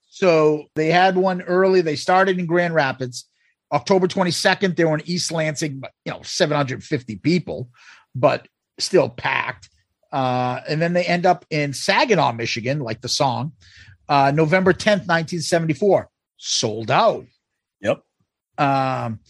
So 0.08 0.64
they 0.74 0.88
had 0.88 1.16
one 1.16 1.42
early. 1.42 1.80
They 1.80 1.96
started 1.96 2.38
in 2.38 2.46
Grand 2.46 2.74
Rapids. 2.74 3.28
October 3.72 4.08
22nd, 4.08 4.76
they 4.76 4.84
were 4.84 4.96
in 4.96 5.08
East 5.08 5.30
Lansing, 5.30 5.82
you 6.04 6.12
know, 6.12 6.22
750 6.22 7.16
people, 7.16 7.68
but 8.14 8.48
still 8.78 9.08
packed. 9.10 9.68
Uh, 10.10 10.60
and 10.66 10.80
then 10.80 10.94
they 10.94 11.04
end 11.04 11.26
up 11.26 11.44
in 11.50 11.74
Saginaw, 11.74 12.32
Michigan, 12.32 12.80
like 12.80 13.02
the 13.02 13.08
song. 13.08 13.52
Uh, 14.08 14.32
November 14.34 14.72
10th, 14.72 15.06
1974, 15.06 16.08
sold 16.38 16.90
out. 16.90 17.26
Yep. 17.82 18.02
Um, 18.56 19.20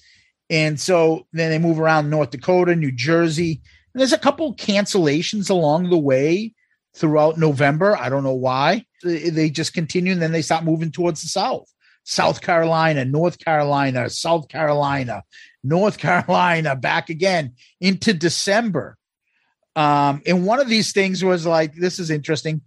and 0.49 0.79
so 0.79 1.27
then 1.33 1.51
they 1.51 1.59
move 1.59 1.81
around 1.81 2.09
North 2.09 2.31
Dakota, 2.31 2.77
New 2.77 2.93
Jersey. 2.93 3.61
And 3.93 4.01
there's 4.01 4.13
a 4.13 4.19
couple 4.19 4.55
cancellations 4.55 5.51
along 5.51 5.91
the 5.91 5.99
way 5.99 6.55
throughout 6.99 7.39
November. 7.39 7.97
I 7.97 8.09
don't 8.09 8.25
know 8.25 8.35
why. 8.35 8.85
They 9.03 9.51
just 9.51 9.73
continue 9.73 10.13
and 10.13 10.23
then 10.23 10.33
they 10.33 10.43
start 10.43 10.65
moving 10.65 10.91
towards 10.91 11.23
the 11.23 11.29
south. 11.29 11.73
South 12.05 12.41
Carolina, 12.41 13.05
North 13.05 13.39
Carolina, 13.39 14.09
South 14.09 14.49
Carolina, 14.49 15.23
North 15.63 15.99
Carolina, 15.99 16.75
back 16.75 17.11
again 17.11 17.55
into 17.81 18.15
December. 18.15 18.97
Um, 19.77 20.23
and 20.27 20.47
one 20.47 20.59
of 20.59 20.69
these 20.69 20.93
things 20.93 21.23
was 21.23 21.47
like, 21.47 21.75
this 21.75 21.99
is 21.99 22.11
interesting. 22.11 22.63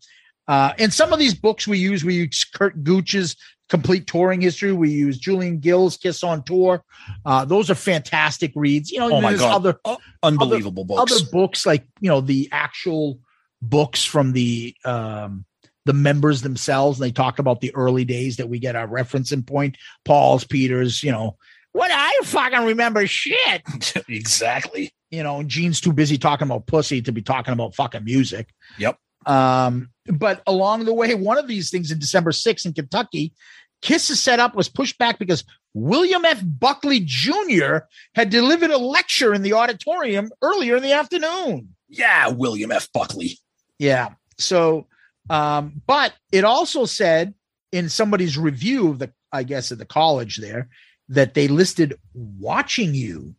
Uh, 0.47 0.73
in 0.77 0.91
some 0.91 1.11
of 1.11 1.19
these 1.19 1.33
books 1.33 1.67
we 1.67 1.77
use, 1.77 2.03
we 2.03 2.15
use 2.15 2.45
Curt 2.45 2.83
Gooch's 2.83 3.35
complete 3.69 4.05
touring 4.05 4.41
history. 4.41 4.73
We 4.73 4.91
use 4.91 5.17
Julian 5.17 5.59
Gill's 5.59 5.97
Kiss 5.97 6.23
on 6.23 6.43
Tour. 6.43 6.83
Uh, 7.25 7.45
those 7.45 7.69
are 7.69 7.75
fantastic 7.75 8.51
reads. 8.53 8.91
You 8.91 8.99
know, 8.99 9.13
oh 9.13 9.21
my 9.21 9.35
God. 9.35 9.55
other 9.55 9.79
oh, 9.85 9.97
unbelievable 10.21 10.83
other, 10.83 11.05
books. 11.05 11.21
Other 11.21 11.31
books 11.31 11.65
like 11.65 11.85
you 11.99 12.09
know 12.09 12.21
the 12.21 12.49
actual 12.51 13.19
books 13.61 14.03
from 14.03 14.33
the 14.33 14.75
um, 14.85 15.45
the 15.85 15.93
members 15.93 16.41
themselves. 16.41 16.99
And 16.99 17.07
they 17.07 17.11
talk 17.11 17.39
about 17.39 17.61
the 17.61 17.73
early 17.75 18.05
days 18.05 18.37
that 18.37 18.49
we 18.49 18.59
get 18.59 18.75
our 18.75 18.87
referencing 18.87 19.45
point. 19.45 19.77
Paul's, 20.05 20.43
Peters, 20.43 21.03
you 21.03 21.11
know, 21.11 21.37
what 21.73 21.91
I 21.93 22.19
fucking 22.23 22.65
remember 22.65 23.07
shit. 23.07 23.61
exactly. 24.07 24.91
You 25.09 25.23
know, 25.23 25.43
Gene's 25.43 25.81
too 25.81 25.93
busy 25.93 26.17
talking 26.17 26.47
about 26.47 26.67
pussy 26.67 27.01
to 27.01 27.11
be 27.11 27.21
talking 27.21 27.53
about 27.53 27.75
fucking 27.75 28.03
music. 28.03 28.49
Yep. 28.77 28.97
Um, 29.25 29.89
but 30.05 30.41
along 30.47 30.85
the 30.85 30.93
way, 30.93 31.13
one 31.15 31.37
of 31.37 31.47
these 31.47 31.69
things 31.69 31.91
in 31.91 31.99
December 31.99 32.31
6th 32.31 32.65
in 32.65 32.73
Kentucky, 32.73 33.33
Kiss's 33.81 34.21
setup 34.21 34.55
was 34.55 34.69
pushed 34.69 34.97
back 34.97 35.19
because 35.19 35.43
William 35.73 36.25
F. 36.25 36.41
Buckley 36.43 37.01
Jr. 37.03 37.79
had 38.15 38.29
delivered 38.29 38.71
a 38.71 38.77
lecture 38.77 39.33
in 39.33 39.41
the 39.41 39.53
auditorium 39.53 40.31
earlier 40.41 40.75
in 40.75 40.83
the 40.83 40.93
afternoon. 40.93 41.75
Yeah, 41.87 42.29
William 42.29 42.71
F. 42.71 42.91
Buckley. 42.93 43.37
Yeah. 43.81 44.09
So, 44.37 44.85
um, 45.29 45.81
but 45.87 46.13
it 46.31 46.43
also 46.43 46.85
said 46.85 47.33
in 47.71 47.89
somebody's 47.89 48.37
review 48.37 48.89
of 48.89 48.99
the, 48.99 49.11
I 49.31 49.41
guess, 49.41 49.71
of 49.71 49.79
the 49.79 49.85
college 49.85 50.37
there, 50.37 50.69
that 51.09 51.33
they 51.33 51.47
listed 51.47 51.95
watching 52.13 52.93
you 52.93 53.33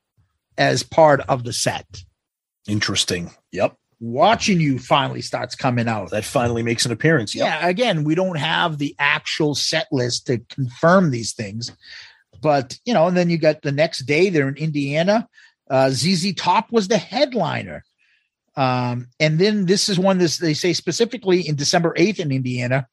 as 0.59 0.83
part 0.83 1.21
of 1.29 1.45
the 1.45 1.53
set. 1.53 1.87
Interesting. 2.67 3.31
Yep 3.53 3.77
watching 4.03 4.61
you 4.61 4.81
finally 4.81 5.23
starts 5.23 5.55
coming 5.55 5.87
out. 5.87 6.11
That 6.11 6.25
finally 6.25 6.65
makes 6.65 6.85
an 6.85 6.91
appearance. 6.91 7.37
Yep. 7.37 7.47
Yeah. 7.47 7.69
Again, 7.69 8.03
we 8.03 8.17
don't 8.17 8.37
have 8.37 8.79
the 8.79 8.97
actual 8.99 9.55
set 9.55 9.87
list 9.93 10.27
to 10.27 10.39
confirm 10.51 11.13
these 11.13 11.33
things, 11.33 11.71
but 12.43 12.77
you 12.85 12.93
know, 12.93 13.07
and 13.07 13.17
then 13.17 13.31
you 13.31 13.39
got 13.39 13.63
the 13.63 13.71
next 13.71 14.01
day 14.01 14.29
they're 14.29 14.49
in 14.49 14.57
Indiana. 14.57 15.29
Uh, 15.71 15.91
ZZ 15.91 16.35
Top 16.35 16.73
was 16.73 16.89
the 16.89 16.99
headliner. 16.99 17.85
Um, 18.57 19.09
and 19.19 19.39
then 19.39 19.67
this 19.67 19.89
is 19.89 19.99
one 19.99 20.19
that 20.19 20.39
they 20.41 20.55
say 20.55 20.73
specifically 20.73 21.47
in 21.47 21.57
December 21.57 21.95
8th 21.97 22.21
in 22.21 22.33
Indiana. 22.33 22.87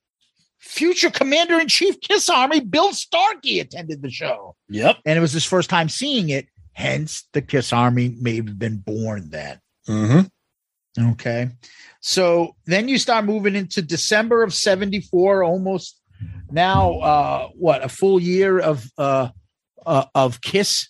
Future 0.59 1.09
Commander 1.09 1.59
in 1.59 1.67
Chief 1.67 1.99
Kiss 2.01 2.29
Army 2.29 2.59
Bill 2.59 2.93
Starkey 2.93 3.59
attended 3.59 4.01
the 4.01 4.09
show. 4.09 4.55
Yep. 4.69 4.97
And 5.05 5.17
it 5.17 5.21
was 5.21 5.31
his 5.31 5.45
first 5.45 5.69
time 5.69 5.89
seeing 5.89 6.29
it. 6.29 6.47
Hence, 6.73 7.27
the 7.33 7.41
Kiss 7.41 7.73
Army 7.73 8.15
may 8.19 8.37
have 8.37 8.59
been 8.59 8.77
born 8.77 9.29
then. 9.29 9.59
Mm-hmm. 9.87 11.11
Okay. 11.11 11.49
So 12.01 12.55
then 12.65 12.87
you 12.87 12.97
start 12.97 13.25
moving 13.25 13.55
into 13.55 13.81
December 13.81 14.43
of 14.43 14.53
74, 14.53 15.43
almost 15.43 15.99
now, 16.51 16.99
uh, 16.99 17.47
what, 17.49 17.83
a 17.83 17.89
full 17.89 18.19
year 18.19 18.59
of, 18.59 18.89
uh, 18.97 19.29
uh, 19.85 20.05
of 20.15 20.41
Kiss 20.41 20.89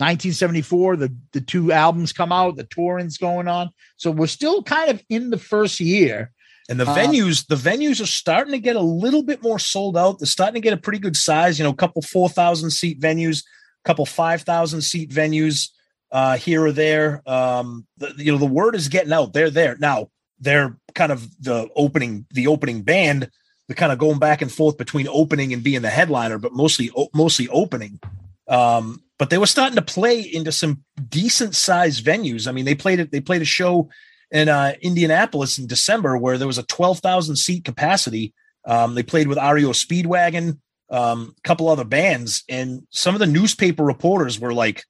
1974, 0.00 0.96
the, 0.96 1.14
the 1.32 1.40
two 1.40 1.72
albums 1.72 2.12
come 2.12 2.32
out, 2.32 2.56
the 2.56 2.64
touring's 2.64 3.18
going 3.18 3.48
on. 3.48 3.70
So 3.96 4.10
we're 4.10 4.26
still 4.26 4.62
kind 4.62 4.90
of 4.90 5.02
in 5.08 5.30
the 5.30 5.38
first 5.38 5.78
year. 5.78 6.32
And 6.68 6.78
the 6.78 6.88
uh, 6.88 6.96
venues, 6.96 7.46
the 7.46 7.56
venues 7.56 8.00
are 8.00 8.06
starting 8.06 8.52
to 8.52 8.58
get 8.58 8.76
a 8.76 8.80
little 8.80 9.22
bit 9.22 9.42
more 9.42 9.58
sold 9.58 9.96
out. 9.96 10.18
They're 10.18 10.26
starting 10.26 10.54
to 10.54 10.60
get 10.60 10.72
a 10.72 10.80
pretty 10.80 11.00
good 11.00 11.16
size, 11.16 11.58
you 11.58 11.64
know, 11.64 11.72
a 11.72 11.76
couple 11.76 12.00
4,000 12.00 12.70
seat 12.70 13.00
venues, 13.00 13.44
a 13.84 13.88
couple 13.88 14.06
5,000 14.06 14.80
seat 14.80 15.10
venues 15.10 15.70
uh, 16.12 16.36
here 16.36 16.64
or 16.64 16.72
there. 16.72 17.22
Um, 17.26 17.86
the, 17.98 18.14
you 18.16 18.32
know, 18.32 18.38
the 18.38 18.46
word 18.46 18.76
is 18.76 18.88
getting 18.88 19.12
out. 19.12 19.32
They're 19.32 19.50
there. 19.50 19.76
Now, 19.78 20.10
they're 20.38 20.78
kind 20.94 21.12
of 21.12 21.28
the 21.42 21.68
opening, 21.76 22.26
the 22.30 22.46
opening 22.46 22.82
band, 22.82 23.30
the 23.68 23.74
kind 23.74 23.92
of 23.92 23.98
going 23.98 24.18
back 24.18 24.40
and 24.42 24.50
forth 24.50 24.78
between 24.78 25.08
opening 25.08 25.52
and 25.52 25.62
being 25.62 25.82
the 25.82 25.90
headliner, 25.90 26.38
but 26.38 26.52
mostly, 26.52 26.90
mostly 27.14 27.48
opening. 27.48 28.00
Um, 28.48 29.02
but 29.20 29.28
they 29.28 29.36
were 29.36 29.46
starting 29.46 29.76
to 29.76 29.82
play 29.82 30.18
into 30.18 30.50
some 30.50 30.82
decent 31.10 31.54
sized 31.54 32.02
venues. 32.02 32.48
I 32.48 32.52
mean, 32.52 32.64
they 32.64 32.74
played 32.74 33.00
it. 33.00 33.12
They 33.12 33.20
played 33.20 33.42
a 33.42 33.44
show 33.44 33.90
in 34.30 34.48
uh, 34.48 34.72
Indianapolis 34.80 35.58
in 35.58 35.66
December 35.66 36.16
where 36.16 36.38
there 36.38 36.46
was 36.46 36.56
a 36.56 36.62
twelve 36.62 37.00
thousand 37.00 37.36
seat 37.36 37.66
capacity. 37.66 38.32
Um, 38.64 38.94
they 38.94 39.02
played 39.02 39.28
with 39.28 39.36
REO 39.36 39.72
Speedwagon, 39.72 40.58
um, 40.88 41.34
a 41.36 41.40
couple 41.42 41.68
other 41.68 41.84
bands, 41.84 42.44
and 42.48 42.86
some 42.88 43.14
of 43.14 43.18
the 43.18 43.26
newspaper 43.26 43.84
reporters 43.84 44.40
were 44.40 44.54
like, 44.54 44.84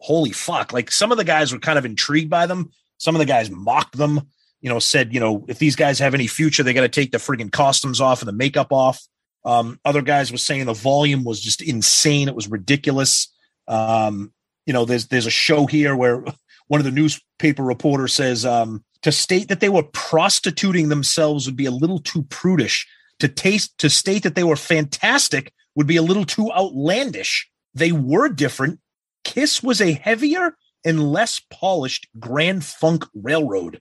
"Holy 0.00 0.32
fuck!" 0.32 0.72
Like 0.72 0.90
some 0.90 1.12
of 1.12 1.16
the 1.16 1.24
guys 1.24 1.52
were 1.52 1.60
kind 1.60 1.78
of 1.78 1.84
intrigued 1.84 2.28
by 2.28 2.46
them. 2.46 2.72
Some 2.98 3.14
of 3.14 3.20
the 3.20 3.24
guys 3.24 3.50
mocked 3.50 3.96
them. 3.96 4.20
You 4.62 4.68
know, 4.68 4.80
said, 4.80 5.14
you 5.14 5.20
know, 5.20 5.44
if 5.46 5.60
these 5.60 5.76
guys 5.76 6.00
have 6.00 6.12
any 6.12 6.26
future, 6.26 6.64
they 6.64 6.72
got 6.72 6.80
to 6.80 6.88
take 6.88 7.12
the 7.12 7.18
friggin' 7.18 7.52
costumes 7.52 8.00
off 8.00 8.20
and 8.20 8.28
the 8.28 8.32
makeup 8.32 8.72
off. 8.72 9.00
Um, 9.44 9.78
other 9.84 10.02
guys 10.02 10.32
were 10.32 10.38
saying 10.38 10.66
the 10.66 10.74
volume 10.74 11.22
was 11.22 11.40
just 11.40 11.62
insane. 11.62 12.26
It 12.26 12.34
was 12.34 12.48
ridiculous. 12.48 13.28
Um, 13.68 14.32
you 14.66 14.72
know, 14.72 14.84
there's 14.84 15.06
there's 15.08 15.26
a 15.26 15.30
show 15.30 15.66
here 15.66 15.96
where 15.96 16.24
one 16.68 16.80
of 16.80 16.84
the 16.84 16.90
newspaper 16.90 17.62
reporters 17.62 18.12
says 18.12 18.44
um, 18.44 18.84
to 19.02 19.12
state 19.12 19.48
that 19.48 19.60
they 19.60 19.68
were 19.68 19.82
prostituting 19.82 20.88
themselves 20.88 21.46
would 21.46 21.56
be 21.56 21.66
a 21.66 21.70
little 21.70 22.00
too 22.00 22.22
prudish. 22.24 22.86
To 23.20 23.28
taste 23.28 23.78
to 23.78 23.88
state 23.88 24.24
that 24.24 24.34
they 24.34 24.44
were 24.44 24.56
fantastic 24.56 25.52
would 25.74 25.86
be 25.86 25.96
a 25.96 26.02
little 26.02 26.24
too 26.24 26.52
outlandish. 26.52 27.48
They 27.72 27.92
were 27.92 28.28
different. 28.28 28.80
Kiss 29.24 29.62
was 29.62 29.80
a 29.80 29.92
heavier 29.92 30.56
and 30.84 31.12
less 31.12 31.40
polished 31.50 32.08
Grand 32.18 32.64
Funk 32.64 33.04
Railroad. 33.14 33.80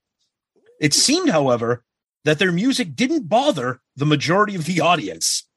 It 0.80 0.94
seemed, 0.94 1.30
however, 1.30 1.84
that 2.24 2.40
their 2.40 2.52
music 2.52 2.95
didn't 2.95 3.30
bother 3.30 3.82
the 3.95 4.06
majority 4.06 4.56
of 4.56 4.66
the 4.66 4.82
audience. 4.82 5.48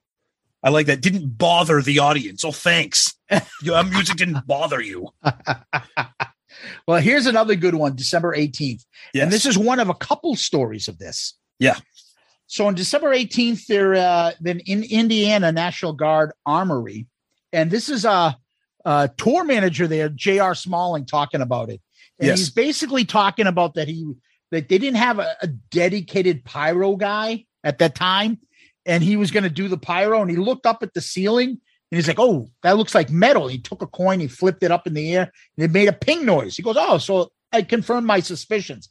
I 0.62 0.70
like 0.70 0.86
that. 0.86 1.00
Didn't 1.00 1.38
bother 1.38 1.80
the 1.80 2.00
audience. 2.00 2.44
Oh, 2.44 2.52
thanks. 2.52 3.14
Your 3.62 3.82
music 3.84 4.16
didn't 4.16 4.46
bother 4.46 4.80
you. 4.80 5.08
well, 6.86 7.00
here's 7.00 7.26
another 7.26 7.54
good 7.54 7.74
one 7.74 7.94
December 7.94 8.34
18th. 8.36 8.84
Yes. 9.14 9.22
And 9.22 9.32
this 9.32 9.46
is 9.46 9.56
one 9.56 9.78
of 9.78 9.88
a 9.88 9.94
couple 9.94 10.34
stories 10.34 10.88
of 10.88 10.98
this. 10.98 11.34
Yeah. 11.58 11.76
So 12.46 12.66
on 12.66 12.74
December 12.74 13.10
18th, 13.10 13.66
they're 13.66 13.94
uh, 13.94 14.32
then 14.40 14.60
in 14.60 14.82
Indiana 14.82 15.52
National 15.52 15.92
Guard 15.92 16.32
Armory. 16.44 17.06
And 17.52 17.70
this 17.70 17.88
is 17.88 18.04
a, 18.04 18.36
a 18.84 19.10
tour 19.16 19.44
manager 19.44 19.86
there, 19.86 20.08
J.R. 20.08 20.54
Smalling, 20.54 21.06
talking 21.06 21.40
about 21.40 21.68
it. 21.68 21.80
And 22.18 22.28
yes. 22.28 22.38
he's 22.38 22.50
basically 22.50 23.04
talking 23.04 23.46
about 23.46 23.74
that 23.74 23.86
he 23.86 24.12
that 24.50 24.68
they 24.68 24.78
didn't 24.78 24.96
have 24.96 25.18
a, 25.18 25.36
a 25.42 25.46
dedicated 25.46 26.44
pyro 26.44 26.96
guy 26.96 27.44
at 27.62 27.78
that 27.78 27.94
time 27.94 28.38
and 28.88 29.04
he 29.04 29.16
was 29.16 29.30
going 29.30 29.44
to 29.44 29.50
do 29.50 29.68
the 29.68 29.78
pyro 29.78 30.22
and 30.22 30.30
he 30.30 30.36
looked 30.36 30.66
up 30.66 30.82
at 30.82 30.94
the 30.94 31.00
ceiling 31.00 31.50
and 31.50 31.96
he's 31.96 32.08
like, 32.08 32.18
Oh, 32.18 32.48
that 32.62 32.76
looks 32.76 32.94
like 32.94 33.10
metal. 33.10 33.46
He 33.46 33.58
took 33.58 33.82
a 33.82 33.86
coin, 33.86 34.18
he 34.18 34.26
flipped 34.26 34.62
it 34.64 34.72
up 34.72 34.86
in 34.86 34.94
the 34.94 35.14
air, 35.14 35.30
and 35.56 35.64
it 35.64 35.70
made 35.70 35.88
a 35.88 35.92
ping 35.92 36.24
noise. 36.24 36.56
He 36.56 36.62
goes, 36.62 36.76
Oh, 36.78 36.98
so 36.98 37.30
I 37.52 37.62
confirmed 37.62 38.06
my 38.06 38.20
suspicions. 38.20 38.88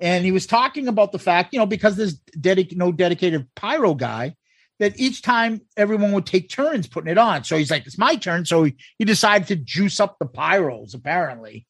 And 0.00 0.24
he 0.24 0.32
was 0.32 0.46
talking 0.46 0.88
about 0.88 1.12
the 1.12 1.20
fact, 1.20 1.52
you 1.52 1.58
know, 1.60 1.66
because 1.66 1.96
there's 1.96 2.18
dedic- 2.38 2.76
no 2.76 2.90
dedicated 2.90 3.46
pyro 3.54 3.94
guy, 3.94 4.34
that 4.80 4.98
each 4.98 5.22
time 5.22 5.60
everyone 5.76 6.12
would 6.12 6.26
take 6.26 6.48
turns 6.48 6.88
putting 6.88 7.12
it 7.12 7.18
on. 7.18 7.44
So 7.44 7.56
he's 7.56 7.70
like, 7.70 7.86
It's 7.86 7.98
my 7.98 8.16
turn. 8.16 8.44
So 8.44 8.64
he, 8.64 8.76
he 8.98 9.04
decided 9.04 9.48
to 9.48 9.56
juice 9.56 10.00
up 10.00 10.16
the 10.18 10.26
pyros, 10.26 10.94
apparently. 10.94 11.66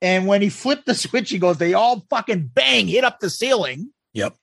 And 0.00 0.26
when 0.26 0.42
he 0.42 0.50
flipped 0.50 0.86
the 0.86 0.94
switch, 0.94 1.30
he 1.30 1.38
goes, 1.38 1.58
They 1.58 1.74
all 1.74 2.04
fucking 2.10 2.50
bang, 2.54 2.86
hit 2.86 3.04
up 3.04 3.20
the 3.20 3.30
ceiling. 3.30 3.90
Yep. 4.12 4.36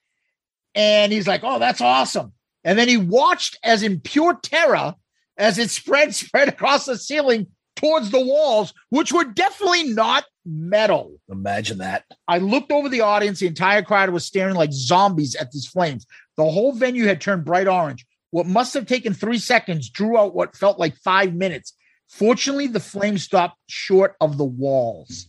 And 0.73 1.11
he's 1.11 1.27
like, 1.27 1.41
Oh, 1.43 1.59
that's 1.59 1.81
awesome. 1.81 2.33
And 2.63 2.77
then 2.77 2.87
he 2.87 2.97
watched 2.97 3.57
as 3.63 3.83
in 3.83 3.99
pure 3.99 4.35
terror 4.41 4.95
as 5.37 5.57
it 5.57 5.69
spread, 5.69 6.13
spread 6.15 6.49
across 6.49 6.85
the 6.85 6.97
ceiling 6.97 7.47
towards 7.75 8.11
the 8.11 8.23
walls, 8.23 8.73
which 8.89 9.11
were 9.11 9.23
definitely 9.23 9.83
not 9.83 10.25
metal. 10.45 11.13
Imagine 11.29 11.79
that. 11.79 12.03
I 12.27 12.37
looked 12.37 12.71
over 12.71 12.89
the 12.89 13.01
audience. 13.01 13.39
The 13.39 13.47
entire 13.47 13.81
crowd 13.81 14.09
was 14.09 14.25
staring 14.25 14.55
like 14.55 14.71
zombies 14.71 15.35
at 15.35 15.51
these 15.51 15.67
flames. 15.67 16.05
The 16.37 16.43
whole 16.43 16.73
venue 16.73 17.05
had 17.05 17.21
turned 17.21 17.45
bright 17.45 17.67
orange. 17.67 18.05
What 18.31 18.45
must 18.45 18.73
have 18.75 18.85
taken 18.85 19.13
three 19.13 19.39
seconds 19.39 19.89
drew 19.89 20.17
out 20.17 20.35
what 20.35 20.55
felt 20.55 20.79
like 20.79 20.95
five 20.97 21.33
minutes. 21.33 21.73
Fortunately, 22.07 22.67
the 22.67 22.79
flames 22.79 23.23
stopped 23.23 23.57
short 23.67 24.15
of 24.21 24.37
the 24.37 24.45
walls. 24.45 25.27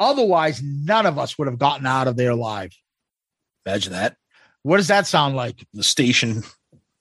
Otherwise, 0.00 0.62
none 0.62 1.06
of 1.06 1.18
us 1.18 1.38
would 1.38 1.48
have 1.48 1.58
gotten 1.58 1.86
out 1.86 2.08
of 2.08 2.16
there 2.16 2.30
alive. 2.30 2.72
Imagine 3.66 3.92
that. 3.92 4.16
What 4.64 4.78
does 4.78 4.88
that 4.88 5.06
sound 5.06 5.36
like? 5.36 5.62
The 5.74 5.84
station, 5.84 6.42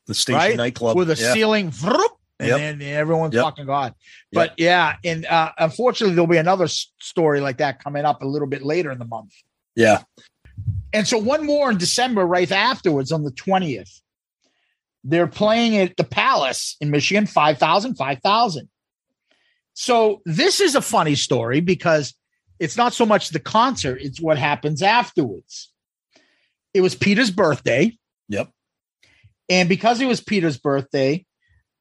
the 0.06 0.14
station 0.14 0.38
right? 0.38 0.58
nightclub 0.58 0.98
with 0.98 1.10
a 1.10 1.16
yeah. 1.16 1.34
ceiling, 1.34 1.72
vroom, 1.72 2.10
and 2.38 2.50
yep. 2.50 2.58
then 2.58 2.82
everyone's 2.82 3.34
yep. 3.34 3.46
fucking 3.46 3.66
gone. 3.68 3.94
But 4.34 4.60
yep. 4.60 5.00
yeah, 5.04 5.12
and 5.12 5.26
uh, 5.26 5.54
unfortunately, 5.58 6.14
there'll 6.14 6.28
be 6.28 6.38
another 6.38 6.68
story 6.68 7.40
like 7.40 7.58
that 7.58 7.82
coming 7.82 8.04
up 8.04 8.22
a 8.22 8.28
little 8.28 8.50
bit 8.50 8.64
later 8.64 8.92
in 8.92 9.00
the 9.00 9.06
month. 9.06 9.34
Yeah. 9.78 10.04
And 10.92 11.08
so 11.08 11.18
one 11.18 11.46
more 11.46 11.72
in 11.72 11.78
December, 11.78 12.26
right 12.26 12.52
afterwards, 12.52 13.14
on 13.14 13.24
the 13.24 13.32
twentieth, 13.32 14.02
they're 15.06 15.26
playing 15.26 15.78
at 15.78 15.96
the 15.96 16.04
Palace 16.04 16.76
in 16.82 16.92
Michigan, 16.92 17.26
5,000, 17.26 17.96
5,000. 17.96 18.70
So 19.74 20.22
this 20.26 20.60
is 20.60 20.76
a 20.76 20.82
funny 20.82 21.16
story 21.16 21.62
because 21.62 22.14
it's 22.60 22.78
not 22.78 22.94
so 22.94 23.06
much 23.06 23.30
the 23.30 23.40
concert, 23.40 24.02
it's 24.02 24.22
what 24.22 24.38
happens 24.38 24.82
afterwards 24.82 25.73
it 26.74 26.82
was 26.82 26.96
Peter's 26.96 27.32
birthday. 27.32 27.98
Yep. 28.30 28.50
And 29.50 29.70
because 29.70 30.02
it 30.02 30.06
was 30.06 30.22
Peter's 30.22 30.58
birthday, 30.58 31.26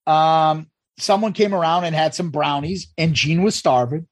um, 0.07 0.67
someone 0.99 1.33
came 1.33 1.55
around 1.55 1.85
and 1.85 1.95
had 1.95 2.15
some 2.15 2.31
brownies, 2.31 2.93
and 2.99 3.15
Gene 3.15 3.43
was 3.43 3.55
starving, 3.55 4.09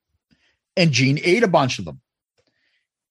and 0.76 0.92
Gene 0.92 1.18
ate 1.22 1.42
a 1.42 1.48
bunch 1.48 1.78
of 1.78 1.84
them. 1.84 2.00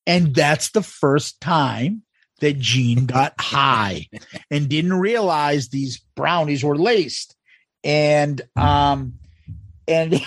And 0.08 0.34
that's 0.34 0.72
the 0.72 0.82
first 0.82 1.40
time 1.42 2.04
that 2.40 2.58
Gene 2.58 3.06
got 3.06 3.34
high 3.40 4.08
and 4.52 4.70
didn't 4.70 4.94
realize 4.94 5.70
these 5.70 6.02
brownies 6.16 6.64
were 6.64 6.78
laced. 6.78 7.36
And 7.84 8.42
um 8.56 9.14
and 9.88 10.22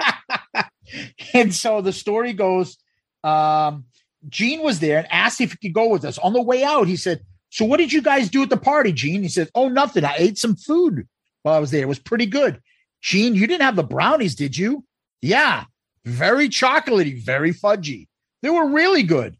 and 1.34 1.54
so 1.54 1.80
the 1.80 1.92
story 1.92 2.32
goes 2.32 2.78
um 3.22 3.84
Gene 4.28 4.62
was 4.62 4.80
there 4.80 4.98
and 4.98 5.06
asked 5.10 5.40
if 5.40 5.52
he 5.52 5.58
could 5.58 5.74
go 5.74 5.88
with 5.88 6.04
us. 6.04 6.18
On 6.18 6.32
the 6.32 6.42
way 6.42 6.64
out, 6.64 6.88
he 6.88 6.96
said, 6.96 7.20
So 7.50 7.64
what 7.64 7.78
did 7.78 7.92
you 7.92 8.02
guys 8.02 8.30
do 8.30 8.42
at 8.42 8.50
the 8.50 8.56
party, 8.56 8.92
Gene? 8.92 9.22
He 9.22 9.28
said, 9.28 9.50
Oh, 9.54 9.68
nothing. 9.68 10.04
I 10.04 10.14
ate 10.16 10.38
some 10.38 10.56
food 10.56 11.06
while 11.42 11.54
I 11.54 11.58
was 11.58 11.70
there. 11.70 11.82
It 11.82 11.88
was 11.88 11.98
pretty 11.98 12.26
good. 12.26 12.60
Gene, 13.02 13.34
you 13.34 13.46
didn't 13.46 13.62
have 13.62 13.76
the 13.76 13.82
brownies, 13.82 14.34
did 14.34 14.56
you? 14.56 14.84
Yeah. 15.20 15.64
Very 16.04 16.48
chocolatey, 16.48 17.22
very 17.22 17.52
fudgy. 17.52 18.08
They 18.42 18.50
were 18.50 18.68
really 18.68 19.02
good. 19.02 19.36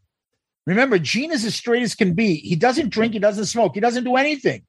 Remember, 0.65 0.97
Gene 0.97 1.31
is 1.31 1.45
as 1.45 1.55
straight 1.55 1.83
as 1.83 1.93
can 1.93 2.13
be. 2.13 2.35
He 2.35 2.55
doesn't 2.55 2.89
drink, 2.89 3.13
he 3.13 3.19
doesn't 3.19 3.45
smoke, 3.45 3.75
he 3.75 3.79
doesn't 3.79 4.03
do 4.03 4.15
anything. 4.15 4.63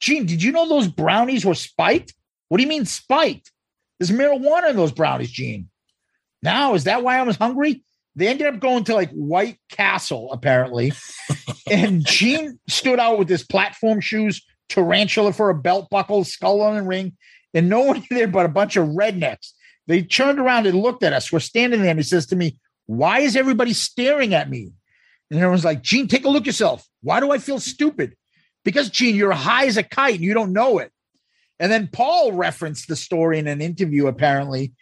Gene, 0.00 0.26
did 0.26 0.42
you 0.42 0.52
know 0.52 0.68
those 0.68 0.88
brownies 0.88 1.44
were 1.44 1.54
spiked? 1.54 2.14
What 2.48 2.58
do 2.58 2.62
you 2.62 2.68
mean 2.68 2.86
spiked? 2.86 3.52
There's 3.98 4.10
marijuana 4.10 4.70
in 4.70 4.76
those 4.76 4.92
brownies, 4.92 5.30
Gene. 5.30 5.68
Now, 6.42 6.74
is 6.74 6.84
that 6.84 7.02
why 7.02 7.18
I 7.18 7.22
was 7.22 7.36
hungry? 7.36 7.82
They 8.16 8.28
ended 8.28 8.46
up 8.46 8.60
going 8.60 8.84
to 8.84 8.94
like 8.94 9.10
White 9.10 9.58
Castle, 9.68 10.32
apparently. 10.32 10.92
and 11.70 12.04
Gene 12.06 12.58
stood 12.68 13.00
out 13.00 13.18
with 13.18 13.28
his 13.28 13.44
platform 13.44 14.00
shoes, 14.00 14.42
tarantula 14.68 15.32
for 15.32 15.50
a 15.50 15.54
belt 15.54 15.90
buckle, 15.90 16.24
skull 16.24 16.60
on 16.60 16.76
a 16.76 16.82
ring, 16.82 17.16
and 17.52 17.68
no 17.68 17.80
one 17.80 18.04
there 18.10 18.28
but 18.28 18.46
a 18.46 18.50
bunch 18.50 18.76
of 18.76 18.88
rednecks. 18.88 19.50
They 19.86 20.02
turned 20.02 20.38
around 20.38 20.66
and 20.66 20.80
looked 20.80 21.02
at 21.02 21.12
us. 21.12 21.32
We're 21.32 21.40
standing 21.40 21.82
there, 21.82 21.90
and 21.90 21.98
he 21.98 22.04
says 22.04 22.26
to 22.26 22.36
me, 22.36 22.58
Why 22.86 23.20
is 23.20 23.36
everybody 23.36 23.72
staring 23.72 24.32
at 24.34 24.48
me? 24.48 24.70
And 25.30 25.40
everyone's 25.40 25.64
like, 25.64 25.82
Gene, 25.82 26.08
take 26.08 26.24
a 26.24 26.30
look 26.30 26.46
yourself. 26.46 26.86
Why 27.02 27.20
do 27.20 27.32
I 27.32 27.38
feel 27.38 27.58
stupid? 27.58 28.14
Because, 28.64 28.88
Gene, 28.88 29.16
you're 29.16 29.32
high 29.32 29.66
as 29.66 29.76
a 29.76 29.82
kite 29.82 30.14
and 30.14 30.24
you 30.24 30.32
don't 30.32 30.52
know 30.52 30.78
it. 30.78 30.90
And 31.58 31.70
then 31.70 31.88
Paul 31.92 32.32
referenced 32.32 32.88
the 32.88 32.96
story 32.96 33.38
in 33.38 33.46
an 33.46 33.60
interview, 33.60 34.06
apparently. 34.06 34.72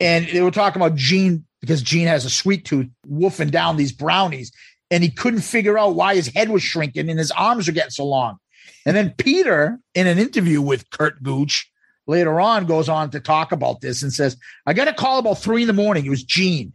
And 0.00 0.26
they 0.26 0.40
were 0.40 0.50
talking 0.50 0.80
about 0.80 0.96
Gene 0.96 1.44
because 1.64 1.82
Gene 1.82 2.06
has 2.06 2.24
a 2.24 2.30
sweet 2.30 2.64
tooth 2.64 2.88
woofing 3.10 3.50
down 3.50 3.76
these 3.76 3.92
brownies 3.92 4.52
and 4.90 5.02
he 5.02 5.10
couldn't 5.10 5.40
figure 5.40 5.78
out 5.78 5.94
why 5.94 6.14
his 6.14 6.28
head 6.28 6.50
was 6.50 6.62
shrinking 6.62 7.08
and 7.08 7.18
his 7.18 7.30
arms 7.30 7.66
were 7.66 7.72
getting 7.72 7.90
so 7.90 8.04
long. 8.04 8.36
And 8.84 8.94
then 8.94 9.14
Peter, 9.16 9.78
in 9.94 10.06
an 10.06 10.18
interview 10.18 10.60
with 10.60 10.90
Curt 10.90 11.22
Gooch, 11.22 11.70
later 12.06 12.38
on 12.38 12.66
goes 12.66 12.88
on 12.88 13.10
to 13.10 13.20
talk 13.20 13.50
about 13.50 13.80
this 13.80 14.02
and 14.02 14.12
says, 14.12 14.36
I 14.66 14.74
got 14.74 14.88
a 14.88 14.92
call 14.92 15.18
about 15.18 15.38
three 15.38 15.62
in 15.62 15.68
the 15.68 15.72
morning. 15.72 16.04
It 16.04 16.10
was 16.10 16.22
Gene. 16.22 16.74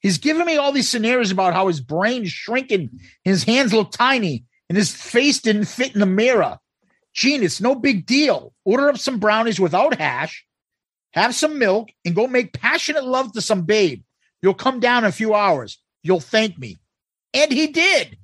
He's 0.00 0.18
giving 0.18 0.46
me 0.46 0.56
all 0.56 0.72
these 0.72 0.88
scenarios 0.88 1.30
about 1.30 1.54
how 1.54 1.68
his 1.68 1.80
brain 1.80 2.22
is 2.22 2.32
shrinking, 2.32 2.90
his 3.24 3.44
hands 3.44 3.72
look 3.72 3.92
tiny, 3.92 4.44
and 4.68 4.76
his 4.76 4.94
face 4.94 5.40
didn't 5.40 5.66
fit 5.66 5.94
in 5.94 6.00
the 6.00 6.06
mirror. 6.06 6.58
Gene, 7.14 7.42
it's 7.42 7.60
no 7.60 7.74
big 7.74 8.06
deal. 8.06 8.52
Order 8.64 8.90
up 8.90 8.98
some 8.98 9.18
brownies 9.18 9.60
without 9.60 9.98
hash, 9.98 10.44
have 11.12 11.34
some 11.34 11.58
milk, 11.58 11.90
and 12.04 12.14
go 12.14 12.26
make 12.26 12.52
passionate 12.52 13.04
love 13.04 13.32
to 13.32 13.40
some 13.40 13.62
babe. 13.62 14.02
You'll 14.42 14.54
come 14.54 14.80
down 14.80 15.04
in 15.04 15.08
a 15.08 15.12
few 15.12 15.34
hours. 15.34 15.78
You'll 16.02 16.20
thank 16.20 16.58
me. 16.58 16.78
And 17.32 17.50
he 17.50 17.68
did. 17.68 18.18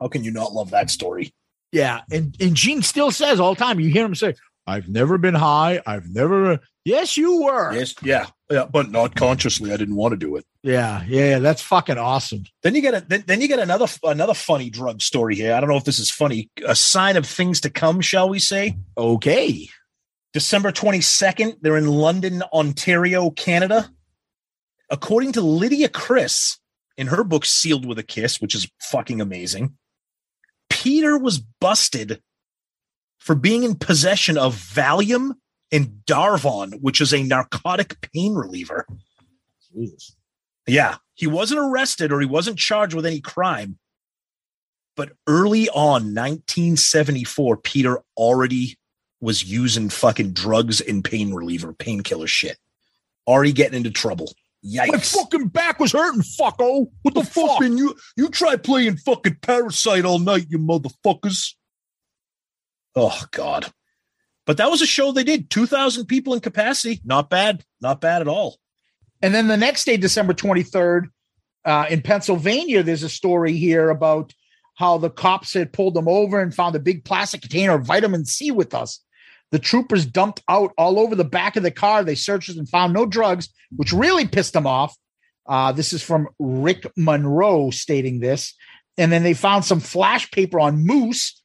How 0.00 0.08
can 0.08 0.24
you 0.24 0.30
not 0.30 0.52
love 0.52 0.70
that 0.70 0.90
story? 0.90 1.32
Yeah. 1.72 2.02
And, 2.10 2.36
and 2.40 2.54
Gene 2.54 2.82
still 2.82 3.10
says 3.10 3.40
all 3.40 3.54
the 3.54 3.64
time, 3.64 3.80
you 3.80 3.88
hear 3.90 4.04
him 4.04 4.14
say, 4.14 4.34
I've 4.66 4.88
never 4.88 5.16
been 5.16 5.34
high. 5.34 5.80
I've 5.86 6.08
never. 6.08 6.58
Yes, 6.84 7.16
you 7.16 7.42
were. 7.42 7.72
Yes, 7.72 7.94
yeah, 8.02 8.26
yeah, 8.50 8.64
but 8.64 8.90
not 8.90 9.14
consciously. 9.14 9.72
I 9.72 9.76
didn't 9.76 9.96
want 9.96 10.12
to 10.12 10.16
do 10.16 10.36
it. 10.36 10.44
Yeah, 10.62 11.04
yeah. 11.06 11.38
That's 11.38 11.62
fucking 11.62 11.98
awesome. 11.98 12.44
Then 12.62 12.74
you 12.74 12.82
get 12.82 12.94
a 12.94 13.00
then, 13.00 13.24
then 13.26 13.40
you 13.40 13.48
get 13.48 13.60
another 13.60 13.86
another 14.02 14.34
funny 14.34 14.70
drug 14.70 15.02
story 15.02 15.36
here. 15.36 15.54
I 15.54 15.60
don't 15.60 15.68
know 15.68 15.76
if 15.76 15.84
this 15.84 15.98
is 15.98 16.10
funny. 16.10 16.50
A 16.66 16.74
sign 16.74 17.16
of 17.16 17.26
things 17.26 17.60
to 17.60 17.70
come, 17.70 18.00
shall 18.00 18.28
we 18.28 18.38
say? 18.40 18.76
Okay. 18.98 19.68
December 20.36 20.70
22nd, 20.70 21.56
they're 21.62 21.78
in 21.78 21.86
London, 21.86 22.42
Ontario, 22.52 23.30
Canada. 23.30 23.90
According 24.90 25.32
to 25.32 25.40
Lydia 25.40 25.88
Criss 25.88 26.58
in 26.98 27.06
her 27.06 27.24
book 27.24 27.46
Sealed 27.46 27.86
with 27.86 27.98
a 27.98 28.02
Kiss, 28.02 28.38
which 28.38 28.54
is 28.54 28.70
fucking 28.78 29.22
amazing, 29.22 29.78
Peter 30.68 31.16
was 31.16 31.38
busted 31.38 32.20
for 33.16 33.34
being 33.34 33.62
in 33.62 33.76
possession 33.76 34.36
of 34.36 34.54
Valium 34.54 35.36
and 35.72 36.02
Darvon, 36.06 36.82
which 36.82 37.00
is 37.00 37.14
a 37.14 37.22
narcotic 37.22 37.98
pain 38.12 38.34
reliever. 38.34 38.86
Jesus. 39.74 40.16
Yeah, 40.66 40.96
he 41.14 41.26
wasn't 41.26 41.60
arrested 41.60 42.12
or 42.12 42.20
he 42.20 42.26
wasn't 42.26 42.58
charged 42.58 42.92
with 42.92 43.06
any 43.06 43.22
crime. 43.22 43.78
But 44.96 45.12
early 45.26 45.70
on, 45.70 46.12
1974, 46.12 47.56
Peter 47.56 48.02
already 48.18 48.76
was 49.20 49.44
using 49.44 49.88
fucking 49.88 50.32
drugs 50.32 50.80
and 50.80 51.04
pain 51.04 51.32
reliever, 51.32 51.72
painkiller 51.72 52.26
shit. 52.26 52.58
Already 53.26 53.52
getting 53.52 53.76
into 53.76 53.90
trouble. 53.90 54.32
Yikes. 54.64 54.88
My 54.88 54.98
fucking 54.98 55.48
back 55.48 55.78
was 55.78 55.92
hurting, 55.92 56.22
fucko. 56.22 56.88
What 57.02 57.14
the, 57.14 57.24
fuck? 57.24 57.48
fucking 57.50 57.78
you 57.78 57.94
you 58.16 58.28
try 58.28 58.56
playing 58.56 58.96
fucking 58.98 59.38
parasite 59.42 60.04
all 60.04 60.18
night, 60.18 60.46
you 60.48 60.58
motherfuckers. 60.58 61.54
Oh 62.94 63.22
God. 63.30 63.72
But 64.46 64.58
that 64.58 64.70
was 64.70 64.80
a 64.80 64.86
show 64.86 65.10
they 65.10 65.24
did. 65.24 65.50
2,000 65.50 66.06
people 66.06 66.32
in 66.32 66.40
capacity. 66.40 67.00
Not 67.04 67.28
bad. 67.28 67.64
Not 67.80 68.00
bad 68.00 68.22
at 68.22 68.28
all. 68.28 68.58
And 69.20 69.34
then 69.34 69.48
the 69.48 69.56
next 69.56 69.84
day, 69.84 69.96
December 69.96 70.34
23rd, 70.34 71.08
uh, 71.64 71.86
in 71.90 72.00
Pennsylvania, 72.00 72.84
there's 72.84 73.02
a 73.02 73.08
story 73.08 73.54
here 73.54 73.90
about 73.90 74.32
how 74.76 74.98
the 74.98 75.10
cops 75.10 75.52
had 75.52 75.72
pulled 75.72 75.94
them 75.94 76.06
over 76.06 76.40
and 76.40 76.54
found 76.54 76.76
a 76.76 76.80
big 76.80 77.04
plastic 77.04 77.40
container 77.40 77.74
of 77.74 77.86
vitamin 77.86 78.24
C 78.24 78.52
with 78.52 78.72
us. 78.72 79.00
The 79.52 79.58
troopers 79.58 80.04
dumped 80.06 80.42
out 80.48 80.72
all 80.76 80.98
over 80.98 81.14
the 81.14 81.24
back 81.24 81.56
of 81.56 81.62
the 81.62 81.70
car. 81.70 82.02
They 82.02 82.14
searched 82.16 82.48
and 82.48 82.68
found 82.68 82.92
no 82.92 83.06
drugs, 83.06 83.48
which 83.74 83.92
really 83.92 84.26
pissed 84.26 84.52
them 84.52 84.66
off. 84.66 84.96
Uh, 85.46 85.70
this 85.72 85.92
is 85.92 86.02
from 86.02 86.28
Rick 86.38 86.86
Munroe 86.96 87.70
stating 87.70 88.18
this. 88.20 88.54
And 88.98 89.12
then 89.12 89.22
they 89.22 89.34
found 89.34 89.64
some 89.64 89.78
flash 89.80 90.30
paper 90.30 90.58
on 90.58 90.84
Moose 90.84 91.40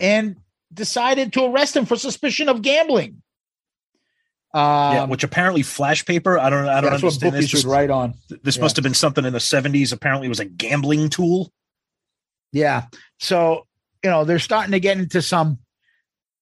and 0.00 0.36
decided 0.72 1.32
to 1.34 1.44
arrest 1.44 1.76
him 1.76 1.84
for 1.84 1.96
suspicion 1.96 2.48
of 2.48 2.62
gambling. 2.62 3.22
Um, 4.54 4.62
yeah, 4.94 5.04
which 5.04 5.24
apparently 5.24 5.62
flash 5.62 6.06
paper. 6.06 6.38
I 6.38 6.48
don't. 6.48 6.66
I 6.66 6.80
don't 6.80 6.90
that's 6.92 7.02
understand. 7.02 7.34
you 7.34 7.40
This, 7.42 7.50
should 7.50 7.56
Just- 7.58 7.66
write 7.66 7.90
on. 7.90 8.14
this 8.42 8.56
Yeah. 8.56 8.62
must 8.62 8.76
have 8.76 8.82
been 8.82 8.94
something 8.94 9.24
in 9.26 9.34
the 9.34 9.40
70s. 9.40 9.92
Apparently, 9.92 10.26
it 10.26 10.30
was 10.30 10.40
a 10.40 10.46
gambling 10.46 11.10
tool. 11.10 11.52
Yeah. 12.52 12.86
So, 13.18 13.66
you 14.02 14.08
know, 14.08 14.24
they're 14.24 14.38
starting 14.38 14.72
to 14.72 14.80
get 14.80 14.96
into 14.96 15.20
some 15.20 15.58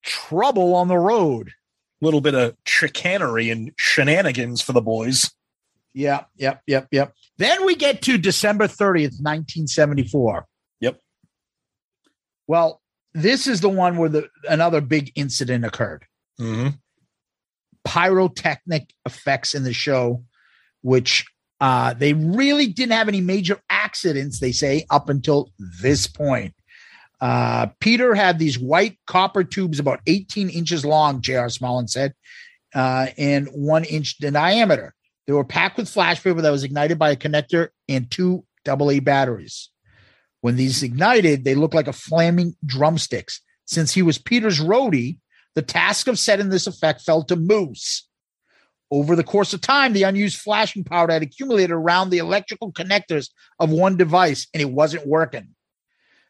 trouble 0.06 0.74
on 0.74 0.88
the 0.88 0.98
road. 0.98 1.48
A 2.00 2.04
little 2.04 2.20
bit 2.20 2.34
of 2.34 2.56
chicanery 2.64 3.50
and 3.50 3.72
shenanigans 3.76 4.62
for 4.62 4.72
the 4.72 4.80
boys. 4.80 5.30
Yep, 5.94 6.28
yep, 6.36 6.62
yep, 6.66 6.88
yep. 6.90 7.14
Then 7.38 7.64
we 7.64 7.74
get 7.74 8.02
to 8.02 8.18
December 8.18 8.66
30th, 8.66 9.20
1974. 9.20 10.46
Yep. 10.80 11.00
Well, 12.46 12.82
this 13.14 13.46
is 13.46 13.62
the 13.62 13.70
one 13.70 13.96
where 13.96 14.10
the 14.10 14.28
another 14.48 14.80
big 14.82 15.10
incident 15.14 15.64
occurred. 15.64 16.04
Mm-hmm. 16.38 16.68
Pyrotechnic 17.84 18.92
effects 19.06 19.54
in 19.54 19.64
the 19.64 19.72
show, 19.72 20.22
which 20.82 21.24
uh, 21.60 21.94
they 21.94 22.12
really 22.12 22.66
didn't 22.66 22.92
have 22.92 23.08
any 23.08 23.22
major 23.22 23.58
accidents, 23.70 24.40
they 24.40 24.52
say, 24.52 24.84
up 24.90 25.08
until 25.08 25.50
this 25.58 26.06
point. 26.06 26.54
Uh, 27.20 27.68
Peter 27.80 28.14
had 28.14 28.38
these 28.38 28.58
white 28.58 28.98
copper 29.06 29.42
tubes 29.44 29.78
about 29.78 30.00
18 30.06 30.50
inches 30.50 30.84
long, 30.84 31.22
J.R. 31.22 31.48
Smalling 31.48 31.88
said, 31.88 32.14
uh, 32.74 33.06
and 33.16 33.48
one 33.48 33.84
inch 33.84 34.16
in 34.22 34.34
diameter. 34.34 34.94
They 35.26 35.32
were 35.32 35.44
packed 35.44 35.76
with 35.76 35.88
flash 35.88 36.22
paper 36.22 36.40
that 36.40 36.50
was 36.50 36.62
ignited 36.62 36.98
by 36.98 37.10
a 37.10 37.16
connector 37.16 37.68
and 37.88 38.10
two 38.10 38.44
AA 38.68 39.00
batteries. 39.00 39.70
When 40.40 40.56
these 40.56 40.82
ignited, 40.82 41.44
they 41.44 41.54
looked 41.54 41.74
like 41.74 41.88
a 41.88 41.92
flaming 41.92 42.54
drumsticks. 42.64 43.40
Since 43.64 43.94
he 43.94 44.02
was 44.02 44.18
Peter's 44.18 44.60
roadie, 44.60 45.18
the 45.54 45.62
task 45.62 46.06
of 46.06 46.18
setting 46.18 46.50
this 46.50 46.66
effect 46.66 47.00
fell 47.00 47.24
to 47.24 47.34
Moose. 47.34 48.08
Over 48.92 49.16
the 49.16 49.24
course 49.24 49.52
of 49.52 49.60
time, 49.60 49.92
the 49.92 50.04
unused 50.04 50.38
flashing 50.38 50.84
powder 50.84 51.12
had 51.12 51.22
accumulated 51.22 51.72
around 51.72 52.10
the 52.10 52.18
electrical 52.18 52.70
connectors 52.70 53.30
of 53.58 53.70
one 53.70 53.96
device, 53.96 54.46
and 54.54 54.60
it 54.60 54.70
wasn't 54.70 55.08
working. 55.08 55.55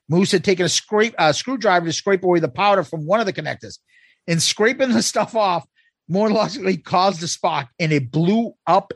Moose 0.08 0.32
had 0.32 0.44
taken 0.44 0.66
a 0.66 0.68
scrape 0.68 1.14
a 1.18 1.34
screwdriver 1.34 1.86
to 1.86 1.92
scrape 1.92 2.22
away 2.22 2.38
the 2.38 2.48
powder 2.48 2.84
from 2.84 3.06
one 3.06 3.20
of 3.20 3.26
the 3.26 3.32
connectors, 3.32 3.78
and 4.26 4.42
scraping 4.42 4.92
the 4.92 5.02
stuff 5.02 5.34
off 5.34 5.66
more 6.08 6.30
logically 6.30 6.76
caused 6.76 7.22
a 7.22 7.28
spark, 7.28 7.68
and 7.78 7.92
it 7.92 8.10
blew 8.10 8.54
up 8.66 8.92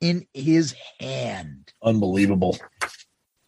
in 0.00 0.26
his 0.32 0.74
hand. 1.00 1.72
Unbelievable. 1.82 2.58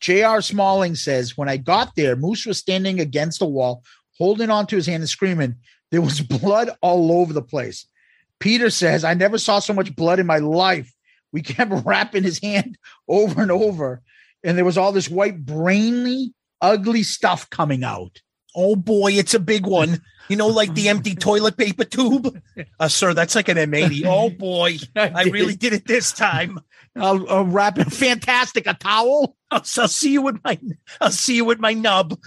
J.R. 0.01 0.43
Smalling 0.43 0.97
says, 0.97 1.37
When 1.37 1.49
I 1.49 1.57
got 1.57 1.97
there, 1.97 2.17
Moose 2.17 2.47
was 2.47 2.59
standing 2.59 3.01
against 3.01 3.39
the 3.39 3.47
wall, 3.47 3.83
holding 4.19 4.51
onto 4.51 4.77
his 4.77 4.87
hand 4.87 5.03
and 5.03 5.09
screaming. 5.09 5.57
There 5.91 6.03
was 6.03 6.21
blood 6.41 6.71
all 6.81 7.13
over 7.13 7.33
the 7.33 7.43
place. 7.43 7.87
Peter 8.41 8.69
says, 8.71 9.05
I 9.05 9.15
never 9.15 9.39
saw 9.39 9.61
so 9.61 9.73
much 9.73 9.95
blood 9.97 10.19
in 10.19 10.27
my 10.27 10.39
life. 10.39 10.93
We 11.33 11.43
kept 11.43 11.73
wrapping 11.85 12.23
his 12.23 12.41
hand 12.43 12.77
over 13.09 13.43
and 13.43 13.51
over, 13.51 14.03
and 14.43 14.57
there 14.57 14.65
was 14.65 14.79
all 14.79 14.93
this 14.93 15.09
white, 15.09 15.45
brainy, 15.45 16.35
ugly 16.65 17.03
stuff 17.03 17.49
coming 17.51 17.85
out. 17.85 18.23
Oh 18.57 18.77
boy, 18.77 19.13
it's 19.13 19.35
a 19.35 19.41
big 19.41 19.67
one. 19.67 20.03
You 20.29 20.37
know, 20.37 20.47
like 20.47 20.75
the 20.75 20.89
empty 20.89 21.15
toilet 21.15 21.57
paper 21.57 21.85
tube. 21.85 22.41
Uh, 22.81 22.89
sir, 22.89 23.13
that's 23.13 23.35
like 23.35 23.49
an 23.49 23.59
M80. 23.59 24.05
Oh 24.07 24.31
boy, 24.31 24.79
I 24.97 25.25
really 25.25 25.55
did 25.55 25.73
it 25.73 25.87
this 25.87 26.13
time. 26.13 26.59
I'll, 26.97 27.29
I'll 27.29 27.45
wrap 27.45 27.79
it 27.79 27.93
fantastic. 27.93 28.67
A 28.67 28.75
towel. 28.75 29.37
I'll, 29.51 29.65
I'll 29.79 29.89
see 29.89 30.13
you 30.13 30.23
with 30.23 30.39
my. 30.45 30.59
I'll 31.01 31.11
see 31.11 31.37
you 31.37 31.45
with 31.45 31.59
my 31.59 31.75
nub. 31.75 32.19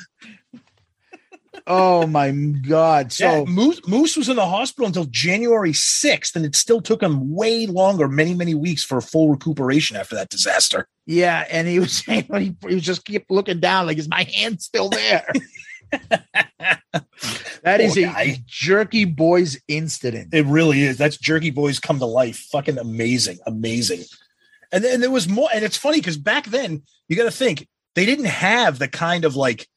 Oh 1.69 2.07
my 2.07 2.31
God. 2.31 3.11
So 3.11 3.39
yeah, 3.39 3.43
Moose, 3.43 3.85
Moose 3.85 4.15
was 4.15 4.29
in 4.29 4.37
the 4.37 4.45
hospital 4.45 4.87
until 4.87 5.03
January 5.03 5.73
6th, 5.73 6.33
and 6.35 6.45
it 6.45 6.55
still 6.55 6.81
took 6.81 7.03
him 7.03 7.35
way 7.35 7.65
longer, 7.65 8.07
many, 8.07 8.33
many 8.33 8.55
weeks 8.55 8.85
for 8.85 9.01
full 9.01 9.29
recuperation 9.29 9.97
after 9.97 10.15
that 10.15 10.29
disaster. 10.29 10.87
Yeah, 11.05 11.45
and 11.51 11.67
he 11.67 11.79
was 11.79 11.91
saying 11.91 12.27
he, 12.33 12.55
he 12.67 12.75
was 12.75 12.83
just 12.83 13.03
keep 13.03 13.25
looking 13.29 13.59
down, 13.59 13.85
like, 13.85 13.97
is 13.97 14.07
my 14.07 14.23
hand 14.23 14.61
still 14.61 14.89
there? 14.89 15.27
that 17.63 17.81
is 17.81 17.97
a 17.97 18.37
jerky 18.45 19.03
boys 19.03 19.59
incident. 19.67 20.33
It 20.33 20.45
really 20.45 20.83
is. 20.83 20.97
That's 20.97 21.17
Jerky 21.17 21.49
Boys 21.49 21.79
come 21.79 21.99
to 21.99 22.05
life. 22.05 22.37
Fucking 22.51 22.77
amazing. 22.77 23.39
Amazing. 23.45 24.03
And 24.71 24.83
then 24.83 25.01
there 25.01 25.11
was 25.11 25.27
more. 25.27 25.49
And 25.53 25.63
it's 25.63 25.77
funny 25.77 25.99
because 25.99 26.17
back 26.17 26.45
then, 26.45 26.83
you 27.07 27.15
got 27.15 27.23
to 27.23 27.31
think 27.31 27.67
they 27.95 28.05
didn't 28.05 28.25
have 28.25 28.79
the 28.79 28.87
kind 28.87 29.25
of 29.25 29.35
like 29.35 29.67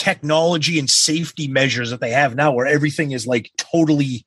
technology 0.00 0.78
and 0.78 0.88
safety 0.88 1.46
measures 1.46 1.90
that 1.90 2.00
they 2.00 2.10
have 2.10 2.34
now, 2.34 2.50
where 2.50 2.66
everything 2.66 3.12
is 3.12 3.26
like 3.26 3.50
totally 3.58 4.24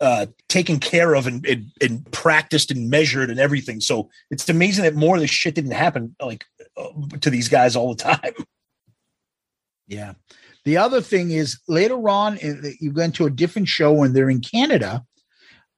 uh, 0.00 0.26
taken 0.48 0.78
care 0.78 1.14
of 1.14 1.26
and, 1.26 1.44
and, 1.44 1.72
and 1.80 2.10
practiced 2.12 2.70
and 2.70 2.88
measured 2.88 3.28
and 3.28 3.40
everything. 3.40 3.80
So 3.80 4.10
it's 4.30 4.48
amazing 4.48 4.84
that 4.84 4.94
more 4.94 5.16
of 5.16 5.20
this 5.20 5.30
shit 5.30 5.56
didn't 5.56 5.72
happen 5.72 6.14
like 6.22 6.44
uh, 6.76 6.90
to 7.20 7.30
these 7.30 7.48
guys 7.48 7.74
all 7.74 7.94
the 7.94 8.02
time. 8.02 8.32
Yeah. 9.90 10.12
The 10.66 10.76
other 10.76 11.00
thing 11.00 11.30
is 11.30 11.60
later 11.66 12.10
on, 12.10 12.36
in- 12.36 12.76
you 12.78 12.92
go 12.92 13.00
into 13.00 13.24
a 13.24 13.30
different 13.30 13.68
show 13.68 13.90
when 13.90 14.12
they're 14.12 14.28
in 14.28 14.42
Canada. 14.42 15.02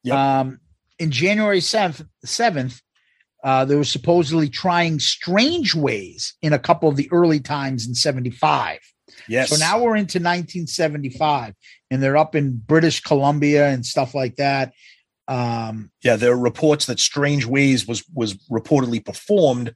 Yep. 0.03 0.17
Um, 0.17 0.61
in 0.99 1.12
January 1.12 1.61
7th, 1.61 2.05
7th 2.27 2.81
uh, 3.45 3.65
they 3.65 3.77
were 3.77 3.85
supposedly 3.85 4.49
trying 4.49 4.99
strange 4.99 5.77
ways 5.77 6.35
in 6.43 6.53
a 6.53 6.59
couple 6.59 6.89
of 6.89 6.97
the 6.97 7.09
early 7.12 7.39
times 7.39 7.87
in 7.87 7.95
75. 7.95 8.81
Yes. 9.28 9.51
So 9.51 9.56
now 9.56 9.78
we're 9.78 9.97
into 9.97 10.18
1975, 10.18 11.55
and 11.90 12.02
they're 12.02 12.16
up 12.16 12.34
in 12.34 12.56
British 12.56 13.01
Columbia 13.01 13.68
and 13.68 13.84
stuff 13.84 14.14
like 14.14 14.36
that. 14.36 14.72
Um, 15.28 15.90
yeah, 16.02 16.16
there 16.16 16.32
are 16.32 16.38
reports 16.38 16.86
that 16.86 16.98
Strange 16.98 17.47
Ways 17.47 17.86
was 17.86 18.05
was 18.12 18.34
reportedly 18.48 19.05
performed. 19.05 19.74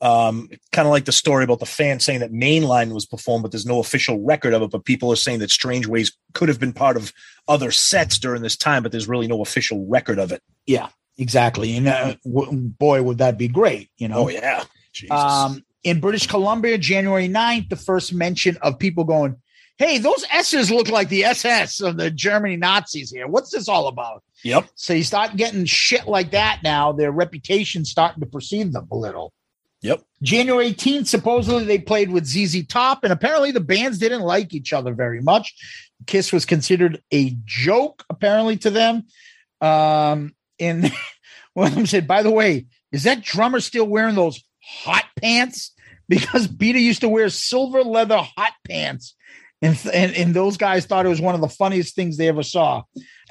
Um, 0.00 0.48
kind 0.70 0.86
of 0.86 0.92
like 0.92 1.06
the 1.06 1.12
story 1.12 1.42
about 1.42 1.58
the 1.58 1.66
fan 1.66 1.98
saying 1.98 2.20
that 2.20 2.32
Mainline 2.32 2.92
was 2.92 3.04
performed, 3.04 3.42
but 3.42 3.50
there's 3.50 3.66
no 3.66 3.80
official 3.80 4.22
record 4.22 4.54
of 4.54 4.62
it. 4.62 4.70
But 4.70 4.84
people 4.84 5.12
are 5.12 5.16
saying 5.16 5.40
that 5.40 5.50
Strange 5.50 5.86
Ways 5.86 6.16
could 6.34 6.48
have 6.48 6.60
been 6.60 6.72
part 6.72 6.96
of 6.96 7.12
other 7.48 7.70
sets 7.70 8.18
during 8.18 8.42
this 8.42 8.56
time, 8.56 8.82
but 8.82 8.92
there's 8.92 9.08
really 9.08 9.26
no 9.26 9.42
official 9.42 9.86
record 9.86 10.18
of 10.18 10.30
it. 10.30 10.40
Yeah, 10.66 10.88
exactly. 11.18 11.76
And 11.76 11.88
uh, 11.88 12.14
w- 12.24 12.52
boy, 12.52 13.02
would 13.02 13.18
that 13.18 13.36
be 13.36 13.48
great, 13.48 13.90
you 13.98 14.08
know? 14.08 14.26
Oh 14.26 14.28
yeah. 14.28 14.64
Jesus. 14.92 15.10
Um, 15.10 15.64
in 15.84 16.00
British 16.00 16.26
Columbia, 16.26 16.78
January 16.78 17.28
9th, 17.28 17.68
the 17.68 17.76
first 17.76 18.12
mention 18.12 18.56
of 18.62 18.78
people 18.78 19.04
going, 19.04 19.36
Hey, 19.78 19.98
those 19.98 20.24
S's 20.32 20.72
look 20.72 20.88
like 20.88 21.08
the 21.08 21.24
SS 21.24 21.80
of 21.80 21.96
the 21.96 22.10
Germany 22.10 22.56
Nazis 22.56 23.12
here. 23.12 23.28
What's 23.28 23.50
this 23.50 23.68
all 23.68 23.86
about? 23.86 24.24
Yep. 24.42 24.68
So 24.74 24.92
you 24.92 25.04
start 25.04 25.36
getting 25.36 25.64
shit 25.66 26.08
like 26.08 26.32
that 26.32 26.60
now. 26.64 26.90
Their 26.90 27.12
reputation's 27.12 27.88
starting 27.88 28.20
to 28.20 28.26
precede 28.26 28.72
them 28.72 28.88
a 28.90 28.96
little. 28.96 29.32
Yep. 29.82 30.02
January 30.20 30.72
18th, 30.72 31.06
supposedly 31.06 31.64
they 31.64 31.78
played 31.78 32.10
with 32.10 32.26
ZZ 32.26 32.66
Top, 32.66 33.04
and 33.04 33.12
apparently 33.12 33.52
the 33.52 33.60
bands 33.60 33.98
didn't 33.98 34.22
like 34.22 34.52
each 34.52 34.72
other 34.72 34.92
very 34.92 35.20
much. 35.20 35.54
Kiss 36.06 36.32
was 36.32 36.44
considered 36.44 37.00
a 37.12 37.36
joke, 37.44 38.04
apparently, 38.10 38.56
to 38.58 38.70
them. 38.70 39.04
Um, 39.60 40.34
and 40.58 40.92
one 41.54 41.68
of 41.68 41.74
them 41.76 41.86
said, 41.86 42.08
by 42.08 42.24
the 42.24 42.30
way, 42.30 42.66
is 42.90 43.04
that 43.04 43.22
drummer 43.22 43.60
still 43.60 43.86
wearing 43.86 44.16
those 44.16 44.42
hot 44.68 45.04
pants? 45.20 45.72
Because 46.08 46.46
Peter 46.58 46.78
used 46.78 47.00
to 47.00 47.08
wear 47.08 47.28
silver 47.28 47.82
leather 47.82 48.18
hot 48.18 48.52
pants. 48.66 49.14
And, 49.60 49.78
and, 49.92 50.14
and 50.14 50.34
those 50.34 50.56
guys 50.56 50.86
thought 50.86 51.04
it 51.04 51.08
was 51.08 51.20
one 51.20 51.34
of 51.34 51.40
the 51.40 51.48
funniest 51.48 51.96
things 51.96 52.16
they 52.16 52.28
ever 52.28 52.44
saw. 52.44 52.82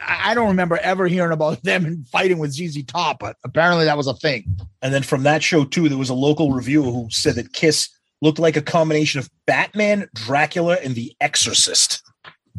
I, 0.02 0.32
I 0.32 0.34
don't 0.34 0.50
remember 0.50 0.78
ever 0.78 1.08
hearing 1.08 1.32
about 1.32 1.64
them 1.64 2.04
fighting 2.12 2.38
with 2.38 2.52
ZZ 2.52 2.84
Top, 2.84 3.20
but 3.20 3.38
apparently 3.44 3.86
that 3.86 3.98
was 3.98 4.08
a 4.08 4.14
thing. 4.14 4.58
And 4.82 4.94
then 4.94 5.04
from 5.04 5.24
that 5.24 5.42
show 5.42 5.64
too, 5.64 5.88
there 5.88 5.98
was 5.98 6.10
a 6.10 6.16
local 6.16 6.52
reviewer 6.52 6.92
who 6.92 7.08
said 7.10 7.36
that 7.36 7.54
Kiss 7.54 7.90
looked 8.22 8.40
like 8.40 8.58
a 8.58 8.62
combination 8.62 9.20
of 9.20 9.30
Batman, 9.46 10.10
Dracula, 10.14 10.78
and 10.84 10.96
The 10.96 11.16
Exorcist. 11.22 12.02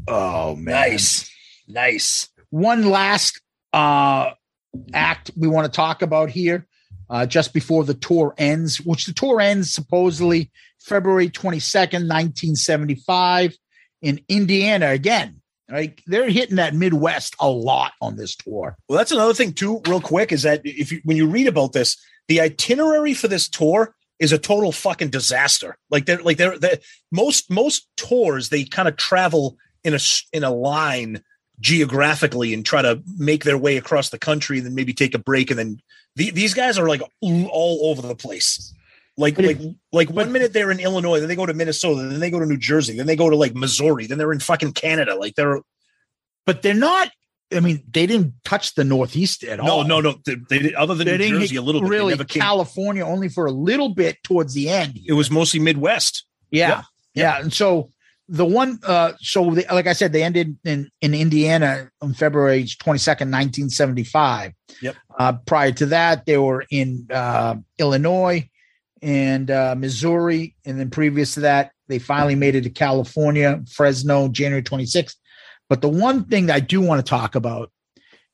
Oh 0.06 0.54
man. 0.56 0.74
Nice. 0.74 1.30
Nice. 1.66 2.28
One 2.50 2.88
last 2.88 3.40
uh 3.72 4.30
act 4.94 5.30
we 5.36 5.48
want 5.48 5.66
to 5.66 5.76
talk 5.76 6.02
about 6.02 6.30
here 6.30 6.66
uh, 7.10 7.26
just 7.26 7.52
before 7.52 7.84
the 7.84 7.94
tour 7.94 8.34
ends, 8.38 8.80
which 8.80 9.06
the 9.06 9.12
tour 9.12 9.40
ends 9.40 9.72
supposedly 9.72 10.50
February 10.80 11.28
22nd, 11.28 12.06
1975 12.08 13.56
in 14.02 14.20
Indiana 14.28 14.88
again. 14.90 15.40
Right, 15.70 16.00
they're 16.06 16.30
hitting 16.30 16.56
that 16.56 16.74
Midwest 16.74 17.36
a 17.38 17.50
lot 17.50 17.92
on 18.00 18.16
this 18.16 18.34
tour. 18.34 18.78
Well, 18.88 18.96
that's 18.96 19.12
another 19.12 19.34
thing 19.34 19.52
too, 19.52 19.82
real 19.86 20.00
quick, 20.00 20.32
is 20.32 20.44
that 20.44 20.62
if 20.64 20.90
you 20.90 21.02
when 21.04 21.18
you 21.18 21.26
read 21.26 21.46
about 21.46 21.74
this, 21.74 21.98
the 22.26 22.40
itinerary 22.40 23.12
for 23.12 23.28
this 23.28 23.50
tour 23.50 23.94
is 24.18 24.32
a 24.32 24.38
total 24.38 24.72
fucking 24.72 25.10
disaster. 25.10 25.76
Like 25.90 26.06
they're 26.06 26.22
like 26.22 26.38
they're, 26.38 26.58
they're 26.58 26.78
most 27.12 27.50
most 27.50 27.86
tours 27.98 28.48
they 28.48 28.64
kind 28.64 28.88
of 28.88 28.96
travel 28.96 29.58
in 29.84 29.94
a 29.94 29.98
in 30.32 30.42
a 30.42 30.50
line 30.50 31.22
geographically 31.60 32.54
and 32.54 32.64
try 32.64 32.82
to 32.82 33.02
make 33.16 33.44
their 33.44 33.58
way 33.58 33.76
across 33.76 34.10
the 34.10 34.18
country 34.18 34.58
and 34.58 34.66
then 34.66 34.74
maybe 34.74 34.92
take 34.92 35.14
a 35.14 35.18
break 35.18 35.50
and 35.50 35.58
then 35.58 35.78
the, 36.18 36.30
these 36.30 36.52
guys 36.54 36.78
are 36.78 36.88
like 36.88 37.02
all 37.22 37.90
over 37.90 38.02
the 38.02 38.14
place 38.14 38.74
like 39.16 39.34
But 39.36 39.44
like 39.46 39.60
if- 39.60 39.74
like 39.92 40.10
one 40.10 40.30
minute 40.32 40.52
they're 40.52 40.70
in 40.70 40.80
illinois 40.80 41.18
then 41.20 41.28
they 41.28 41.36
go 41.36 41.46
to 41.46 41.54
minnesota 41.54 42.02
then 42.02 42.20
they 42.20 42.30
go 42.30 42.38
to 42.40 42.46
new 42.46 42.56
jersey 42.58 42.96
then 42.96 43.06
they 43.06 43.16
go 43.16 43.28
to 43.30 43.36
like 43.36 43.54
missouri 43.54 44.06
then 44.06 44.18
they're 44.18 44.32
in 44.32 44.40
fucking 44.40 44.72
canada 44.72 45.14
like 45.14 45.34
they're 45.34 45.60
But 46.46 46.62
they're 46.62 46.74
not. 46.74 47.10
I 47.50 47.60
mean, 47.60 47.82
they 47.90 48.06
didn't 48.06 48.34
touch 48.44 48.74
the 48.74 48.84
Northeast 48.84 49.42
at 49.44 49.58
no 49.58 49.70
all. 49.72 49.84
no 49.84 50.00
no 50.02 50.16
they, 50.26 50.36
they 50.50 50.58
did 50.58 50.74
other 50.74 50.94
than 50.94 51.06
They 51.06 51.30
new 51.30 51.40
jersey 51.40 51.56
a 51.56 51.62
little 51.62 51.80
bit 51.80 51.88
really 51.90 52.12
they 52.12 52.18
never 52.18 52.24
came, 52.28 52.42
California 52.42 53.02
only 53.04 53.30
for 53.30 53.46
a 53.46 53.50
little 53.50 53.88
bit 53.94 54.16
towards 54.22 54.52
the 54.52 54.68
end. 54.68 54.98
it 55.06 55.14
was 55.14 55.30
mostly 55.30 55.58
midwest 55.60 56.26
Yeah. 56.50 56.68
Yep. 56.68 56.84
Yeah. 57.14 57.40
And 57.40 57.52
so 57.52 57.90
the 58.28 58.44
one, 58.44 58.78
uh, 58.84 59.12
so 59.20 59.54
they, 59.54 59.64
like 59.66 59.86
I 59.86 59.94
said, 59.94 60.12
they 60.12 60.22
ended 60.22 60.58
in, 60.64 60.90
in 61.00 61.14
Indiana 61.14 61.90
on 62.02 62.12
February 62.12 62.64
22nd, 62.64 63.30
1975. 63.30 64.52
Yep. 64.82 64.96
Uh, 65.18 65.32
prior 65.46 65.72
to 65.72 65.86
that, 65.86 66.26
they 66.26 66.36
were 66.36 66.64
in 66.70 67.06
uh, 67.10 67.56
Illinois 67.78 68.48
and 69.00 69.50
uh, 69.50 69.74
Missouri. 69.78 70.54
And 70.66 70.78
then 70.78 70.90
previous 70.90 71.34
to 71.34 71.40
that, 71.40 71.72
they 71.88 71.98
finally 71.98 72.34
made 72.34 72.54
it 72.54 72.62
to 72.62 72.70
California, 72.70 73.62
Fresno, 73.72 74.28
January 74.28 74.62
26th. 74.62 75.16
But 75.70 75.80
the 75.80 75.88
one 75.88 76.24
thing 76.24 76.46
that 76.46 76.56
I 76.56 76.60
do 76.60 76.80
want 76.80 77.04
to 77.04 77.08
talk 77.08 77.34
about, 77.34 77.70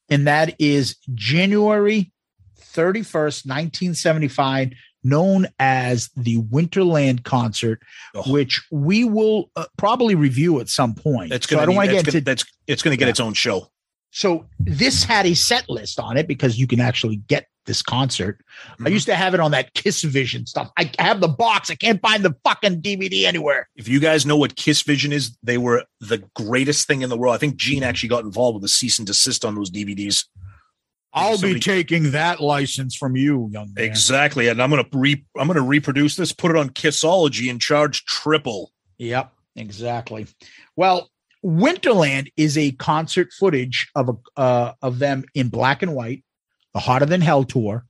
and 0.08 0.26
that 0.26 0.54
is 0.58 0.96
January 1.14 2.12
31st, 2.60 3.46
1975, 3.46 4.72
known 5.04 5.46
as 5.58 6.10
the 6.16 6.38
Winterland 6.38 7.22
concert, 7.24 7.82
Oh. 8.14 8.22
which 8.32 8.62
we 8.70 9.04
will 9.04 9.50
uh, 9.54 9.66
probably 9.76 10.14
review 10.14 10.60
at 10.60 10.68
some 10.68 10.94
point. 10.94 11.30
that's 11.30 11.46
gonna 11.46 11.62
I 11.62 11.66
don't 11.66 11.74
want 11.76 11.88
to 11.90 11.92
get 11.94 12.04
gonna, 12.06 12.16
into 12.18 12.24
that's 12.24 12.44
it's 12.66 12.82
gonna 12.82 12.96
get 12.96 13.06
Yeah. 13.06 13.10
its 13.10 13.20
own 13.20 13.34
show 13.34 13.68
so 14.10 14.46
this 14.60 15.02
had 15.02 15.26
a 15.26 15.34
set 15.34 15.68
list 15.68 15.98
on 15.98 16.16
it 16.16 16.28
because 16.28 16.56
you 16.56 16.68
can 16.68 16.78
actually 16.80 17.16
get 17.16 17.48
this 17.66 17.82
concert. 17.82 18.38
I 18.84 18.90
used 18.90 19.06
to 19.06 19.14
have 19.16 19.34
it 19.34 19.40
on 19.40 19.50
that 19.52 19.72
Kiss 19.74 20.02
Vision 20.04 20.46
stuff. 20.46 20.70
I 20.78 20.90
have 21.00 21.20
the 21.20 21.28
box. 21.28 21.68
I 21.70 21.74
can't 21.74 22.00
find 22.00 22.22
the 22.22 22.36
fucking 22.44 22.80
DVD 22.82 23.24
anywhere. 23.24 23.68
if 23.74 23.88
you 23.88 23.98
guys 23.98 24.24
know 24.24 24.36
what 24.36 24.54
Kiss 24.54 24.82
Vision 24.82 25.12
is, 25.12 25.36
they 25.42 25.58
were 25.58 25.84
the 26.00 26.22
greatest 26.36 26.86
thing 26.86 27.02
in 27.02 27.08
the 27.08 27.16
world. 27.16 27.34
I 27.34 27.38
think 27.38 27.56
Gene 27.56 27.82
actually 27.82 28.10
got 28.10 28.22
involved 28.22 28.54
with 28.56 28.64
a 28.64 28.68
cease 28.68 28.98
and 29.00 29.06
desist 29.08 29.44
on 29.44 29.54
those 29.56 29.70
DVDs. 29.70 30.26
I'll 31.14 31.38
Somebody- 31.38 31.54
be 31.54 31.60
taking 31.60 32.10
that 32.10 32.40
license 32.40 32.96
from 32.96 33.16
you, 33.16 33.48
young 33.52 33.72
man. 33.72 33.84
Exactly, 33.84 34.48
and 34.48 34.60
I'm 34.60 34.70
gonna 34.70 34.84
re 34.92 35.24
I'm 35.38 35.46
gonna 35.46 35.62
reproduce 35.62 36.16
this, 36.16 36.32
put 36.32 36.50
it 36.50 36.56
on 36.56 36.70
Kissology, 36.70 37.48
and 37.50 37.60
charge 37.60 38.04
triple. 38.04 38.72
Yep, 38.98 39.32
exactly. 39.54 40.26
Well, 40.76 41.10
Winterland 41.44 42.32
is 42.36 42.58
a 42.58 42.72
concert 42.72 43.32
footage 43.32 43.88
of 43.94 44.08
a 44.08 44.40
uh, 44.40 44.72
of 44.82 44.98
them 44.98 45.24
in 45.34 45.48
black 45.48 45.82
and 45.82 45.94
white, 45.94 46.24
the 46.72 46.80
Hotter 46.80 47.06
Than 47.06 47.20
Hell 47.20 47.44
tour. 47.44 47.84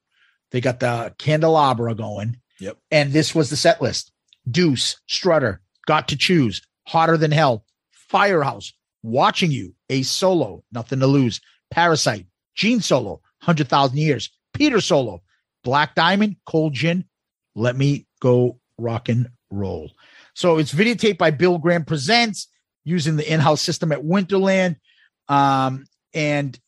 They 0.51 0.61
got 0.61 0.81
the 0.81 1.15
candelabra 1.19 1.95
going. 1.95 2.39
Yep. 2.61 2.79
And 2.91 3.13
this 3.13 3.35
was 3.35 3.51
the 3.51 3.57
set 3.57 3.81
list: 3.81 4.13
Deuce, 4.51 5.01
Strutter, 5.07 5.61
Got 5.87 6.09
to 6.09 6.17
Choose, 6.17 6.61
Hotter 6.87 7.17
Than 7.17 7.33
Hell, 7.33 7.65
Firehouse, 7.91 8.73
Watching 9.03 9.51
You, 9.51 9.75
A 9.89 10.03
Solo, 10.03 10.63
Nothing 10.73 11.01
to 11.01 11.07
Lose, 11.07 11.41
Parasite, 11.71 12.27
Gene 12.55 12.81
Solo, 12.81 13.21
Hundred 13.43 13.69
Thousand 13.69 13.99
Years, 13.99 14.31
Peter 14.53 14.81
Solo, 14.81 15.23
Black 15.63 15.95
Diamond, 15.95 16.37
Cold 16.47 16.75
Gin, 16.75 17.05
Let 17.55 17.77
Me 17.77 18.07
Go 18.21 18.61
Rock 18.79 19.09
and 19.09 19.29
Roll. 19.51 19.93
So 20.35 20.59
it's 20.59 20.73
videotaped 20.73 21.19
by 21.19 21.31
Bill 21.31 21.59
Graham 21.59 21.85
Presents 21.85 22.49
using 22.85 23.17
the 23.17 23.33
in-house 23.33 23.61
system 23.61 23.93
at 23.93 24.03
Winterland. 24.03 24.77
Um, 25.29 25.87
and 26.13 26.59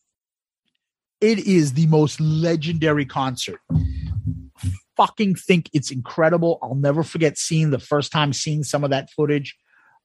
it 1.21 1.39
is 1.39 1.73
the 1.73 1.87
most 1.87 2.19
legendary 2.19 3.05
concert. 3.05 3.59
Fucking 4.95 5.35
think 5.35 5.69
it's 5.73 5.91
incredible. 5.91 6.59
I'll 6.61 6.75
never 6.75 7.03
forget 7.03 7.37
seeing 7.37 7.69
the 7.69 7.79
first 7.79 8.11
time 8.11 8.33
seeing 8.33 8.63
some 8.63 8.83
of 8.83 8.89
that 8.89 9.11
footage. 9.11 9.55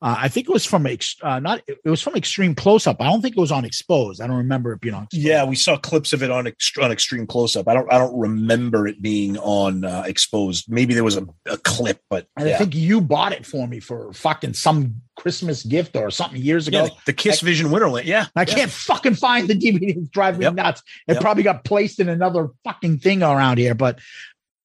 Uh, 0.02 0.16
I 0.18 0.28
think 0.28 0.48
it 0.48 0.52
was 0.52 0.64
from 0.66 0.84
ex- 0.86 1.14
uh, 1.22 1.38
not 1.38 1.62
it 1.68 1.78
was 1.88 2.02
from 2.02 2.16
extreme 2.16 2.56
close 2.56 2.88
up. 2.88 2.96
I 3.00 3.04
don't 3.04 3.22
think 3.22 3.36
it 3.36 3.40
was 3.40 3.52
on 3.52 3.64
exposed. 3.64 4.20
I 4.20 4.26
don't 4.26 4.38
remember 4.38 4.72
it 4.72 4.80
being 4.80 4.94
on. 4.94 5.04
Exposed. 5.04 5.24
Yeah, 5.24 5.44
we 5.44 5.54
saw 5.54 5.76
clips 5.76 6.12
of 6.12 6.24
it 6.24 6.30
on 6.32 6.46
ext- 6.46 6.82
on 6.82 6.90
extreme 6.90 7.24
close 7.26 7.54
up. 7.54 7.68
I 7.68 7.74
don't 7.74 7.90
I 7.92 7.98
don't 7.98 8.18
remember 8.18 8.88
it 8.88 9.00
being 9.00 9.38
on 9.38 9.84
uh, 9.84 10.02
exposed. 10.04 10.64
Maybe 10.68 10.92
there 10.94 11.04
was 11.04 11.16
a, 11.16 11.26
a 11.46 11.56
clip, 11.58 12.00
but 12.10 12.26
yeah. 12.36 12.46
I 12.46 12.52
think 12.54 12.74
you 12.74 13.00
bought 13.00 13.32
it 13.32 13.46
for 13.46 13.68
me 13.68 13.78
for 13.78 14.12
fucking 14.12 14.54
some 14.54 14.96
Christmas 15.16 15.62
gift 15.62 15.94
or 15.96 16.10
something 16.10 16.42
years 16.42 16.66
ago. 16.66 16.82
Yeah, 16.82 16.88
the, 16.88 16.94
the 17.06 17.12
Kiss 17.12 17.40
Vision 17.40 17.68
Winterland. 17.68 18.04
Yeah, 18.04 18.26
I 18.34 18.44
can't 18.44 18.72
fucking 18.72 19.14
find 19.14 19.46
the 19.46 19.54
DVD. 19.54 19.96
It's 19.96 20.08
driving 20.08 20.42
Yep. 20.42 20.54
me 20.54 20.62
nuts. 20.62 20.82
It 21.06 21.12
Yep. 21.12 21.22
probably 21.22 21.44
got 21.44 21.62
placed 21.64 22.00
in 22.00 22.08
another 22.08 22.48
fucking 22.64 22.98
thing 22.98 23.22
around 23.22 23.58
here, 23.58 23.74
but 23.76 24.00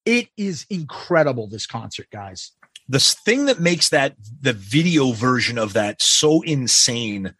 it 0.04 0.28
is 0.36 0.66
incredible. 0.68 1.46
This 1.46 1.66
concert, 1.66 2.08
guys. 2.10 2.52
The 2.88 3.00
thing 3.00 3.46
that 3.46 3.60
makes 3.60 3.90
that 3.90 4.14
the 4.40 4.52
video 4.52 5.12
version 5.12 5.58
of 5.58 5.74
that 5.74 6.00
so 6.00 6.42
insane 6.42 7.34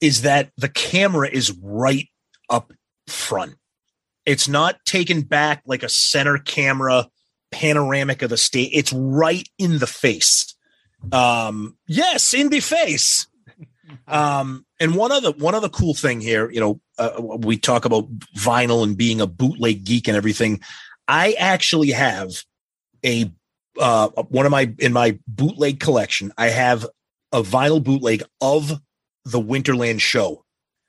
is 0.00 0.22
that 0.22 0.50
the 0.56 0.68
camera 0.68 1.28
is 1.28 1.56
right 1.62 2.08
up 2.48 2.72
front. 3.06 3.56
It's 4.24 4.48
not 4.48 4.84
taken 4.84 5.22
back 5.22 5.62
like 5.66 5.82
a 5.82 5.88
center 5.88 6.38
camera 6.38 7.08
panoramic 7.50 8.22
of 8.22 8.30
the 8.30 8.36
state. 8.36 8.70
It's 8.72 8.92
right 8.92 9.48
in 9.58 9.78
the 9.78 9.86
face. 9.86 10.54
Um, 11.12 11.76
yes, 11.86 12.34
in 12.34 12.48
the 12.48 12.60
face. 12.60 13.26
Um, 14.06 14.64
and 14.78 14.94
one 14.94 15.10
other 15.10 15.32
one 15.32 15.56
other 15.56 15.68
cool 15.68 15.94
thing 15.94 16.20
here, 16.20 16.48
you 16.48 16.60
know, 16.60 16.80
uh, 16.96 17.20
we 17.20 17.56
talk 17.56 17.84
about 17.84 18.08
vinyl 18.36 18.84
and 18.84 18.96
being 18.96 19.20
a 19.20 19.26
bootleg 19.26 19.82
geek 19.82 20.06
and 20.06 20.16
everything. 20.16 20.60
I 21.08 21.32
actually 21.32 21.90
have 21.90 22.30
a 23.04 23.32
uh, 23.80 24.08
one 24.28 24.46
of 24.46 24.52
my 24.52 24.72
in 24.78 24.92
my 24.92 25.18
bootleg 25.26 25.80
collection. 25.80 26.32
I 26.38 26.48
have 26.50 26.86
a 27.32 27.42
vinyl 27.42 27.82
bootleg 27.82 28.22
of 28.40 28.80
the 29.24 29.40
Winterland 29.40 30.00
show. 30.00 30.44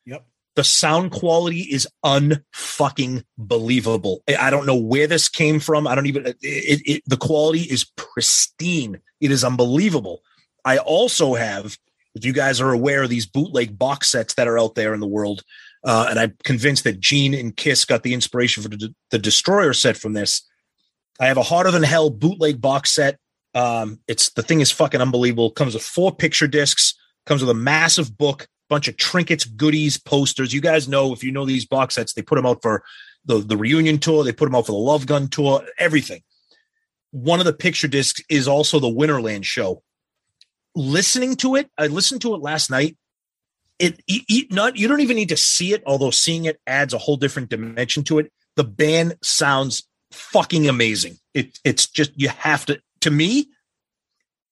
Yep. 0.05 0.25
The 0.55 0.63
sound 0.63 1.11
quality 1.11 1.61
is 1.61 1.87
unfucking 2.03 3.23
believable. 3.37 4.23
I- 4.27 4.49
don't 4.49 4.65
know 4.65 4.75
where 4.75 5.07
this 5.07 5.29
came 5.29 5.59
from. 5.59 5.87
I 5.87 5.95
don't 5.95 6.07
even. 6.07 6.27
It, 6.27 6.35
it, 6.41 7.03
the 7.07 7.17
quality 7.17 7.61
is 7.61 7.85
pristine. 7.95 8.99
It 9.19 9.31
is 9.31 9.43
unbelievable. 9.43 10.21
I 10.65 10.77
also 10.77 11.33
have, 11.35 11.77
if 12.13 12.25
you 12.25 12.33
guys 12.33 12.61
are 12.61 12.71
aware 12.71 13.03
of 13.03 13.09
these 13.09 13.25
bootleg 13.25 13.79
box 13.79 14.09
sets 14.09 14.35
that 14.35 14.47
are 14.47 14.59
out 14.59 14.75
there 14.75 14.93
in 14.93 14.99
the 14.99 15.07
world, 15.07 15.43
uh, 15.83 16.07
and 16.09 16.19
I'm 16.19 16.35
convinced 16.43 16.83
that 16.83 16.99
Gene 16.99 17.33
and 17.33 17.55
Kiss 17.55 17.85
got 17.85 18.03
the 18.03 18.13
inspiration 18.13 18.61
for 18.61 18.69
the, 18.69 18.93
the 19.09 19.17
Destroyer 19.17 19.73
set 19.73 19.97
from 19.97 20.13
this. 20.13 20.47
I 21.19 21.27
have 21.27 21.37
a 21.37 21.43
Hotter 21.43 21.71
Than 21.71 21.83
Hell 21.83 22.09
bootleg 22.09 22.61
box 22.61 22.91
set. 22.91 23.19
Um, 23.53 23.99
it's 24.07 24.31
the 24.31 24.43
thing 24.43 24.61
is 24.61 24.71
fucking 24.71 25.01
unbelievable. 25.01 25.51
Comes 25.51 25.73
with 25.73 25.83
four 25.83 26.15
picture 26.15 26.47
discs. 26.47 26.93
Comes 27.25 27.41
with 27.41 27.49
a 27.49 27.55
massive 27.55 28.17
book, 28.17 28.47
bunch 28.69 28.87
of 28.87 28.97
trinkets, 28.97 29.45
goodies, 29.45 29.97
posters. 29.97 30.53
You 30.53 30.61
guys 30.61 30.87
know 30.87 31.13
if 31.13 31.23
you 31.23 31.31
know 31.31 31.45
these 31.45 31.65
box 31.65 31.95
sets, 31.95 32.13
they 32.13 32.21
put 32.21 32.35
them 32.35 32.45
out 32.45 32.61
for 32.61 32.83
the 33.25 33.39
the 33.39 33.57
reunion 33.57 33.99
tour. 33.99 34.23
They 34.23 34.31
put 34.31 34.45
them 34.45 34.55
out 34.55 34.65
for 34.65 34.71
the 34.71 34.77
Love 34.77 35.05
Gun 35.05 35.27
tour. 35.27 35.63
Everything. 35.77 36.23
One 37.11 37.39
of 37.39 37.45
the 37.45 37.53
picture 37.53 37.87
discs 37.87 38.21
is 38.29 38.47
also 38.47 38.79
the 38.79 38.87
Winterland 38.87 39.43
show. 39.43 39.83
Listening 40.75 41.35
to 41.37 41.55
it, 41.55 41.69
I 41.77 41.87
listened 41.87 42.21
to 42.21 42.33
it 42.33 42.41
last 42.41 42.71
night. 42.71 42.97
It, 43.77 44.01
it, 44.07 44.51
not 44.51 44.77
you 44.77 44.87
don't 44.87 45.01
even 45.01 45.17
need 45.17 45.29
to 45.29 45.37
see 45.37 45.73
it, 45.73 45.83
although 45.85 46.11
seeing 46.11 46.45
it 46.45 46.61
adds 46.65 46.93
a 46.93 46.99
whole 46.99 47.17
different 47.17 47.49
dimension 47.49 48.03
to 48.05 48.19
it. 48.19 48.31
The 48.55 48.63
band 48.63 49.17
sounds 49.21 49.87
fucking 50.11 50.67
amazing. 50.67 51.17
It 51.33 51.59
it's 51.63 51.87
just 51.87 52.11
you 52.15 52.29
have 52.29 52.65
to 52.67 52.81
to 53.01 53.11
me 53.11 53.47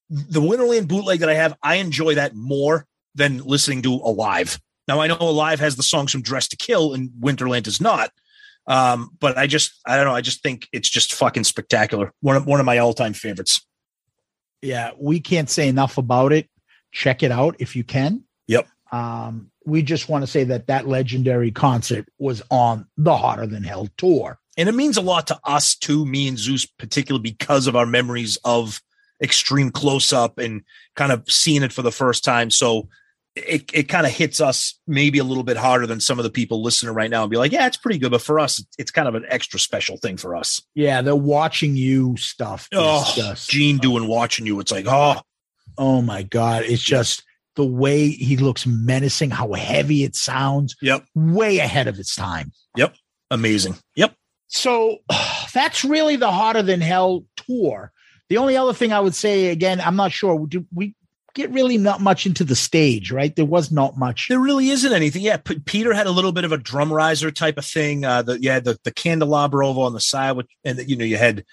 the 0.10 0.41
Winterland 0.41 0.88
bootleg 0.88 1.19
that 1.19 1.30
I 1.30 1.36
have, 1.36 1.56
I 1.61 1.76
enjoy 1.76 2.15
that 2.15 2.36
more 2.36 2.88
than 3.15 3.40
listening 3.40 3.84
to 3.84 3.94
Alive. 3.94 4.60
Now 4.88 5.02
I 5.02 5.07
know 5.07 5.18
Alive 5.19 5.60
has 5.60 5.76
the 5.76 5.84
songs 5.84 6.11
from 6.11 6.22
Dress 6.22 6.48
to 6.49 6.57
Kill 6.57 6.94
and 6.94 7.11
Winterland 7.11 7.64
does 7.64 7.80
not. 7.80 8.11
Um, 8.68 9.11
but 9.19 9.38
I 9.38 9.48
just 9.48 9.72
I 9.86 9.95
don't 9.95 10.06
know, 10.06 10.15
I 10.15 10.22
just 10.22 10.44
think 10.44 10.68
it's 10.72 10.90
just 10.90 11.14
fucking 11.14 11.44
spectacular. 11.44 12.14
One 12.22 12.36
of 12.36 12.45
one 12.45 12.60
of 12.60 12.65
my 12.65 12.77
all-time 12.77 13.14
favorites. 13.14 13.65
Yeah, 14.61 14.91
we 14.99 15.19
can't 15.19 15.49
say 15.49 15.68
enough 15.68 15.98
about 15.98 16.34
it. 16.34 16.49
Check 16.91 17.23
it 17.23 17.31
out 17.31 17.56
if 17.60 17.76
you 17.76 17.84
can. 17.84 18.23
Yep. 18.48 18.68
Um, 18.91 19.52
we 19.65 19.84
just 19.84 20.10
want 20.10 20.23
to 20.23 20.27
say 20.27 20.44
that 20.45 20.68
that 20.68 20.88
legendary 20.88 21.52
concert 21.52 22.07
was 22.18 22.41
on 22.49 22.88
the 22.98 23.15
Hotter 23.15 23.48
Than 23.48 23.64
Hell 23.64 23.88
tour. 23.98 24.40
And 24.60 24.68
it 24.68 24.76
means 24.76 24.98
a 24.98 25.02
lot 25.02 25.26
to 25.27 25.40
us 25.45 25.76
too, 25.76 26.06
me 26.06 26.27
and 26.27 26.38
Zeus, 26.38 26.65
particularly 26.65 27.23
because 27.23 27.65
of 27.65 27.76
our 27.77 27.86
memories 27.86 28.38
of 28.44 28.81
extreme 29.23 29.72
close 29.72 30.11
up 30.14 30.38
and 30.38 30.64
kind 30.95 31.11
of 31.14 31.23
seeing 31.31 31.64
it 31.64 31.72
for 31.73 31.81
the 31.81 31.91
first 31.94 32.26
time. 32.26 32.52
So 32.52 32.90
it, 33.36 33.69
it 33.73 33.84
kind 33.84 34.06
of 34.06 34.11
hits 34.11 34.41
us 34.41 34.77
maybe 34.86 35.18
a 35.18 35.23
little 35.23 35.44
bit 35.44 35.56
harder 35.56 35.88
than 35.88 36.02
some 36.02 36.19
of 36.19 36.23
the 36.23 36.30
people 36.30 36.61
listening 36.61 36.94
right 36.94 37.10
now 37.10 37.22
and 37.23 37.31
be 37.31 37.38
like, 37.38 37.53
yeah, 37.53 37.68
it's 37.68 37.77
pretty 37.77 37.99
good. 37.99 38.11
But 38.11 38.22
for 38.22 38.38
us, 38.38 38.61
it's 38.77 38.91
kind 38.91 39.07
of 39.07 39.15
an 39.15 39.26
extra 39.30 39.60
special 39.61 39.95
thing 39.95 40.18
for 40.18 40.36
us. 40.36 40.61
Yeah, 40.76 41.02
the 41.02 41.15
watching 41.15 41.77
you 41.77 42.18
stuff. 42.18 42.68
Oh, 42.73 43.10
just- 43.15 43.49
Gene 43.49 43.77
doing 43.77 44.07
watching 44.07 44.45
you. 44.45 44.60
It's 44.60 44.73
like, 44.73 44.86
oh, 44.90 45.22
oh 45.77 46.02
my 46.02 46.23
God. 46.23 46.64
It's 46.64 46.84
just 46.84 47.23
the 47.56 47.65
way 47.65 48.10
he 48.10 48.36
looks 48.36 48.65
menacing, 48.65 49.30
how 49.30 49.53
heavy 49.53 50.03
it 50.03 50.18
sounds. 50.18 50.76
Yep. 50.81 51.06
Way 51.15 51.60
ahead 51.60 51.88
of 51.88 51.98
its 51.98 52.14
time. 52.14 52.52
Yep. 52.76 52.95
Amazing. 53.31 53.76
Yep. 53.95 54.15
So 54.49 54.97
that's 55.53 55.85
really 55.85 56.17
the 56.17 56.31
Hotter 56.31 56.61
Than 56.61 56.81
Hell 56.81 57.23
tour. 57.38 57.91
The 58.27 58.38
only 58.38 58.57
other 58.57 58.73
thing 58.73 58.93
I 58.93 58.99
would 58.99 59.15
say, 59.15 59.47
again, 59.47 59.81
I'm 59.81 59.95
not 59.95 60.11
sure. 60.11 60.45
Do 60.45 60.65
we 60.73 60.93
get 61.34 61.51
really 61.51 61.77
not 61.77 62.01
much 62.01 62.26
into 62.26 62.43
the 62.43 62.55
stage, 62.55 63.11
right? 63.11 63.35
There 63.35 63.45
was 63.45 63.71
not 63.71 63.97
much. 63.97 64.27
There 64.27 64.39
really 64.39 64.69
isn't 64.69 64.93
anything. 64.93 65.23
Yeah, 65.23 65.38
P- 65.38 65.59
Peter 65.59 65.93
had 65.93 66.05
a 66.05 66.11
little 66.11 66.31
bit 66.31 66.43
of 66.43 66.51
a 66.51 66.57
drum 66.57 66.91
riser 66.91 67.31
type 67.31 67.57
of 67.57 67.65
thing. 67.65 68.05
Uh, 68.05 68.21
the 68.21 68.39
had 68.43 68.65
the 68.65 68.77
the 68.84 68.91
candelabra 68.91 69.67
over 69.67 69.81
on 69.81 69.93
the 69.93 69.99
side, 69.99 70.34
which, 70.34 70.47
and 70.63 70.80
you 70.88 70.95
know 70.95 71.05
you 71.05 71.17
had 71.17 71.43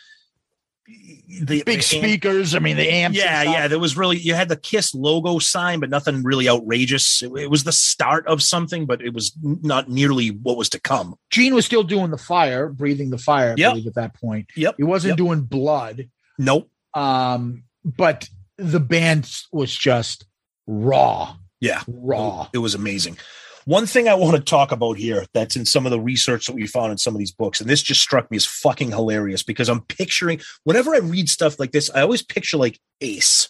the 0.87 1.63
Big 1.65 1.79
the- 1.79 1.83
speakers. 1.83 2.55
I 2.55 2.59
mean, 2.61 2.77
the 2.77 2.89
amps. 2.89 3.19
Yeah, 3.19 3.43
yeah. 3.43 3.69
There 3.69 3.79
was 3.79 3.97
really 3.97 4.17
you 4.19 4.35
had 4.35 4.49
the 4.49 4.57
Kiss 4.57 4.95
logo 4.95 5.39
sign, 5.39 5.81
but 5.81 5.91
nothing 5.91 6.23
really 6.23 6.49
outrageous. 6.49 7.23
It, 7.23 7.33
it 7.37 7.51
was 7.51 7.65
the 7.65 7.73
start 7.73 8.27
of 8.27 8.43
something, 8.43 8.87
but 8.87 9.03
it 9.03 9.13
was 9.13 9.33
not 9.43 9.89
nearly 9.89 10.29
what 10.29 10.57
was 10.57 10.69
to 10.71 10.81
come. 10.81 11.17
Gene 11.31 11.55
was 11.55 11.67
still 11.67 11.83
doing 11.83 12.11
the 12.11 12.19
fire, 12.19 12.69
breathing 12.69 13.11
the 13.11 13.19
fire, 13.19 13.51
I 13.53 13.55
Yep. 13.57 13.73
believe, 13.73 13.87
at 13.89 13.95
that 13.95 14.15
point. 14.15 14.49
Yep. 14.57 14.75
He 14.77 14.85
wasn't 14.85 15.13
Yep. 15.13 15.17
doing 15.19 15.41
blood. 15.43 16.09
Nope. 16.39 16.71
Um, 16.95 17.65
but 17.85 18.29
the 18.57 18.81
band 18.81 19.31
was 19.53 19.75
just 19.75 20.25
raw. 20.67 21.37
Yeah, 21.61 21.83
raw. 21.89 22.49
It 22.53 22.59
was 22.59 22.75
amazing. 22.75 23.17
One 23.67 23.87
thing 23.87 24.09
I 24.09 24.15
want 24.15 24.37
to 24.37 24.43
talk 24.43 24.71
about 24.71 24.97
here 24.97 25.27
that's 25.35 25.57
in 25.57 25.67
some 25.67 25.87
of 25.87 25.91
the 25.91 26.01
research 26.01 26.47
that 26.47 26.55
we 26.55 26.67
found 26.69 26.93
in 26.93 26.99
some 26.99 27.15
of 27.15 27.19
these 27.19 27.33
books, 27.33 27.61
and 27.61 27.69
this 27.69 27.83
just 27.83 28.01
struck 28.01 28.31
me 28.31 28.37
as 28.37 28.47
fucking 28.47 28.91
hilarious 28.91 29.43
because 29.43 29.69
I'm 29.69 29.81
picturing 29.83 30.41
whenever 30.65 30.95
I 30.95 30.99
read 30.99 31.29
stuff 31.29 31.59
like 31.59 31.73
this, 31.73 31.91
I 31.93 32.03
always 32.03 32.23
picture 32.23 32.57
like 32.57 32.79
Ace 33.01 33.49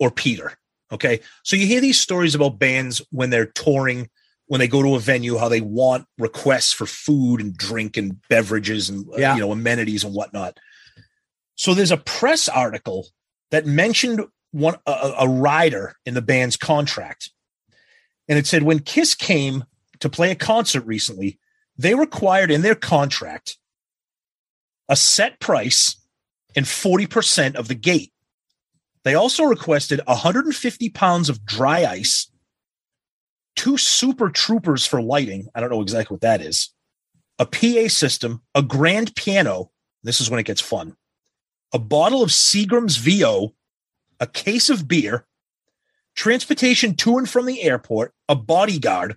or 0.00 0.10
Peter. 0.10 0.54
Okay. 0.90 1.20
So 1.42 1.56
you 1.56 1.66
hear 1.66 1.82
these 1.82 2.00
stories 2.00 2.34
about 2.34 2.58
bands 2.58 3.02
when 3.10 3.28
they're 3.28 3.44
touring, 3.46 4.08
when 4.46 4.60
they 4.60 4.68
go 4.68 4.82
to 4.82 4.94
a 4.94 4.98
venue, 4.98 5.36
how 5.36 5.48
they 5.50 5.60
want 5.60 6.06
requests 6.18 6.72
for 6.72 6.86
food 6.86 7.40
and 7.42 7.54
drink 7.54 7.98
and 7.98 8.18
beverages 8.30 8.88
and 8.88 9.06
uh, 9.10 9.16
Yeah. 9.18 9.34
you 9.34 9.40
know 9.40 9.52
amenities 9.52 10.04
and 10.04 10.14
whatnot. 10.14 10.58
So 11.54 11.74
there's 11.74 11.90
a 11.92 11.98
press 11.98 12.48
article 12.48 13.08
that 13.50 13.66
mentioned 13.66 14.24
one 14.52 14.76
a, 14.86 14.90
a- 14.90 15.14
a 15.20 15.28
rider 15.28 15.96
in 16.06 16.14
the 16.14 16.22
band's 16.22 16.56
contract. 16.56 17.30
And 18.28 18.38
it 18.38 18.46
said 18.46 18.62
when 18.62 18.80
Kiss 18.80 19.14
came 19.14 19.64
to 20.00 20.08
play 20.08 20.30
a 20.30 20.36
concert 20.36 20.84
recently, 20.86 21.38
they 21.76 21.94
required 21.94 22.50
in 22.50 22.62
their 22.62 22.74
contract 22.74 23.58
a 24.88 24.96
set 24.96 25.40
price 25.40 25.96
and 26.56 26.66
40% 26.66 27.56
of 27.56 27.68
the 27.68 27.74
gate. 27.74 28.12
They 29.02 29.14
also 29.14 29.44
requested 29.44 30.00
150 30.06 30.88
pounds 30.90 31.28
of 31.28 31.44
dry 31.44 31.84
ice, 31.84 32.30
two 33.56 33.76
Super 33.76 34.30
Troupers 34.30 34.86
for 34.86 35.02
lighting. 35.02 35.48
I 35.54 35.60
don't 35.60 35.70
know 35.70 35.82
exactly 35.82 36.14
what 36.14 36.22
that 36.22 36.40
is. 36.40 36.70
A 37.38 37.46
PA 37.46 37.88
system, 37.88 38.42
a 38.54 38.62
grand 38.62 39.14
piano. 39.16 39.70
This 40.02 40.20
is 40.20 40.30
when 40.30 40.40
it 40.40 40.46
gets 40.46 40.60
fun. 40.60 40.96
A 41.72 41.78
bottle 41.78 42.22
of 42.22 42.30
Seagram's 42.30 42.96
VO, 42.96 43.54
a 44.20 44.26
case 44.26 44.70
of 44.70 44.86
beer, 44.86 45.26
transportation 46.14 46.94
to 46.96 47.18
and 47.18 47.28
from 47.28 47.46
the 47.46 47.62
airport, 47.62 48.12
a 48.28 48.34
bodyguard, 48.34 49.16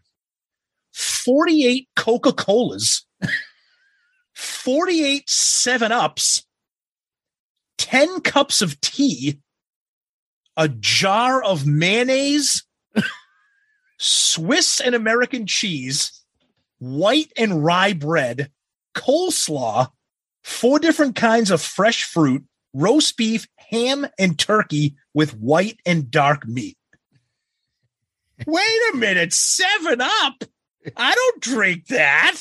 48 0.94 1.88
Coca 1.96 2.34
Colas, 2.34 3.06
48 4.36 5.30
7 5.30 5.92
Ups, 5.92 6.46
10 7.78 8.22
cups 8.22 8.62
of 8.62 8.80
tea, 8.82 9.40
a 10.56 10.68
jar 10.68 11.44
of 11.44 11.68
mayonnaise, 11.68 12.64
Swiss 14.00 14.80
and 14.80 14.96
American 14.96 15.46
cheese, 15.48 16.24
white 16.80 17.32
and 17.38 17.64
rye 17.64 17.94
bread, 17.94 18.52
coleslaw, 18.96 19.90
four 20.44 20.80
different 20.80 21.16
kinds 21.16 21.52
of 21.52 21.62
fresh 21.62 22.04
fruit, 22.04 22.44
roast 22.74 23.18
beef, 23.18 23.48
ham, 23.56 24.08
and 24.20 24.38
turkey 24.38 24.96
with 25.14 25.38
white 25.38 25.80
and 25.86 26.12
dark 26.12 26.48
meat. 26.48 26.77
Wait 28.46 28.82
a 28.94 28.98
minute, 28.98 29.34
seven 29.34 30.02
up? 30.02 30.44
I 30.96 31.14
don't 31.14 31.42
drink 31.42 31.88
that. 31.88 32.36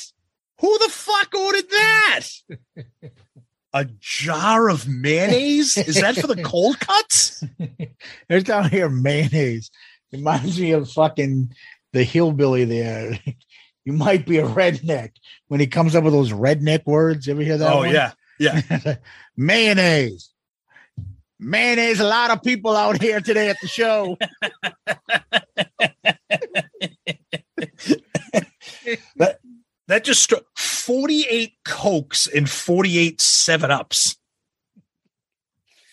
Who 0.61 0.79
the 0.79 0.89
fuck 0.89 1.35
ordered 1.35 1.69
that? 1.71 2.21
A 3.73 3.85
jar 4.01 4.69
of 4.69 4.89
mayonnaise? 4.89 5.77
Is 5.77 6.01
that 6.01 6.17
for 6.17 6.27
the 6.27 6.43
cold 6.43 6.79
cuts? 6.81 7.45
There's 8.29 8.45
down 8.45 8.71
here 8.71 8.89
mayonnaise. 8.89 9.71
Reminds 10.13 10.59
me 10.61 10.73
of 10.73 10.91
fucking 10.91 11.53
the 11.93 12.05
hillbilly 12.05 12.65
there. 12.65 13.19
You 13.85 13.93
might 13.93 14.27
be 14.27 14.39
a 14.39 14.45
redneck 14.45 15.13
when 15.47 15.61
he 15.61 15.69
comes 15.69 15.95
up 15.95 16.03
with 16.03 16.13
those 16.13 16.33
redneck 16.33 16.85
words. 16.87 17.29
You 17.29 17.35
Ever 17.35 17.43
hear 17.43 17.57
that? 17.59 17.73
Oh, 17.73 17.77
one? 17.79 17.91
yeah. 17.93 18.15
Yeah. 18.41 18.97
mayonnaise. 19.37 20.31
Mayonnaise. 21.39 22.01
A 22.01 22.05
lot 22.05 22.33
of 22.33 22.43
people 22.43 22.75
out 22.75 23.01
here 23.01 23.21
today 23.21 23.49
at 23.49 23.59
the 23.63 23.69
show. 23.69 24.19
that 29.17 29.39
that 29.89 30.05
just 30.05 30.23
struck 30.23 30.45
48 30.57 31.53
cokes 31.65 32.27
and 32.27 32.49
48 32.49 33.21
seven 33.21 33.71
ups. 33.71 34.17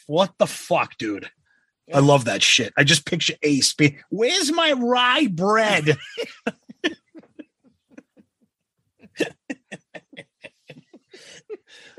What 0.08 0.34
the 0.38 0.48
fuck, 0.48 0.98
dude? 0.98 1.30
I 1.94 2.00
love 2.00 2.26
that 2.26 2.42
shit. 2.42 2.74
I 2.78 2.84
just 2.84 3.06
picture 3.06 3.36
Ace. 3.44 3.74
Be, 3.74 3.98
Where's 4.10 4.52
my 4.52 4.74
rye 4.74 5.28
bread? 5.28 5.98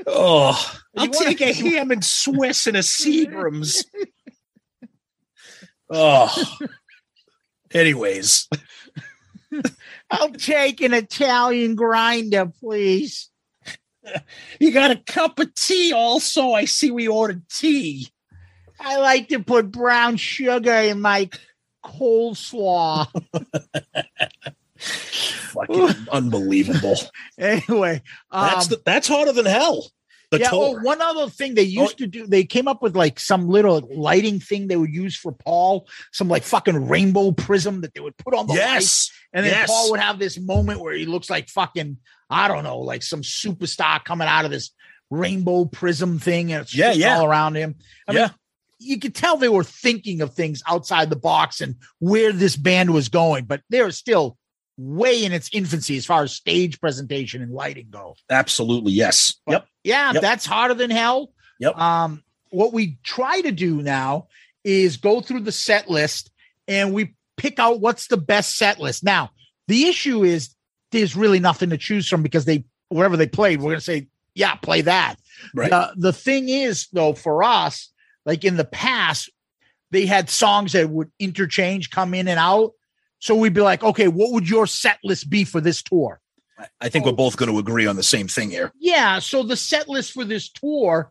oh, 0.06 0.80
I'll 0.96 1.08
take 1.08 1.40
a 1.40 1.52
ham 1.54 1.90
and 1.90 2.04
Swiss 2.04 2.66
and 2.66 2.76
a 2.76 2.80
Seagram's. 2.80 3.84
Oh. 5.90 6.58
Anyways, 7.74 8.48
I'll 10.10 10.30
take 10.30 10.80
an 10.80 10.94
Italian 10.94 11.74
grinder, 11.74 12.46
please. 12.46 13.30
you 14.60 14.72
got 14.72 14.92
a 14.92 14.96
cup 14.96 15.38
of 15.40 15.54
tea 15.54 15.92
also. 15.92 16.52
I 16.52 16.66
see 16.66 16.90
we 16.90 17.08
ordered 17.08 17.48
tea. 17.48 18.08
I 18.78 18.98
like 18.98 19.28
to 19.28 19.40
put 19.40 19.70
brown 19.72 20.16
sugar 20.16 20.72
in 20.72 21.00
my 21.00 21.30
coleslaw. 21.84 23.08
Fucking 24.78 26.06
unbelievable. 26.10 26.96
anyway, 27.38 28.02
That's 28.32 28.66
um, 28.66 28.70
the, 28.70 28.82
that's 28.84 29.08
hotter 29.08 29.32
than 29.32 29.46
hell. 29.46 29.90
The 30.30 30.40
yeah. 30.40 30.50
tour. 30.50 30.78
Oh, 30.78 30.82
one 30.82 31.00
other 31.00 31.28
thing 31.28 31.54
they 31.54 31.62
oh. 31.62 31.82
used 31.82 31.98
to 31.98 32.06
do, 32.06 32.26
they 32.26 32.44
came 32.44 32.68
up 32.68 32.82
with 32.82 32.96
like 32.96 33.20
some 33.20 33.48
little 33.48 33.80
lighting 33.94 34.40
thing 34.40 34.66
they 34.66 34.76
would 34.76 34.92
use 34.92 35.16
for 35.16 35.32
Paul, 35.32 35.88
some 36.12 36.28
like 36.28 36.42
fucking 36.42 36.88
rainbow 36.88 37.32
prism 37.32 37.82
that 37.82 37.94
they 37.94 38.00
would 38.00 38.16
put 38.16 38.34
on 38.34 38.46
the 38.46 38.54
yes. 38.54 39.10
And 39.32 39.44
then 39.44 39.52
yes. 39.52 39.68
Paul 39.68 39.90
would 39.90 40.00
have 40.00 40.18
this 40.18 40.38
moment 40.38 40.80
where 40.80 40.94
he 40.94 41.06
looks 41.06 41.28
like 41.30 41.48
fucking, 41.48 41.98
I 42.30 42.48
don't 42.48 42.64
know, 42.64 42.78
like 42.78 43.02
some 43.02 43.22
superstar 43.22 44.02
coming 44.04 44.28
out 44.28 44.44
of 44.44 44.50
this 44.50 44.70
rainbow 45.10 45.64
prism 45.66 46.18
thing 46.18 46.52
and 46.52 46.62
it's 46.62 46.74
Yeah, 46.74 46.92
yeah. 46.92 47.18
all 47.18 47.26
around 47.26 47.56
him. 47.56 47.76
I 48.08 48.12
Yeah. 48.12 48.20
mean, 48.20 48.30
you 48.78 48.98
could 48.98 49.14
tell 49.14 49.36
they 49.36 49.48
were 49.48 49.64
thinking 49.64 50.20
of 50.20 50.34
things 50.34 50.62
outside 50.66 51.10
the 51.10 51.16
box 51.16 51.60
and 51.60 51.76
where 51.98 52.32
this 52.32 52.56
band 52.56 52.92
was 52.92 53.08
going, 53.08 53.44
but 53.44 53.62
they're 53.70 53.90
still 53.90 54.36
way 54.76 55.24
in 55.24 55.32
its 55.32 55.48
infancy 55.52 55.96
as 55.96 56.04
far 56.06 56.22
as 56.22 56.32
stage 56.34 56.80
presentation 56.80 57.42
and 57.42 57.52
lighting 57.52 57.88
go. 57.90 58.16
Absolutely. 58.30 58.92
Yes. 58.92 59.34
But 59.46 59.52
Yep. 59.52 59.66
Yeah, 59.84 60.12
Yep. 60.14 60.22
that's 60.22 60.46
hotter 60.46 60.74
than 60.74 60.90
hell. 60.90 61.32
Yep. 61.60 61.78
Um, 61.78 62.22
what 62.50 62.72
we 62.72 62.98
try 63.02 63.40
to 63.40 63.52
do 63.52 63.82
now 63.82 64.28
is 64.64 64.96
go 64.96 65.20
through 65.20 65.40
the 65.40 65.52
set 65.52 65.88
list 65.90 66.30
and 66.66 66.92
we 66.92 67.14
pick 67.36 67.58
out 67.58 67.80
what's 67.80 68.08
the 68.08 68.16
best 68.16 68.56
set 68.56 68.80
list. 68.80 69.04
Now, 69.04 69.30
the 69.68 69.84
issue 69.86 70.24
is 70.24 70.54
there's 70.90 71.16
really 71.16 71.40
nothing 71.40 71.70
to 71.70 71.78
choose 71.78 72.08
from 72.08 72.22
because 72.22 72.44
they 72.44 72.64
wherever 72.88 73.16
they 73.16 73.26
played, 73.26 73.60
we're 73.60 73.72
gonna 73.72 73.80
say, 73.80 74.08
yeah, 74.34 74.54
play 74.56 74.80
that. 74.82 75.16
Right. 75.54 75.70
The, 75.70 75.92
the 75.96 76.12
thing 76.12 76.48
is, 76.48 76.88
though, 76.92 77.12
for 77.12 77.42
us, 77.42 77.90
like 78.24 78.44
in 78.44 78.56
the 78.56 78.64
past, 78.64 79.30
they 79.90 80.06
had 80.06 80.30
songs 80.30 80.72
that 80.72 80.88
would 80.90 81.10
interchange, 81.18 81.90
come 81.90 82.14
in 82.14 82.28
and 82.28 82.38
out. 82.38 82.72
So 83.24 83.34
we'd 83.34 83.54
be 83.54 83.62
like, 83.62 83.82
okay, 83.82 84.06
what 84.06 84.32
would 84.32 84.50
your 84.50 84.66
set 84.66 84.98
list 85.02 85.30
be 85.30 85.44
for 85.44 85.58
this 85.58 85.82
tour? 85.82 86.20
I 86.82 86.90
think 86.90 87.06
we're 87.06 87.12
both 87.12 87.38
going 87.38 87.50
to 87.50 87.58
agree 87.58 87.86
on 87.86 87.96
the 87.96 88.02
same 88.02 88.28
thing 88.28 88.50
here. 88.50 88.70
Yeah, 88.78 89.18
so 89.18 89.42
the 89.42 89.56
set 89.56 89.88
list 89.88 90.12
for 90.12 90.26
this 90.26 90.50
tour 90.50 91.10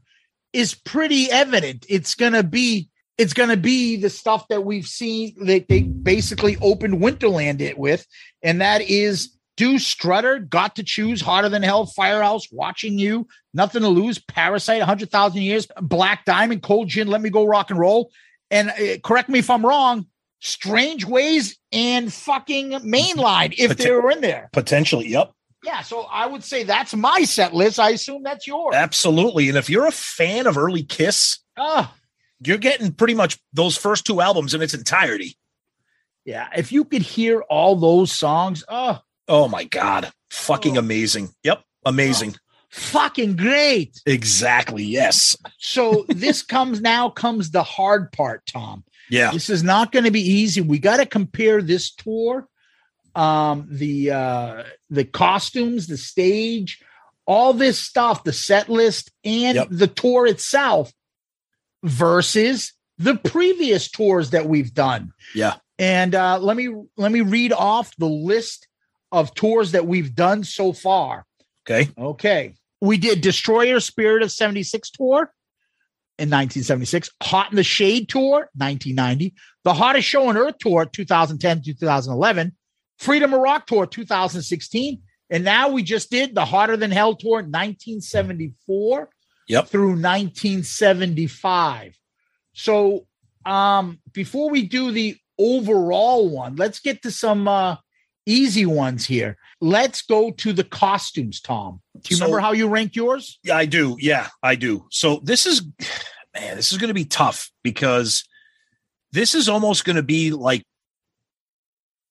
is 0.54 0.76
pretty 0.76 1.32
evident. 1.32 1.88
It's 1.90 2.14
gonna 2.14 2.44
be 2.44 2.88
it's 3.18 3.34
gonna 3.34 3.58
be 3.58 3.96
the 3.96 4.12
stuff 4.12 4.48
that 4.50 4.64
we've 4.64 4.86
seen 4.86 5.34
that 5.48 5.68
they 5.68 5.82
basically 5.82 6.56
opened 6.62 7.02
Winterland 7.02 7.62
it 7.62 7.80
with, 7.80 8.06
and 8.44 8.62
that 8.62 8.82
is 8.84 9.36
Deuce 9.58 9.88
Strutter, 9.88 10.38
Got 10.38 10.76
to 10.76 10.84
Choose, 10.84 11.20
Hotter 11.20 11.50
Than 11.50 11.64
Hell, 11.64 11.88
Firehouse, 11.88 12.48
Watching 12.52 13.00
You, 13.00 13.28
Nothing 13.56 13.82
to 13.82 13.90
Lose, 13.90 14.20
Parasite, 14.20 14.80
100,000 14.80 15.42
Years, 15.42 15.68
Black 15.82 16.26
Diamond, 16.26 16.62
Cold 16.62 16.90
Gin, 16.90 17.08
Let 17.08 17.22
Me 17.22 17.32
Go 17.32 17.46
Rock 17.46 17.72
and 17.72 17.80
Roll. 17.80 18.12
And 18.52 18.70
uh, 18.70 19.00
correct 19.04 19.30
me 19.30 19.40
if 19.40 19.50
I'm 19.50 19.66
wrong, 19.66 20.06
Strange 20.46 21.06
Ways 21.06 21.58
and 21.72 22.12
fucking 22.14 22.72
Mainline, 22.82 23.54
if 23.58 23.78
they 23.78 23.92
were 23.92 24.12
in 24.12 24.20
there. 24.22 24.50
Potentially. 24.52 25.08
Yep. 25.08 25.32
Yeah, 25.64 25.82
so 25.82 26.02
I 26.02 26.26
would 26.28 26.44
say 26.44 26.64
that's 26.64 26.94
my 26.94 27.24
set 27.24 27.54
list. 27.54 27.80
I 27.80 27.92
assume 27.92 28.24
that's 28.24 28.46
yours. 28.46 28.76
Absolutely. 28.76 29.48
And 29.48 29.58
if 29.58 29.70
you're 29.70 29.88
a 29.88 29.92
fan 29.92 30.46
of 30.46 30.58
early 30.58 30.84
Kiss, 30.84 31.40
Oh, 31.58 31.90
you're 32.46 32.58
getting 32.58 32.92
pretty 32.92 33.14
much 33.14 33.38
those 33.54 33.78
first 33.78 34.06
two 34.06 34.20
albums 34.20 34.54
in 34.54 34.62
its 34.62 34.74
entirety. 34.74 35.38
yeah. 36.26 36.50
If 36.58 36.74
you 36.74 36.84
could 36.84 37.04
hear 37.04 37.42
all 37.44 37.78
those 37.78 38.12
songs, 38.12 38.64
oh, 38.68 39.00
Oh 39.30 39.48
my 39.48 39.64
God. 39.64 40.12
Fucking 40.32 40.76
Oh. 40.76 40.80
amazing. 40.80 41.30
Yep. 41.44 41.64
Amazing. 41.86 42.36
fucking 42.70 43.38
great. 43.38 44.02
Exactly. 44.06 44.84
Yes. 44.84 45.38
So 45.60 46.06
this 46.10 46.42
comes 46.42 46.82
now 46.82 47.10
comes 47.10 47.52
the 47.52 47.64
hard 47.64 48.12
part, 48.12 48.46
Tom. 48.46 48.84
Yeah. 49.10 49.32
This 49.32 49.50
is 49.50 49.64
not 49.64 49.92
going 49.92 50.06
to 50.06 50.12
be 50.12 50.22
easy. 50.22 50.62
We 50.62 50.80
got 50.80 50.98
to 50.98 51.06
compare 51.06 51.62
this 51.62 51.94
tour, 51.94 52.48
um, 53.16 53.68
the 53.70 54.12
uh, 54.12 54.64
the 54.90 55.06
costumes, 55.06 55.88
the 55.88 55.98
stage, 55.98 56.82
all 57.26 57.54
this 57.54 57.80
stuff, 57.80 58.24
the 58.24 58.34
set 58.34 58.70
list, 58.70 59.12
and 59.24 59.56
Yep. 59.56 59.68
the 59.72 59.88
tour 59.88 60.26
itself 60.28 60.92
versus 61.84 62.74
the 62.98 63.16
previous 63.16 63.90
tours 63.90 64.32
that 64.32 64.48
we've 64.48 64.74
done. 64.74 65.12
Yeah. 65.36 65.56
And 65.80 66.16
uh, 66.16 66.40
let 66.40 66.56
me 66.56 66.74
let 66.98 67.12
me 67.12 67.22
read 67.22 67.52
off 67.52 67.96
the 67.98 68.08
list 68.08 68.68
of 69.12 69.34
tours 69.34 69.72
that 69.74 69.86
we've 69.86 70.16
done 70.16 70.44
so 70.44 70.74
far. 70.74 71.26
Okay. 71.68 71.90
Okay. 71.98 72.56
We 72.82 72.98
did 72.98 73.22
Destroyer 73.22 73.80
Spirit 73.80 74.24
of 74.24 74.32
76 74.32 74.90
tour 74.92 75.32
in 76.20 76.30
1976, 76.30 77.10
Hot 77.24 77.50
in 77.52 77.56
the 77.56 77.64
Shade 77.64 78.08
tour 78.08 78.50
1990, 78.56 79.34
The 79.64 79.74
Hottest 79.74 80.08
Show 80.08 80.28
on 80.30 80.38
Earth 80.38 80.58
tour 80.60 80.86
2010 80.86 81.64
to 81.64 81.74
2011, 81.74 82.56
Freedom 83.00 83.32
to 83.32 83.38
Rock 83.38 83.66
tour 83.66 83.88
2016, 83.88 85.02
and 85.30 85.44
now 85.44 85.70
we 85.70 85.82
just 85.82 86.12
did 86.12 86.36
the 86.36 86.46
Hotter 86.46 86.78
Than 86.78 86.92
Hell 86.92 87.16
tour 87.16 87.38
1974 87.42 89.10
Yep. 89.50 89.68
through 89.68 89.96
1975. 90.00 91.98
So, 92.54 93.08
um 93.46 94.00
before 94.14 94.50
we 94.50 94.66
do 94.68 94.92
the 94.92 95.18
overall 95.38 96.30
one, 96.30 96.56
let's 96.56 96.80
get 96.80 97.02
to 97.02 97.12
some 97.12 97.48
uh 97.48 97.76
easy 98.26 98.66
ones 98.66 99.06
here. 99.06 99.38
Let's 99.62 100.02
go 100.02 100.32
to 100.32 100.54
the 100.54 100.64
costumes, 100.64 101.42
Tom. 101.42 101.82
Do 102.00 102.02
you 102.10 102.18
So- 102.18 102.26
remember 102.26 102.40
how 102.42 102.52
you 102.54 102.68
ranked 102.68 102.96
yours? 102.96 103.40
Yeah, 103.44 103.58
I 103.58 103.66
do. 103.66 103.98
Yeah, 104.00 104.30
I 104.42 104.56
do. 104.56 104.86
So 104.92 105.22
this 105.24 105.46
is, 105.46 105.62
man, 106.34 106.56
this 106.56 106.72
is 106.72 106.78
going 106.78 106.90
to 106.90 106.94
be 106.94 107.06
tough 107.06 107.52
because 107.64 108.24
this 109.12 109.36
is 109.36 109.48
almost 109.50 109.86
going 109.86 109.96
to 109.98 110.04
be 110.04 110.32
like 110.32 110.64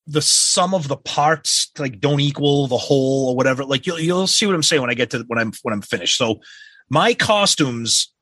the 0.06 0.22
sum 0.22 0.74
of 0.74 0.88
the 0.88 0.96
parts 0.96 1.70
like 1.78 2.00
don't 2.00 2.20
equal 2.20 2.66
the 2.66 2.76
whole 2.76 3.28
or 3.30 3.36
whatever. 3.36 3.64
Like 3.64 3.86
you'll 3.86 4.00
you'll 4.00 4.26
see 4.26 4.46
what 4.46 4.54
I'm 4.54 4.62
saying 4.62 4.82
when 4.82 4.90
I 4.90 4.94
get 4.94 5.10
to 5.10 5.24
when 5.28 5.38
I'm 5.38 5.52
when 5.62 5.72
I'm 5.72 5.82
finished. 5.82 6.16
So 6.16 6.40
my 6.90 7.14
costumes 7.14 8.12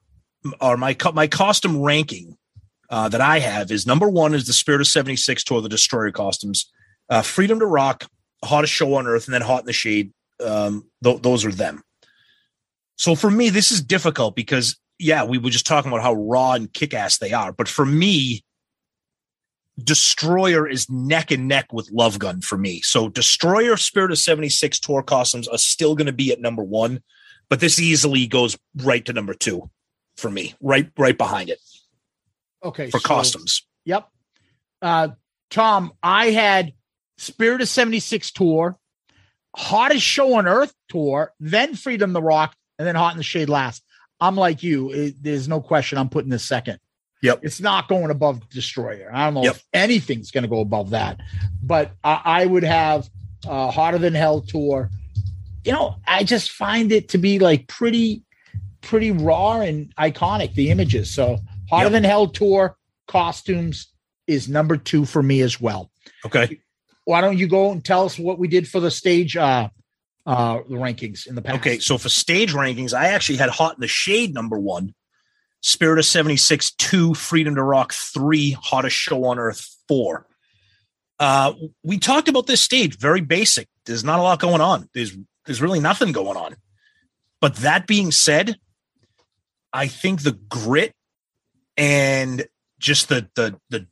are 0.60 0.76
my 0.76 0.96
my 1.14 1.26
costume 1.26 1.80
ranking 1.80 2.36
uh, 2.90 3.08
that 3.08 3.20
I 3.20 3.38
have 3.38 3.70
is 3.70 3.86
number 3.86 4.08
one 4.10 4.34
is 4.34 4.46
the 4.46 4.52
Spirit 4.52 4.80
of 4.82 4.88
'76 4.88 5.42
tour, 5.44 5.60
the 5.62 5.68
Destroyer 5.70 6.10
costumes, 6.10 6.70
uh, 7.10 7.22
Freedom 7.22 7.58
to 7.58 7.66
Rock, 7.66 8.06
Hottest 8.44 8.72
Show 8.72 8.94
on 8.94 9.06
Earth, 9.06 9.26
and 9.26 9.34
then 9.34 9.42
Hot 9.42 9.60
in 9.60 9.66
the 9.66 9.72
Shade. 9.72 10.12
Um, 10.44 10.88
th- 11.04 11.20
those 11.20 11.44
are 11.44 11.52
them. 11.52 11.82
So 12.96 13.14
for 13.14 13.30
me, 13.30 13.50
this 13.50 13.70
is 13.70 13.82
difficult 13.82 14.34
because 14.36 14.78
yeah, 14.98 15.24
we 15.24 15.38
were 15.38 15.50
just 15.50 15.66
talking 15.66 15.90
about 15.90 16.02
how 16.02 16.12
raw 16.14 16.52
and 16.52 16.72
kick 16.72 16.92
ass 16.94 17.18
they 17.18 17.32
are. 17.32 17.52
But 17.52 17.68
for 17.68 17.84
me, 17.86 18.44
Destroyer 19.82 20.68
is 20.68 20.90
neck 20.90 21.30
and 21.30 21.48
neck 21.48 21.72
with 21.72 21.90
Love 21.90 22.18
Gun 22.18 22.42
for 22.42 22.58
me. 22.58 22.82
So 22.82 23.08
Destroyer 23.08 23.76
Spirit 23.78 24.10
of 24.10 24.18
76 24.18 24.78
tour 24.80 25.02
costumes 25.02 25.48
are 25.48 25.56
still 25.58 25.94
going 25.94 26.06
to 26.06 26.12
be 26.12 26.30
at 26.32 26.40
number 26.40 26.62
one, 26.62 27.02
but 27.48 27.60
this 27.60 27.78
easily 27.80 28.26
goes 28.26 28.58
right 28.76 29.02
to 29.06 29.12
number 29.14 29.32
two 29.32 29.70
for 30.18 30.30
me, 30.30 30.54
right, 30.60 30.90
right 30.98 31.16
behind 31.16 31.48
it 31.48 31.60
Okay. 32.62 32.90
for 32.90 33.00
so- 33.00 33.08
costumes. 33.08 33.66
Yep. 33.86 34.06
Uh 34.82 35.08
Tom, 35.50 35.92
I 36.02 36.26
had 36.30 36.74
Spirit 37.20 37.60
of 37.60 37.68
76 37.68 38.30
tour, 38.30 38.78
hottest 39.54 40.02
show 40.04 40.34
on 40.34 40.46
earth 40.46 40.72
tour, 40.88 41.32
then 41.38 41.74
Freedom 41.74 42.14
to 42.14 42.20
Rock, 42.20 42.54
and 42.78 42.88
then 42.88 42.94
Hot 42.94 43.12
in 43.12 43.18
the 43.18 43.22
Shade 43.22 43.50
last. 43.50 43.84
I'm 44.20 44.36
like 44.36 44.62
you. 44.62 44.90
It, 44.90 45.14
there's 45.22 45.46
no 45.46 45.60
question 45.60 45.98
I'm 45.98 46.08
putting 46.08 46.30
this 46.30 46.44
second. 46.44 46.78
Yep. 47.22 47.40
It's 47.42 47.60
not 47.60 47.88
going 47.88 48.10
above 48.10 48.48
Destroyer. 48.48 49.10
I 49.12 49.24
don't 49.26 49.34
know 49.34 49.42
Yep. 49.44 49.56
if 49.56 49.64
anything's 49.74 50.30
going 50.30 50.44
to 50.44 50.48
go 50.48 50.60
above 50.60 50.90
that, 50.90 51.20
but 51.62 51.92
I, 52.02 52.22
I 52.24 52.46
would 52.46 52.64
have 52.64 53.10
uh, 53.46 53.70
Hotter 53.70 53.98
Than 53.98 54.14
Hell 54.14 54.40
tour. 54.40 54.90
You 55.64 55.72
know, 55.72 55.96
I 56.06 56.24
just 56.24 56.50
find 56.52 56.90
it 56.90 57.10
to 57.10 57.18
be 57.18 57.38
like 57.38 57.68
pretty, 57.68 58.22
pretty 58.80 59.10
raw 59.10 59.60
and 59.60 59.94
iconic, 59.96 60.54
the 60.54 60.70
images. 60.70 61.10
So 61.10 61.36
Hotter 61.68 61.84
Yep. 61.84 61.92
Than 61.92 62.04
Hell 62.04 62.28
tour 62.28 62.78
costumes 63.08 63.88
is 64.26 64.48
number 64.48 64.78
two 64.78 65.04
for 65.04 65.22
me 65.22 65.42
as 65.42 65.60
well. 65.60 65.90
Okay. 66.24 66.60
Why 67.04 67.20
don't 67.20 67.38
you 67.38 67.48
go 67.48 67.72
and 67.72 67.84
tell 67.84 68.04
us 68.04 68.18
what 68.18 68.38
we 68.38 68.48
did 68.48 68.68
for 68.68 68.80
the 68.80 68.90
stage 68.90 69.36
uh 69.36 69.68
uh 70.26 70.58
rankings 70.60 71.26
in 71.26 71.34
the 71.34 71.42
past? 71.42 71.60
Okay. 71.60 71.78
So 71.78 71.98
for 71.98 72.08
stage 72.08 72.52
rankings, 72.52 72.94
I 72.94 73.08
actually 73.08 73.38
had 73.38 73.50
Hot 73.50 73.74
in 73.74 73.80
the 73.80 73.88
Shade 73.88 74.34
number 74.34 74.58
one, 74.58 74.94
Spirit 75.62 75.98
of 75.98 76.04
76 76.04 76.72
two, 76.72 77.14
Freedom 77.14 77.54
to 77.54 77.62
Rock 77.62 77.92
three, 77.92 78.52
Hottest 78.52 78.96
Show 78.96 79.24
on 79.24 79.38
Earth 79.38 79.66
four. 79.88 80.26
Uh, 81.18 81.52
we 81.84 81.98
talked 81.98 82.28
about 82.28 82.46
this 82.46 82.62
stage, 82.62 82.96
very 82.96 83.20
basic. 83.20 83.68
There's 83.84 84.04
not 84.04 84.18
a 84.18 84.22
lot 84.22 84.40
going 84.40 84.62
on. 84.62 84.88
There's 84.94 85.16
there's 85.44 85.60
really 85.60 85.80
nothing 85.80 86.12
going 86.12 86.36
on. 86.36 86.56
But 87.40 87.56
that 87.56 87.86
being 87.86 88.10
said, 88.10 88.56
I 89.72 89.86
think 89.86 90.22
the 90.22 90.32
grit 90.32 90.94
and 91.76 92.46
just 92.78 93.08
the 93.08 93.28
the 93.34 93.58
the 93.68 93.86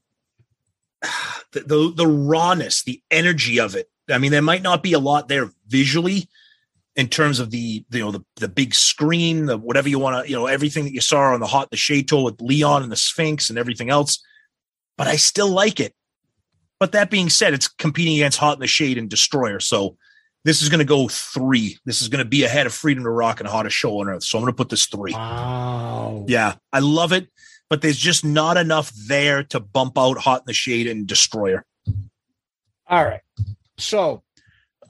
the, 1.53 1.61
the 1.61 1.93
the 1.97 2.07
rawness, 2.07 2.83
the 2.83 3.03
energy 3.11 3.59
of 3.59 3.75
it. 3.75 3.89
I 4.11 4.19
mean, 4.19 4.33
there 4.33 4.43
might 4.43 4.63
not 4.63 4.83
be 4.83 4.93
a 4.93 4.99
lot 4.99 5.29
there 5.29 5.51
visually 5.67 6.29
in 6.97 7.09
terms 7.09 7.39
of 7.39 7.51
the 7.51 7.85
you 7.91 8.01
know 8.01 8.11
the 8.11 8.25
the 8.37 8.49
big 8.49 8.75
screen, 8.75 9.47
the 9.47 9.57
whatever 9.57 9.89
you 9.89 9.99
want 9.99 10.25
to, 10.25 10.31
you 10.31 10.37
know, 10.37 10.47
everything 10.47 10.85
that 10.85 10.93
you 10.93 11.01
saw 11.01 11.33
on 11.33 11.41
the 11.41 11.47
Hot 11.47 11.71
the 11.71 11.77
Shade 11.77 12.09
tour 12.09 12.25
with 12.25 12.41
Leon 12.41 12.83
and 12.83 12.93
the 12.93 12.97
Sphinx 12.97 13.51
and 13.51 13.59
everything 13.59 13.89
else. 13.89 14.23
But 14.97 15.07
I 15.07 15.17
still 15.17 15.49
like 15.49 15.79
it. 15.79 15.95
But 16.81 16.93
that 16.93 17.11
being 17.11 17.29
said, 17.29 17.55
it's 17.55 17.69
competing 17.69 18.15
against 18.15 18.39
Hot 18.39 18.55
in 18.57 18.61
the 18.61 18.67
Shade 18.67 18.99
and 18.99 19.09
Destroyer. 19.09 19.61
So 19.61 19.97
this 20.45 20.63
is 20.63 20.69
going 20.69 20.79
to 20.79 20.85
go 20.85 21.09
three. 21.09 21.79
This 21.85 22.03
is 22.03 22.09
going 22.09 22.25
to 22.25 22.29
be 22.29 22.45
ahead 22.45 22.67
of 22.67 22.75
Freedom 22.75 23.05
to 23.05 23.11
Rock 23.11 23.41
and 23.41 23.49
Hottest 23.49 23.77
Show 23.77 24.01
on 24.01 24.09
Earth. 24.09 24.25
So 24.25 24.39
I'm 24.39 24.43
going 24.43 24.53
to 24.53 24.57
put 24.57 24.69
this 24.69 24.87
three. 24.87 25.13
Wow. 25.13 26.25
Yeah, 26.29 26.55
I 26.73 26.81
love 26.81 27.13
it, 27.13 27.29
but 27.71 27.83
there's 27.83 27.99
just 27.99 28.25
not 28.25 28.57
enough 28.57 28.91
there 29.07 29.43
to 29.45 29.61
bump 29.61 29.99
out 29.99 30.19
Hot 30.19 30.41
in 30.41 30.47
the 30.47 30.53
Shade 30.53 30.87
and 30.87 31.07
Destroyer. 31.07 31.65
All 32.87 33.05
right. 33.05 33.21
So 33.77 34.23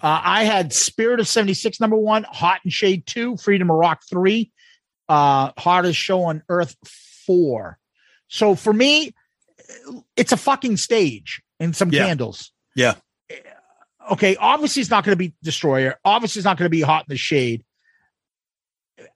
uh, 0.01 0.21
I 0.25 0.45
had 0.45 0.73
Spirit 0.73 1.21
of 1.21 1.27
76, 1.29 1.81
number 1.81 1.97
one, 1.97 2.25
Hot 2.25 2.61
and 2.65 2.73
Shade 2.73 3.07
two, 3.07 3.37
Freedom 3.37 3.69
to 3.69 3.75
Rock 3.75 4.03
three, 4.09 4.53
uh, 5.09 5.51
Hottest 5.59 5.99
Show 5.99 6.23
on 6.25 6.43
Earth 6.49 6.77
four. 7.27 7.79
So 8.29 8.55
for 8.55 8.73
me, 8.73 9.13
it's 10.17 10.33
a 10.33 10.37
fucking 10.37 10.77
stage 10.77 11.43
and 11.59 11.75
some 11.75 11.91
Yeah. 11.91 12.07
candles. 12.07 12.53
Yeah. 12.77 12.95
Okay. 14.13 14.37
Obviously, 14.37 14.81
it's 14.81 14.91
not 14.91 15.05
going 15.05 15.13
to 15.13 15.19
be 15.19 15.35
Destroyer. 15.43 15.97
Obviously, 16.05 16.41
it's 16.41 16.45
not 16.45 16.57
going 16.57 16.67
to 16.67 16.71
be 16.71 16.81
Hot 16.83 17.03
in 17.09 17.13
the 17.13 17.17
Shade. 17.17 17.65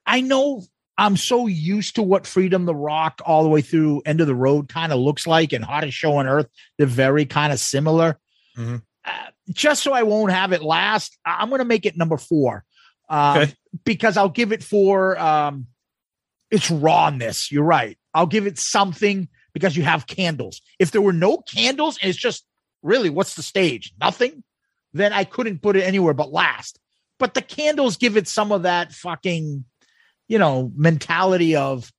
I 0.04 0.20
know 0.20 0.64
I'm 0.98 1.16
so 1.16 1.46
used 1.46 1.94
to 1.96 2.02
what 2.02 2.26
Freedom 2.26 2.66
to 2.66 2.72
Rock 2.74 3.20
all 3.24 3.42
the 3.42 3.48
way 3.48 3.62
through 3.62 4.02
End 4.04 4.20
of 4.20 4.26
the 4.26 4.34
Road 4.34 4.68
kind 4.68 4.92
of 4.92 4.98
looks 5.00 5.26
like 5.26 5.52
and 5.52 5.64
Hottest 5.64 5.96
Show 5.96 6.16
on 6.16 6.26
Earth. 6.26 6.48
They're 6.78 6.86
very 6.86 7.24
kind 7.24 7.52
of 7.52 7.58
similar. 7.58 8.18
Mhm. 8.56 8.82
Uh, 9.04 9.10
just 9.50 9.82
so 9.82 9.92
I 9.92 10.02
won't 10.04 10.32
have 10.32 10.52
it 10.52 10.62
last, 10.62 11.18
I'm 11.24 11.48
going 11.48 11.58
to 11.60 11.64
make 11.64 11.86
it 11.86 11.96
number 11.96 12.16
four 12.18 12.64
um, 13.08 13.38
Okay. 13.38 13.54
because 13.84 14.16
I'll 14.16 14.28
give 14.28 14.52
it 14.52 14.62
for 14.62 15.18
um, 15.18 15.66
its 16.50 16.70
rawness. 16.70 17.50
You're 17.50 17.64
right. 17.64 17.98
I'll 18.14 18.26
give 18.26 18.46
it 18.46 18.58
something 18.58 19.28
because 19.54 19.76
you 19.76 19.82
have 19.82 20.06
candles. 20.06 20.60
If 20.78 20.90
there 20.92 21.00
were 21.02 21.12
no 21.12 21.38
candles 21.38 21.98
and 22.00 22.10
it's 22.10 22.18
just 22.18 22.44
really 22.82 23.10
what's 23.10 23.34
the 23.34 23.42
stage? 23.42 23.92
Nothing, 23.98 24.44
then 24.92 25.12
I 25.12 25.24
couldn't 25.24 25.62
put 25.62 25.76
it 25.76 25.82
anywhere 25.82 26.14
but 26.14 26.30
last. 26.30 26.78
But 27.18 27.34
the 27.34 27.42
candles 27.42 27.96
give 27.96 28.16
it 28.16 28.28
some 28.28 28.52
of 28.52 28.62
that 28.62 28.92
fucking, 28.92 29.64
you 30.28 30.38
know, 30.38 30.72
mentality 30.76 31.56
of, 31.56 31.90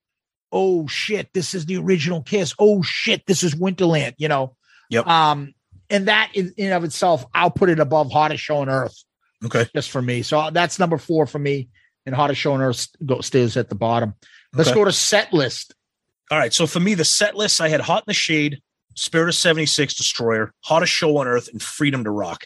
oh 0.52 0.88
shit, 0.88 1.30
this 1.34 1.54
is 1.54 1.66
the 1.66 1.78
original 1.78 2.22
Kiss. 2.22 2.54
Oh 2.60 2.82
shit, 2.82 3.26
this 3.26 3.44
is 3.44 3.56
Winterland. 3.56 4.14
You 4.18 4.28
know, 4.28 4.56
Yep. 4.90 5.08
um, 5.08 5.54
and 5.90 6.08
that 6.08 6.32
in, 6.34 6.54
in 6.58 6.72
of 6.72 6.84
itself, 6.84 7.26
I'll 7.34 7.52
put 7.52 7.70
it 7.70 7.80
above 7.80 8.12
hottest 8.12 8.44
show 8.44 8.58
on 8.58 8.70
earth 8.70 9.04
Okay. 9.46 9.68
just 9.76 9.92
for 9.92 10.02
me. 10.02 10.22
So 10.24 10.50
that's 10.52 10.80
number 10.80 10.98
four 10.98 11.26
for 11.26 11.40
me, 11.40 11.70
and 12.06 12.16
hottest 12.16 12.40
show 12.42 12.54
on 12.54 12.62
earth 12.62 12.88
go, 13.06 13.22
stays 13.22 13.58
at 13.58 13.70
the 13.70 13.76
bottom. 13.76 14.14
Let's 14.54 14.70
Okay. 14.70 14.80
go 14.80 14.86
to 14.86 14.92
set 14.94 15.34
list. 15.34 15.74
All 16.32 16.38
right. 16.38 16.54
So 16.54 16.66
for 16.68 16.80
me, 16.80 16.94
the 16.94 17.06
set 17.06 17.36
list, 17.36 17.60
I 17.60 17.70
had 17.70 17.82
Hot 17.82 18.04
in 18.04 18.06
the 18.08 18.14
Shade, 18.14 18.62
Spirit 18.96 19.30
of 19.30 19.36
76, 19.36 19.94
Destroyer, 19.96 20.54
Hottest 20.62 20.92
Show 20.94 21.18
on 21.18 21.28
Earth, 21.28 21.50
and 21.52 21.62
Freedom 21.62 22.04
to 22.04 22.12
Rock. 22.12 22.46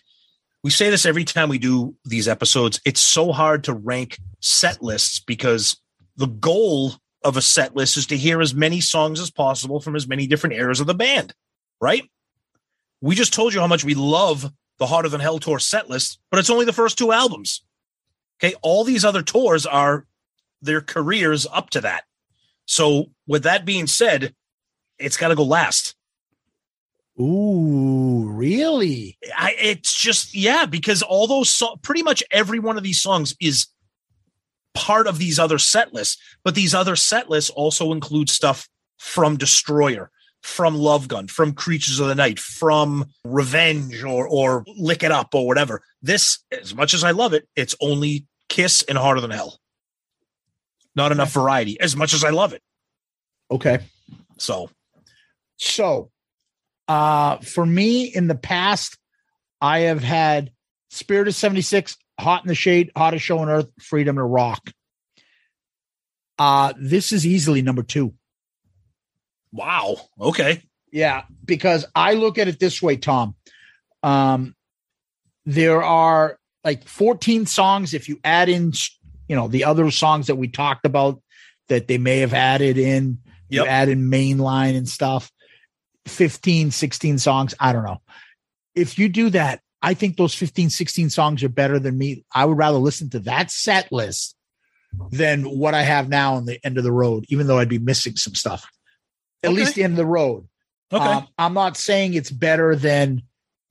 We 0.63 0.71
say 0.71 0.89
this 0.89 1.05
every 1.05 1.23
time 1.23 1.49
we 1.49 1.59
do 1.59 1.95
these 2.03 2.27
episodes. 2.27 2.81
It's 2.85 3.01
so 3.01 3.31
hard 3.31 3.65
to 3.65 3.73
rank 3.73 4.17
set 4.39 4.81
lists 4.81 5.19
because 5.19 5.79
the 6.15 6.27
goal 6.27 6.93
of 7.23 7.37
a 7.37 7.41
set 7.41 7.75
list 7.75 7.97
is 7.97 8.07
to 8.07 8.17
hear 8.17 8.41
as 8.41 8.53
many 8.53 8.79
songs 8.79 9.19
as 9.19 9.31
possible 9.31 9.79
from 9.79 9.95
as 9.95 10.07
many 10.07 10.27
different 10.27 10.55
eras 10.55 10.79
of 10.79 10.87
the 10.87 10.93
band, 10.93 11.33
right? 11.81 12.03
We 13.01 13.15
just 13.15 13.33
told 13.33 13.53
you 13.53 13.59
how 13.59 13.67
much 13.67 13.83
we 13.83 13.95
love 13.95 14.51
the 14.79 14.85
Hotter 14.87 15.09
Than 15.09 15.21
Hell 15.21 15.39
tour 15.39 15.59
set 15.59 15.89
list, 15.89 16.19
but 16.29 16.39
it's 16.39 16.49
only 16.49 16.65
the 16.65 16.73
first 16.73 16.97
two 16.97 17.11
albums. 17.11 17.63
Okay. 18.39 18.55
All 18.61 18.83
these 18.83 19.03
other 19.03 19.23
tours 19.23 19.65
are 19.65 20.05
their 20.61 20.81
careers 20.81 21.47
up 21.51 21.69
to 21.71 21.81
that. 21.81 22.03
So, 22.65 23.11
with 23.27 23.43
that 23.43 23.65
being 23.65 23.87
said, 23.87 24.35
it's 24.99 25.17
got 25.17 25.29
to 25.29 25.35
go 25.35 25.43
last. 25.43 25.95
Ooh, 27.19 28.27
really? 28.27 29.17
I, 29.35 29.55
it's 29.59 29.93
just 29.93 30.35
yeah, 30.35 30.65
because 30.65 31.01
all 31.01 31.27
those 31.27 31.49
so- 31.49 31.77
pretty 31.77 32.03
much 32.03 32.23
every 32.29 32.59
one 32.59 32.77
of 32.77 32.83
these 32.83 33.01
songs 33.01 33.35
is 33.39 33.67
part 34.77 35.07
of 35.07 35.17
these 35.17 35.39
other 35.39 35.57
set 35.57 35.93
lists, 35.93 36.21
but 36.43 36.53
these 36.53 36.75
other 36.75 36.95
set 36.95 37.29
lists 37.29 37.49
also 37.49 37.91
include 37.91 38.29
stuff 38.29 38.69
from 38.97 39.37
Destroyer, 39.37 40.11
from 40.43 40.75
Love 40.75 41.07
Gun, 41.07 41.27
from 41.27 41.53
Creatures 41.53 41.99
of 41.99 42.07
the 42.07 42.15
Night, 42.15 42.39
from 42.39 43.05
Revenge, 43.23 44.03
or 44.03 44.27
or 44.27 44.63
Lick 44.77 45.01
It 45.03 45.11
Up, 45.11 45.33
or 45.33 45.47
whatever. 45.47 45.81
This, 46.01 46.39
as 46.51 46.75
much 46.75 46.93
as 46.93 47.03
I 47.03 47.11
love 47.11 47.33
it, 47.33 47.47
it's 47.55 47.75
only 47.81 48.25
Kiss 48.49 48.83
and 48.83 48.97
Hotter 48.97 49.21
Than 49.21 49.31
Hell. 49.31 49.59
Not 50.95 51.11
enough 51.11 51.31
variety, 51.31 51.79
as 51.79 51.95
much 51.95 52.13
as 52.13 52.23
I 52.23 52.29
love 52.29 52.53
it. 52.53 52.61
Okay. 53.49 53.79
So 54.37 54.69
So, 55.57 56.11
uh, 56.87 57.37
for 57.37 57.65
me 57.65 58.05
in 58.05 58.27
the 58.27 58.35
past, 58.35 58.97
I 59.59 59.79
have 59.79 60.03
had 60.03 60.51
Spirit 60.89 61.27
of 61.27 61.35
76, 61.35 61.97
Hot 62.19 62.43
in 62.43 62.47
the 62.47 62.55
Shade, 62.55 62.91
Hottest 62.95 63.23
Show 63.23 63.39
on 63.39 63.49
Earth, 63.49 63.67
Freedom 63.79 64.15
to 64.15 64.23
Rock. 64.23 64.71
Uh, 66.39 66.73
this 66.79 67.11
is 67.11 67.25
easily 67.25 67.61
number 67.61 67.83
two. 67.83 68.13
wow, 69.51 69.95
okay, 70.19 70.61
Yeah, 70.91 71.23
because 71.43 71.85
I 71.95 72.13
look 72.13 72.37
at 72.37 72.47
it 72.47 72.59
this 72.59 72.81
way, 72.81 72.95
Tom. 72.97 73.35
Um, 74.03 74.55
there 75.45 75.81
are 75.81 76.37
like 76.63 76.87
14 76.87 77.45
songs. 77.45 77.93
If 77.93 78.07
you 78.09 78.19
add 78.23 78.49
in, 78.49 78.73
you 79.27 79.35
know, 79.35 79.47
the 79.47 79.63
other 79.63 79.89
songs 79.89 80.27
that 80.27 80.35
we 80.35 80.47
talked 80.47 80.85
about 80.85 81.21
that 81.69 81.87
they 81.87 81.97
may 81.97 82.19
have 82.19 82.33
added 82.33 82.77
in, 82.77 83.19
you 83.49 83.61
Yep. 83.61 83.67
add 83.67 83.89
in 83.89 84.11
mainline 84.11 84.75
and 84.75 84.87
stuff, 84.87 85.31
15, 86.05 86.71
16 86.71 87.17
songs. 87.17 87.55
I 87.59 87.73
don't 87.73 87.83
know. 87.85 88.01
If 88.75 88.99
you 88.99 89.09
do 89.09 89.29
that, 89.31 89.61
I 89.81 89.93
think 89.93 90.17
those 90.17 90.33
15, 90.33 90.69
16 90.69 91.09
songs 91.09 91.43
are 91.43 91.49
better 91.49 91.79
than 91.79 91.97
me. 91.97 92.25
I 92.33 92.45
would 92.45 92.57
rather 92.57 92.77
listen 92.77 93.09
to 93.11 93.19
that 93.19 93.51
set 93.51 93.91
list 93.91 94.35
than 95.11 95.43
what 95.43 95.73
I 95.75 95.83
have 95.83 96.09
now 96.09 96.35
on 96.35 96.45
the 96.45 96.59
end 96.65 96.77
of 96.77 96.83
the 96.83 96.91
road, 96.91 97.25
even 97.29 97.47
though 97.47 97.59
I'd 97.59 97.69
be 97.69 97.77
missing 97.79 98.15
some 98.15 98.33
stuff. 98.35 98.67
At 99.43 99.49
Okay. 99.51 99.57
least 99.57 99.75
the 99.75 99.83
end 99.83 99.93
of 99.93 99.97
the 99.97 100.05
road. 100.05 100.47
okay. 100.91 101.05
Um, 101.05 101.27
I'm 101.37 101.53
not 101.53 101.77
saying 101.77 102.13
it's 102.15 102.31
better 102.31 102.75
than 102.75 103.21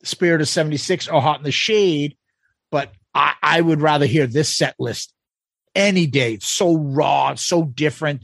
Spirit 0.05 0.41
of 0.41 0.49
76 0.49 1.09
or 1.09 1.20
Hot 1.20 1.39
in 1.39 1.45
the 1.45 1.51
Shade, 1.51 2.16
but 2.70 2.93
I, 3.15 3.35
I 3.43 3.61
would 3.61 3.81
rather 3.81 4.07
hear 4.07 4.27
this 4.28 4.55
set 4.57 4.77
list 4.78 5.12
any 5.74 6.07
day. 6.07 6.35
It's 6.35 6.49
so 6.49 6.77
raw, 6.77 7.35
so 7.35 7.65
different. 7.65 8.23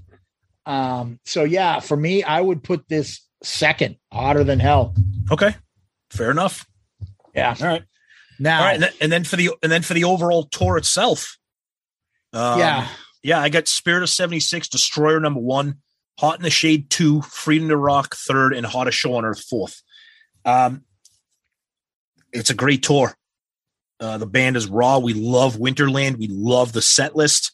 Um, 0.67 1.19
so 1.25 1.43
yeah, 1.43 1.81
for 1.81 1.97
me, 1.97 2.23
I 2.23 2.41
would 2.41 2.63
put 2.63 2.87
this 2.89 3.27
second, 3.43 3.97
hotter 4.13 4.45
than 4.45 4.61
hell. 4.61 4.95
Okay, 5.33 5.57
fair 6.11 6.31
enough. 6.31 6.65
Yeah. 7.35 7.55
All 7.59 7.67
right, 7.67 7.83
Now, 8.39 8.59
all 8.59 8.65
right, 8.67 8.75
and 8.75 8.83
then, 8.83 8.93
and 9.01 9.13
then 9.13 9.25
for 9.25 9.37
the 9.37 9.51
and 9.63 9.71
then 9.73 9.83
for 9.83 9.95
the 9.95 10.05
overall 10.05 10.45
tour 10.45 10.77
itself, 10.77 11.39
um, 12.33 12.59
yeah, 12.59 12.89
yeah, 13.23 13.41
I 13.41 13.49
got 13.49 13.69
Spirit 13.69 14.03
of 14.03 14.11
seventy 14.11 14.41
six, 14.41 14.69
Destroyer 14.69 15.21
number 15.21 15.41
one, 15.41 15.79
Hot 16.19 16.37
in 16.37 16.43
the 16.43 16.51
Shade 16.51 16.91
two, 16.91 17.23
Freedom 17.23 17.69
to 17.69 17.77
Rock 17.77 18.15
third, 18.15 18.55
and 18.55 18.67
Hottest 18.67 18.99
Show 18.99 19.15
on 19.15 19.25
Earth 19.25 19.45
fourth. 19.49 19.83
Um, 20.45 20.85
it's 22.33 22.51
a 22.51 22.55
great 22.55 22.83
tour. 22.83 23.15
Uh, 24.01 24.19
the 24.19 24.27
band 24.27 24.57
is 24.57 24.67
raw. 24.67 24.99
We 24.99 25.15
love 25.15 25.57
Winterland. 25.57 26.19
We 26.19 26.27
love 26.29 26.73
the 26.73 26.83
set 26.83 27.15
list. 27.15 27.53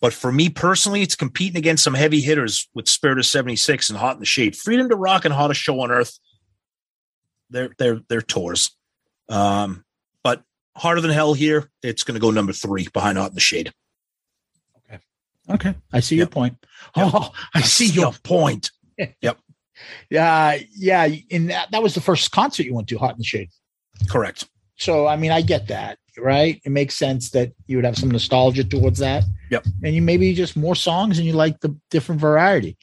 But 0.00 0.12
for 0.12 0.32
me 0.32 0.48
personally, 0.48 1.02
it's 1.02 1.16
competing 1.16 1.56
against 1.56 1.84
some 1.84 1.94
heavy 1.94 2.20
hitters 2.20 2.68
with 2.74 2.88
Spirit 2.88 3.18
of 3.18 3.26
76 3.26 3.90
and 3.90 3.98
Hot 3.98 4.14
in 4.14 4.20
the 4.20 4.26
Shade. 4.26 4.56
Freedom 4.56 4.88
to 4.88 4.96
Rock 4.96 5.24
and 5.24 5.34
Hottest 5.34 5.60
Show 5.60 5.80
on 5.80 5.90
Earth. 5.90 6.18
They're 7.50 7.70
they're 7.78 8.00
they're 8.08 8.22
tours. 8.22 8.70
Um, 9.28 9.84
but 10.22 10.42
Hotter 10.76 11.00
Than 11.00 11.10
Hell 11.10 11.34
here, 11.34 11.70
it's 11.82 12.02
gonna 12.04 12.18
go 12.18 12.30
number 12.30 12.52
three 12.52 12.88
behind 12.92 13.18
Hot 13.18 13.30
in 13.30 13.34
the 13.34 13.40
Shade. 13.40 13.72
okay. 14.78 14.98
Okay. 15.50 15.74
I 15.92 16.00
see 16.00 16.16
your 16.16 16.26
point. 16.26 16.56
Yep. 16.96 17.10
Oh, 17.12 17.32
I 17.54 17.60
see 17.62 17.86
your 17.86 18.12
point. 18.12 18.70
Yep. 19.22 19.38
Yeah, 20.08 20.56
yeah. 20.76 21.08
And 21.32 21.50
that, 21.50 21.72
that 21.72 21.82
was 21.82 21.94
the 21.94 22.00
first 22.00 22.30
concert 22.30 22.64
you 22.64 22.74
went 22.74 22.86
to, 22.88 22.98
Hot 22.98 23.10
in 23.14 23.18
the 23.18 23.24
Shade. 23.24 23.50
Correct. 24.08 24.48
So, 24.76 25.08
I 25.08 25.16
mean, 25.16 25.32
I 25.32 25.40
get 25.40 25.66
that, 25.68 25.98
right? 26.16 26.60
It 26.64 26.70
makes 26.70 26.94
sense 26.94 27.30
that 27.30 27.52
you 27.66 27.76
would 27.76 27.84
have 27.84 27.98
some 27.98 28.10
nostalgia 28.10 28.62
towards 28.62 29.00
that. 29.00 29.24
Yep. 29.50 29.66
And 29.82 29.94
you 29.94 30.02
maybe 30.02 30.32
just 30.34 30.56
more 30.56 30.76
songs 30.76 31.18
and 31.18 31.26
you 31.26 31.32
like 31.32 31.58
the 31.60 31.76
different 31.90 32.20
variety. 32.20 32.76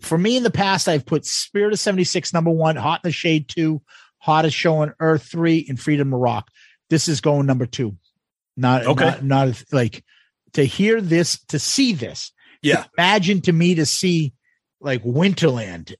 For 0.00 0.16
me 0.16 0.36
in 0.36 0.42
the 0.42 0.50
past, 0.50 0.88
I've 0.88 1.04
put 1.04 1.26
Spirit 1.26 1.74
of 1.74 1.78
76, 1.78 2.32
number 2.32 2.50
one, 2.50 2.76
Hot 2.76 3.00
in 3.04 3.08
the 3.08 3.12
Shade 3.12 3.48
two, 3.48 3.82
Hottest 4.20 4.56
Show 4.56 4.76
on 4.76 4.94
Earth 5.00 5.24
three, 5.24 5.66
and 5.68 5.78
Freedom 5.78 6.10
to 6.10 6.16
Rock. 6.16 6.48
This 6.88 7.08
is 7.08 7.20
going 7.20 7.46
number 7.46 7.66
two. 7.66 7.96
Not, 8.56 8.86
Okay. 8.86 9.04
not, 9.04 9.24
not 9.24 9.62
like 9.72 10.04
to 10.52 10.64
hear 10.64 11.00
this, 11.00 11.42
to 11.46 11.58
see 11.58 11.92
this. 11.92 12.32
Yeah. 12.62 12.84
Imagine 12.98 13.40
to 13.42 13.52
me 13.52 13.76
to 13.76 13.86
see 13.86 14.32
like 14.80 15.02
Winterland. 15.02 15.94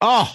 Oh, 0.00 0.32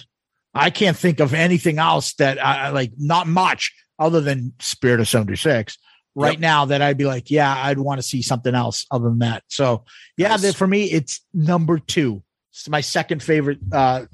I 0.54 0.70
can't 0.70 0.96
think 0.96 1.20
of 1.20 1.32
anything 1.32 1.78
else 1.78 2.14
that 2.14 2.44
I 2.44 2.70
like, 2.70 2.92
not 2.98 3.26
much 3.26 3.72
other 3.98 4.20
than 4.20 4.52
Spirit 4.58 5.00
of 5.00 5.08
76 5.08 5.78
right 6.14 6.32
yep. 6.32 6.40
now 6.40 6.64
that 6.66 6.82
I'd 6.82 6.98
be 6.98 7.04
like, 7.04 7.30
yeah, 7.30 7.54
I'd 7.56 7.78
want 7.78 7.98
to 7.98 8.02
see 8.02 8.22
something 8.22 8.54
else 8.54 8.86
other 8.90 9.08
than 9.08 9.20
that. 9.20 9.44
So, 9.48 9.84
yeah, 10.16 10.28
nice. 10.28 10.42
that 10.42 10.56
for 10.56 10.66
me, 10.66 10.84
it's 10.84 11.20
number 11.32 11.78
two. 11.78 12.22
It's 12.52 12.68
my 12.68 12.80
second 12.80 13.22
favorite 13.22 13.58
uh, 13.72 14.06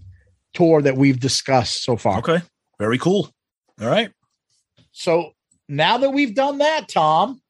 tour 0.55 0.83
that 0.83 0.97
we've 0.97 1.19
discussed 1.19 1.83
so 1.83 1.97
far. 1.97 2.19
Okay. 2.19 2.41
Very 2.79 2.99
cool. 2.99 3.31
All 3.81 3.89
right. 3.89 4.11
So, 4.93 5.33
now 5.69 5.99
that 5.99 6.11
we've 6.11 6.35
done 6.35 6.59
that, 6.59 6.89
Tom, 6.89 7.41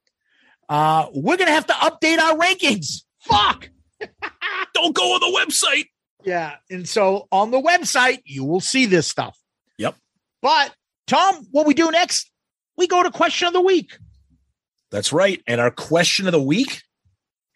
uh, 0.67 1.07
we're 1.13 1.37
going 1.37 1.47
to 1.47 1.53
have 1.53 1.67
to 1.67 1.73
update 1.73 2.19
our 2.19 2.37
rankings. 2.37 3.03
Fuck. 3.21 3.69
Don't 4.73 4.95
go 4.95 5.13
on 5.13 5.19
the 5.19 5.39
website. 5.39 5.85
Yeah. 6.23 6.55
And 6.69 6.87
so 6.87 7.27
on 7.31 7.51
the 7.51 7.61
website, 7.61 8.19
you 8.25 8.43
will 8.43 8.59
see 8.59 8.85
this 8.85 9.07
stuff. 9.07 9.37
Yep. 9.77 9.95
But 10.41 10.73
Tom, 11.07 11.47
what 11.51 11.65
we 11.65 11.73
do 11.73 11.89
next, 11.91 12.29
we 12.77 12.87
go 12.87 13.01
to 13.03 13.11
question 13.11 13.47
of 13.47 13.53
the 13.53 13.61
week. 13.61 13.97
That's 14.91 15.13
right. 15.13 15.41
And 15.47 15.61
our 15.61 15.71
question 15.71 16.27
of 16.27 16.33
the 16.33 16.41
week 16.41 16.83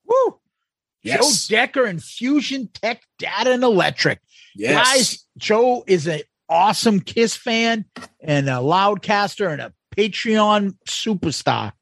Woo! 0.07 0.39
Yes. 1.03 1.47
Joe 1.47 1.57
Decker 1.57 1.85
and 1.85 2.03
Fusion 2.03 2.69
Tech 2.73 3.03
Data 3.19 3.53
and 3.53 3.65
Electric. 3.65 4.21
Yes. 4.55 4.87
Guys, 4.87 5.27
Joe 5.37 5.85
is 5.87 6.07
an 6.07 6.21
awesome 6.49 7.01
Kiss 7.01 7.35
fan 7.35 7.85
and 8.21 8.49
a 8.49 8.53
loudcaster 8.53 9.51
and 9.51 9.61
a 9.61 9.73
Patreon 9.97 10.77
superstar. 10.89 11.73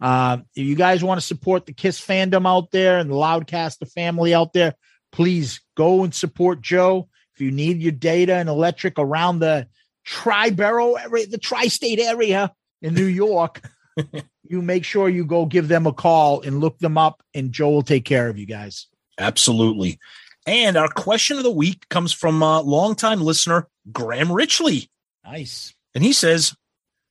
Uh, 0.00 0.38
if 0.54 0.64
you 0.64 0.76
guys 0.76 1.02
want 1.02 1.20
to 1.20 1.26
support 1.26 1.66
the 1.66 1.72
Kiss 1.72 2.00
fandom 2.00 2.46
out 2.46 2.70
there 2.70 2.98
and 2.98 3.10
the 3.10 3.14
Loudcaster 3.14 3.90
family 3.90 4.32
out 4.32 4.52
there, 4.52 4.74
please 5.10 5.60
go 5.76 6.04
and 6.04 6.14
support 6.14 6.60
Joe. 6.60 7.08
If 7.34 7.40
you 7.40 7.50
need 7.50 7.80
your 7.80 7.92
data 7.92 8.34
and 8.34 8.48
electric 8.48 8.98
around 8.98 9.40
the 9.40 9.66
tri-borough 10.08 10.94
area, 10.94 11.26
the 11.26 11.36
tri-state 11.36 12.00
area 12.00 12.50
in 12.80 12.94
New 12.94 13.04
York, 13.04 13.60
you 14.42 14.62
make 14.62 14.84
sure 14.84 15.08
you 15.08 15.24
go 15.24 15.44
give 15.44 15.68
them 15.68 15.86
a 15.86 15.92
call 15.92 16.40
and 16.40 16.60
look 16.60 16.78
them 16.78 16.96
up, 16.96 17.22
and 17.34 17.52
Joe 17.52 17.70
will 17.70 17.82
take 17.82 18.06
care 18.06 18.28
of 18.28 18.38
you 18.38 18.46
guys. 18.46 18.86
Absolutely. 19.18 19.98
And 20.46 20.78
our 20.78 20.88
question 20.88 21.36
of 21.36 21.42
the 21.42 21.50
week 21.50 21.86
comes 21.90 22.12
from 22.12 22.42
a 22.42 22.62
longtime 22.62 23.20
listener, 23.20 23.68
Graham 23.92 24.28
Richley. 24.28 24.88
Nice. 25.24 25.74
And 25.94 26.02
he 26.02 26.14
says, 26.14 26.56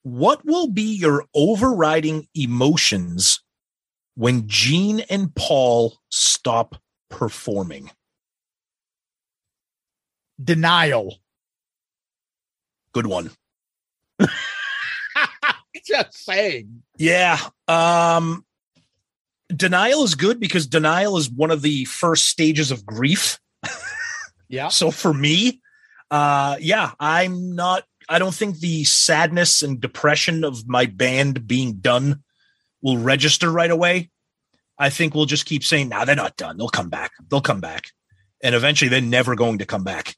what 0.02 0.44
will 0.44 0.68
be 0.68 0.96
your 0.96 1.26
overriding 1.36 2.28
emotions 2.34 3.44
when 4.16 4.48
Gene 4.48 5.02
and 5.02 5.36
Paul 5.36 6.00
stop 6.10 6.78
performing? 7.12 7.92
Denial. 10.44 11.20
Good 12.98 13.06
one. 13.06 13.30
Just 15.86 16.26
saying. 16.26 16.82
Yeah. 16.98 17.38
Um 17.68 18.44
denial 19.56 20.04
is 20.04 20.16
good 20.16 20.40
because 20.40 20.66
denial 20.66 21.16
is 21.16 21.30
one 21.30 21.52
of 21.52 21.62
the 21.62 21.86
first 21.86 22.26
stages 22.26 22.72
of 22.72 22.88
grief. 22.88 23.40
yeah. 24.50 24.70
So 24.70 24.90
for 24.90 25.14
me, 25.14 25.62
uh 26.10 26.58
yeah, 26.60 26.94
I'm 27.00 27.54
not 27.54 27.84
I 28.10 28.18
don't 28.18 28.34
think 28.34 28.58
the 28.58 28.84
sadness 28.86 29.62
and 29.62 29.80
depression 29.80 30.44
of 30.44 30.68
my 30.68 30.88
band 30.88 31.46
being 31.46 31.74
done 31.74 32.24
will 32.82 32.98
register 32.98 33.52
right 33.52 33.70
away. 33.70 34.10
I 34.80 34.90
think 34.90 35.14
we'll 35.14 35.26
just 35.26 35.46
keep 35.46 35.64
saying, 35.64 35.90
"Now 35.90 36.00
nah, 36.00 36.06
they're 36.06 36.16
not 36.16 36.36
done. 36.36 36.58
They'll 36.58 36.68
come 36.70 36.90
back. 36.90 37.12
They'll 37.30 37.42
come 37.42 37.62
back," 37.62 37.92
and 38.42 38.56
eventually 38.56 38.90
they're 38.90 39.02
never 39.02 39.36
going 39.36 39.60
to 39.60 39.68
come 39.68 39.84
back, 39.84 40.16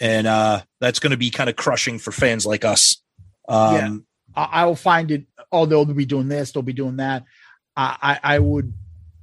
and 0.00 0.26
uh, 0.26 0.62
that's 0.80 0.98
going 0.98 1.10
to 1.10 1.16
be 1.16 1.30
kind 1.30 1.50
of 1.50 1.56
crushing 1.56 1.98
for 1.98 2.12
fans 2.12 2.46
like 2.46 2.64
us. 2.64 3.02
Um, 3.48 3.74
yeah, 3.74 3.96
I, 4.34 4.64
will 4.66 4.76
find 4.76 5.10
it. 5.10 5.24
Oh, 5.50 5.66
they'll 5.66 5.84
be 5.84 6.06
doing 6.06 6.28
this. 6.28 6.52
They'll 6.52 6.62
be 6.62 6.72
doing 6.72 6.96
that. 6.96 7.24
I, 7.76 8.18
I, 8.22 8.34
I 8.34 8.38
would. 8.38 8.72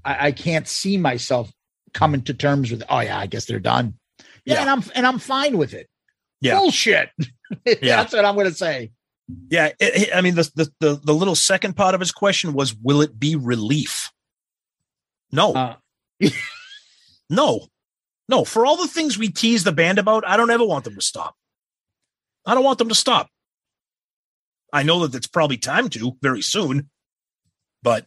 I, 0.04 0.28
I 0.28 0.32
can't 0.32 0.68
see 0.68 0.98
myself 0.98 1.52
coming 1.94 2.22
to 2.24 2.34
terms 2.34 2.72
with. 2.72 2.84
Oh 2.90 3.00
yeah, 3.00 3.20
I 3.20 3.28
guess 3.28 3.46
they're 3.46 3.60
done. 3.60 3.96
Yeah, 4.46 4.56
yeah. 4.56 4.62
and 4.62 4.70
I'm 4.70 4.84
and 4.96 5.08
I'm 5.08 5.20
fine 5.20 5.58
with 5.58 5.74
it. 5.74 5.88
Yeah. 6.42 6.60
Bullshit. 6.60 7.10
yeah. 7.66 7.98
That's 7.98 8.14
what 8.14 8.26
I'm 8.26 8.36
going 8.36 8.48
to 8.48 8.54
say. 8.54 8.92
Yeah. 9.50 9.72
It, 9.80 10.10
I 10.14 10.22
mean, 10.22 10.36
the, 10.36 10.50
the, 10.56 10.72
the, 10.80 11.02
the, 11.04 11.14
little 11.14 11.36
second 11.36 11.76
part 11.76 11.96
of 11.96 12.00
his 12.00 12.12
question 12.12 12.54
was, 12.54 12.76
will 12.76 13.02
it 13.02 13.20
be 13.20 13.36
relief? 13.36 14.12
No. 15.32 15.54
Uh, 15.54 15.76
no. 17.30 17.68
No. 18.28 18.46
For 18.46 18.66
all 18.66 18.78
the 18.78 18.88
things 18.88 19.18
we 19.18 19.30
tease 19.30 19.64
the 19.64 19.72
band 19.72 20.00
about, 20.00 20.28
I 20.28 20.38
don't 20.38 20.50
ever 20.50 20.66
want 20.66 20.84
them 20.84 20.96
to 20.96 21.02
stop. 21.02 21.36
I 22.46 22.54
don't 22.54 22.64
want 22.64 22.80
them 22.80 22.90
to 22.90 22.96
stop. 22.96 23.30
I 24.74 24.84
know 24.84 25.06
that 25.06 25.16
it's 25.16 25.28
probably 25.28 25.58
time 25.58 25.90
to 25.90 26.18
very 26.22 26.42
soon, 26.42 26.90
but 27.82 28.06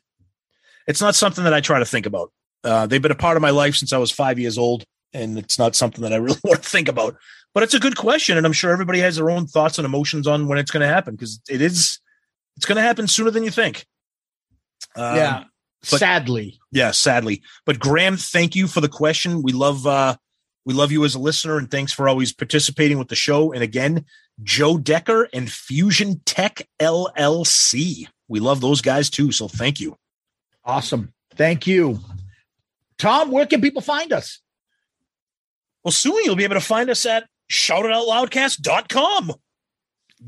it's 0.86 1.01
not 1.01 1.15
something 1.15 1.45
that 1.45 1.55
I 1.55 1.61
try 1.61 1.78
to 1.78 1.85
think 1.85 2.07
about. 2.07 2.32
Uh, 2.62 2.86
they've 2.86 3.03
been 3.03 3.12
a 3.12 3.16
part 3.16 3.36
of 3.36 3.43
my 3.43 3.51
life 3.51 3.77
since 3.77 3.93
I 3.93 3.99
was 3.99 4.11
five 4.11 4.39
years 4.39 4.59
old, 4.59 4.85
and 5.12 5.39
it's 5.39 5.59
not 5.59 5.74
something 5.74 6.03
that 6.03 6.12
I 6.12 6.16
really 6.19 6.40
want 6.45 6.62
to 6.62 6.69
think 6.69 6.89
about 6.89 7.16
but 7.55 7.62
it's 7.62 7.74
a 7.74 7.81
good 7.81 7.97
question, 7.97 8.36
and 8.36 8.47
I'm 8.47 8.53
sure 8.53 8.70
everybody 8.70 9.01
has 9.01 9.16
their 9.16 9.31
own 9.31 9.47
thoughts 9.47 9.78
and 9.78 9.85
emotions 9.85 10.27
on 10.27 10.49
when 10.49 10.59
it's 10.59 10.70
going 10.70 10.82
to 10.82 10.86
happen 10.86 11.15
because 11.15 11.40
it 11.49 11.61
is 11.61 11.99
it's 12.57 12.66
going 12.66 12.77
to 12.77 12.82
happen 12.82 13.09
sooner 13.09 13.31
than 13.31 13.45
you 13.45 13.51
think. 13.51 13.86
Um, 14.97 15.16
yeah, 15.16 15.45
but, 15.81 16.01
sadly. 16.01 16.59
Yeah, 16.73 16.91
sadly. 16.91 17.43
But 17.65 17.79
Graham, 17.79 18.17
thank 18.17 18.57
you 18.57 18.67
for 18.67 18.81
the 18.81 18.89
question. 18.89 19.43
We 19.43 19.53
love 19.53 19.87
uh 19.87 20.17
we 20.65 20.75
love 20.75 20.93
you 20.93 21.05
as 21.05 21.15
a 21.15 21.19
listener, 21.19 21.57
and 21.57 21.71
thanks 21.71 21.93
for 21.93 22.09
always 22.09 22.33
participating 22.33 22.99
with 22.99 23.09
the 23.09 23.17
show. 23.17 23.53
And 23.53 23.63
again, 23.63 24.05
Joe 24.43 24.77
Decker 24.77 25.29
and 25.33 25.51
Fusion 25.51 26.21
Tech 26.27 26.69
LLC. 26.79 28.07
We 28.29 28.41
love 28.41 28.61
those 28.61 28.83
guys 28.83 29.09
too. 29.09 29.33
So 29.33 29.49
thank 29.49 29.81
you. 29.81 29.97
Awesome. 30.65 31.15
Thank 31.35 31.67
you. 31.67 32.01
Tom, 32.99 33.31
where 33.31 33.47
can 33.47 33.61
people 33.61 33.81
find 33.81 34.13
us? 34.13 34.41
Well, 35.83 35.93
soon 35.93 36.23
you'll 36.25 36.37
be 36.37 36.45
able 36.45 36.57
to 36.57 36.61
find 36.61 36.91
us 36.91 37.07
at 37.07 37.27
shoutitoutloudcast.com. 37.51 39.33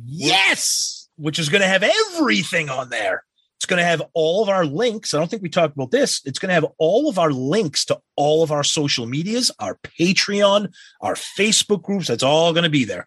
Yes. 0.05 1.09
Which 1.17 1.39
is 1.39 1.49
going 1.49 1.61
to 1.61 1.69
have 1.69 1.83
everything 1.83 2.71
on 2.71 2.89
there. 2.89 3.25
It's 3.61 3.67
going 3.67 3.77
to 3.77 3.85
have 3.85 4.01
all 4.15 4.43
of 4.43 4.49
our 4.49 4.65
links. 4.65 5.13
I 5.13 5.19
don't 5.19 5.29
think 5.29 5.43
we 5.43 5.51
talked 5.51 5.77
about 5.77 5.91
this. 5.91 6.23
It's 6.25 6.39
going 6.39 6.49
to 6.49 6.55
have 6.55 6.65
all 6.79 7.11
of 7.11 7.19
our 7.19 7.31
links 7.31 7.85
to 7.85 8.01
all 8.17 8.43
of 8.43 8.51
our 8.51 8.65
social 8.65 9.05
medias, 9.05 9.51
our 9.59 9.77
Patreon, 9.85 10.73
our 11.03 11.13
Facebook 11.13 11.83
groups. 11.83 12.07
That's 12.09 12.23
all 12.23 12.55
going 12.55 12.65
to 12.65 12.71
be 12.71 12.87
there, 12.87 13.07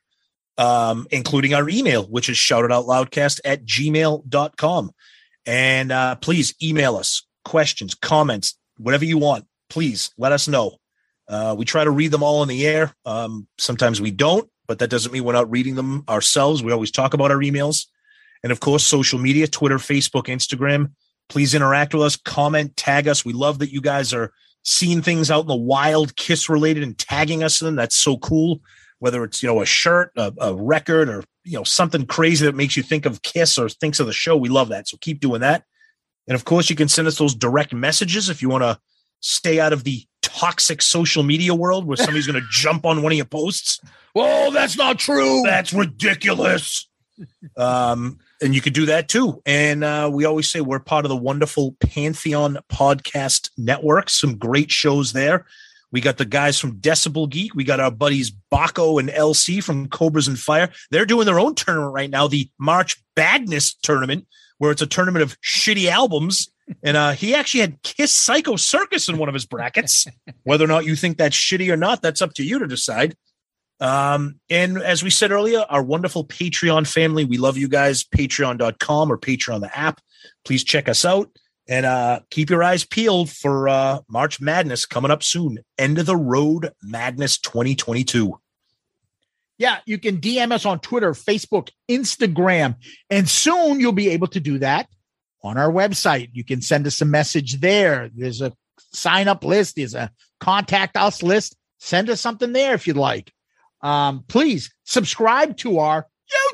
um, 0.60 1.08
including 1.10 1.56
our 1.56 1.68
email, 1.68 2.04
which 2.04 2.30
is 2.30 2.38
shoutitoutloudcast 2.38 3.40
at 3.44 3.66
gmail.com. 3.66 4.92
And 5.48 5.92
uh, 5.92 6.16
please 6.18 6.54
email 6.62 6.98
us 6.98 7.26
questions, 7.44 7.96
comments, 7.96 8.56
whatever 8.78 9.06
you 9.06 9.18
want. 9.18 9.48
Please 9.72 10.12
let 10.20 10.34
us 10.34 10.48
know. 10.48 10.78
Uh, 11.28 11.56
we 11.58 11.66
try 11.66 11.84
to 11.84 11.90
read 11.90 12.12
them 12.12 12.22
all 12.22 12.44
in 12.44 12.50
the 12.50 12.68
air. 12.68 12.94
Um, 13.08 13.48
sometimes 13.58 14.00
we 14.00 14.12
don't, 14.12 14.48
but 14.68 14.78
that 14.78 14.92
doesn't 14.92 15.12
mean 15.12 15.24
we're 15.24 15.34
not 15.34 15.50
reading 15.50 15.74
them 15.74 16.04
ourselves. 16.08 16.62
We 16.62 16.72
always 16.72 16.92
talk 16.92 17.16
about 17.16 17.32
our 17.32 17.40
emails. 17.40 17.88
And 18.44 18.52
of 18.52 18.60
course, 18.60 18.84
social 18.84 19.20
media 19.20 19.48
Twitter, 19.48 19.78
Facebook, 19.78 20.26
Instagram. 20.26 20.92
Please 21.30 21.56
interact 21.56 21.94
with 21.94 22.04
us, 22.04 22.16
comment, 22.16 22.76
tag 22.76 23.08
us. 23.08 23.24
We 23.24 23.34
love 23.34 23.60
that 23.60 23.72
you 23.72 23.82
guys 23.82 24.14
are 24.14 24.34
seeing 24.64 25.02
things 25.02 25.32
out 25.32 25.42
in 25.42 25.48
the 25.48 25.56
wild, 25.56 26.16
Kiss 26.16 26.50
related, 26.50 26.84
and 26.84 26.98
tagging 26.98 27.44
us 27.44 27.62
in 27.62 27.66
them. 27.66 27.76
That's 27.76 27.96
so 27.96 28.18
cool. 28.18 28.62
Whether 29.00 29.24
it's 29.24 29.42
you 29.42 29.48
know 29.48 29.62
a 29.62 29.66
shirt, 29.66 30.12
a, 30.16 30.34
a 30.40 30.56
record, 30.56 31.10
or 31.10 31.24
you 31.44 31.58
know 31.58 31.64
something 31.64 32.06
crazy 32.06 32.46
that 32.46 32.56
makes 32.56 32.78
you 32.78 32.84
think 32.84 33.06
of 33.06 33.22
Kiss 33.22 33.58
or 33.58 33.70
thinks 33.70 34.00
of 34.00 34.08
the 34.08 34.14
show, 34.14 34.36
we 34.36 34.50
love 34.50 34.70
that. 34.70 34.88
So 34.88 34.98
keep 34.98 35.20
doing 35.20 35.42
that. 35.42 35.64
And 36.28 36.36
of 36.36 36.46
course, 36.46 36.70
you 36.70 36.76
can 36.76 36.88
send 36.88 37.08
us 37.08 37.18
those 37.18 37.36
direct 37.36 37.74
messages 37.74 38.30
if 38.30 38.42
you 38.42 38.50
want 38.50 38.64
to 38.64 38.80
stay 39.20 39.60
out 39.60 39.74
of 39.74 39.84
the 39.84 40.06
toxic 40.22 40.82
social 40.82 41.24
media 41.24 41.54
world 41.54 41.86
where 41.86 41.98
somebody's 41.98 42.28
going 42.28 42.42
to 42.42 42.48
jump 42.50 42.86
on 42.86 43.02
one 43.02 43.12
of 43.12 43.18
your 43.18 43.26
posts. 43.26 43.82
Well, 44.16 44.52
that's 44.52 44.78
not 44.78 45.00
true. 45.00 45.42
That's 45.44 45.74
ridiculous. 45.74 46.88
Um, 47.58 48.20
and 48.44 48.54
you 48.54 48.62
could 48.62 48.74
do 48.74 48.86
that 48.88 49.08
too. 49.08 49.42
And 49.46 49.84
uh, 49.84 50.10
we 50.12 50.26
always 50.26 50.52
say 50.52 50.62
we're 50.62 50.80
part 50.80 51.06
of 51.06 51.10
the 51.10 51.16
wonderful 51.16 51.76
Pantheon 51.80 52.60
Podcast 52.70 53.50
Network. 53.58 54.10
Some 54.10 54.38
great 54.38 54.70
shows 54.70 55.14
there. 55.14 55.46
We 55.92 56.02
got 56.02 56.18
the 56.18 56.26
guys 56.26 56.60
from 56.60 56.78
Decibel 56.78 57.30
Geek. 57.30 57.56
We 57.56 57.64
got 57.64 57.80
our 57.80 57.92
buddies 57.92 58.32
Baco 58.52 59.00
and 59.00 59.10
LC 59.10 59.64
from 59.64 59.88
Cobras 59.88 60.28
and 60.28 60.40
Fire. 60.40 60.70
They're 60.92 61.06
doing 61.06 61.26
their 61.26 61.40
own 61.40 61.56
tournament 61.56 61.94
right 61.94 62.10
now, 62.10 62.28
the 62.28 62.50
March 62.60 63.02
Badness 63.16 63.76
tournament, 63.76 64.28
where 64.58 64.72
it's 64.72 64.82
a 64.82 64.88
tournament 64.88 65.24
of 65.24 65.40
shitty 65.42 65.88
albums. 65.88 66.50
And 66.82 66.98
uh, 66.98 67.12
he 67.12 67.36
actually 67.36 67.62
had 67.62 67.82
Kiss 67.84 68.12
Psycho 68.12 68.56
Circus 68.56 69.08
in 69.08 69.18
one 69.18 69.30
of 69.30 69.36
his 69.36 69.46
brackets. 69.46 70.08
Whether 70.44 70.66
or 70.66 70.70
not 70.70 70.86
you 70.86 70.96
think 70.96 71.18
that's 71.18 71.36
shitty 71.36 71.72
or 71.72 71.78
not, 71.78 72.02
that's 72.02 72.22
up 72.22 72.34
to 72.36 72.44
you 72.44 72.60
to 72.60 72.68
decide. 72.68 73.16
Um, 73.84 74.40
and 74.50 74.78
as 74.78 75.04
we 75.04 75.10
said 75.10 75.32
earlier, 75.32 75.66
our 75.70 75.84
wonderful 75.84 76.24
Patreon 76.24 76.88
family, 76.88 77.26
we 77.26 77.38
love 77.38 77.58
you 77.58 77.68
guys. 77.68 78.06
Patreon.com 78.06 79.12
or 79.12 79.18
Patreon 79.18 79.60
the 79.60 79.78
app. 79.78 80.00
Please 80.46 80.64
check 80.64 80.88
us 80.88 81.04
out 81.04 81.30
and 81.68 81.86
uh, 81.86 82.22
keep 82.30 82.50
your 82.50 82.64
eyes 82.64 82.86
peeled 82.86 83.30
for 83.30 83.68
uh, 83.68 84.00
March 84.08 84.40
Madness 84.40 84.86
coming 84.86 85.12
up 85.12 85.22
soon. 85.22 85.60
End 85.78 86.00
of 86.00 86.06
the 86.06 86.16
road 86.16 86.72
Madness 86.82 87.38
2022. 87.40 88.40
Yeah, 89.58 89.80
you 89.86 89.98
can 89.98 90.22
DM 90.22 90.54
us 90.54 90.66
on 90.66 90.80
Twitter, 90.80 91.12
Facebook, 91.12 91.70
Instagram, 91.92 92.76
and 93.10 93.28
soon 93.28 93.82
you'll 93.82 93.92
be 93.92 94.10
able 94.10 94.28
to 94.28 94.40
do 94.40 94.60
that 94.60 94.88
on 95.44 95.58
our 95.58 95.70
website. 95.70 96.30
You 96.32 96.46
can 96.46 96.62
send 96.62 96.88
us 96.88 97.02
a 97.02 97.06
message 97.06 97.60
there. 97.60 98.10
There's 98.16 98.42
a 98.42 98.54
sign 98.94 99.28
up 99.28 99.44
list, 99.44 99.76
there's 99.76 99.94
a 99.94 100.10
contact 100.40 100.96
us 100.96 101.22
list. 101.22 101.58
Send 101.80 102.10
us 102.10 102.22
something 102.22 102.54
there 102.54 102.74
if 102.74 102.88
you'd 102.88 102.96
like. 102.96 103.34
Um, 103.84 104.24
please 104.28 104.74
subscribe 104.86 105.58
to 105.58 105.80
our 105.80 106.08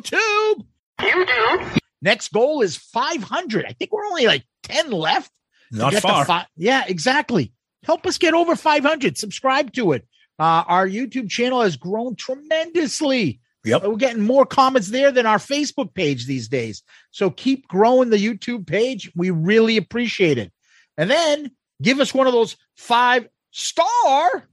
YouTube. 0.03 0.65
YouTube. 0.99 1.77
Next 2.01 2.33
goal 2.33 2.61
is 2.61 2.75
500. 2.75 3.65
I 3.65 3.73
think 3.73 3.91
we're 3.91 4.05
only 4.05 4.25
like 4.25 4.43
10 4.63 4.91
left. 4.91 5.31
Not 5.71 5.93
far. 5.95 6.25
Fi- 6.25 6.47
yeah, 6.57 6.83
exactly. 6.87 7.53
Help 7.83 8.05
us 8.05 8.17
get 8.17 8.33
over 8.33 8.55
500. 8.55 9.17
Subscribe 9.17 9.71
to 9.73 9.93
it. 9.93 10.05
Uh, 10.39 10.63
our 10.67 10.87
YouTube 10.87 11.29
channel 11.29 11.61
has 11.61 11.77
grown 11.77 12.15
tremendously. 12.15 13.39
Yep. 13.65 13.83
We're 13.83 13.95
getting 13.97 14.23
more 14.23 14.45
comments 14.45 14.87
there 14.87 15.11
than 15.11 15.25
our 15.25 15.37
Facebook 15.37 15.93
page 15.93 16.25
these 16.25 16.47
days. 16.47 16.81
So 17.11 17.29
keep 17.29 17.67
growing 17.67 18.09
the 18.09 18.17
YouTube 18.17 18.65
page. 18.65 19.11
We 19.15 19.31
really 19.31 19.77
appreciate 19.77 20.37
it. 20.37 20.51
And 20.97 21.09
then 21.09 21.51
give 21.81 21.99
us 21.99 22.13
one 22.13 22.25
of 22.25 22.33
those 22.33 22.55
five 22.77 23.27
star 23.51 24.47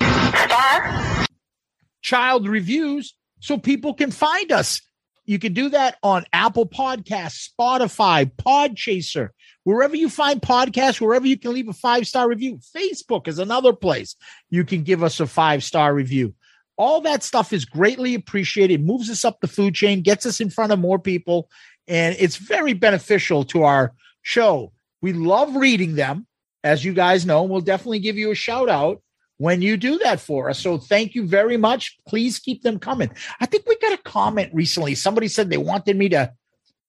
star 0.00 1.25
child 2.06 2.46
reviews 2.46 3.14
so 3.40 3.58
people 3.58 3.92
can 3.92 4.12
find 4.12 4.52
us. 4.52 4.80
You 5.24 5.40
can 5.40 5.52
do 5.52 5.68
that 5.70 5.96
on 6.04 6.24
Apple 6.32 6.68
Podcasts, 6.68 7.50
Spotify, 7.50 8.30
Podchaser, 8.30 9.30
wherever 9.64 9.96
you 9.96 10.08
find 10.08 10.40
podcasts, 10.40 11.00
wherever 11.00 11.26
you 11.26 11.36
can 11.36 11.52
leave 11.52 11.68
a 11.68 11.72
five 11.72 12.06
star 12.06 12.28
review. 12.28 12.60
Facebook 12.74 13.26
is 13.26 13.40
another 13.40 13.72
place 13.72 14.14
you 14.50 14.64
can 14.64 14.84
give 14.84 15.02
us 15.02 15.18
a 15.18 15.26
five 15.26 15.64
star 15.64 15.92
review. 15.92 16.32
All 16.78 17.00
that 17.00 17.24
stuff 17.24 17.52
is 17.52 17.64
greatly 17.64 18.14
appreciated, 18.14 18.86
moves 18.86 19.10
us 19.10 19.24
up 19.24 19.40
the 19.40 19.48
food 19.48 19.74
chain, 19.74 20.02
gets 20.02 20.26
us 20.26 20.40
in 20.40 20.48
front 20.48 20.70
of 20.70 20.78
more 20.78 21.00
people, 21.00 21.50
and 21.88 22.14
it's 22.20 22.36
very 22.36 22.72
beneficial 22.72 23.42
to 23.46 23.64
our 23.64 23.94
show. 24.22 24.72
We 25.02 25.12
love 25.12 25.56
reading 25.56 25.96
them, 25.96 26.28
as 26.62 26.84
you 26.84 26.92
guys 26.92 27.26
know. 27.26 27.42
We'll 27.42 27.62
definitely 27.62 27.98
give 27.98 28.16
you 28.16 28.30
a 28.30 28.36
shout 28.36 28.68
out 28.68 29.02
when 29.38 29.62
you 29.62 29.76
do 29.76 29.98
that 29.98 30.20
for 30.20 30.48
us. 30.48 30.60
So 30.60 30.78
thank 30.78 31.14
you 31.14 31.26
very 31.26 31.56
much. 31.56 31.98
Please 32.06 32.38
keep 32.38 32.62
them 32.62 32.78
coming. 32.78 33.10
I 33.40 33.46
think 33.46 33.66
we 33.66 33.76
got 33.78 33.92
a 33.92 34.02
comment 34.02 34.50
recently. 34.54 34.94
Somebody 34.94 35.28
said 35.28 35.50
they 35.50 35.58
wanted 35.58 35.96
me 35.96 36.08
to 36.10 36.32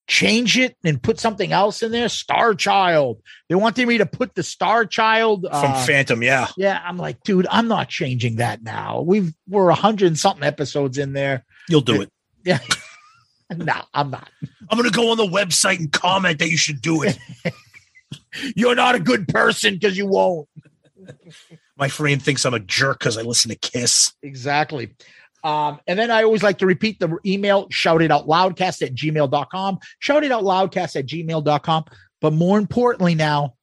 change 0.07 0.57
it 0.57 0.78
and 0.84 1.02
put 1.02 1.19
something 1.19 1.52
else 1.52 1.84
in 1.84 1.91
there. 1.91 2.10
Star 2.10 2.56
Child. 2.56 3.22
They 3.49 3.56
wanted 3.56 3.88
me 3.88 3.98
to 3.98 4.06
put 4.06 4.36
the 4.36 4.44
Star 4.44 4.86
Child 4.86 5.41
from 5.41 5.72
uh, 5.72 5.86
Phantom. 5.86 6.24
Yeah. 6.24 6.48
Yeah. 6.56 6.82
I'm 6.84 6.98
like, 6.98 7.22
dude, 7.24 7.48
I'm 7.49 7.68
not 7.68 7.90
changing 7.90 8.38
that 8.38 8.64
now. 8.64 9.02
We've 9.02 9.34
we're 9.48 9.69
a 9.69 9.76
hundred 9.76 10.07
and 10.07 10.19
something 10.19 10.44
episodes 10.44 10.98
in 10.98 11.14
there. 11.14 11.45
You'll 11.69 11.82
do 11.82 12.02
it. 12.02 12.10
Yeah. 12.45 12.60
no, 13.53 13.74
I'm 13.94 14.10
not. 14.10 14.30
I'm 14.69 14.78
gonna 14.78 14.90
go 14.90 15.11
on 15.11 15.18
the 15.18 15.28
website 15.28 15.80
and 15.80 15.91
comment 15.91 16.40
that 16.40 16.49
you 16.49 16.56
should 16.56 16.82
do 16.82 17.03
it. 17.03 17.18
You're 18.56 18.76
not 18.76 18.95
a 18.95 19.02
good 19.02 19.28
person 19.28 19.74
because 19.74 19.98
you 19.98 20.07
won't. 20.07 20.48
My 21.77 21.89
friend 21.89 22.21
thinks 22.21 22.45
I'm 22.45 22.53
a 22.53 22.59
jerk 22.59 22.99
because 22.99 23.17
I 23.17 23.21
listen 23.21 23.49
to 23.49 23.57
Kiss. 23.57 24.13
Exactly. 24.23 24.95
Um, 25.43 25.79
and 25.87 25.97
then 25.97 26.11
I 26.11 26.23
always 26.23 26.43
like 26.43 26.57
to 26.59 26.65
repeat 26.65 26.99
the 26.99 27.17
email 27.25 27.67
shout 27.69 28.01
it 28.01 28.11
out 28.11 28.27
loudcast 28.27 28.81
at 28.81 28.95
gmail.com. 28.95 29.79
Shout 29.99 30.23
it 30.23 30.31
out 30.31 30.43
loudcast 30.43 30.95
at 30.95 31.05
gmail.com. 31.05 31.85
But 32.19 32.33
more 32.33 32.57
importantly, 32.57 33.15
now 33.15 33.55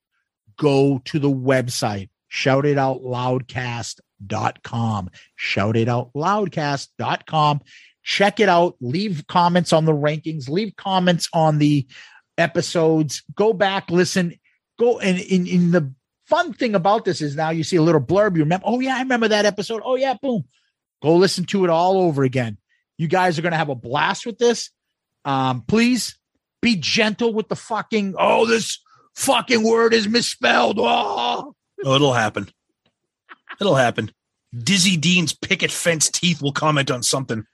go 0.57 1.03
to 1.07 1.19
the 1.19 1.31
website 1.31 2.09
shout 2.35 2.67
it 2.67 2.77
out 2.79 3.03
loudcast.com. 3.03 5.11
Shout 5.37 5.77
it 5.77 5.89
out 5.89 6.13
loudcast.com. 6.15 7.61
Check 8.03 8.41
it 8.41 8.49
out. 8.49 8.75
Leave 8.81 9.25
comments 9.29 9.73
on 9.73 9.85
the 9.85 9.93
rankings, 9.93 10.49
leave 10.49 10.75
comments 10.77 11.29
on 11.33 11.59
the 11.59 11.87
episodes. 12.37 13.23
Go 13.37 13.53
back, 13.53 13.89
listen, 13.89 14.35
go 14.79 14.99
and 14.99 15.21
in, 15.21 15.47
in 15.47 15.71
the 15.71 15.93
fun 16.27 16.53
thing 16.53 16.75
about 16.75 17.05
this 17.05 17.21
is 17.21 17.37
now 17.37 17.51
you 17.51 17.65
see 17.65 17.77
a 17.77 17.83
little 17.83 18.01
blurb. 18.01 18.37
You 18.37 18.43
remember, 18.43 18.65
oh, 18.67 18.81
yeah, 18.81 18.97
I 18.97 19.01
remember 19.01 19.29
that 19.29 19.47
episode. 19.47 19.83
Oh, 19.85 19.97
yeah, 19.97 20.15
boom. 20.21 20.45
Go 21.03 21.17
listen 21.17 21.45
to 21.47 21.65
it 21.65 21.71
all 21.71 21.99
over 21.99 22.23
again. 22.23 22.59
You 22.97 23.09
guys 23.09 23.39
are 23.39 23.43
going 23.43 23.53
to 23.53 23.59
have 23.59 23.69
a 23.69 23.75
blast 23.75 24.25
with 24.25 24.39
this. 24.39 24.71
Um, 25.25 25.63
please 25.67 26.19
be 26.63 26.77
gentle 26.77 27.33
with 27.35 27.49
the 27.49 27.57
fucking, 27.57 28.15
oh, 28.19 28.47
this 28.47 28.79
fucking 29.15 29.63
word 29.63 29.93
is 29.93 30.09
misspelled. 30.09 30.79
Oh, 30.79 31.55
oh 31.85 31.95
it'll 31.95 32.13
happen. 32.13 32.49
It'll 33.61 33.75
happen. 33.75 34.11
Dizzy 34.57 34.97
Dean's 34.97 35.35
picket 35.35 35.71
fence 35.71 36.09
teeth 36.09 36.41
will 36.41 36.53
comment 36.53 36.91
on 36.91 37.03
something. 37.03 37.45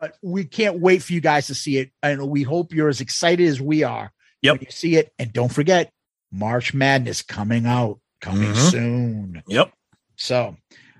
But 0.00 0.16
we 0.22 0.44
can't 0.44 0.80
wait 0.80 1.02
for 1.02 1.12
you 1.12 1.20
guys 1.20 1.46
to 1.48 1.54
see 1.54 1.78
it. 1.78 1.90
And 2.02 2.28
we 2.28 2.42
hope 2.42 2.72
you're 2.72 2.88
as 2.88 3.00
excited 3.00 3.46
as 3.46 3.60
we 3.60 3.82
are. 3.82 4.12
Yep. 4.42 4.60
you 4.60 4.66
see 4.70 4.96
it. 4.96 5.12
And 5.18 5.32
don't 5.32 5.52
forget, 5.52 5.92
March 6.32 6.72
Madness 6.72 7.22
coming 7.22 7.66
out, 7.66 8.00
coming 8.20 8.50
mm-hmm. 8.50 8.68
soon. 8.68 9.42
Yep. 9.46 9.72
So, 10.16 10.56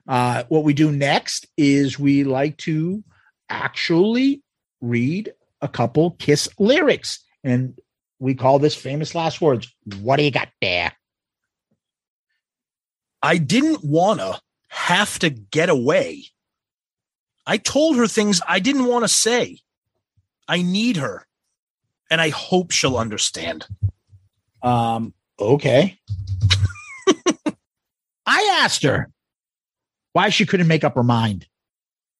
uh, 0.07 0.45
what 0.49 0.65
we 0.65 0.75
do 0.75 0.93
next 0.93 1.47
is 1.57 1.99
we 1.99 2.25
like 2.25 2.57
to 2.59 3.03
actually 3.49 4.43
read 4.81 5.33
a 5.61 5.69
couple 5.69 6.13
Kiss 6.13 6.49
lyrics, 6.59 7.25
and 7.43 7.79
we 8.19 8.35
call 8.35 8.59
this 8.59 8.75
famous 8.75 9.15
last 9.15 9.41
words. 9.41 9.73
What 10.01 10.17
do 10.17 10.25
you 10.25 10.31
got 10.31 10.49
there? 10.61 10.93
I 13.23 13.39
didn't 13.39 13.85
wanna 13.85 14.41
have 14.69 15.19
to 15.21 15.31
get 15.31 15.69
away. 15.69 16.25
I 17.47 17.57
told 17.57 17.97
her 17.97 18.07
things 18.07 18.41
I 18.47 18.59
didn't 18.59 18.87
want 18.87 19.05
to 19.05 19.09
say. 19.09 19.59
I 20.49 20.63
need 20.63 20.97
her, 20.97 21.27
and 22.11 22.21
I 22.21 22.31
hope 22.31 22.71
she'll 22.71 22.97
understand. 22.97 23.67
Um, 24.63 25.15
okay. 25.39 25.99
I 28.27 28.59
asked 28.63 28.83
her 28.83 29.11
why 30.13 30.29
she 30.29 30.47
couldn't 30.47 30.69
make 30.69 30.85
up 30.85 30.95
her 30.95 31.03
mind. 31.03 31.47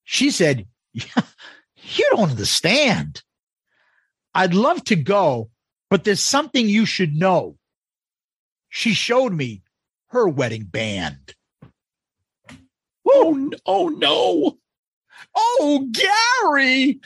She 0.03 0.31
said, 0.31 0.67
You 0.93 2.09
don't 2.11 2.31
understand. 2.31 3.21
I'd 4.33 4.53
love 4.53 4.83
to 4.85 4.95
go, 4.95 5.49
but 5.89 6.03
there's 6.03 6.21
something 6.21 6.67
you 6.67 6.85
should 6.85 7.15
know. 7.15 7.57
She 8.69 8.93
showed 8.93 9.33
me 9.33 9.61
her 10.07 10.27
wedding 10.27 10.63
band. 10.63 11.35
Oh, 13.07 13.51
oh 13.65 13.89
no. 13.89 14.57
Oh, 15.35 15.87
Gary. 15.91 16.99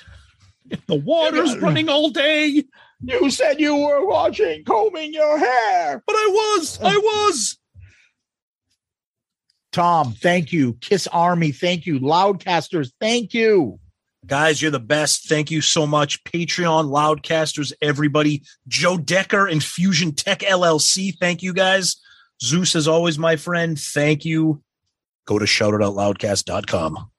The 0.88 0.96
water's 0.96 1.58
running 1.58 1.90
all 1.90 2.10
day. 2.10 2.64
You 3.02 3.30
said 3.30 3.60
you 3.60 3.76
were 3.76 4.06
watching 4.06 4.64
combing 4.64 5.14
your 5.14 5.38
hair. 5.38 6.04
But 6.06 6.16
I 6.16 6.28
was. 6.32 6.80
I 6.82 6.98
was. 6.98 7.58
Tom, 9.72 10.14
thank 10.14 10.52
you. 10.52 10.74
Kiss 10.82 11.06
Army, 11.08 11.52
thank 11.52 11.86
you. 11.86 12.00
Loudcasters, 12.00 12.92
thank 13.00 13.34
you. 13.34 13.80
Guys, 14.26 14.62
you're 14.62 14.72
the 14.72 14.80
best. 14.80 15.30
Thank 15.30 15.52
you 15.52 15.62
so 15.62 15.86
much. 15.86 16.24
Patreon, 16.24 16.90
Loudcasters, 16.90 17.72
everybody. 17.82 18.44
Joe 18.68 18.98
Decker 18.98 19.48
and 19.48 19.64
Fusion 19.64 20.14
Tech 20.14 20.40
LLC, 20.40 21.16
thank 21.20 21.44
you 21.44 21.54
guys. 21.54 21.98
Zeus, 22.42 22.76
as 22.76 22.88
always, 22.88 23.18
my 23.18 23.36
friend, 23.36 23.80
thank 23.80 24.26
you. 24.26 24.64
Go 25.26 25.38
to 25.40 25.46
shoutitoutloudcast.com. 25.46 27.12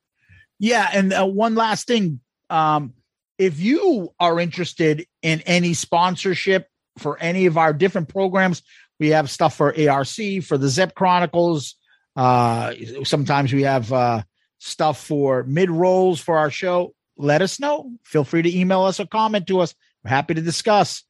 Yeah, 0.58 0.88
and 0.92 1.12
uh, 1.12 1.26
one 1.26 1.54
last 1.54 1.86
thing. 1.86 2.20
Um, 2.50 2.94
if 3.38 3.60
you 3.60 4.12
are 4.18 4.40
interested 4.40 5.06
in 5.22 5.40
any 5.42 5.74
sponsorship 5.74 6.68
for 6.98 7.18
any 7.18 7.46
of 7.46 7.56
our 7.56 7.72
different 7.72 8.08
programs, 8.08 8.62
we 8.98 9.10
have 9.10 9.30
stuff 9.30 9.56
for 9.56 9.74
ARC, 9.88 10.42
for 10.42 10.58
the 10.58 10.68
Zep 10.68 10.94
Chronicles. 10.94 11.76
Uh, 12.16 12.74
sometimes 13.04 13.52
we 13.52 13.62
have 13.62 13.92
uh, 13.92 14.22
stuff 14.58 15.04
for 15.04 15.44
mid 15.44 15.70
rolls 15.70 16.20
for 16.20 16.36
our 16.36 16.50
show. 16.50 16.94
Let 17.16 17.42
us 17.42 17.60
know. 17.60 17.92
Feel 18.04 18.24
free 18.24 18.42
to 18.42 18.58
email 18.58 18.82
us 18.82 18.98
or 18.98 19.06
comment 19.06 19.46
to 19.48 19.60
us. 19.60 19.74
We're 20.04 20.10
happy 20.10 20.34
to 20.34 20.40
discuss. 20.40 21.04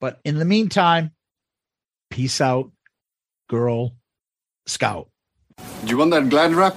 But 0.00 0.20
in 0.24 0.38
the 0.38 0.44
meantime, 0.44 1.12
peace 2.10 2.40
out, 2.40 2.70
Girl 3.48 3.94
Scout. 4.66 5.08
Do 5.56 5.88
you 5.88 5.96
want 5.96 6.10
that 6.10 6.28
glad 6.28 6.52
wrap? 6.52 6.76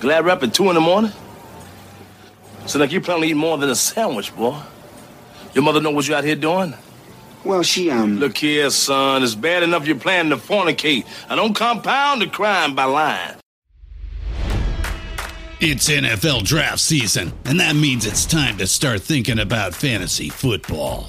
Glad 0.00 0.24
wrap 0.24 0.42
at 0.42 0.54
two 0.54 0.68
in 0.68 0.74
the 0.74 0.80
morning? 0.80 1.12
So 2.66 2.78
like 2.78 2.92
you 2.92 3.00
plan 3.00 3.20
to 3.20 3.26
eat 3.26 3.34
more 3.34 3.58
than 3.58 3.70
a 3.70 3.74
sandwich, 3.74 4.34
boy. 4.34 4.60
Your 5.54 5.62
mother 5.62 5.80
know 5.80 5.90
what 5.90 6.08
you 6.08 6.14
out 6.14 6.24
here 6.24 6.36
doing? 6.36 6.74
Well, 7.44 7.62
she, 7.62 7.90
um... 7.90 8.18
Look 8.18 8.38
here, 8.38 8.70
son. 8.70 9.22
It's 9.22 9.34
bad 9.34 9.62
enough 9.62 9.86
you're 9.86 9.98
planning 9.98 10.30
to 10.30 10.36
fornicate. 10.36 11.06
I 11.28 11.36
don't 11.36 11.54
compound 11.54 12.22
the 12.22 12.26
crime 12.26 12.74
by 12.74 12.84
lying. 12.84 13.36
It's 15.60 15.88
NFL 15.88 16.44
draft 16.44 16.80
season, 16.80 17.32
and 17.44 17.60
that 17.60 17.76
means 17.76 18.06
it's 18.06 18.26
time 18.26 18.58
to 18.58 18.66
start 18.66 19.02
thinking 19.02 19.38
about 19.38 19.74
fantasy 19.74 20.28
football. 20.28 21.08